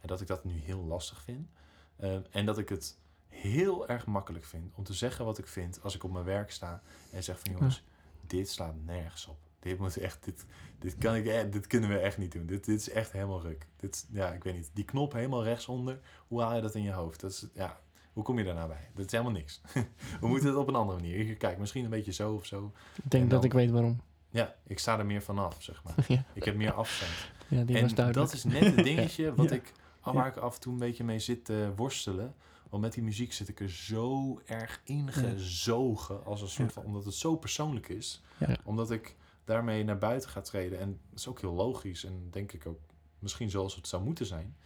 En 0.00 0.08
dat 0.08 0.20
ik 0.20 0.26
dat 0.26 0.44
nu 0.44 0.52
heel 0.60 0.84
lastig 0.84 1.22
vind. 1.22 1.48
Eh, 1.96 2.16
en 2.30 2.46
dat 2.46 2.58
ik 2.58 2.68
het 2.68 2.98
heel 3.28 3.88
erg 3.88 4.06
makkelijk 4.06 4.44
vind 4.44 4.72
om 4.74 4.84
te 4.84 4.92
zeggen 4.94 5.24
wat 5.24 5.38
ik 5.38 5.46
vind 5.46 5.82
als 5.82 5.94
ik 5.94 6.04
op 6.04 6.12
mijn 6.12 6.24
werk 6.24 6.50
sta 6.50 6.82
en 7.12 7.24
zeg 7.24 7.40
van 7.40 7.52
jongens, 7.52 7.82
dit 8.26 8.48
slaat 8.50 8.74
nergens 8.84 9.26
op. 9.26 9.38
Dit 9.58 9.78
moet 9.78 9.96
echt, 9.96 10.24
dit, 10.24 10.44
dit 10.78 10.98
kan 10.98 11.14
ik, 11.14 11.26
e- 11.26 11.48
dit 11.48 11.66
kunnen 11.66 11.88
we 11.90 11.98
echt 11.98 12.18
niet 12.18 12.32
doen. 12.32 12.46
Dit, 12.46 12.64
dit 12.64 12.80
is 12.80 12.88
echt 12.90 13.12
helemaal 13.12 13.40
ruk. 13.42 13.66
Dit, 13.76 14.06
ja, 14.10 14.32
ik 14.32 14.44
weet 14.44 14.54
niet. 14.54 14.70
Die 14.72 14.84
knop 14.84 15.12
helemaal 15.12 15.44
rechtsonder, 15.44 16.00
hoe 16.28 16.40
haal 16.42 16.54
je 16.54 16.60
dat 16.62 16.74
in 16.74 16.82
je 16.82 16.92
hoofd? 16.92 17.20
Dat 17.20 17.30
is, 17.30 17.46
ja, 17.54 17.80
hoe 18.12 18.22
kom 18.24 18.38
je 18.38 18.44
daar 18.44 18.54
nou 18.54 18.68
bij? 18.68 18.88
Dat 18.94 19.04
is 19.04 19.10
helemaal 19.10 19.32
niks. 19.32 19.60
we 20.20 20.26
moeten 20.26 20.48
het 20.48 20.56
op 20.56 20.68
een 20.68 20.74
andere 20.74 21.00
manier. 21.00 21.36
Kijk, 21.36 21.58
misschien 21.58 21.84
een 21.84 21.90
beetje 21.90 22.12
zo 22.12 22.34
of 22.34 22.46
zo. 22.46 22.72
Ik 23.04 23.10
denk 23.10 23.22
En 23.22 23.28
dat 23.28 23.44
ik 23.44 23.52
weet 23.52 23.70
waarom. 23.70 24.00
Ja, 24.30 24.54
ik 24.66 24.78
sta 24.78 24.98
er 24.98 25.06
meer 25.06 25.22
vanaf, 25.22 25.56
zeg 25.62 25.82
maar. 25.84 25.94
ja. 26.16 26.24
Ik 26.32 26.44
heb 26.44 26.56
meer 26.56 26.72
afstand. 26.72 27.12
ja, 27.48 27.64
die 27.64 27.76
en 27.76 27.82
was 27.82 27.94
duidelijk. 27.94 28.26
dat 28.28 28.36
is 28.38 28.44
net 28.44 28.76
het 28.76 28.84
dingetje 28.94 29.34
wat 29.34 29.48
Ja. 29.50 29.56
ik, 29.56 29.72
oh, 30.04 30.14
waar 30.14 30.26
ik 30.26 30.36
af 30.36 30.54
en 30.54 30.60
toe 30.60 30.72
een 30.72 30.78
beetje 30.78 31.04
mee 31.04 31.18
zit 31.18 31.44
te 31.44 31.72
worstelen. 31.76 32.34
Want 32.70 32.82
met 32.84 32.92
die 32.92 33.02
muziek 33.02 33.32
zit 33.32 33.48
ik 33.48 33.60
er 33.60 33.70
zo 33.70 34.40
erg 34.46 34.80
ingezogen. 34.84 36.24
Als 36.24 36.40
een 36.42 36.48
soort 36.48 36.72
van, 36.72 36.84
omdat 36.84 37.04
het 37.04 37.14
zo 37.14 37.36
persoonlijk 37.36 37.88
is. 37.88 38.22
Omdat 38.64 38.90
ik 38.90 39.16
daarmee 39.44 39.84
naar 39.84 39.98
buiten 39.98 40.30
ga 40.30 40.40
treden. 40.40 40.78
En 40.78 41.00
dat 41.10 41.18
is 41.18 41.28
ook 41.28 41.40
heel 41.40 41.52
logisch. 41.52 42.04
En 42.04 42.28
denk 42.30 42.52
ik 42.52 42.66
ook 42.66 42.78
misschien 43.18 43.50
zoals 43.50 43.74
het 43.74 43.88
zou 43.88 44.02
moeten 44.02 44.26
zijn. 44.26 44.56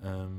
Ehm, 0.00 0.32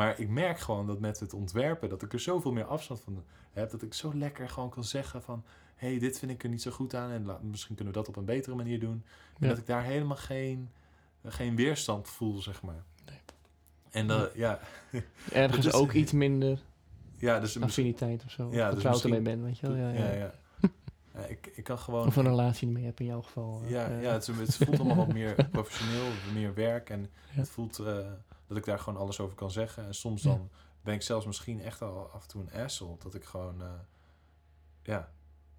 maar 0.00 0.20
ik 0.20 0.28
merk 0.28 0.58
gewoon 0.58 0.86
dat 0.86 1.00
met 1.00 1.20
het 1.20 1.32
ontwerpen... 1.34 1.88
dat 1.88 2.02
ik 2.02 2.12
er 2.12 2.20
zoveel 2.20 2.52
meer 2.52 2.64
afstand 2.64 3.00
van 3.00 3.24
heb. 3.52 3.70
Dat 3.70 3.82
ik 3.82 3.94
zo 3.94 4.14
lekker 4.14 4.48
gewoon 4.48 4.70
kan 4.70 4.84
zeggen 4.84 5.22
van... 5.22 5.44
hé, 5.76 5.88
hey, 5.88 5.98
dit 5.98 6.18
vind 6.18 6.30
ik 6.30 6.42
er 6.42 6.48
niet 6.48 6.62
zo 6.62 6.70
goed 6.70 6.94
aan. 6.94 7.10
En 7.10 7.26
misschien 7.50 7.74
kunnen 7.74 7.92
we 7.94 7.98
dat 7.98 8.08
op 8.08 8.16
een 8.16 8.24
betere 8.24 8.54
manier 8.56 8.80
doen. 8.80 9.04
En 9.38 9.38
Ja. 9.38 9.48
dat 9.48 9.58
ik 9.58 9.66
daar 9.66 9.82
helemaal 9.82 10.16
geen, 10.16 10.70
geen 11.24 11.56
weerstand 11.56 12.08
voel, 12.08 12.38
zeg 12.42 12.62
maar. 12.62 12.82
Nee. 13.06 13.18
En 13.90 14.06
dan, 14.06 14.28
ja, 14.34 14.60
Ergens 15.32 15.64
dat 15.64 15.74
is- 15.74 15.80
ook 15.80 15.92
iets 15.92 16.12
minder 16.12 16.58
ja, 17.16 17.40
dus 17.40 17.60
affiniteit 17.60 18.24
of 18.24 18.30
zo. 18.30 18.48
Ja, 18.52 18.70
dus 18.70 18.82
misschien- 18.84 19.14
ermee 19.14 19.34
bent, 19.34 19.42
weet 19.44 19.58
je 19.58 19.66
wel. 19.66 19.76
Ja, 19.76 19.88
ja. 19.90 20.12
Ja, 20.12 20.32
ja. 21.14 21.20
Ik, 21.28 21.46
ik 21.54 21.64
kan 21.64 21.78
gewoon... 21.78 22.06
Of 22.06 22.16
een 22.16 22.24
relatie 22.24 22.66
ermee 22.66 22.84
hebt 22.84 23.00
in 23.00 23.06
jouw 23.06 23.22
geval. 23.22 23.60
eh, 23.64 23.70
Ja, 23.70 23.86
eh. 23.88 24.02
ja 24.02 24.12
het, 24.12 24.28
is- 24.28 24.36
het 24.36 24.56
voelt 24.66 24.78
allemaal 24.80 24.96
wat 25.06 25.12
meer 25.12 25.48
professioneel, 25.50 26.08
meer 26.34 26.54
werk. 26.54 26.90
En 26.90 27.00
Ja. 27.32 27.38
het 27.40 27.48
voelt 27.48 27.78
eh, 27.78 27.98
dat 28.50 28.58
ik 28.58 28.64
daar 28.64 28.78
gewoon 28.78 29.00
alles 29.00 29.20
over 29.20 29.36
kan 29.36 29.50
zeggen. 29.50 29.84
En 29.86 29.94
soms 29.94 30.22
Ja. 30.22 30.30
dan 30.30 30.50
ben 30.82 30.94
ik 30.94 31.02
zelfs 31.02 31.26
misschien 31.26 31.60
echt 31.60 31.82
al 31.82 32.10
af 32.10 32.22
en 32.22 32.28
toe 32.28 32.42
een 32.42 32.60
asshole. 32.62 32.96
Dat 32.98 33.14
ik 33.14 33.24
gewoon, 33.24 33.62
eh, 33.62 33.72
ja, 34.82 35.12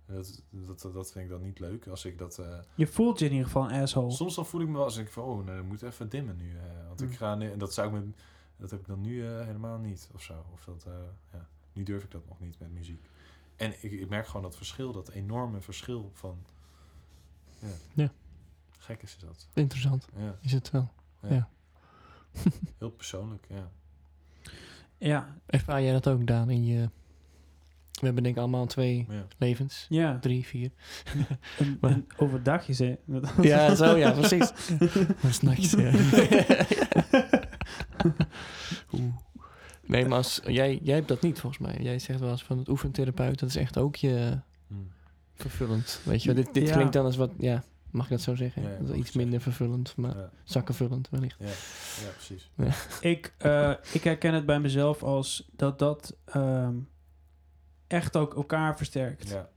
dat, 0.06 0.42
dat, 0.50 0.82
dat 0.94 1.12
vind 1.12 1.26
ik 1.26 1.30
dan 1.32 1.42
niet 1.42 1.60
leuk. 1.60 1.88
Als 1.88 2.06
ik 2.06 2.18
dat... 2.18 2.40
eh, 2.40 2.60
Je 2.76 2.88
voelt 2.88 3.20
je 3.20 3.26
in 3.26 3.32
ieder 3.32 3.46
geval 3.48 3.72
een 3.72 3.82
asshole. 3.82 4.12
Soms 4.12 4.36
dan 4.36 4.46
voel 4.46 4.62
ik 4.62 4.68
me 4.68 4.74
wel 4.74 4.84
als 4.84 4.98
ik 4.98 5.12
van, 5.12 5.24
oh, 5.24 5.56
ik 5.58 5.64
moet 5.64 5.82
even 5.82 6.10
dimmen 6.10 6.38
nu. 6.38 6.58
eh, 6.58 6.88
want 6.88 7.02
ik 7.02 7.10
Mm. 7.10 7.16
ga 7.16 7.36
nu, 7.36 7.52
en 7.52 7.60
dat 7.60 7.74
zou 7.74 7.88
ik 7.88 7.94
met, 8.06 8.16
dat 8.58 8.70
heb 8.72 8.80
ik 8.80 8.86
dan 8.88 9.02
nu 9.02 9.28
eh, 9.28 9.46
helemaal 9.46 9.78
niet 9.78 10.10
of 10.14 10.22
zo. 10.22 10.46
Of 10.54 10.64
dat, 10.64 10.84
eh, 10.88 10.94
ja, 11.32 11.48
nu 11.74 11.84
durf 11.84 12.04
ik 12.04 12.12
dat 12.12 12.26
nog 12.28 12.40
niet 12.40 12.60
met 12.60 12.72
muziek. 12.72 13.10
En 13.56 13.72
ik, 13.84 13.92
ik 13.92 14.10
merk 14.10 14.26
gewoon 14.28 14.42
dat 14.42 14.56
verschil, 14.56 14.92
dat 14.92 15.10
enorme 15.10 15.62
verschil 15.62 16.12
van, 16.14 16.46
ja. 17.60 17.68
Ja. 17.94 18.12
Gek 18.78 19.02
is 19.04 19.18
dat. 19.18 19.48
Interessant 19.54 20.08
Ja, 20.18 20.38
is 20.42 20.52
het 20.52 20.72
wel. 20.72 20.92
heel 22.80 22.90
persoonlijk, 22.90 23.46
ja. 23.50 23.70
Ja, 24.98 25.36
Ervaar 25.46 25.82
jij 25.82 25.92
dat 25.92 26.08
ook, 26.08 26.28
Daan, 26.28 26.50
in 26.50 26.66
je... 26.66 26.90
We 27.92 28.06
hebben 28.08 28.24
denk 28.24 28.36
ik 28.36 28.42
allemaal 28.42 28.66
twee 28.66 29.06
ja. 29.10 29.26
levens. 29.38 29.86
ja. 29.90 30.20
Drie, 30.20 30.46
vier. 30.46 30.72
Een, 31.60 31.78
Maar- 31.82 31.92
een 31.92 32.06
overdagjes, 32.18 32.80
hè. 32.86 32.96
Ja, 33.42 33.76
zo, 33.76 33.98
ja, 33.98 34.12
precies. 34.12 34.52
Maar 35.22 35.34
s'nachts, 35.34 35.72
ja. 35.72 35.92
Oeh. 38.92 39.14
Nee, 39.86 40.06
maar 40.06 40.18
als, 40.18 40.42
jij, 40.46 40.80
jij 40.84 40.96
hebt 40.96 41.08
dat 41.08 41.22
niet 41.22 41.40
volgens 41.40 41.62
mij. 41.62 41.78
Jij 41.82 42.00
zegt 42.00 42.20
wel 42.20 42.30
eens 42.30 42.44
van 42.44 42.58
het 42.58 42.68
oefentherapeut, 42.70 43.40
dat 43.40 43.50
is 43.50 43.56
echt 43.56 43.78
ook 43.78 43.96
je 43.96 44.40
Hm. 44.68 44.74
vervullend. 45.34 46.02
Weet 46.04 46.24
je, 46.24 46.34
wel. 46.34 46.44
dit, 46.44 46.54
dit 46.54 46.68
Ja. 46.68 46.74
klinkt 46.74 46.94
dan 46.94 47.06
als 47.06 47.16
wat, 47.16 47.32
ja, 47.38 47.64
mag 47.92 48.06
ik 48.06 48.12
dat 48.12 48.22
zo 48.22 48.36
zeggen? 48.36 48.62
Ja, 48.62 48.70
Dat 48.80 48.90
is 48.90 48.96
iets 48.96 49.12
minder 49.12 49.42
vervullend, 49.42 49.94
maar 49.98 50.18
Ja, 50.18 50.30
zakkenvullend 50.44 51.10
wellicht. 51.10 51.36
ja, 51.40 51.46
ja, 52.06 52.10
precies. 52.16 52.52
ik, 53.02 53.34
eh, 53.38 53.74
ik 53.94 54.04
herken 54.04 54.34
het 54.34 54.46
bij 54.46 54.60
mezelf 54.60 55.04
als 55.04 55.50
dat 55.56 55.80
dat 55.80 56.16
ehm, 56.26 56.76
echt 57.88 58.18
ook 58.18 58.36
elkaar 58.36 58.78
versterkt. 58.78 59.30
Ja. 59.30 59.50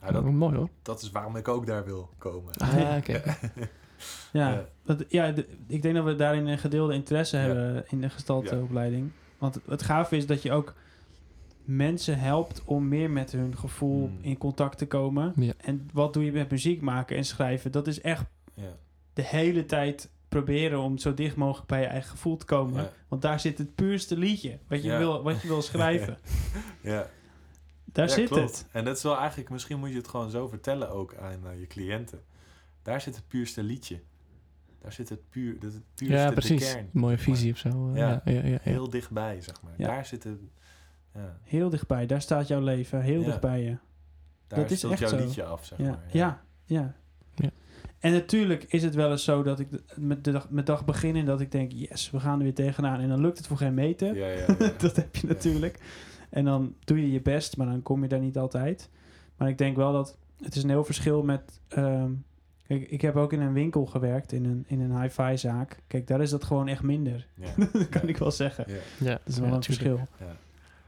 Ja, 0.00 0.10
dat, 0.12 0.22
dat, 0.24 0.32
mooi 0.32 0.56
hoor. 0.56 0.68
dat 0.82 1.02
is 1.02 1.10
waarom 1.10 1.36
ik 1.36 1.48
ook 1.48 1.66
daar 1.66 1.84
wil 1.84 2.10
komen. 2.18 2.52
Ah, 2.54 2.96
oké. 2.98 3.22
Ja, 4.32 4.50
Ja. 4.52 4.64
want, 4.82 5.04
ja 5.08 5.30
de- 5.32 5.46
ik 5.66 5.82
denk 5.82 5.94
dat 5.94 6.04
we 6.04 6.14
daarin 6.14 6.46
een 6.46 6.58
gedeelde 6.58 6.94
interesse 6.94 7.36
Ja. 7.36 7.42
hebben 7.42 7.84
in 7.88 8.00
de 8.00 8.10
gestalteopleiding. 8.10 9.10
Want 9.38 9.54
het, 9.54 9.62
het 9.66 9.82
gaaf 9.82 10.12
is 10.12 10.26
dat 10.26 10.42
je 10.42 10.52
ook 10.52 10.74
mensen 11.64 12.18
helpt 12.18 12.62
om 12.64 12.88
meer 12.88 13.10
met 13.10 13.32
hun 13.32 13.56
gevoel 13.56 14.06
Mm. 14.08 14.18
in 14.20 14.38
contact 14.38 14.78
te 14.78 14.86
komen. 14.86 15.32
Ja. 15.36 15.52
En 15.56 15.88
wat 15.92 16.12
doe 16.14 16.24
je 16.24 16.32
met 16.32 16.50
muziek 16.50 16.80
maken 16.80 17.16
en 17.16 17.24
schrijven? 17.24 17.72
Dat 17.72 17.86
is 17.86 18.00
echt 18.00 18.24
Ja, 18.54 18.76
de 19.12 19.22
hele 19.22 19.66
tijd 19.66 20.10
proberen 20.28 20.80
om 20.80 20.98
zo 20.98 21.14
dicht 21.14 21.36
mogelijk 21.36 21.68
bij 21.68 21.80
je 21.80 21.86
eigen 21.86 22.10
gevoel 22.10 22.36
te 22.36 22.44
komen. 22.44 22.82
ja, 22.82 22.92
Want 23.08 23.22
daar 23.22 23.40
zit 23.40 23.58
het 23.58 23.74
puurste 23.74 24.16
liedje 24.16 24.58
wat 24.68 24.82
je, 24.82 24.88
Ja. 24.88 24.98
wil, 24.98 25.22
wat 25.22 25.42
je 25.42 25.48
wil 25.48 25.62
schrijven. 25.72 26.16
ja. 26.82 27.06
Daar 27.84 28.08
Ja, 28.08 28.14
zit 28.14 28.28
klopt. 28.28 28.42
het. 28.58 28.66
En 28.72 28.84
dat 28.84 28.96
is 28.96 29.02
wel 29.02 29.16
eigenlijk, 29.18 29.50
misschien 29.50 29.78
moet 29.78 29.88
je 29.90 29.96
het 29.96 30.08
gewoon 30.08 30.30
zo 30.30 30.48
vertellen 30.48 30.90
ook 30.90 31.14
aan 31.16 31.46
eh, 31.46 31.60
je 31.60 31.66
cliënten. 31.66 32.20
Daar 32.82 33.00
zit 33.00 33.14
het 33.16 33.28
puurste 33.28 33.62
liedje. 33.62 34.00
Daar 34.80 34.92
zit 34.92 35.08
het 35.08 35.28
puur, 35.30 35.58
dat 35.60 35.72
het 35.72 35.82
puurste, 35.94 36.16
Ja, 36.16 36.26
de 36.28 36.32
precies. 36.34 36.72
kern. 36.72 36.88
Mooie 36.92 37.18
visie 37.18 37.52
of 37.52 37.58
zo. 37.58 37.68
eh, 37.92 37.96
Ja. 37.98 38.08
ja. 38.24 38.32
Ja, 38.32 38.40
ja, 38.40 38.46
ja, 38.48 38.58
Heel 38.62 38.90
dichtbij, 38.90 39.40
zeg 39.40 39.62
maar. 39.62 39.72
Ja. 39.76 39.86
Daar 39.86 40.06
zit 40.06 40.24
het, 40.24 40.38
ja, 41.14 41.36
Heel 41.42 41.70
dichtbij. 41.70 42.06
Daar 42.06 42.20
staat 42.22 42.48
jouw 42.48 42.60
leven. 42.60 43.00
Heel 43.02 43.20
Ja. 43.20 43.26
dichtbij 43.26 43.62
je. 43.62 43.76
daar 44.46 44.60
Dat 44.60 44.70
is 44.70 44.82
echt 44.84 44.98
jouw 44.98 45.08
zo. 45.08 45.16
liedje 45.16 45.44
af, 45.44 45.64
zeg 45.64 45.78
Ja, 45.78 45.84
maar. 45.84 46.00
ja, 46.10 46.42
ja. 46.64 46.94
Ja. 47.34 47.50
En 47.98 48.12
natuurlijk 48.12 48.64
is 48.68 48.82
het 48.82 48.94
wel 48.94 49.10
eens 49.10 49.24
zo 49.24 49.42
dat 49.42 49.60
ik 49.60 49.68
met 49.96 50.24
de 50.24 50.30
dag, 50.32 50.50
met 50.50 50.66
dag 50.66 50.84
begin 50.84 51.16
en 51.16 51.24
dat 51.24 51.40
ik 51.40 51.52
denk, 51.52 51.72
yes, 51.72 52.10
we 52.10 52.20
gaan 52.20 52.36
er 52.38 52.42
weer 52.44 52.54
tegenaan. 52.54 53.00
En 53.00 53.08
dan 53.08 53.20
lukt 53.20 53.38
het 53.38 53.46
voor 53.46 53.56
geen 53.56 53.74
meter. 53.74 54.14
Ja, 54.16 54.26
ja, 54.26 54.44
ja. 54.58 54.72
dat 54.78 54.96
heb 54.96 55.16
je 55.16 55.26
natuurlijk. 55.26 55.80
En 56.30 56.44
dan 56.44 56.74
doe 56.84 57.00
je 57.00 57.12
je 57.12 57.20
best, 57.22 57.56
maar 57.56 57.66
dan 57.66 57.82
kom 57.82 58.02
je 58.02 58.08
daar 58.08 58.20
niet 58.20 58.38
altijd. 58.38 58.90
Maar 59.36 59.48
ik 59.48 59.58
denk 59.58 59.76
wel 59.76 59.92
dat 59.92 60.16
het 60.42 60.56
is 60.56 60.62
een 60.62 60.68
heel 60.68 60.84
verschil 60.84 61.22
met... 61.22 61.60
ehm, 61.68 62.10
kijk, 62.66 62.90
ik 62.90 63.00
heb 63.00 63.16
ook 63.16 63.32
in 63.32 63.40
een 63.40 63.52
winkel 63.52 63.86
gewerkt, 63.86 64.32
in 64.32 64.44
een, 64.44 64.64
in 64.66 64.80
een 64.80 65.00
hi-fi 65.02 65.36
zaak. 65.36 65.78
Kijk, 65.86 66.06
daar 66.06 66.20
is 66.20 66.30
dat 66.30 66.44
gewoon 66.44 66.68
echt 66.68 66.82
minder. 66.82 67.26
Ja. 67.34 67.48
dat 67.72 67.88
kan 67.88 68.08
ik 68.08 68.16
wel 68.16 68.30
zeggen. 68.30 68.64
Ja. 68.68 68.74
Ja, 68.98 69.10
Dat 69.12 69.20
is 69.24 69.38
wel 69.38 69.48
ja, 69.48 69.54
een 69.54 69.60
tuurlijk. 69.60 69.98
verschil. 69.98 70.08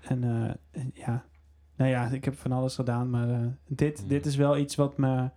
En 0.08 0.24
eh, 0.24 0.80
en 0.82 0.90
ja, 0.94 1.24
nou 1.76 1.90
ja, 1.90 2.08
ik 2.08 2.24
heb 2.24 2.38
van 2.38 2.52
alles 2.52 2.74
gedaan, 2.74 3.10
maar 3.10 3.30
eh, 3.30 3.46
dit, 3.66 4.02
Mm. 4.02 4.08
dit 4.08 4.26
is 4.26 4.36
wel 4.36 4.58
iets 4.58 4.74
wat 4.74 4.96
me 4.98 5.30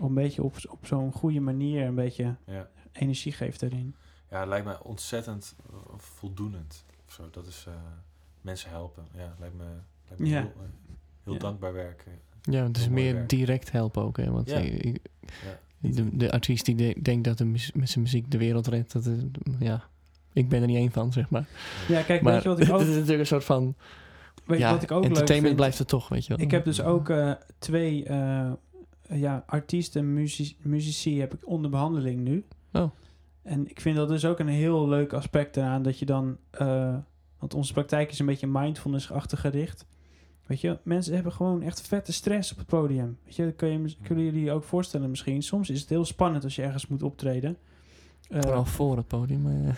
een 0.00 0.14
beetje 0.14 0.42
op, 0.42 0.54
op 0.68 0.86
zo'n 0.86 1.12
goede 1.12 1.40
manier 1.40 1.86
een 1.86 1.94
beetje 1.94 2.34
Ja. 2.46 2.68
energie 2.92 3.32
geeft 3.32 3.62
erin. 3.62 3.94
Ja, 4.30 4.38
het 4.40 4.48
lijkt 4.48 4.64
mij 4.64 4.78
ontzettend 4.82 5.56
voldoenend. 5.96 6.84
Of 7.06 7.12
zo. 7.12 7.28
Dat 7.30 7.46
is 7.46 7.64
eh, 7.68 7.74
mensen 8.40 8.70
helpen. 8.70 9.04
Ja, 9.14 9.34
lijkt 9.38 9.54
me, 9.56 9.64
lijkt 10.08 10.22
me 10.22 10.28
Ja. 10.28 10.40
heel, 10.40 10.52
heel 11.24 11.32
Ja. 11.32 11.38
dankbaar 11.38 11.72
werk. 11.72 12.04
eh. 12.06 12.12
Ja, 12.52 12.62
het 12.66 12.76
is 12.76 12.88
meer 12.88 13.14
werk. 13.14 13.28
direct 13.28 13.72
helpen 13.72 14.02
ook. 14.02 14.16
Hè? 14.16 14.30
Want 14.30 14.48
Ja. 14.50 14.58
ik- 14.58 14.82
ik- 14.82 15.00
Ja. 15.80 15.90
de, 15.90 16.16
de 16.16 16.32
artiest 16.32 16.64
die 16.64 16.74
de- 16.74 16.98
denkt 17.02 17.24
dat 17.24 17.38
hij 17.38 17.48
met 17.74 17.88
zijn 17.90 18.04
muziek 18.04 18.30
de 18.30 18.38
wereld 18.38 18.66
redt, 18.66 18.92
dat 18.92 19.06
is, 19.06 19.18
ja, 19.58 19.84
ik 20.36 20.48
ben 20.48 20.60
er 20.60 20.66
niet 20.66 20.76
één 20.76 20.90
van, 20.90 21.12
zeg 21.12 21.30
maar. 21.30 21.46
Ja, 21.88 22.02
kijk, 22.02 22.22
maar 22.22 22.32
weet 22.32 22.42
je 22.42 22.48
wat 22.48 22.60
ik 22.60 22.70
ook, 22.72 22.78
het 22.78 22.88
is 22.88 22.94
natuurlijk 22.94 23.20
een 23.20 23.26
soort 23.26 23.44
van, 23.44 23.74
weet 24.44 24.58
je 24.58 24.64
ja, 24.64 24.72
wat 24.72 24.82
ik 24.82 24.90
ook 24.90 25.02
leuk 25.02 25.10
entertainment 25.10 25.56
blijft 25.56 25.78
er 25.78 25.86
toch, 25.86 26.08
weet 26.08 26.26
je 26.26 26.28
wel. 26.36 26.44
Ik 26.44 26.50
heb 26.50 26.64
dus 26.64 26.82
ook 26.82 27.08
eh, 27.08 27.32
twee 27.58 28.04
eh, 28.04 28.50
ja, 29.08 29.44
artiesten, 29.46 30.14
muzici, 30.14 30.56
muzici 30.62 31.20
heb 31.20 31.34
ik 31.34 31.48
onder 31.48 31.70
behandeling 31.70 32.20
nu. 32.20 32.44
Oh. 32.72 32.90
En 33.42 33.70
ik 33.70 33.80
vind 33.80 33.96
dat 33.96 34.08
dus 34.08 34.24
ook 34.24 34.38
een 34.38 34.48
heel 34.48 34.88
leuk 34.88 35.12
aspect 35.12 35.56
eraan 35.56 35.82
dat 35.82 35.98
je 35.98 36.06
dan... 36.06 36.36
eh, 36.50 36.94
want 37.38 37.54
onze 37.54 37.72
praktijk 37.72 38.10
is 38.10 38.18
een 38.18 38.26
beetje 38.26 38.46
mindfulness-achtig 38.46 39.40
gericht. 39.40 39.86
Weet 40.46 40.60
je, 40.60 40.78
mensen 40.82 41.14
hebben 41.14 41.32
gewoon 41.32 41.62
echt 41.62 41.80
vette 41.80 42.12
stress 42.12 42.52
op 42.52 42.58
het 42.58 42.66
podium. 42.66 43.18
Weet 43.24 43.36
je, 43.36 43.44
dat 43.44 43.56
kun 43.56 43.68
je, 43.68 43.96
kunnen 44.02 44.24
jullie 44.24 44.44
je 44.44 44.52
ook 44.52 44.64
voorstellen 44.64 45.10
misschien. 45.10 45.42
Soms 45.42 45.70
is 45.70 45.80
het 45.80 45.88
heel 45.88 46.04
spannend 46.04 46.44
als 46.44 46.56
je 46.56 46.62
ergens 46.62 46.86
moet 46.86 47.02
optreden. 47.02 47.56
Vooral 48.30 48.64
voor 48.64 48.96
het 48.96 49.06
podium, 49.06 49.46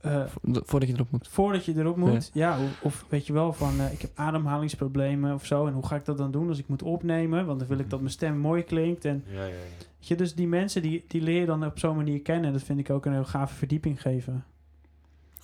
eh, 0.00 0.22
vo- 0.26 0.60
voordat 0.64 0.88
je 0.88 0.94
erop 0.94 1.10
moet. 1.10 1.28
voordat 1.28 1.64
je 1.64 1.74
erop 1.76 1.96
moet. 1.96 2.30
Ja, 2.34 2.58
of, 2.58 2.82
of 2.82 3.04
weet 3.08 3.26
je 3.26 3.32
wel 3.32 3.52
van 3.52 3.80
eh, 3.80 3.92
ik 3.92 4.00
heb 4.00 4.10
ademhalingsproblemen 4.14 5.34
of 5.34 5.46
zo. 5.46 5.66
En 5.66 5.72
hoe 5.72 5.86
ga 5.86 5.96
ik 5.96 6.04
dat 6.04 6.18
dan 6.18 6.30
doen 6.30 6.48
als 6.48 6.58
ik 6.58 6.68
moet 6.68 6.82
opnemen? 6.82 7.46
Want 7.46 7.58
dan 7.58 7.68
wil 7.68 7.78
ik 7.78 7.90
dat 7.90 8.00
mijn 8.00 8.12
stem 8.12 8.38
mooi 8.38 8.62
klinkt. 8.62 9.04
En 9.04 9.24
Ja, 9.26 9.34
ja, 9.40 9.44
ja. 9.46 9.52
weet 9.98 10.08
je, 10.08 10.14
dus 10.16 10.34
die 10.34 10.46
mensen 10.48 10.82
die, 10.82 11.04
die 11.08 11.22
leer 11.22 11.40
je 11.40 11.46
dan 11.46 11.64
op 11.64 11.78
zo'n 11.78 11.96
manier 11.96 12.20
kennen. 12.20 12.46
En 12.46 12.52
dat 12.52 12.62
vind 12.62 12.78
ik 12.78 12.90
ook 12.90 13.06
een 13.06 13.12
heel 13.12 13.24
gave 13.24 13.54
verdieping 13.54 14.00
geven. 14.02 14.44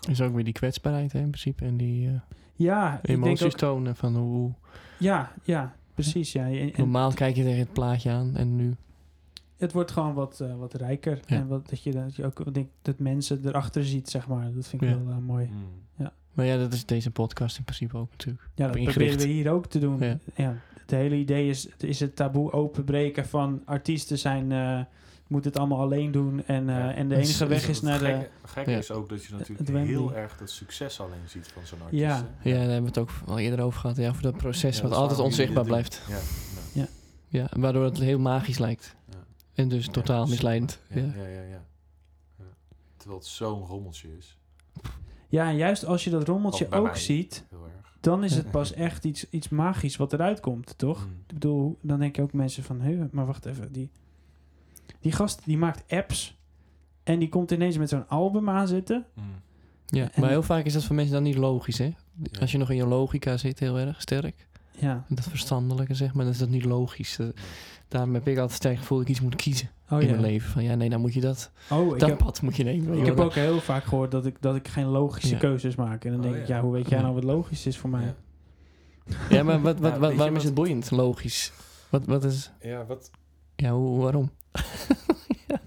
Is 0.09 0.21
ook 0.21 0.35
weer 0.35 0.45
die 0.45 0.53
kwetsbaarheid 0.53 1.13
hè, 1.13 1.19
in 1.19 1.29
principe 1.31 1.65
en 1.65 1.77
die 1.77 2.09
eh, 2.09 2.13
Ja, 2.55 2.95
ik 3.03 3.07
denk 3.07 3.19
emoties 3.25 3.45
ook, 3.45 3.53
tonen 3.59 3.97
van 3.97 4.17
hoe... 4.17 4.51
ja, 4.99 5.33
ja, 5.43 5.75
precies. 5.95 6.33
Ja. 6.33 6.47
En- 6.47 6.59
en 6.59 6.73
Normaal 6.77 7.13
kijk 7.13 7.37
je 7.37 7.43
tegen 7.43 7.59
het 7.59 7.73
plaatje 7.73 8.11
aan 8.11 8.37
en 8.37 8.57
nu... 8.57 8.75
het 9.57 9.73
wordt 9.73 9.91
gewoon 9.91 10.15
wat, 10.15 10.41
eh, 10.41 10.55
wat 10.57 10.75
rijker. 10.75 11.21
Ja. 11.27 11.37
En 11.37 11.47
wat, 11.47 11.69
dat, 11.69 11.83
je, 11.83 11.93
dat 11.93 12.17
je 12.17 12.25
ook 12.25 12.55
denk, 12.55 12.69
dat 12.83 12.99
mensen 12.99 13.41
erachter 13.47 13.85
ziet, 13.85 14.11
zeg 14.11 14.29
maar. 14.29 14.53
Dat 14.55 14.67
vind 14.67 14.83
ik 14.83 14.89
Ja. 14.89 14.97
heel 14.97 15.09
eh, 15.11 15.17
mooi. 15.19 15.47
Mm. 15.47 15.83
Maar 16.33 16.47
ja, 16.47 16.57
dat 16.59 16.73
is 16.73 16.85
deze 16.87 17.11
podcast 17.11 17.59
in 17.59 17.65
principe 17.65 17.97
ook 17.97 18.11
natuurlijk. 18.11 18.49
Ja, 18.55 18.67
dat 18.67 18.77
ingericht. 18.77 18.97
proberen 18.99 19.27
we 19.29 19.33
hier 19.33 19.51
ook 19.51 19.67
te 19.67 19.79
doen. 19.79 19.99
Ja. 20.01 20.19
Ja. 20.35 20.57
het 20.81 20.91
hele 20.91 21.15
idee 21.15 21.49
is, 21.49 21.69
is 21.79 22.01
het 22.01 22.17
taboe 22.17 22.53
openbreken 22.53 23.27
van 23.27 23.63
artiesten 23.65 24.19
zijn... 24.19 24.53
eh 24.53 24.81
moet 25.27 25.45
het 25.45 25.59
allemaal 25.59 25.81
alleen 25.81 26.11
doen. 26.11 26.43
En, 26.47 26.69
eh, 26.69 26.77
Ja. 26.77 26.95
en 26.95 27.09
de 27.09 27.17
enige 27.17 27.47
weg 27.47 27.69
is 27.69 27.81
naar 27.81 27.99
de... 27.99 28.29
Ja. 28.55 28.63
is 28.79 28.91
ook 28.91 29.09
dat 29.09 29.25
je 29.25 29.35
natuurlijk 29.35 29.87
heel 29.87 30.15
erg 30.15 30.39
het 30.39 30.51
succes 30.51 31.01
alleen 31.01 31.19
ziet 31.27 31.49
van 31.49 31.63
zo'n 31.67 31.83
artiest. 31.83 32.03
Ja. 32.03 32.27
Ja, 32.43 32.51
daar 32.53 32.61
hebben 32.61 32.81
we 32.81 32.87
het 32.87 32.99
ook 32.99 33.11
al 33.27 33.39
eerder 33.39 33.61
over 33.65 33.81
gehad. 33.81 33.97
Ja, 33.97 34.09
over 34.09 34.23
dat 34.23 34.37
proces 34.37 34.77
Ja, 34.77 34.83
wat 34.83 34.91
dat 34.91 35.01
altijd 35.01 35.19
onzichtbaar 35.21 35.65
blijft. 35.65 36.03
Ja, 36.09 36.19
ja. 36.73 36.87
Ja, 37.29 37.49
waardoor 37.57 37.85
het 37.85 37.99
heel 37.99 38.19
magisch 38.19 38.59
lijkt. 38.59 38.97
En 39.55 39.69
dus 39.69 39.89
totaal 39.89 40.27
misleidend. 40.27 40.81
Ja, 40.89 41.01
Ja. 41.01 41.13
ja, 41.17 41.27
ja, 41.27 41.41
ja. 41.43 41.65
Ja. 42.39 42.45
Terwijl 42.97 43.19
het 43.21 43.29
zo'n 43.29 43.67
rommeltje 43.67 44.17
is. 44.17 44.39
Ja, 45.29 45.49
en 45.49 45.57
juist 45.57 45.85
als 45.85 46.05
je 46.05 46.11
dat 46.11 46.29
rommeltje 46.29 46.71
Ook 46.71 46.85
mij. 46.85 46.97
ziet... 46.99 47.45
Dan 48.01 48.25
is 48.25 48.35
het 48.35 48.51
pas 48.59 48.73
echt 48.73 49.05
iets, 49.05 49.31
iets 49.31 49.49
magisch 49.49 49.97
wat 49.97 50.13
eruit 50.13 50.41
komt, 50.41 50.79
toch? 50.79 51.07
Mm. 51.07 51.13
Ik 51.27 51.35
bedoel, 51.35 51.79
dan 51.83 51.99
denk 51.99 52.17
je 52.17 52.23
ook 52.23 52.33
mensen 52.33 52.63
van... 52.63 52.81
Hé, 52.81 53.09
maar 53.11 53.27
wacht 53.27 53.45
even, 53.47 53.73
die, 53.73 53.91
die 55.01 55.13
gast 55.13 55.45
die 55.45 55.59
maakt 55.59 55.93
apps... 55.93 56.39
en 57.03 57.19
die 57.19 57.29
komt 57.29 57.51
ineens 57.51 57.79
met 57.79 57.89
zo'n 57.89 58.09
album 58.09 58.51
aanzitten... 58.51 59.07
Mm. 59.15 59.25
Ja, 59.87 60.11
En- 60.13 60.21
maar 60.21 60.31
heel 60.31 60.43
vaak 60.43 60.65
is 60.65 60.73
dat 60.73 60.85
voor 60.85 60.95
mensen 60.95 61.15
dan 61.15 61.23
niet 61.23 61.37
logisch, 61.37 61.79
hè? 61.79 61.85
Ja. 62.23 62.41
Als 62.41 62.53
je 62.53 62.59
nog 62.59 62.71
in 62.71 62.77
je 62.77 62.87
logica 62.87 63.37
zit 63.37 63.59
heel 63.59 63.79
erg 63.79 64.01
sterk, 64.01 64.49
Ja, 64.79 65.05
dat 65.09 65.25
verstandelijke 65.29 65.95
zeg 65.95 66.15
maar, 66.15 66.25
dan 66.25 66.33
is 66.33 66.39
dat 66.39 66.49
niet 66.49 66.65
logisch. 66.65 67.19
Eh, 67.19 67.27
Daarom 67.89 68.15
heb 68.15 68.29
ik 68.29 68.39
altijd 68.39 68.57
sterk 68.59 68.79
gevoel 68.79 68.99
dat 68.99 69.07
ik 69.07 69.13
iets 69.13 69.23
moet 69.25 69.37
kiezen 69.37 69.69
oh 69.91 70.01
in 70.01 70.07
ja. 70.07 70.11
mijn 70.13 70.25
leven. 70.27 70.51
Van 70.51 70.63
ja, 70.65 70.75
nee, 70.75 70.89
dan 70.91 71.01
moet 71.01 71.15
je 71.15 71.21
dat, 71.21 71.51
Oh, 71.71 71.93
ik 71.95 71.99
dat 72.01 72.09
heb, 72.09 72.19
pad 72.19 72.43
moet 72.43 72.57
je 72.57 72.65
nemen. 72.65 72.99
ik 72.99 73.07
heb 73.07 73.21
ook 73.21 73.35
heel 73.35 73.61
vaak 73.61 73.85
gehoord 73.85 74.11
dat 74.11 74.27
ik, 74.27 74.37
dat 74.41 74.57
ik 74.57 74.69
geen 74.69 74.87
logische 74.87 75.35
Ja. 75.35 75.39
keuzes 75.39 75.75
maak. 75.75 76.05
En 76.05 76.11
dan 76.11 76.21
Oh, 76.21 76.27
denk 76.27 76.37
ik, 76.43 76.47
ja. 76.49 76.61
hoe 76.61 76.73
weet 76.73 76.89
jij 76.89 77.01
nou 77.01 77.15
wat 77.15 77.25
logisch 77.25 77.67
is 77.67 77.79
voor 77.79 77.91
mij? 77.91 78.03
Ja. 78.05 79.17
Ja, 79.29 79.43
maar 79.43 79.61
wat, 79.63 79.79
wat, 79.79 79.93
Ja, 79.93 79.99
wat- 79.99 80.15
waarom 80.15 80.37
is 80.37 80.45
het 80.45 80.55
boeiend? 80.55 80.91
Logisch. 80.91 81.53
Wat, 81.91 82.05
wat 82.07 82.25
is, 82.25 82.51
Ja, 82.61 82.85
wat, 82.87 83.11
ja, 83.57 83.71
hoe, 83.73 84.03
waarom? 84.03 84.31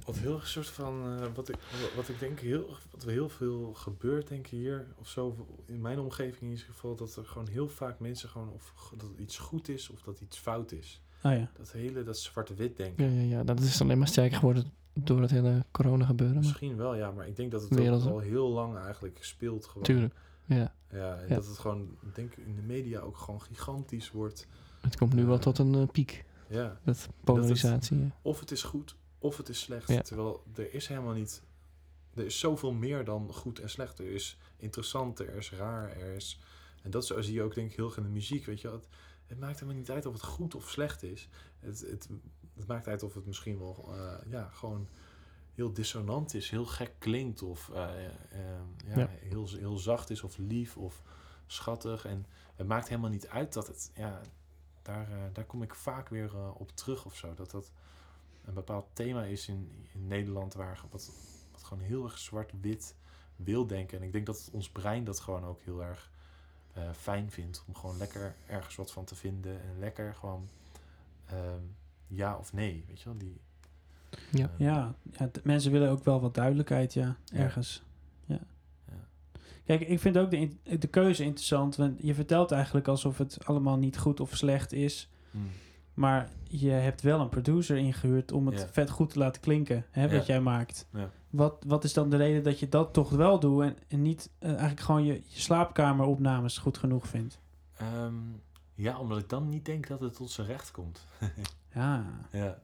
wat 0.08 0.18
heel 0.18 0.40
soort 0.44 0.68
van, 0.68 1.18
eh, 1.20 1.26
wat, 1.36 1.50
ik, 1.50 1.56
wat 1.96 2.10
ik 2.10 2.20
denk, 2.20 2.40
heel, 2.40 2.76
wat 2.92 3.04
heel 3.04 3.30
veel 3.30 3.74
gebeurt, 3.74 4.28
denk 4.28 4.46
ik 4.46 4.52
hier, 4.52 4.86
of 5.00 5.08
zo, 5.10 5.48
in 5.66 5.82
mijn 5.82 6.00
omgeving 6.00 6.42
in 6.42 6.50
ieder 6.50 6.66
geval, 6.66 6.96
dat 6.96 7.16
er 7.16 7.26
gewoon 7.26 7.48
heel 7.48 7.68
vaak 7.70 8.00
mensen 8.00 8.30
gewoon, 8.30 8.50
of 8.54 8.94
dat 8.98 9.10
iets 9.18 9.38
goed 9.38 9.70
is, 9.70 9.90
of 9.90 10.02
dat 10.02 10.20
iets 10.20 10.38
fout 10.38 10.72
is. 10.72 11.02
Oh 11.24 11.32
ja. 11.32 11.50
Dat 11.58 11.72
hele, 11.72 12.04
dat 12.04 12.18
zwarte-wit 12.18 12.78
denken. 12.78 13.14
Ja, 13.14 13.22
ja, 13.22 13.28
ja, 13.38 13.44
dat 13.44 13.60
is 13.60 13.82
alleen 13.82 13.98
maar 13.98 14.08
sterker 14.08 14.38
geworden 14.38 14.72
door 14.94 15.22
het 15.22 15.32
hele 15.32 15.66
corona 15.72 16.06
gebeuren. 16.06 16.38
Misschien 16.38 16.76
wel, 16.78 16.96
ja, 16.96 17.12
maar 17.12 17.28
ik 17.28 17.36
denk 17.36 17.52
dat 17.52 17.62
het 17.62 17.74
Wereld, 17.76 18.04
ook 18.04 18.10
al 18.10 18.20
heel 18.20 18.48
lang 18.50 18.78
eigenlijk 18.78 19.18
speelt 19.22 19.66
gewoon. 19.66 19.84
tuurlijk, 19.84 20.14
ja. 20.46 20.74
Ja, 20.92 21.16
en 21.16 21.28
Ja. 21.28 21.36
dat 21.36 21.46
het 21.48 21.58
gewoon, 21.58 21.98
ik 22.02 22.16
denk 22.16 22.36
in 22.36 22.56
de 22.56 22.62
media 22.62 23.00
ook 23.00 23.18
gewoon 23.18 23.42
gigantisch 23.42 24.12
wordt. 24.12 24.48
Het 24.82 24.98
komt 24.98 25.14
nu 25.14 25.26
wel 25.26 25.38
tot 25.40 25.58
een 25.58 25.76
eh, 25.76 25.88
piek, 25.92 26.26
Ja, 26.50 26.80
dat 26.84 27.10
polarisatie. 27.24 28.12
of 28.22 28.40
het 28.40 28.52
is 28.52 28.64
goed, 28.64 28.96
of 29.28 29.38
het 29.38 29.50
is 29.50 29.60
slecht. 29.60 29.88
Ja. 29.88 30.02
Terwijl 30.02 30.44
er 30.56 30.74
is 30.74 30.88
helemaal 30.88 31.14
niet, 31.14 31.42
er 32.14 32.26
is 32.26 32.40
zoveel 32.40 32.72
meer 32.72 33.04
dan 33.06 33.34
goed 33.34 33.60
en 33.60 33.70
slecht. 33.70 34.00
Er 34.00 34.12
is 34.12 34.38
interessant, 34.58 35.20
er 35.20 35.36
is 35.36 35.52
raar, 35.52 35.98
er 35.98 36.14
is... 36.16 36.40
En 36.84 36.92
dat 36.92 37.06
zo 37.06 37.22
zie 37.22 37.34
je 37.34 37.42
ook 37.42 37.56
denk 37.56 37.70
ik 37.70 37.76
heel 37.76 37.86
erg 37.86 37.98
in 37.98 38.04
de 38.04 38.10
muziek, 38.10 38.46
weet 38.46 38.62
je. 38.62 38.70
Het, 38.70 38.88
het 39.28 39.40
maakt 39.40 39.60
helemaal 39.60 39.80
niet 39.80 39.92
uit 39.92 40.06
of 40.06 40.14
het 40.14 40.24
goed 40.24 40.56
of 40.56 40.70
slecht 40.70 41.04
is. 41.04 41.30
Het, 41.60 41.80
het, 41.80 42.10
het 42.56 42.68
maakt 42.68 42.88
uit 42.88 43.04
of 43.04 43.14
het 43.14 43.26
misschien 43.26 43.60
wel, 43.60 43.90
eh, 43.94 44.32
ja, 44.32 44.50
gewoon 44.54 44.88
heel 45.56 45.74
dissonant 45.74 46.34
is, 46.34 46.50
heel 46.50 46.66
gek 46.66 46.92
klinkt 46.98 47.42
of 47.42 47.70
eh, 47.70 48.06
eh, 48.06 48.12
ja, 48.86 48.98
Ja. 49.00 49.10
Heel, 49.10 49.48
heel 49.48 49.78
zacht 49.78 50.10
is 50.10 50.24
of 50.24 50.38
lief 50.38 50.78
of 50.78 51.02
schattig. 51.48 52.06
En 52.06 52.26
het 52.56 52.68
maakt 52.68 52.88
helemaal 52.88 53.10
niet 53.10 53.28
uit 53.28 53.54
dat 53.54 53.68
het, 53.68 53.92
ja, 53.96 54.22
daar, 54.82 55.30
daar 55.34 55.46
kom 55.46 55.64
ik 55.64 55.76
vaak 55.76 56.10
weer 56.10 56.54
op 56.54 56.72
terug 56.72 57.06
of 57.06 57.16
zo. 57.16 57.34
Dat 57.34 57.52
dat 57.52 57.72
een 58.48 58.54
bepaald 58.54 58.86
thema 58.94 59.24
is 59.24 59.48
in, 59.48 59.72
in 59.94 60.08
Nederland 60.08 60.54
waar 60.54 60.82
wat, 60.92 61.12
wat 61.52 61.64
gewoon 61.64 61.84
heel 61.84 62.04
erg 62.04 62.18
zwart-wit 62.18 62.96
wil 63.36 63.68
denken. 63.68 63.98
En 63.98 64.04
ik 64.04 64.12
denk 64.12 64.26
dat 64.26 64.50
ons 64.54 64.70
brein 64.70 65.04
dat 65.04 65.20
gewoon 65.20 65.46
ook 65.46 65.60
heel 65.62 65.84
erg 65.84 66.12
eh, 66.74 66.92
fijn 66.92 67.32
vindt. 67.32 67.64
Om 67.68 67.76
gewoon 67.76 67.98
lekker 67.98 68.36
ergens 68.48 68.76
wat 68.76 68.92
van 68.92 69.06
te 69.06 69.16
vinden. 69.16 69.62
En 69.62 69.80
lekker 69.80 70.14
gewoon 70.16 70.48
ehm, 71.26 71.62
ja 72.08 72.38
of 72.38 72.54
nee. 72.54 72.84
Weet 72.88 73.00
je 73.02 73.06
wel? 73.10 73.18
Die, 73.18 73.38
Ja. 74.32 74.46
eh, 74.58 74.60
Ja, 74.66 74.96
ja 75.12 75.30
mensen 75.44 75.72
willen 75.72 75.90
ook 75.90 76.04
wel 76.04 76.22
wat 76.22 76.34
duidelijkheid, 76.36 76.94
ja, 76.94 77.18
ergens. 77.34 77.84
Ja. 78.26 78.40
Ja. 78.88 78.94
Kijk, 79.66 79.82
ik 79.82 80.00
vind 80.00 80.18
ook 80.18 80.30
de, 80.32 80.38
in- 80.38 80.60
de 80.80 80.88
keuze 80.88 81.24
interessant, 81.24 81.76
want 81.76 81.98
je 82.02 82.14
vertelt 82.14 82.52
eigenlijk 82.52 82.88
alsof 82.88 83.18
het 83.18 83.46
allemaal 83.46 83.78
niet 83.78 83.98
goed 83.98 84.20
of 84.20 84.36
slecht 84.36 84.74
is. 84.74 85.10
mm, 85.32 85.50
Maar 85.98 86.30
je 86.44 86.70
hebt 86.70 87.02
wel 87.02 87.20
een 87.20 87.30
producer 87.30 87.78
ingehuurd 87.78 88.32
om 88.32 88.48
het 88.48 88.60
Ja. 88.60 88.68
vet 88.68 88.90
goed 88.90 89.10
te 89.10 89.20
laten 89.20 89.42
klinken, 89.42 89.86
hè, 89.92 90.04
Ja. 90.04 90.16
wat 90.18 90.26
jij 90.26 90.42
maakt. 90.42 90.88
Ja. 90.92 91.10
Wat, 91.30 91.64
wat 91.68 91.84
is 91.84 91.94
dan 91.94 92.10
de 92.10 92.18
reden 92.18 92.44
dat 92.44 92.60
je 92.60 92.70
dat 92.70 92.94
toch 92.94 93.10
wel 93.10 93.40
doet 93.40 93.62
en, 93.64 93.78
en 93.88 94.02
niet 94.02 94.30
eh, 94.40 94.50
eigenlijk 94.50 94.80
gewoon 94.80 95.04
je, 95.04 95.14
je 95.14 95.40
slaapkameropnames 95.40 96.58
goed 96.58 96.78
genoeg 96.78 97.08
vindt? 97.08 97.40
Ehm, 97.78 98.16
ja, 98.74 99.00
omdat 99.00 99.18
ik 99.18 99.30
dan 99.30 99.50
niet 99.50 99.66
denk 99.66 99.88
dat 99.88 100.00
het 100.00 100.14
tot 100.16 100.32
zijn 100.32 100.48
recht 100.48 100.72
komt. 100.72 101.06
Ja, 101.74 102.06
Ja. 102.32 102.60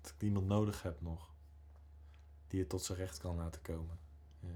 Dat 0.00 0.12
ik 0.16 0.22
iemand 0.22 0.46
nodig 0.46 0.82
heb 0.82 1.00
nog. 1.00 1.28
Die 2.48 2.60
het 2.60 2.68
tot 2.68 2.82
zijn 2.82 2.98
recht 2.98 3.18
kan 3.18 3.36
laten 3.36 3.62
komen. 3.62 3.98
Ja. 4.40 4.48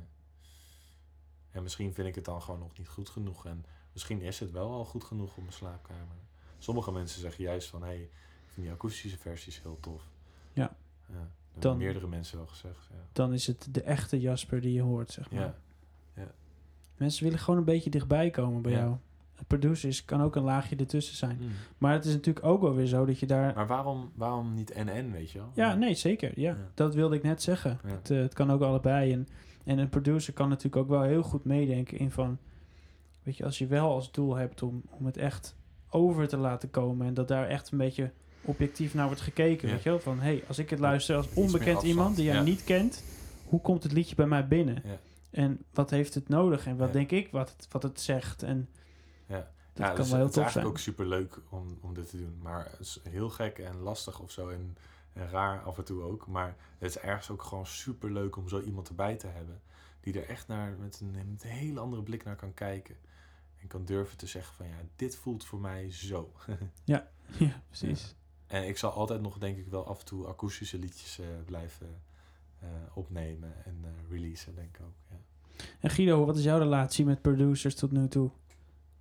En 1.51 1.63
misschien 1.63 1.95
vind 1.95 2.09
ik 2.09 2.15
het 2.15 2.25
dan 2.25 2.43
gewoon 2.43 2.61
nog 2.61 2.79
niet 2.79 2.89
goed 2.89 3.09
genoeg. 3.09 3.47
En 3.47 3.65
misschien 3.93 4.21
is 4.21 4.41
het 4.41 4.51
wel 4.51 4.71
al 4.73 4.85
goed 4.85 5.05
genoeg 5.05 5.31
op 5.31 5.37
mijn 5.43 5.53
slaapkamer. 5.53 6.17
Sommige 6.65 6.93
mensen 6.93 7.21
zeggen 7.21 7.45
juist 7.45 7.69
van... 7.69 7.83
Hé, 7.83 7.87
hey, 7.89 8.01
ik 8.01 8.11
vind 8.53 8.67
die 8.67 8.75
akoestische 8.75 9.19
versies 9.19 9.63
heel 9.63 9.79
tof. 9.81 10.03
Ja. 10.53 10.63
Ja, 10.63 11.15
hebben 11.15 11.29
Dan- 11.59 11.77
meerdere 11.77 12.07
mensen 12.07 12.37
wel 12.37 12.47
gezegd. 12.47 12.89
Ja. 12.91 12.97
dan 13.13 13.33
is 13.33 13.47
het 13.47 13.69
de 13.71 13.83
echte 13.83 14.21
Jasper 14.21 14.61
die 14.61 14.73
je 14.73 14.83
hoort, 14.83 15.11
zeg 15.11 15.31
maar. 15.31 15.41
Ja. 16.15 16.33
Mensen 16.97 17.25
willen 17.25 17.39
gewoon 17.39 17.59
een 17.59 17.65
beetje 17.65 17.91
dichtbij 17.91 18.31
komen 18.31 18.63
bij 18.63 18.73
Ja. 18.73 18.79
jou. 18.79 18.97
Producers 19.47 20.05
kan 20.05 20.23
ook 20.23 20.37
een 20.37 20.43
laagje 20.43 20.77
ertussen 20.77 21.17
zijn. 21.17 21.39
Mm. 21.41 21.49
Maar 21.79 21.93
het 21.93 22.05
is 22.05 22.13
natuurlijk 22.13 22.47
ook 22.47 22.61
wel 22.61 22.75
weer 22.75 22.87
zo 22.87 23.05
dat 23.05 23.19
je 23.19 23.27
daar... 23.27 23.55
Maar 23.55 23.67
waarom, 23.67 24.13
waarom 24.15 24.55
niet 24.55 24.71
en-en, 24.71 25.13
weet 25.13 25.31
je 25.31 25.39
wel? 25.39 25.51
Ja, 25.55 25.75
nee, 25.75 25.95
zeker. 25.95 26.41
Ja, 26.41 26.51
Ja. 26.51 26.57
dat 26.75 26.95
wilde 26.95 27.17
ik 27.17 27.23
net 27.23 27.43
zeggen. 27.43 27.79
Ja. 27.85 27.91
Het, 27.91 28.11
eh, 28.11 28.19
het 28.19 28.35
kan 28.35 28.51
ook 28.53 28.63
allebei. 28.63 29.13
En, 29.13 29.29
en 29.65 29.79
een 29.79 29.89
producer 29.89 30.33
kan 30.33 30.49
natuurlijk 30.49 30.77
ook 30.77 30.89
wel 30.89 31.03
heel 31.03 31.23
goed 31.23 31.45
meedenken 31.45 31.99
in 31.99 32.11
van... 32.11 32.39
Weet 33.23 33.37
je, 33.37 33.45
als 33.45 33.59
je 33.59 33.67
wel 33.67 33.91
als 33.93 34.13
doel 34.13 34.35
hebt 34.35 34.63
om, 34.63 34.83
om 34.91 35.07
het 35.07 35.17
echt 35.17 35.57
over 35.95 36.29
te 36.29 36.37
laten 36.37 36.71
komen... 36.71 37.07
en 37.07 37.15
dat 37.15 37.29
daar 37.29 37.49
echt 37.49 37.71
een 37.73 37.79
beetje 37.79 38.11
objectief 38.43 38.95
naar 38.95 39.07
wordt 39.07 39.21
gekeken, 39.21 39.69
Ja. 39.69 39.75
weet 39.75 39.83
je 39.83 39.91
wel? 39.91 40.01
Van, 40.01 40.17
hé, 40.19 40.23
hey, 40.23 40.45
als 40.49 40.59
ik 40.59 40.71
het 40.71 40.79
luister 40.79 41.17
als 41.17 41.29
onbekend 41.35 41.83
iemand 41.83 42.17
die 42.17 42.25
jij 42.25 42.35
Ja. 42.35 42.43
niet 42.43 42.65
kent... 42.65 43.03
hoe 43.45 43.61
komt 43.61 43.83
het 43.83 43.93
liedje 43.93 44.15
bij 44.15 44.27
mij 44.27 44.49
binnen? 44.49 44.83
Ja. 44.85 44.99
En 45.31 45.65
wat 45.73 45.91
heeft 45.91 46.15
het 46.15 46.29
nodig? 46.29 46.67
En 46.67 46.77
wat 46.77 46.93
denk 46.93 47.11
ik 47.11 47.31
wat 47.31 47.55
het, 47.57 47.67
wat 47.71 47.83
het 47.83 48.01
zegt? 48.01 48.43
En 48.43 48.69
Ja. 49.27 49.51
dat 49.73 49.87
kan 49.87 49.97
dus 49.97 50.09
wel 50.09 50.17
heel 50.17 50.27
het 50.27 50.37
is 50.37 50.43
tof 50.43 50.53
zijn. 50.53 50.65
eigenlijk 50.65 50.67
ook 50.69 50.79
super 50.79 51.07
leuk 51.07 51.39
om, 51.49 51.79
om 51.81 51.95
dit 51.95 52.11
te 52.11 52.17
doen. 52.17 52.39
Maar 52.43 52.65
het 52.71 52.81
is 52.81 53.01
heel 53.09 53.31
gek 53.31 53.59
en 53.59 53.79
lastig 53.79 54.21
of 54.21 54.31
zo. 54.31 54.49
En, 54.49 54.77
en 55.13 55.29
raar 55.31 55.61
af 55.63 55.79
en 55.79 55.85
toe 55.85 56.03
ook. 56.03 56.27
Maar 56.27 56.57
het 56.79 56.89
is 56.91 56.99
ergens 56.99 57.31
ook 57.31 57.43
gewoon 57.43 57.67
super 57.67 58.13
leuk 58.13 58.37
om 58.37 58.49
zo 58.49 58.61
iemand 58.61 58.89
erbij 58.89 59.15
te 59.17 59.27
hebben. 59.27 59.61
Die 60.01 60.21
er 60.21 60.29
echt 60.29 60.49
naar 60.49 60.77
met 60.81 61.01
een, 61.01 61.11
met 61.11 61.43
een 61.45 61.51
hele 61.51 61.81
andere 61.81 62.03
blik 62.03 62.25
naar 62.25 62.37
kan 62.37 62.55
kijken. 62.55 62.97
En 63.65 63.71
kan 63.71 63.85
durven 63.85 64.17
te 64.17 64.27
zeggen 64.27 64.55
van 64.55 64.67
ja, 64.67 64.75
dit 64.97 65.17
voelt 65.17 65.45
voor 65.45 65.61
mij 65.61 65.91
zo. 65.93 66.33
Ja, 66.85 67.11
precies. 67.69 68.15
En 68.47 68.69
ik 68.69 68.79
zal 68.79 68.91
altijd 68.91 69.21
nog 69.21 69.39
denk 69.39 69.57
ik 69.59 69.67
wel 69.69 69.87
af 69.87 69.99
en 69.99 70.05
toe 70.05 70.27
akoestische 70.27 70.79
liedjes 70.79 71.19
eh, 71.19 71.27
blijven 71.45 72.03
eh, 72.61 72.69
opnemen 72.95 73.65
en 73.65 73.79
eh, 73.83 73.91
releasen 74.11 74.55
denk 74.55 74.77
ik 74.77 74.83
ook. 74.85 74.95
Ja. 75.11 75.17
En 75.81 75.91
Guido, 75.91 76.25
wat 76.25 76.37
is 76.37 76.45
jouw 76.45 76.59
relatie 76.59 77.05
met 77.05 77.23
producers 77.23 77.75
tot 77.75 77.93
nu 77.93 78.09
toe? 78.09 78.31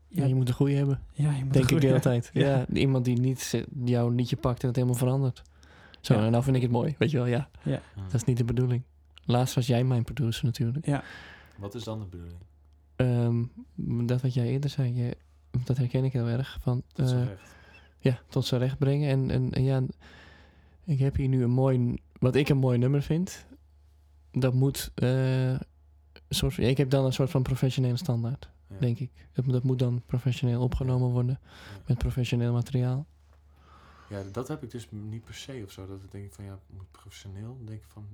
Ja, 0.08 0.26
je 0.26 0.36
moet 0.36 0.48
een 0.48 0.54
goede 0.54 0.74
hebben. 0.76 1.02
ja, 1.12 1.32
je 1.32 1.44
moet 1.44 1.54
Denk 1.54 1.70
een 1.70 1.76
ik 1.76 1.82
de 1.82 1.88
hele 1.88 2.00
tijd. 2.00 2.30
Ja. 2.34 2.68
iemand 2.68 3.06
die 3.06 3.20
niet 3.20 3.64
jouw 3.84 4.10
liedje 4.10 4.36
pakt 4.38 4.62
en 4.62 4.68
het 4.68 4.76
helemaal 4.76 4.98
verandert. 4.98 5.42
Zo, 6.02 6.14
Ja. 6.14 6.26
en 6.26 6.32
nou 6.32 6.44
vind 6.44 6.56
ik 6.56 6.62
het 6.62 6.72
mooi. 6.72 6.96
Weet 6.98 7.12
je 7.12 7.18
wel, 7.18 7.26
ja. 7.26 7.50
Mm. 7.64 7.80
Dat 8.04 8.14
is 8.14 8.24
niet 8.24 8.38
de 8.38 8.44
bedoeling. 8.46 8.84
Laatst 9.26 9.56
was 9.56 9.68
jij 9.68 9.84
mijn 9.84 10.04
producer 10.04 10.46
natuurlijk. 10.46 10.86
Ja, 10.86 11.04
Wat 11.58 11.76
is 11.76 11.84
dan 11.84 12.00
de 12.00 12.06
bedoeling? 12.06 12.40
Ehm, 13.04 13.44
dat 14.08 14.22
wat 14.22 14.34
jij 14.34 14.48
eerder 14.48 14.70
zei, 14.70 14.94
je, 14.94 15.18
dat 15.64 15.78
herken 15.78 16.04
ik 16.04 16.14
heel 16.14 16.28
erg. 16.28 16.58
Van, 16.62 16.84
is 16.96 17.12
eh, 17.12 17.26
recht. 17.28 17.56
ja, 18.00 18.20
tot 18.30 18.46
zijn 18.46 18.62
recht 18.62 18.78
brengen. 18.78 19.10
En, 19.10 19.30
en, 19.32 19.52
en 19.52 19.64
ja, 19.64 19.82
ik 20.84 21.00
heb 21.00 21.16
hier 21.16 21.28
nu 21.28 21.44
een 21.44 21.50
mooi, 21.50 21.96
wat 22.20 22.36
ik 22.36 22.50
een 22.50 22.58
mooi 22.58 22.78
nummer 22.78 23.02
vind. 23.02 23.46
Dat 24.32 24.54
moet, 24.54 24.92
een 24.96 25.60
soort, 26.30 26.58
ik 26.58 26.78
heb 26.78 26.90
dan 26.90 27.06
een 27.06 27.14
soort 27.14 27.30
van 27.30 27.44
professionele 27.44 27.98
standaard, 27.98 28.50
Ja. 28.70 28.76
denk 28.80 29.00
ik. 29.00 29.12
Dat, 29.34 29.46
moet- 29.46 29.54
dat 29.54 29.64
moet 29.64 29.80
dan 29.80 30.02
professioneel 30.06 30.62
opgenomen 30.62 31.10
worden 31.10 31.40
Ja. 31.42 31.82
met 31.88 31.98
professioneel 31.98 32.54
materiaal. 32.54 33.06
Ja, 34.10 34.24
dat 34.32 34.48
heb 34.48 34.64
ik 34.64 34.72
dus 34.72 34.88
niet 34.92 35.24
per 35.24 35.34
se 35.34 35.62
of 35.66 35.72
zo. 35.72 35.88
Dat 35.88 36.04
ik 36.04 36.12
denk 36.12 36.34
van 36.34 36.46
ja, 36.46 36.60
moet 36.70 36.92
professioneel. 36.92 37.56
Dan 37.58 37.66
denk 37.66 37.80
ik 37.82 37.88
van, 37.88 38.08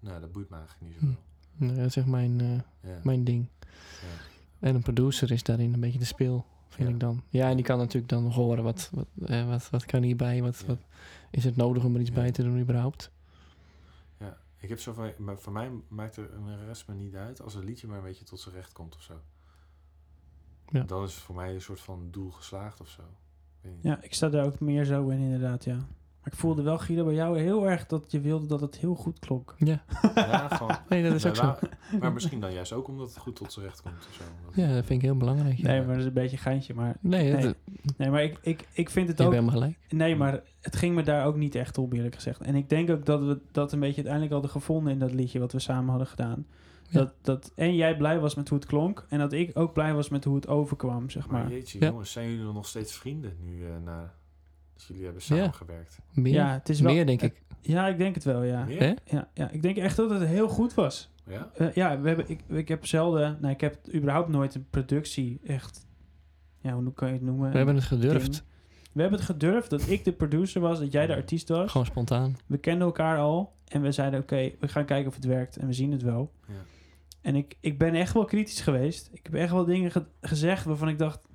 nou, 0.00 0.20
dat 0.20 0.32
boeit 0.32 0.50
me 0.50 0.56
eigenlijk 0.56 0.86
niet 0.92 1.00
zoveel. 1.00 1.22
Nou, 1.60 1.76
dat 1.76 1.86
is 1.86 1.96
echt 1.96 2.06
mijn, 2.06 2.40
eh, 2.40 2.90
mijn 3.02 3.24
ding. 3.24 3.48
Ja. 3.60 3.68
En 4.68 4.74
een 4.74 4.82
producer 4.82 5.30
is 5.30 5.42
daarin 5.42 5.74
een 5.74 5.80
beetje 5.80 5.98
de 5.98 6.04
speel, 6.04 6.46
vind 6.68 6.88
ik 6.88 7.00
dan. 7.00 7.22
Ja, 7.28 7.48
en 7.48 7.56
die 7.56 7.64
kan 7.64 7.78
natuurlijk 7.78 8.12
dan 8.12 8.22
nog 8.22 8.34
horen 8.34 8.64
wat, 8.64 8.90
wat, 8.92 9.06
eh, 9.26 9.48
wat, 9.48 9.70
wat 9.70 9.84
kan 9.84 10.02
hierbij, 10.02 10.42
wat, 10.42 10.64
wat 10.66 10.78
is 11.30 11.44
het 11.44 11.56
nodig 11.56 11.84
om 11.84 11.94
er 11.94 12.00
iets 12.00 12.12
bij 12.12 12.30
te 12.30 12.42
doen 12.42 12.60
überhaupt. 12.60 13.10
ja, 14.18 14.38
ik 14.58 14.68
heb 14.68 14.78
zo 14.78 14.92
van, 14.92 15.12
maar 15.18 15.38
voor 15.38 15.52
mij 15.52 15.70
maakt 15.88 16.16
er 16.16 16.32
een 16.32 16.66
rest 16.66 16.88
me 16.88 16.94
niet 16.94 17.14
uit 17.14 17.42
als 17.42 17.54
een 17.54 17.64
liedje 17.64 17.86
maar 17.86 17.98
een 17.98 18.04
beetje 18.04 18.24
tot 18.24 18.40
zijn 18.40 18.54
recht 18.54 18.72
komt 18.72 18.94
of 18.94 19.02
zo. 19.02 19.20
Ja. 20.66 20.82
Dan 20.82 21.04
is 21.04 21.14
het 21.14 21.22
voor 21.22 21.34
mij 21.34 21.54
een 21.54 21.60
soort 21.60 21.80
van 21.80 22.08
doel 22.10 22.30
geslaagd 22.30 22.80
of 22.80 22.88
zo. 22.88 23.02
Ja, 23.80 24.02
ik 24.02 24.14
sta 24.14 24.28
daar 24.28 24.44
ook 24.44 24.60
meer 24.60 24.84
zo 24.84 25.08
in 25.08 25.18
inderdaad, 25.18 25.64
ja. 25.64 25.86
Ik 26.30 26.36
voelde 26.36 26.62
wel, 26.62 26.78
Guido, 26.78 27.04
bij 27.04 27.14
jou 27.14 27.38
heel 27.40 27.68
erg 27.68 27.86
dat 27.86 28.04
je 28.12 28.20
wilde 28.20 28.46
dat 28.46 28.60
het 28.60 28.76
heel 28.78 28.94
goed 28.94 29.18
klonk. 29.18 29.54
Ja, 29.58 29.82
Ja, 30.14 30.48
van, 30.56 30.70
nee, 30.88 31.02
dat 31.02 31.12
is 31.14 31.22
maar, 31.22 31.32
ook 31.32 31.38
zo. 31.38 31.44
waar- 31.44 31.98
maar 32.00 32.12
misschien 32.12 32.40
dan 32.40 32.52
juist 32.52 32.72
ook 32.72 32.88
omdat 32.88 33.08
het 33.08 33.18
goed 33.18 33.36
tot 33.36 33.52
zijn 33.52 33.66
recht 33.66 33.82
komt 33.82 33.94
of 34.08 34.14
zo. 34.14 34.22
Omdat- 34.40 34.54
Ja, 34.54 34.74
dat 34.74 34.84
vind 34.84 35.02
ik 35.02 35.08
heel 35.08 35.16
belangrijk. 35.16 35.56
ja. 35.58 35.66
Nee, 35.68 35.78
maar 35.78 35.88
dat 35.88 35.96
is 35.98 36.04
een 36.04 36.12
beetje 36.12 36.36
een 36.36 36.42
geintje. 36.42 36.74
Maar, 36.74 36.96
Nee, 37.00 37.32
dat, 37.32 37.40
Nee. 37.40 37.54
nee, 37.96 38.10
maar 38.10 38.22
ik, 38.22 38.38
ik, 38.42 38.68
ik 38.72 38.90
vind 38.90 39.08
het 39.08 39.18
je 39.18 39.24
ook... 39.24 39.30
helemaal 39.32 39.52
gelijk. 39.54 39.78
Nee, 39.88 40.16
maar 40.16 40.40
het 40.60 40.76
ging 40.76 40.94
me 40.94 41.02
daar 41.02 41.26
ook 41.26 41.36
niet 41.36 41.54
echt 41.54 41.78
om, 41.78 41.92
eerlijk 41.92 42.14
gezegd. 42.14 42.40
En 42.40 42.54
ik 42.54 42.68
denk 42.68 42.90
ook 42.90 43.06
dat 43.06 43.20
we 43.20 43.38
dat 43.52 43.72
een 43.72 43.80
beetje 43.80 43.94
uiteindelijk 43.94 44.32
hadden 44.32 44.50
gevonden 44.50 44.92
in 44.92 44.98
dat 44.98 45.12
liedje 45.12 45.38
wat 45.38 45.52
we 45.52 45.58
samen 45.58 45.88
hadden 45.88 46.06
gedaan. 46.06 46.46
Ja. 46.88 46.98
Dat, 46.98 47.12
dat 47.22 47.52
en 47.54 47.74
jij 47.74 47.96
blij 47.96 48.18
was 48.20 48.34
met 48.34 48.48
hoe 48.48 48.58
het 48.58 48.66
klonk. 48.66 49.06
En 49.08 49.18
dat 49.18 49.32
ik 49.32 49.58
ook 49.58 49.72
blij 49.72 49.94
was 49.94 50.08
met 50.08 50.24
hoe 50.24 50.34
het 50.34 50.48
overkwam, 50.48 51.10
zeg 51.10 51.28
Maar 51.28 51.42
maar. 51.42 51.50
jeetje, 51.52 51.80
Ja. 51.80 51.86
jongens, 51.86 52.12
zijn 52.12 52.30
jullie 52.30 52.52
nog 52.52 52.66
steeds 52.66 52.92
vrienden 52.94 53.36
nu 53.44 53.64
eh, 53.64 53.70
na 53.84 54.14
dat 54.80 54.96
jullie 54.96 55.04
hebben 55.04 55.22
Ja. 55.26 55.34
samengewerkt? 55.36 55.98
Meer, 56.12 56.32
Ja, 56.32 56.52
het 56.52 56.68
is 56.68 56.80
wel- 56.80 56.92
meer 56.94 57.06
denk 57.06 57.22
ik. 57.22 57.42
Ja, 57.60 57.86
ik 57.88 57.98
denk 57.98 58.14
het 58.14 58.24
wel, 58.24 58.42
ja. 58.42 58.64
Meer? 58.64 58.94
Ja, 59.04 59.28
ja, 59.34 59.50
ik 59.50 59.62
denk 59.62 59.76
echt 59.76 59.96
dat 59.96 60.10
het 60.10 60.24
heel 60.28 60.48
goed 60.48 60.74
was. 60.74 61.10
Ja? 61.26 61.50
Eh, 61.54 61.72
ja, 61.72 62.00
we 62.00 62.08
hebben, 62.08 62.28
ik, 62.30 62.40
ik 62.48 62.68
heb 62.68 62.86
zelden... 62.86 63.38
Nou, 63.40 63.52
ik 63.54 63.60
heb 63.60 63.78
überhaupt 63.94 64.28
nooit 64.28 64.54
een 64.54 64.66
productie 64.70 65.40
echt... 65.44 65.86
Ja, 66.60 66.72
hoe 66.74 66.92
kan 66.92 67.08
je 67.08 67.14
het 67.14 67.22
noemen? 67.22 67.50
We 67.50 67.56
hebben 67.56 67.74
het 67.74 67.84
gedurfd. 67.84 68.32
Ding. 68.32 68.42
We 68.92 69.00
hebben 69.00 69.18
het 69.18 69.28
gedurfd 69.28 69.70
dat 69.70 69.88
ik 69.88 70.04
de 70.04 70.12
producer 70.12 70.60
was, 70.60 70.78
dat 70.78 70.92
jij 70.92 71.06
de 71.06 71.14
artiest 71.14 71.48
was. 71.48 71.70
Gewoon 71.70 71.86
spontaan. 71.86 72.36
We 72.46 72.58
kenden 72.58 72.86
elkaar 72.86 73.18
al 73.18 73.52
en 73.64 73.82
we 73.82 73.92
zeiden: 73.92 74.20
Oké, 74.20 74.50
we 74.60 74.68
gaan 74.68 74.84
kijken 74.84 75.08
of 75.08 75.14
het 75.14 75.24
werkt 75.24 75.56
en 75.56 75.66
we 75.66 75.72
zien 75.72 75.92
het 75.92 76.02
wel. 76.02 76.32
Ja. 76.48 76.54
En 77.20 77.36
ik, 77.36 77.56
ik 77.60 77.78
ben 77.78 77.94
echt 77.94 78.12
wel 78.12 78.24
kritisch 78.24 78.60
geweest. 78.60 79.10
Ik 79.12 79.20
heb 79.22 79.34
echt 79.34 79.52
wel 79.52 79.64
dingen 79.64 79.90
ge- 79.90 80.06
gezegd 80.20 80.64
waarvan 80.64 80.88
ik 80.88 80.98
dacht: 80.98 81.26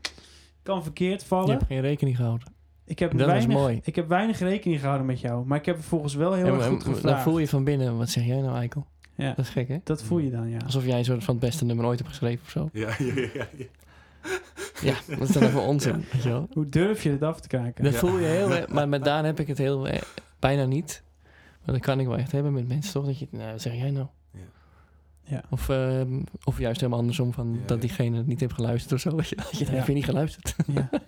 kan 0.64 0.84
verkeerd 0.84 1.22
Je 1.22 1.28
vallen. 1.28 1.50
hebt 1.50 1.66
geen 1.66 1.82
rekening 1.82 2.16
gehouden. 2.16 2.54
Ik, 2.86 3.00
heb 3.00 3.18
dat 3.18 3.28
weinig, 3.28 3.48
mooi. 3.48 3.80
ik 3.84 3.96
heb 3.96 4.08
weinig 4.08 4.40
rekening 4.40 4.80
gehouden 4.80 5.08
met 5.08 5.20
jou, 5.20 5.46
maar 5.46 5.58
ik 5.58 5.66
heb 5.66 5.76
vervolgens 5.76 6.14
wel 6.16 6.34
heel 6.34 6.46
erg 6.46 6.66
goed 6.66 6.84
dan 6.86 6.94
gevraagd. 6.94 7.24
voel 7.24 7.40
je 7.40 7.48
van 7.48 7.64
binnen, 7.64 7.98
wat 7.98 8.10
zeg 8.10 8.26
jij 8.26 8.42
nou 8.42 8.56
Eikel? 8.58 8.86
ja, 9.16 9.28
Dat 9.36 9.46
is 9.46 9.50
gek 9.52 9.68
hè? 9.68 9.78
dat 9.84 10.04
voel 10.04 10.18
je 10.18 10.32
dan, 10.32 10.50
ja. 10.50 10.58
Alsof 10.66 10.86
jij 10.86 10.98
een 10.98 11.06
soort 11.06 11.24
van 11.24 11.36
het 11.36 11.44
beste 11.44 11.66
nummer 11.66 11.86
ooit 11.86 11.98
hebt 11.98 12.10
geschreven 12.10 12.44
of 12.46 12.50
zo. 12.52 12.70
Ja, 12.74 12.90
ja, 13.00 13.14
ja, 13.34 13.48
ja. 14.82 14.96
dat 15.18 15.28
is 15.30 15.34
dan 15.36 15.44
even 15.44 15.62
onzin. 15.62 16.06
Weet 16.12 16.24
je 16.24 16.30
wel? 16.30 16.48
Hoe 16.54 16.70
durf 16.70 17.04
je 17.04 17.10
het 17.12 17.22
af 17.24 17.40
te 17.40 17.48
kraken? 17.48 17.84
Dat 17.84 17.94
Ja. 17.94 18.00
voel 18.00 18.18
je 18.18 18.26
heel 18.26 18.52
erg. 18.52 18.68
Maar 18.68 18.90
met 18.90 19.04
Daan 19.04 19.26
heb 19.26 19.40
ik 19.40 19.48
het 19.48 19.58
heel 19.58 19.88
eh, 19.88 20.02
bijna 20.40 20.66
niet. 20.66 21.04
Maar 21.66 21.76
dat 21.76 21.84
kan 21.84 22.00
ik 22.00 22.08
wel 22.08 22.18
echt 22.18 22.32
hebben 22.32 22.54
met 22.54 22.68
mensen 22.68 22.94
toch? 22.94 23.06
Dat 23.06 23.20
je, 23.20 23.28
nou, 23.32 23.52
wat 23.52 23.62
zeg 23.62 23.74
jij 23.74 23.92
nou? 23.92 24.08
Ja. 24.32 24.40
Ja. 25.24 25.44
Of, 25.50 25.70
ehm, 25.70 26.22
of 26.44 26.60
juist 26.60 26.80
helemaal 26.80 27.00
andersom, 27.00 27.34
van 27.34 27.58
Ja, 27.60 27.66
dat 27.68 27.82
diegene 27.82 28.18
het 28.18 28.28
niet 28.28 28.40
heeft 28.40 28.54
geluisterd 28.54 28.94
of 28.94 29.00
zo. 29.00 29.16
Weet 29.16 29.28
je, 29.30 29.36
dat 29.36 29.50
je 29.52 29.58
denkt, 29.58 29.72
Ja. 29.72 29.78
heb 29.78 29.88
je 29.88 29.94
niet 29.94 30.06
geluisterd? 30.06 30.56
Ja. 30.68 30.90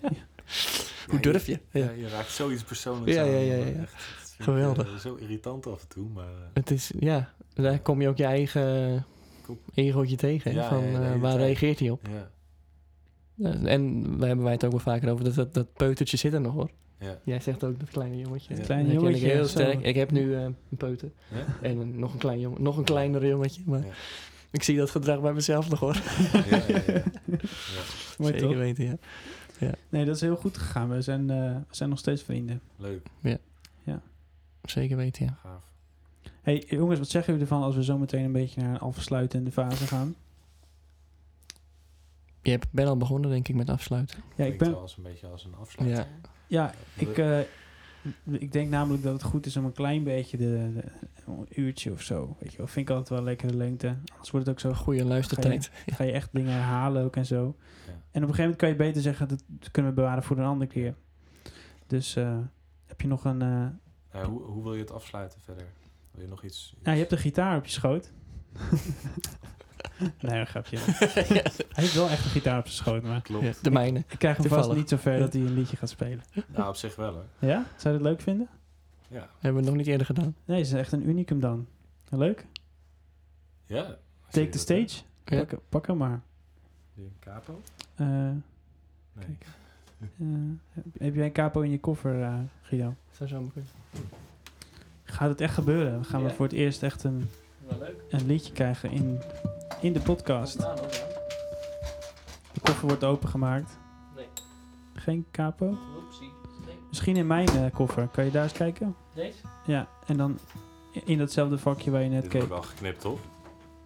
Hoe 1.08 1.16
Ja, 1.16 1.22
durf 1.32 1.46
je? 1.46 1.60
Ja, 1.72 1.84
Ja. 1.84 1.92
je 1.92 2.08
raakt 2.10 2.30
zoiets 2.32 2.64
persoonlijks 2.64 3.14
Ja, 3.16 3.22
aan. 3.22 3.30
ja, 3.30 3.38
ja, 3.38 3.64
echt, 3.64 3.94
ik, 4.38 4.44
Geweldig. 4.44 4.88
eh, 4.94 5.00
zo 5.00 5.16
irritant 5.16 5.68
af 5.68 5.82
en 5.82 5.88
toe, 5.88 6.10
maar... 6.10 6.26
eh, 6.26 6.32
Het 6.54 6.72
is, 6.72 6.92
ja, 7.00 7.34
daar 7.54 7.80
kom 7.80 8.02
je 8.02 8.08
ook 8.08 8.18
je 8.18 8.26
eigen 8.26 9.06
egootje 9.74 10.16
tegen. 10.16 10.54
Ja, 10.54 10.70
van, 10.70 10.84
eh, 10.84 11.20
waar 11.20 11.38
reageert 11.38 11.80
hij 11.80 11.90
op? 11.90 12.08
ja, 13.36 13.54
en 13.66 14.04
daar 14.18 14.28
hebben 14.28 14.44
wij 14.46 14.54
het 14.54 14.64
ook 14.66 14.72
wel 14.72 14.80
vaker 14.80 15.12
over. 15.12 15.24
Dat, 15.26 15.34
dat, 15.36 15.54
dat 15.54 15.74
peutertje 15.74 16.18
zit 16.18 16.34
er 16.34 16.42
nog 16.42 16.54
hoor. 16.54 16.70
ja. 17.00 17.20
Jij 17.24 17.40
zegt 17.40 17.64
ook 17.64 17.80
dat 17.80 17.90
kleine 17.90 18.18
jongetje. 18.18 18.54
Het 18.54 18.66
kleine 18.66 18.94
Dat 18.94 19.02
jongetje, 19.02 19.26
Ik 19.26 19.32
heel 19.32 19.48
sterk. 19.48 19.82
Ik 19.86 19.96
heb 19.96 20.12
nu 20.12 20.36
eh, 20.36 20.42
een 20.44 20.56
peuter. 20.78 21.12
Ja? 21.32 21.46
En 21.62 21.78
een- 21.78 22.00
nog, 22.00 22.14
een 22.14 22.20
klein 22.20 22.40
jongen, 22.40 22.62
nog 22.62 22.78
een 22.78 22.84
kleinere 22.84 23.28
jongetje. 23.28 23.62
Maar 23.66 23.80
Ja. 23.80 23.92
ik 24.52 24.64
zie 24.64 24.78
dat 24.78 24.90
gedrag 24.90 25.22
bij 25.22 25.34
mezelf 25.34 25.70
nog 25.70 25.80
hoor. 25.80 26.02
Ja, 26.50 26.62
ja, 26.68 26.82
ja. 26.88 27.04
Zeker 28.26 28.40
toch? 28.42 28.56
weten, 28.56 28.84
ja. 28.86 28.98
Nee, 29.90 30.06
dat 30.06 30.16
is 30.16 30.22
heel 30.22 30.36
goed 30.36 30.58
gegaan. 30.58 30.90
We 30.90 31.02
zijn, 31.02 31.30
eh, 31.30 31.38
we 31.56 31.62
zijn 31.76 31.90
nog 31.90 32.00
steeds 32.00 32.24
vrienden. 32.24 32.62
Leuk, 32.76 33.08
Zeker 34.62 34.98
weten, 34.98 35.26
ja. 35.26 35.38
gaaf. 35.42 35.64
hey, 36.42 36.64
jongens, 36.68 37.00
wat 37.00 37.10
zeggen 37.10 37.34
jullie 37.34 37.48
ervan 37.50 37.64
als 37.66 37.76
we 37.76 37.84
zo 37.84 37.98
meteen 37.98 38.24
een 38.24 38.32
beetje 38.32 38.62
naar 38.62 38.70
een 38.70 38.80
afsluitende 38.80 39.52
fase 39.52 39.88
gaan? 39.88 40.16
Je 42.42 42.52
hebt, 42.52 42.68
ben 42.72 42.88
al 42.88 42.98
begonnen 42.98 43.30
denk 43.30 43.48
ik 43.48 43.56
met 43.56 43.70
afsluiten. 43.70 44.18
Ja, 44.36 44.46
ik 44.46 44.58
ben, 44.58 44.72
wel 44.72 44.80
als 44.82 44.98
een 44.98 45.04
beetje 45.04 45.28
als 45.28 45.44
een 45.46 45.56
afsluiting. 45.56 46.08
Ja, 46.48 46.74
ik, 46.96 47.18
eh, 47.18 47.40
ik 48.24 48.52
denk 48.52 48.70
namelijk 48.70 49.04
dat 49.04 49.14
het 49.14 49.24
goed 49.24 49.46
is 49.46 49.58
om 49.58 49.66
een 49.66 49.72
klein 49.72 50.04
beetje 50.04 50.38
de, 50.38 50.72
de- 50.74 51.08
een 51.28 51.48
uurtje 51.50 51.92
of 51.92 52.02
zo. 52.02 52.36
Weet 52.40 52.52
je 52.52 52.58
wel, 52.58 52.68
vind 52.68 52.90
ik 52.90 52.96
altijd 52.96 53.10
wel 53.20 53.24
lekker 53.24 53.48
de 53.48 53.58
lengte. 53.58 53.88
Anders 54.12 54.32
wordt 54.32 54.46
het 54.48 54.56
ook 54.56 54.60
zo. 54.62 54.74
Goede 54.84 55.06
luistertijd. 55.06 55.72
Ga 55.86 56.04
je 56.04 56.12
echt 56.12 56.30
dingen 56.32 56.52
herhalen 56.54 57.04
ook 57.04 57.16
en 57.16 57.26
zo. 57.26 57.56
En 58.18 58.24
op 58.24 58.30
een 58.30 58.36
gegeven 58.36 58.58
moment 58.58 58.58
kan 58.60 58.70
je 58.70 58.76
beter 58.92 59.02
zeggen 59.02 59.28
dat 59.28 59.72
kunnen 59.72 59.92
we 59.92 59.98
bewaren 59.98 60.24
voor 60.24 60.38
een 60.38 60.46
andere 60.46 60.72
keer. 60.72 60.96
Dus 61.88 62.16
eh, 62.16 62.38
heb 62.86 63.02
je 63.02 63.08
nog 63.08 63.26
een. 63.26 63.42
eh, 63.42 63.68
Ja, 64.22 64.28
hoe, 64.28 64.42
hoe 64.42 64.64
wil 64.64 64.74
je 64.74 64.80
het 64.80 64.92
afsluiten 64.92 65.42
verder? 65.42 65.66
Wil 66.12 66.22
je 66.24 66.30
nog 66.30 66.44
iets... 66.44 66.74
nou, 66.84 66.94
je 66.96 67.02
hebt 67.02 67.12
een 67.12 67.18
gitaar 67.18 67.58
op 67.58 67.66
je 67.66 67.72
schoot. 67.72 68.12
nee, 70.22 70.40
een 70.40 70.48
grapje. 70.48 70.78
Hij 70.80 71.52
heeft 71.74 71.94
wel 71.94 72.10
echt 72.10 72.24
een 72.26 72.30
gitaar 72.32 72.58
op 72.60 72.68
zijn 72.68 72.76
schoot, 72.78 73.04
maar 73.04 73.22
Klopt. 73.22 73.46
Ja, 73.46 73.54
de 73.62 73.72
mijne. 73.72 74.00
ik 74.08 74.18
krijg 74.20 74.38
hem 74.38 74.48
vast 74.48 74.74
niet 74.74 74.90
zo 74.90 74.98
ver 74.98 75.20
dat 75.20 75.34
hij 75.34 75.42
een 75.42 75.54
liedje 75.54 75.78
gaat 75.78 75.90
spelen. 75.90 76.24
Nou, 76.48 76.68
op 76.70 76.76
zich 76.76 76.96
wel 76.96 77.14
hoor. 77.14 77.26
Ja? 77.40 77.66
Zou 77.76 77.94
je 77.94 78.00
dat 78.02 78.10
leuk 78.10 78.22
vinden? 78.22 78.48
Ja. 79.08 79.30
Hebben 79.40 79.62
we 79.62 79.68
nog 79.68 79.78
niet 79.78 79.88
eerder 79.88 80.06
gedaan. 80.06 80.36
Nee, 80.46 80.58
het 80.58 80.68
is 80.68 80.74
echt 80.74 80.92
een 80.92 81.10
unicum 81.10 81.40
dan. 81.40 81.68
Leuk. 82.10 82.46
Ja. 83.66 83.98
Take 84.30 84.50
the 84.50 84.58
stage. 84.60 85.02
Ja. 85.26 85.46
Pak, 85.46 85.60
pak 85.70 85.88
hem 85.88 85.98
maar. 85.98 86.22
capo? 87.20 87.62
Eh, 87.98 88.08
Nee. 88.08 89.26
Kijk. 89.26 89.46
eh, 90.00 90.28
heb, 91.00 91.16
jij 91.16 91.26
een 91.26 91.32
capo 91.32 91.62
in 91.62 91.72
je 91.72 91.80
koffer, 91.80 92.22
eh, 92.24 92.34
Guido? 92.62 92.94
Zou 93.12 93.30
zo 93.30 93.50
kunnen. 93.54 93.72
Gaat 95.04 95.30
het 95.30 95.42
echt 95.42 95.54
gebeuren? 95.54 95.92
Dan 95.92 96.06
gaan 96.06 96.24
we 96.24 96.30
voor 96.30 96.46
het 96.46 96.54
eerst 96.56 96.84
echt 96.84 97.04
een, 97.04 97.30
Wel 97.68 97.78
leuk. 97.80 98.02
een 98.10 98.26
liedje 98.26 98.54
krijgen 98.54 98.92
in, 98.92 99.20
in 99.82 99.94
de 99.94 100.00
podcast. 100.00 100.60
De 102.54 102.60
koffer 102.64 102.88
wordt 102.88 103.04
opengemaakt. 103.04 103.78
Nee. 104.16 104.26
Geen 104.94 105.26
capo? 105.32 105.78
Oepsie. 106.04 106.30
Misschien 106.90 107.16
in 107.18 107.28
mijn 107.28 107.48
eh, 107.48 107.66
koffer. 107.74 108.08
Kan 108.08 108.26
je 108.26 108.32
daar 108.32 108.44
eens 108.44 108.52
kijken? 108.54 108.96
Deze? 109.14 109.38
Ja, 109.66 109.88
en 110.08 110.18
dan 110.18 110.38
in 111.06 111.18
datzelfde 111.18 111.58
vakje 111.58 111.92
waar 111.92 112.02
je 112.02 112.10
net 112.10 112.22
Dit 112.22 112.32
keek. 112.32 112.42
wordt 112.48 112.54
wel 112.64 112.72
geknipt, 112.74 113.02
toch? 113.02 113.20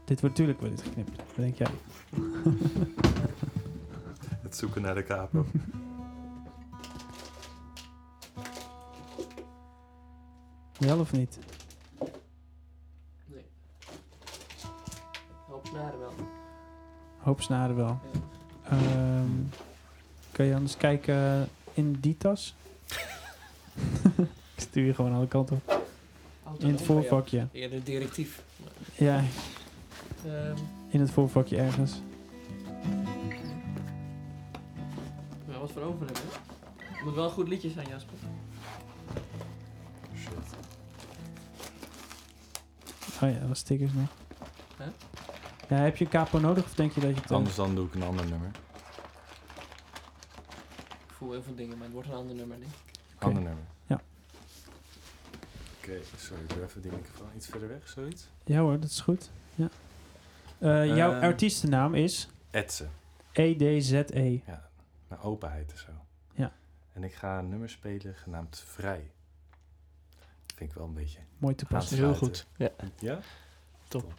Dit 0.06 0.22
wordt 0.22 0.38
natuurlijk 0.38 0.60
dit 0.70 0.82
geknipt. 0.82 1.16
Wat 1.18 1.36
denk 1.36 1.56
jij? 1.56 1.68
Het 4.52 4.60
zoeken 4.60 4.82
naar 4.82 4.96
de 4.96 5.04
capo. 5.04 5.46
Wel 10.78 11.00
of 11.00 11.12
niet? 11.12 11.38
Nee. 13.26 13.46
Hoop 15.48 15.66
snaren 15.66 16.00
wel. 16.00 16.14
Hoop 17.18 17.42
snaren 17.42 17.76
wel. 17.76 18.00
Ja. 18.14 18.20
Ehm, 18.70 19.30
kan 20.32 20.46
je 20.46 20.56
anders 20.56 20.78
kijken 20.78 21.50
in 21.74 21.98
die 22.00 22.18
tas? 22.18 22.56
Ik 24.56 24.62
stuur 24.68 24.86
je 24.86 24.94
gewoon 24.94 25.14
alle 25.14 25.28
kanten 25.28 25.62
op. 25.66 25.84
In 26.58 26.72
het 26.72 26.82
voorvakje. 26.82 27.48
Eerder 27.52 27.84
directief. 27.84 28.44
Ja, 28.98 29.24
Ehm 30.26 30.58
in 30.92 31.00
het 31.00 31.12
voorvakje 31.12 31.58
ergens. 31.58 32.02
Ja, 35.82 35.88
wat 35.88 35.96
voor 35.98 36.06
over 36.06 36.06
hebben. 36.06 36.24
Het 36.96 37.04
moet 37.04 37.14
wel 37.16 37.24
een 37.26 37.32
goed 37.32 37.48
liedje 37.48 37.70
zijn, 37.70 37.88
Jasper. 37.88 38.14
Shit. 40.18 40.32
Oh 43.22 43.30
ja, 43.42 43.48
wat 43.48 43.58
stickers 43.58 43.92
nog. 43.94 44.08
Hè? 44.78 44.86
Ja, 45.76 45.82
heb 45.82 45.98
je 45.98 46.06
een 46.06 46.12
capo 46.12 46.40
nodig 46.40 46.64
of 46.64 46.74
denk 46.74 46.92
je 46.92 47.00
dat 47.00 47.10
je 47.10 47.16
het... 47.16 47.30
eh, 47.32 47.38
Anders 47.38 47.56
dan 47.56 47.76
doe 47.76 47.88
ik 47.88 47.94
een 47.96 48.04
ander 48.04 48.26
nummer. 48.26 48.50
Ik 51.08 51.18
voel 51.18 51.32
heel 51.32 51.44
veel 51.44 51.56
dingen, 51.56 51.74
maar 51.76 51.84
het 51.86 51.94
wordt 51.94 52.10
een 52.10 52.16
ander 52.16 52.36
nummer, 52.36 52.58
denk 52.60 52.72
ik. 52.72 53.24
Ander 53.24 53.44
nummer. 53.44 53.64
Ja. 53.88 54.02
Oké, 55.82 55.98
sorry, 56.18 56.44
ik 56.44 56.50
doe 56.54 56.64
even 56.64 56.82
die 56.82 56.92
microfoon 56.92 57.28
iets 57.36 57.48
verder 57.48 57.68
weg, 57.68 57.88
zoiets. 57.88 58.28
Ja 58.46 58.60
hoor, 58.60 58.80
dat 58.80 58.90
is 58.90 59.00
goed. 59.00 59.30
Ja. 59.56 59.70
Eh, 60.58 60.96
jouw 60.96 61.14
Ehm. 61.14 61.24
artiestennaam 61.24 61.96
is 61.96 62.28
E 62.52 62.58
Etsen. 62.58 62.92
Naar 65.12 65.24
openheid 65.24 65.72
en 65.72 65.78
zo. 65.78 65.92
Ja. 66.34 66.52
En 66.94 67.04
ik 67.04 67.14
ga 67.14 67.40
een 67.40 67.50
nummer 67.50 67.70
spelen 67.70 68.16
genaamd 68.16 68.64
Vrij. 68.68 69.12
Vind 70.56 70.70
ik 70.70 70.74
wel 70.78 70.86
een 70.88 70.94
beetje. 70.94 71.20
Mooi 71.38 71.56
toepasselijk. 71.56 72.02
Heel 72.04 72.12
Aansluiten. 72.12 72.46
goed. 72.58 72.92
Ja. 73.00 73.14
Ja? 73.14 73.20
Top. 73.88 74.14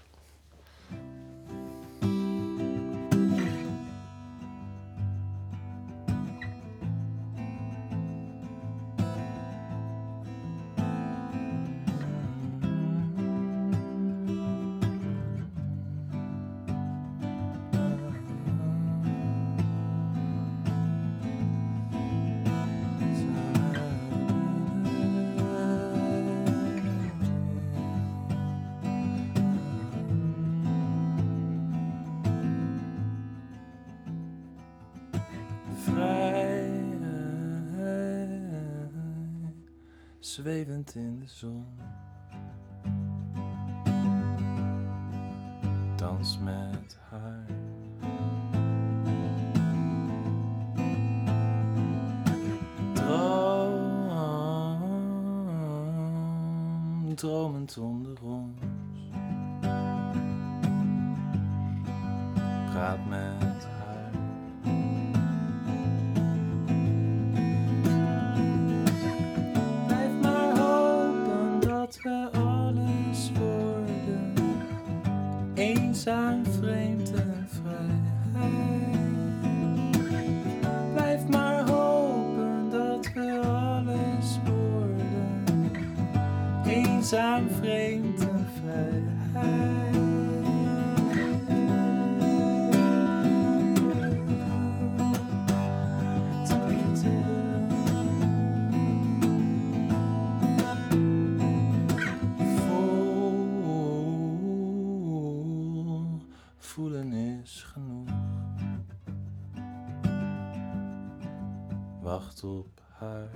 Zon. 41.42 41.66
Dans 45.96 46.38
met 46.38 46.98
haar. 47.10 47.46
Droom, 52.94 54.44
dromend 57.14 57.78
onder 57.78 58.22
ons. 58.22 58.41
Eenzaam, 76.02 76.46
vreemd 76.46 77.12
en 77.14 77.48
vrij. 77.48 78.00
Blijf 80.92 81.28
maar 81.28 81.68
hopen 81.68 82.70
dat 82.70 83.12
we 83.14 83.40
alles 83.44 84.38
worden. 84.44 85.42
Eenzaam, 86.66 87.48
vreemd 87.60 88.01
Op 112.44 112.80
haar. 112.98 113.28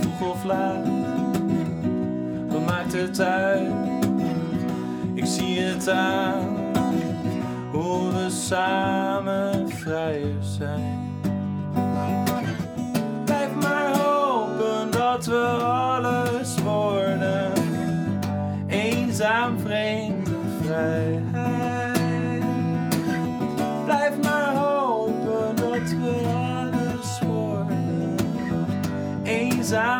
Vroeg 0.00 0.30
of 0.30 0.44
laat, 0.44 0.86
wat 2.48 2.66
maakt 2.66 2.92
het 2.92 3.20
uit? 3.20 3.72
Ik 5.14 5.26
zie 5.26 5.60
het 5.60 5.88
aan, 5.88 6.58
hoe 7.72 8.12
we 8.12 8.30
samen 8.30 9.68
vrijer 9.68 10.42
zijn. 10.42 11.20
Blijf 13.24 13.54
maar 13.62 13.96
hopen 13.96 14.90
dat 14.90 15.26
we 15.26 15.46
alles 15.62 16.60
worden. 16.62 17.52
Eenzaam, 18.66 19.58
vreemd 19.58 20.28
vrij. 20.62 21.09
Eenzaam, 29.70 29.99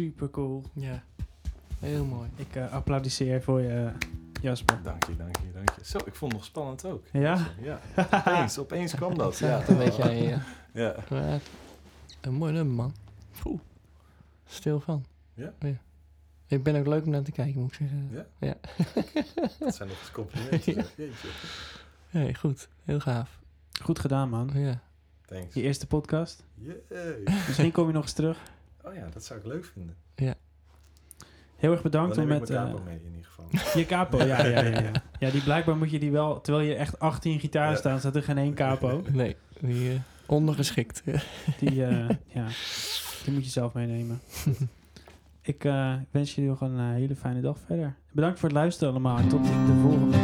Super 0.00 0.30
cool. 0.30 0.62
Ja, 0.72 1.02
heel 1.78 2.04
mooi. 2.04 2.28
Ik 2.36 2.54
eh, 2.56 2.72
applaudisseer 2.72 3.42
voor 3.42 3.60
je, 3.60 3.90
Jasper. 4.42 4.82
Dank 4.82 5.04
je, 5.04 5.16
dank 5.16 5.36
je, 5.36 5.52
dank 5.54 5.70
je. 5.76 5.84
Zo, 5.84 5.98
ik 5.98 6.14
vond 6.14 6.32
het 6.32 6.40
nog 6.40 6.44
spannend 6.44 6.84
ook. 6.84 7.06
Ja? 7.12 7.46
Ja, 7.60 7.80
opeens, 8.12 8.58
opeens 8.58 8.94
kwam 8.94 9.18
dat. 9.18 9.38
Ja, 9.38 9.68
een 9.68 9.76
beetje 9.76 10.02
aan 10.02 10.16
je, 10.16 10.28
ja. 10.28 10.42
Ja. 10.72 10.94
Maar, 11.10 11.40
een 12.20 12.34
mooi 12.34 12.52
nummer, 12.52 12.74
man. 12.74 12.94
Oeh, 13.44 13.60
stil 14.46 14.80
van. 14.80 15.04
Ja? 15.34 15.52
Ik 16.46 16.62
ben 16.62 16.76
ook 16.76 16.86
leuk 16.86 17.04
om 17.04 17.10
naar 17.10 17.22
te 17.22 17.32
kijken, 17.32 17.60
moet 17.60 17.72
ik 17.72 17.78
zeggen. 17.78 18.08
Ja? 18.12 18.26
Ja. 18.38 18.54
Dat 19.64 19.74
zijn 19.74 19.88
nog 19.88 19.98
eens 19.98 20.10
complimenten. 20.12 20.72
zeg. 20.74 20.92
Jeetje. 20.96 21.28
Nee, 22.10 22.34
goed. 22.34 22.68
Heel 22.84 23.00
gaaf. 23.00 23.38
Goed 23.82 23.98
gedaan, 23.98 24.28
man. 24.28 24.50
Ja. 24.54 24.80
Thanks. 25.26 25.54
Je 25.54 25.62
eerste 25.62 25.86
podcast. 25.86 26.44
Yay. 26.54 27.22
Misschien 27.46 27.72
kom 27.72 27.86
je 27.86 27.92
nog 27.92 28.02
eens 28.02 28.12
terug. 28.12 28.38
Oh 28.84 28.94
ja, 28.94 29.08
dat 29.12 29.24
zou 29.24 29.38
ik 29.40 29.46
leuk 29.46 29.64
vinden. 29.64 29.96
Heel 31.56 31.72
erg 31.72 31.82
bedankt 31.82 32.14
Dan 32.14 32.24
om 32.24 32.30
neem 32.30 32.42
ik 32.42 32.48
met... 32.48 32.58
mijn 32.58 32.66
eh, 32.66 32.72
kapo 32.72 32.84
mee 32.84 32.98
in 33.04 33.04
ieder 33.14 33.24
geval. 33.24 33.46
je 33.80 33.86
capo, 33.86 34.18
ja, 34.18 34.46
ja, 34.46 34.60
ja, 34.64 34.80
ja. 34.80 34.90
Ja, 35.18 35.30
die 35.30 35.42
blijkbaar 35.42 35.76
moet 35.76 35.90
je 35.90 35.98
die 35.98 36.10
wel... 36.10 36.40
Terwijl 36.40 36.66
je 36.68 36.74
echt 36.74 36.98
18 36.98 37.40
gitaren 37.40 37.70
Ja. 37.70 37.76
staan, 37.76 37.98
staat 37.98 38.16
er 38.16 38.22
geen 38.22 38.38
één 38.38 38.54
capo. 38.54 39.02
Nee, 39.12 39.36
die 39.60 39.90
eh, 39.90 40.00
ondergeschikt. 40.26 41.02
Die, 41.58 41.84
eh, 41.84 42.08
ja, 42.26 42.46
die 43.24 43.32
moet 43.32 43.44
je 43.44 43.50
zelf 43.50 43.72
meenemen. 43.74 44.20
Ik 45.42 45.64
eh, 45.64 45.94
wens 46.10 46.34
jullie 46.34 46.50
nog 46.50 46.60
een 46.60 46.78
eh, 46.78 46.90
hele 46.90 47.16
fijne 47.16 47.40
dag 47.40 47.58
verder. 47.66 47.94
Bedankt 48.12 48.38
voor 48.38 48.48
het 48.48 48.58
luisteren 48.58 48.92
allemaal 48.92 49.26
tot 49.26 49.44
de 49.44 49.78
volgende. 49.82 50.19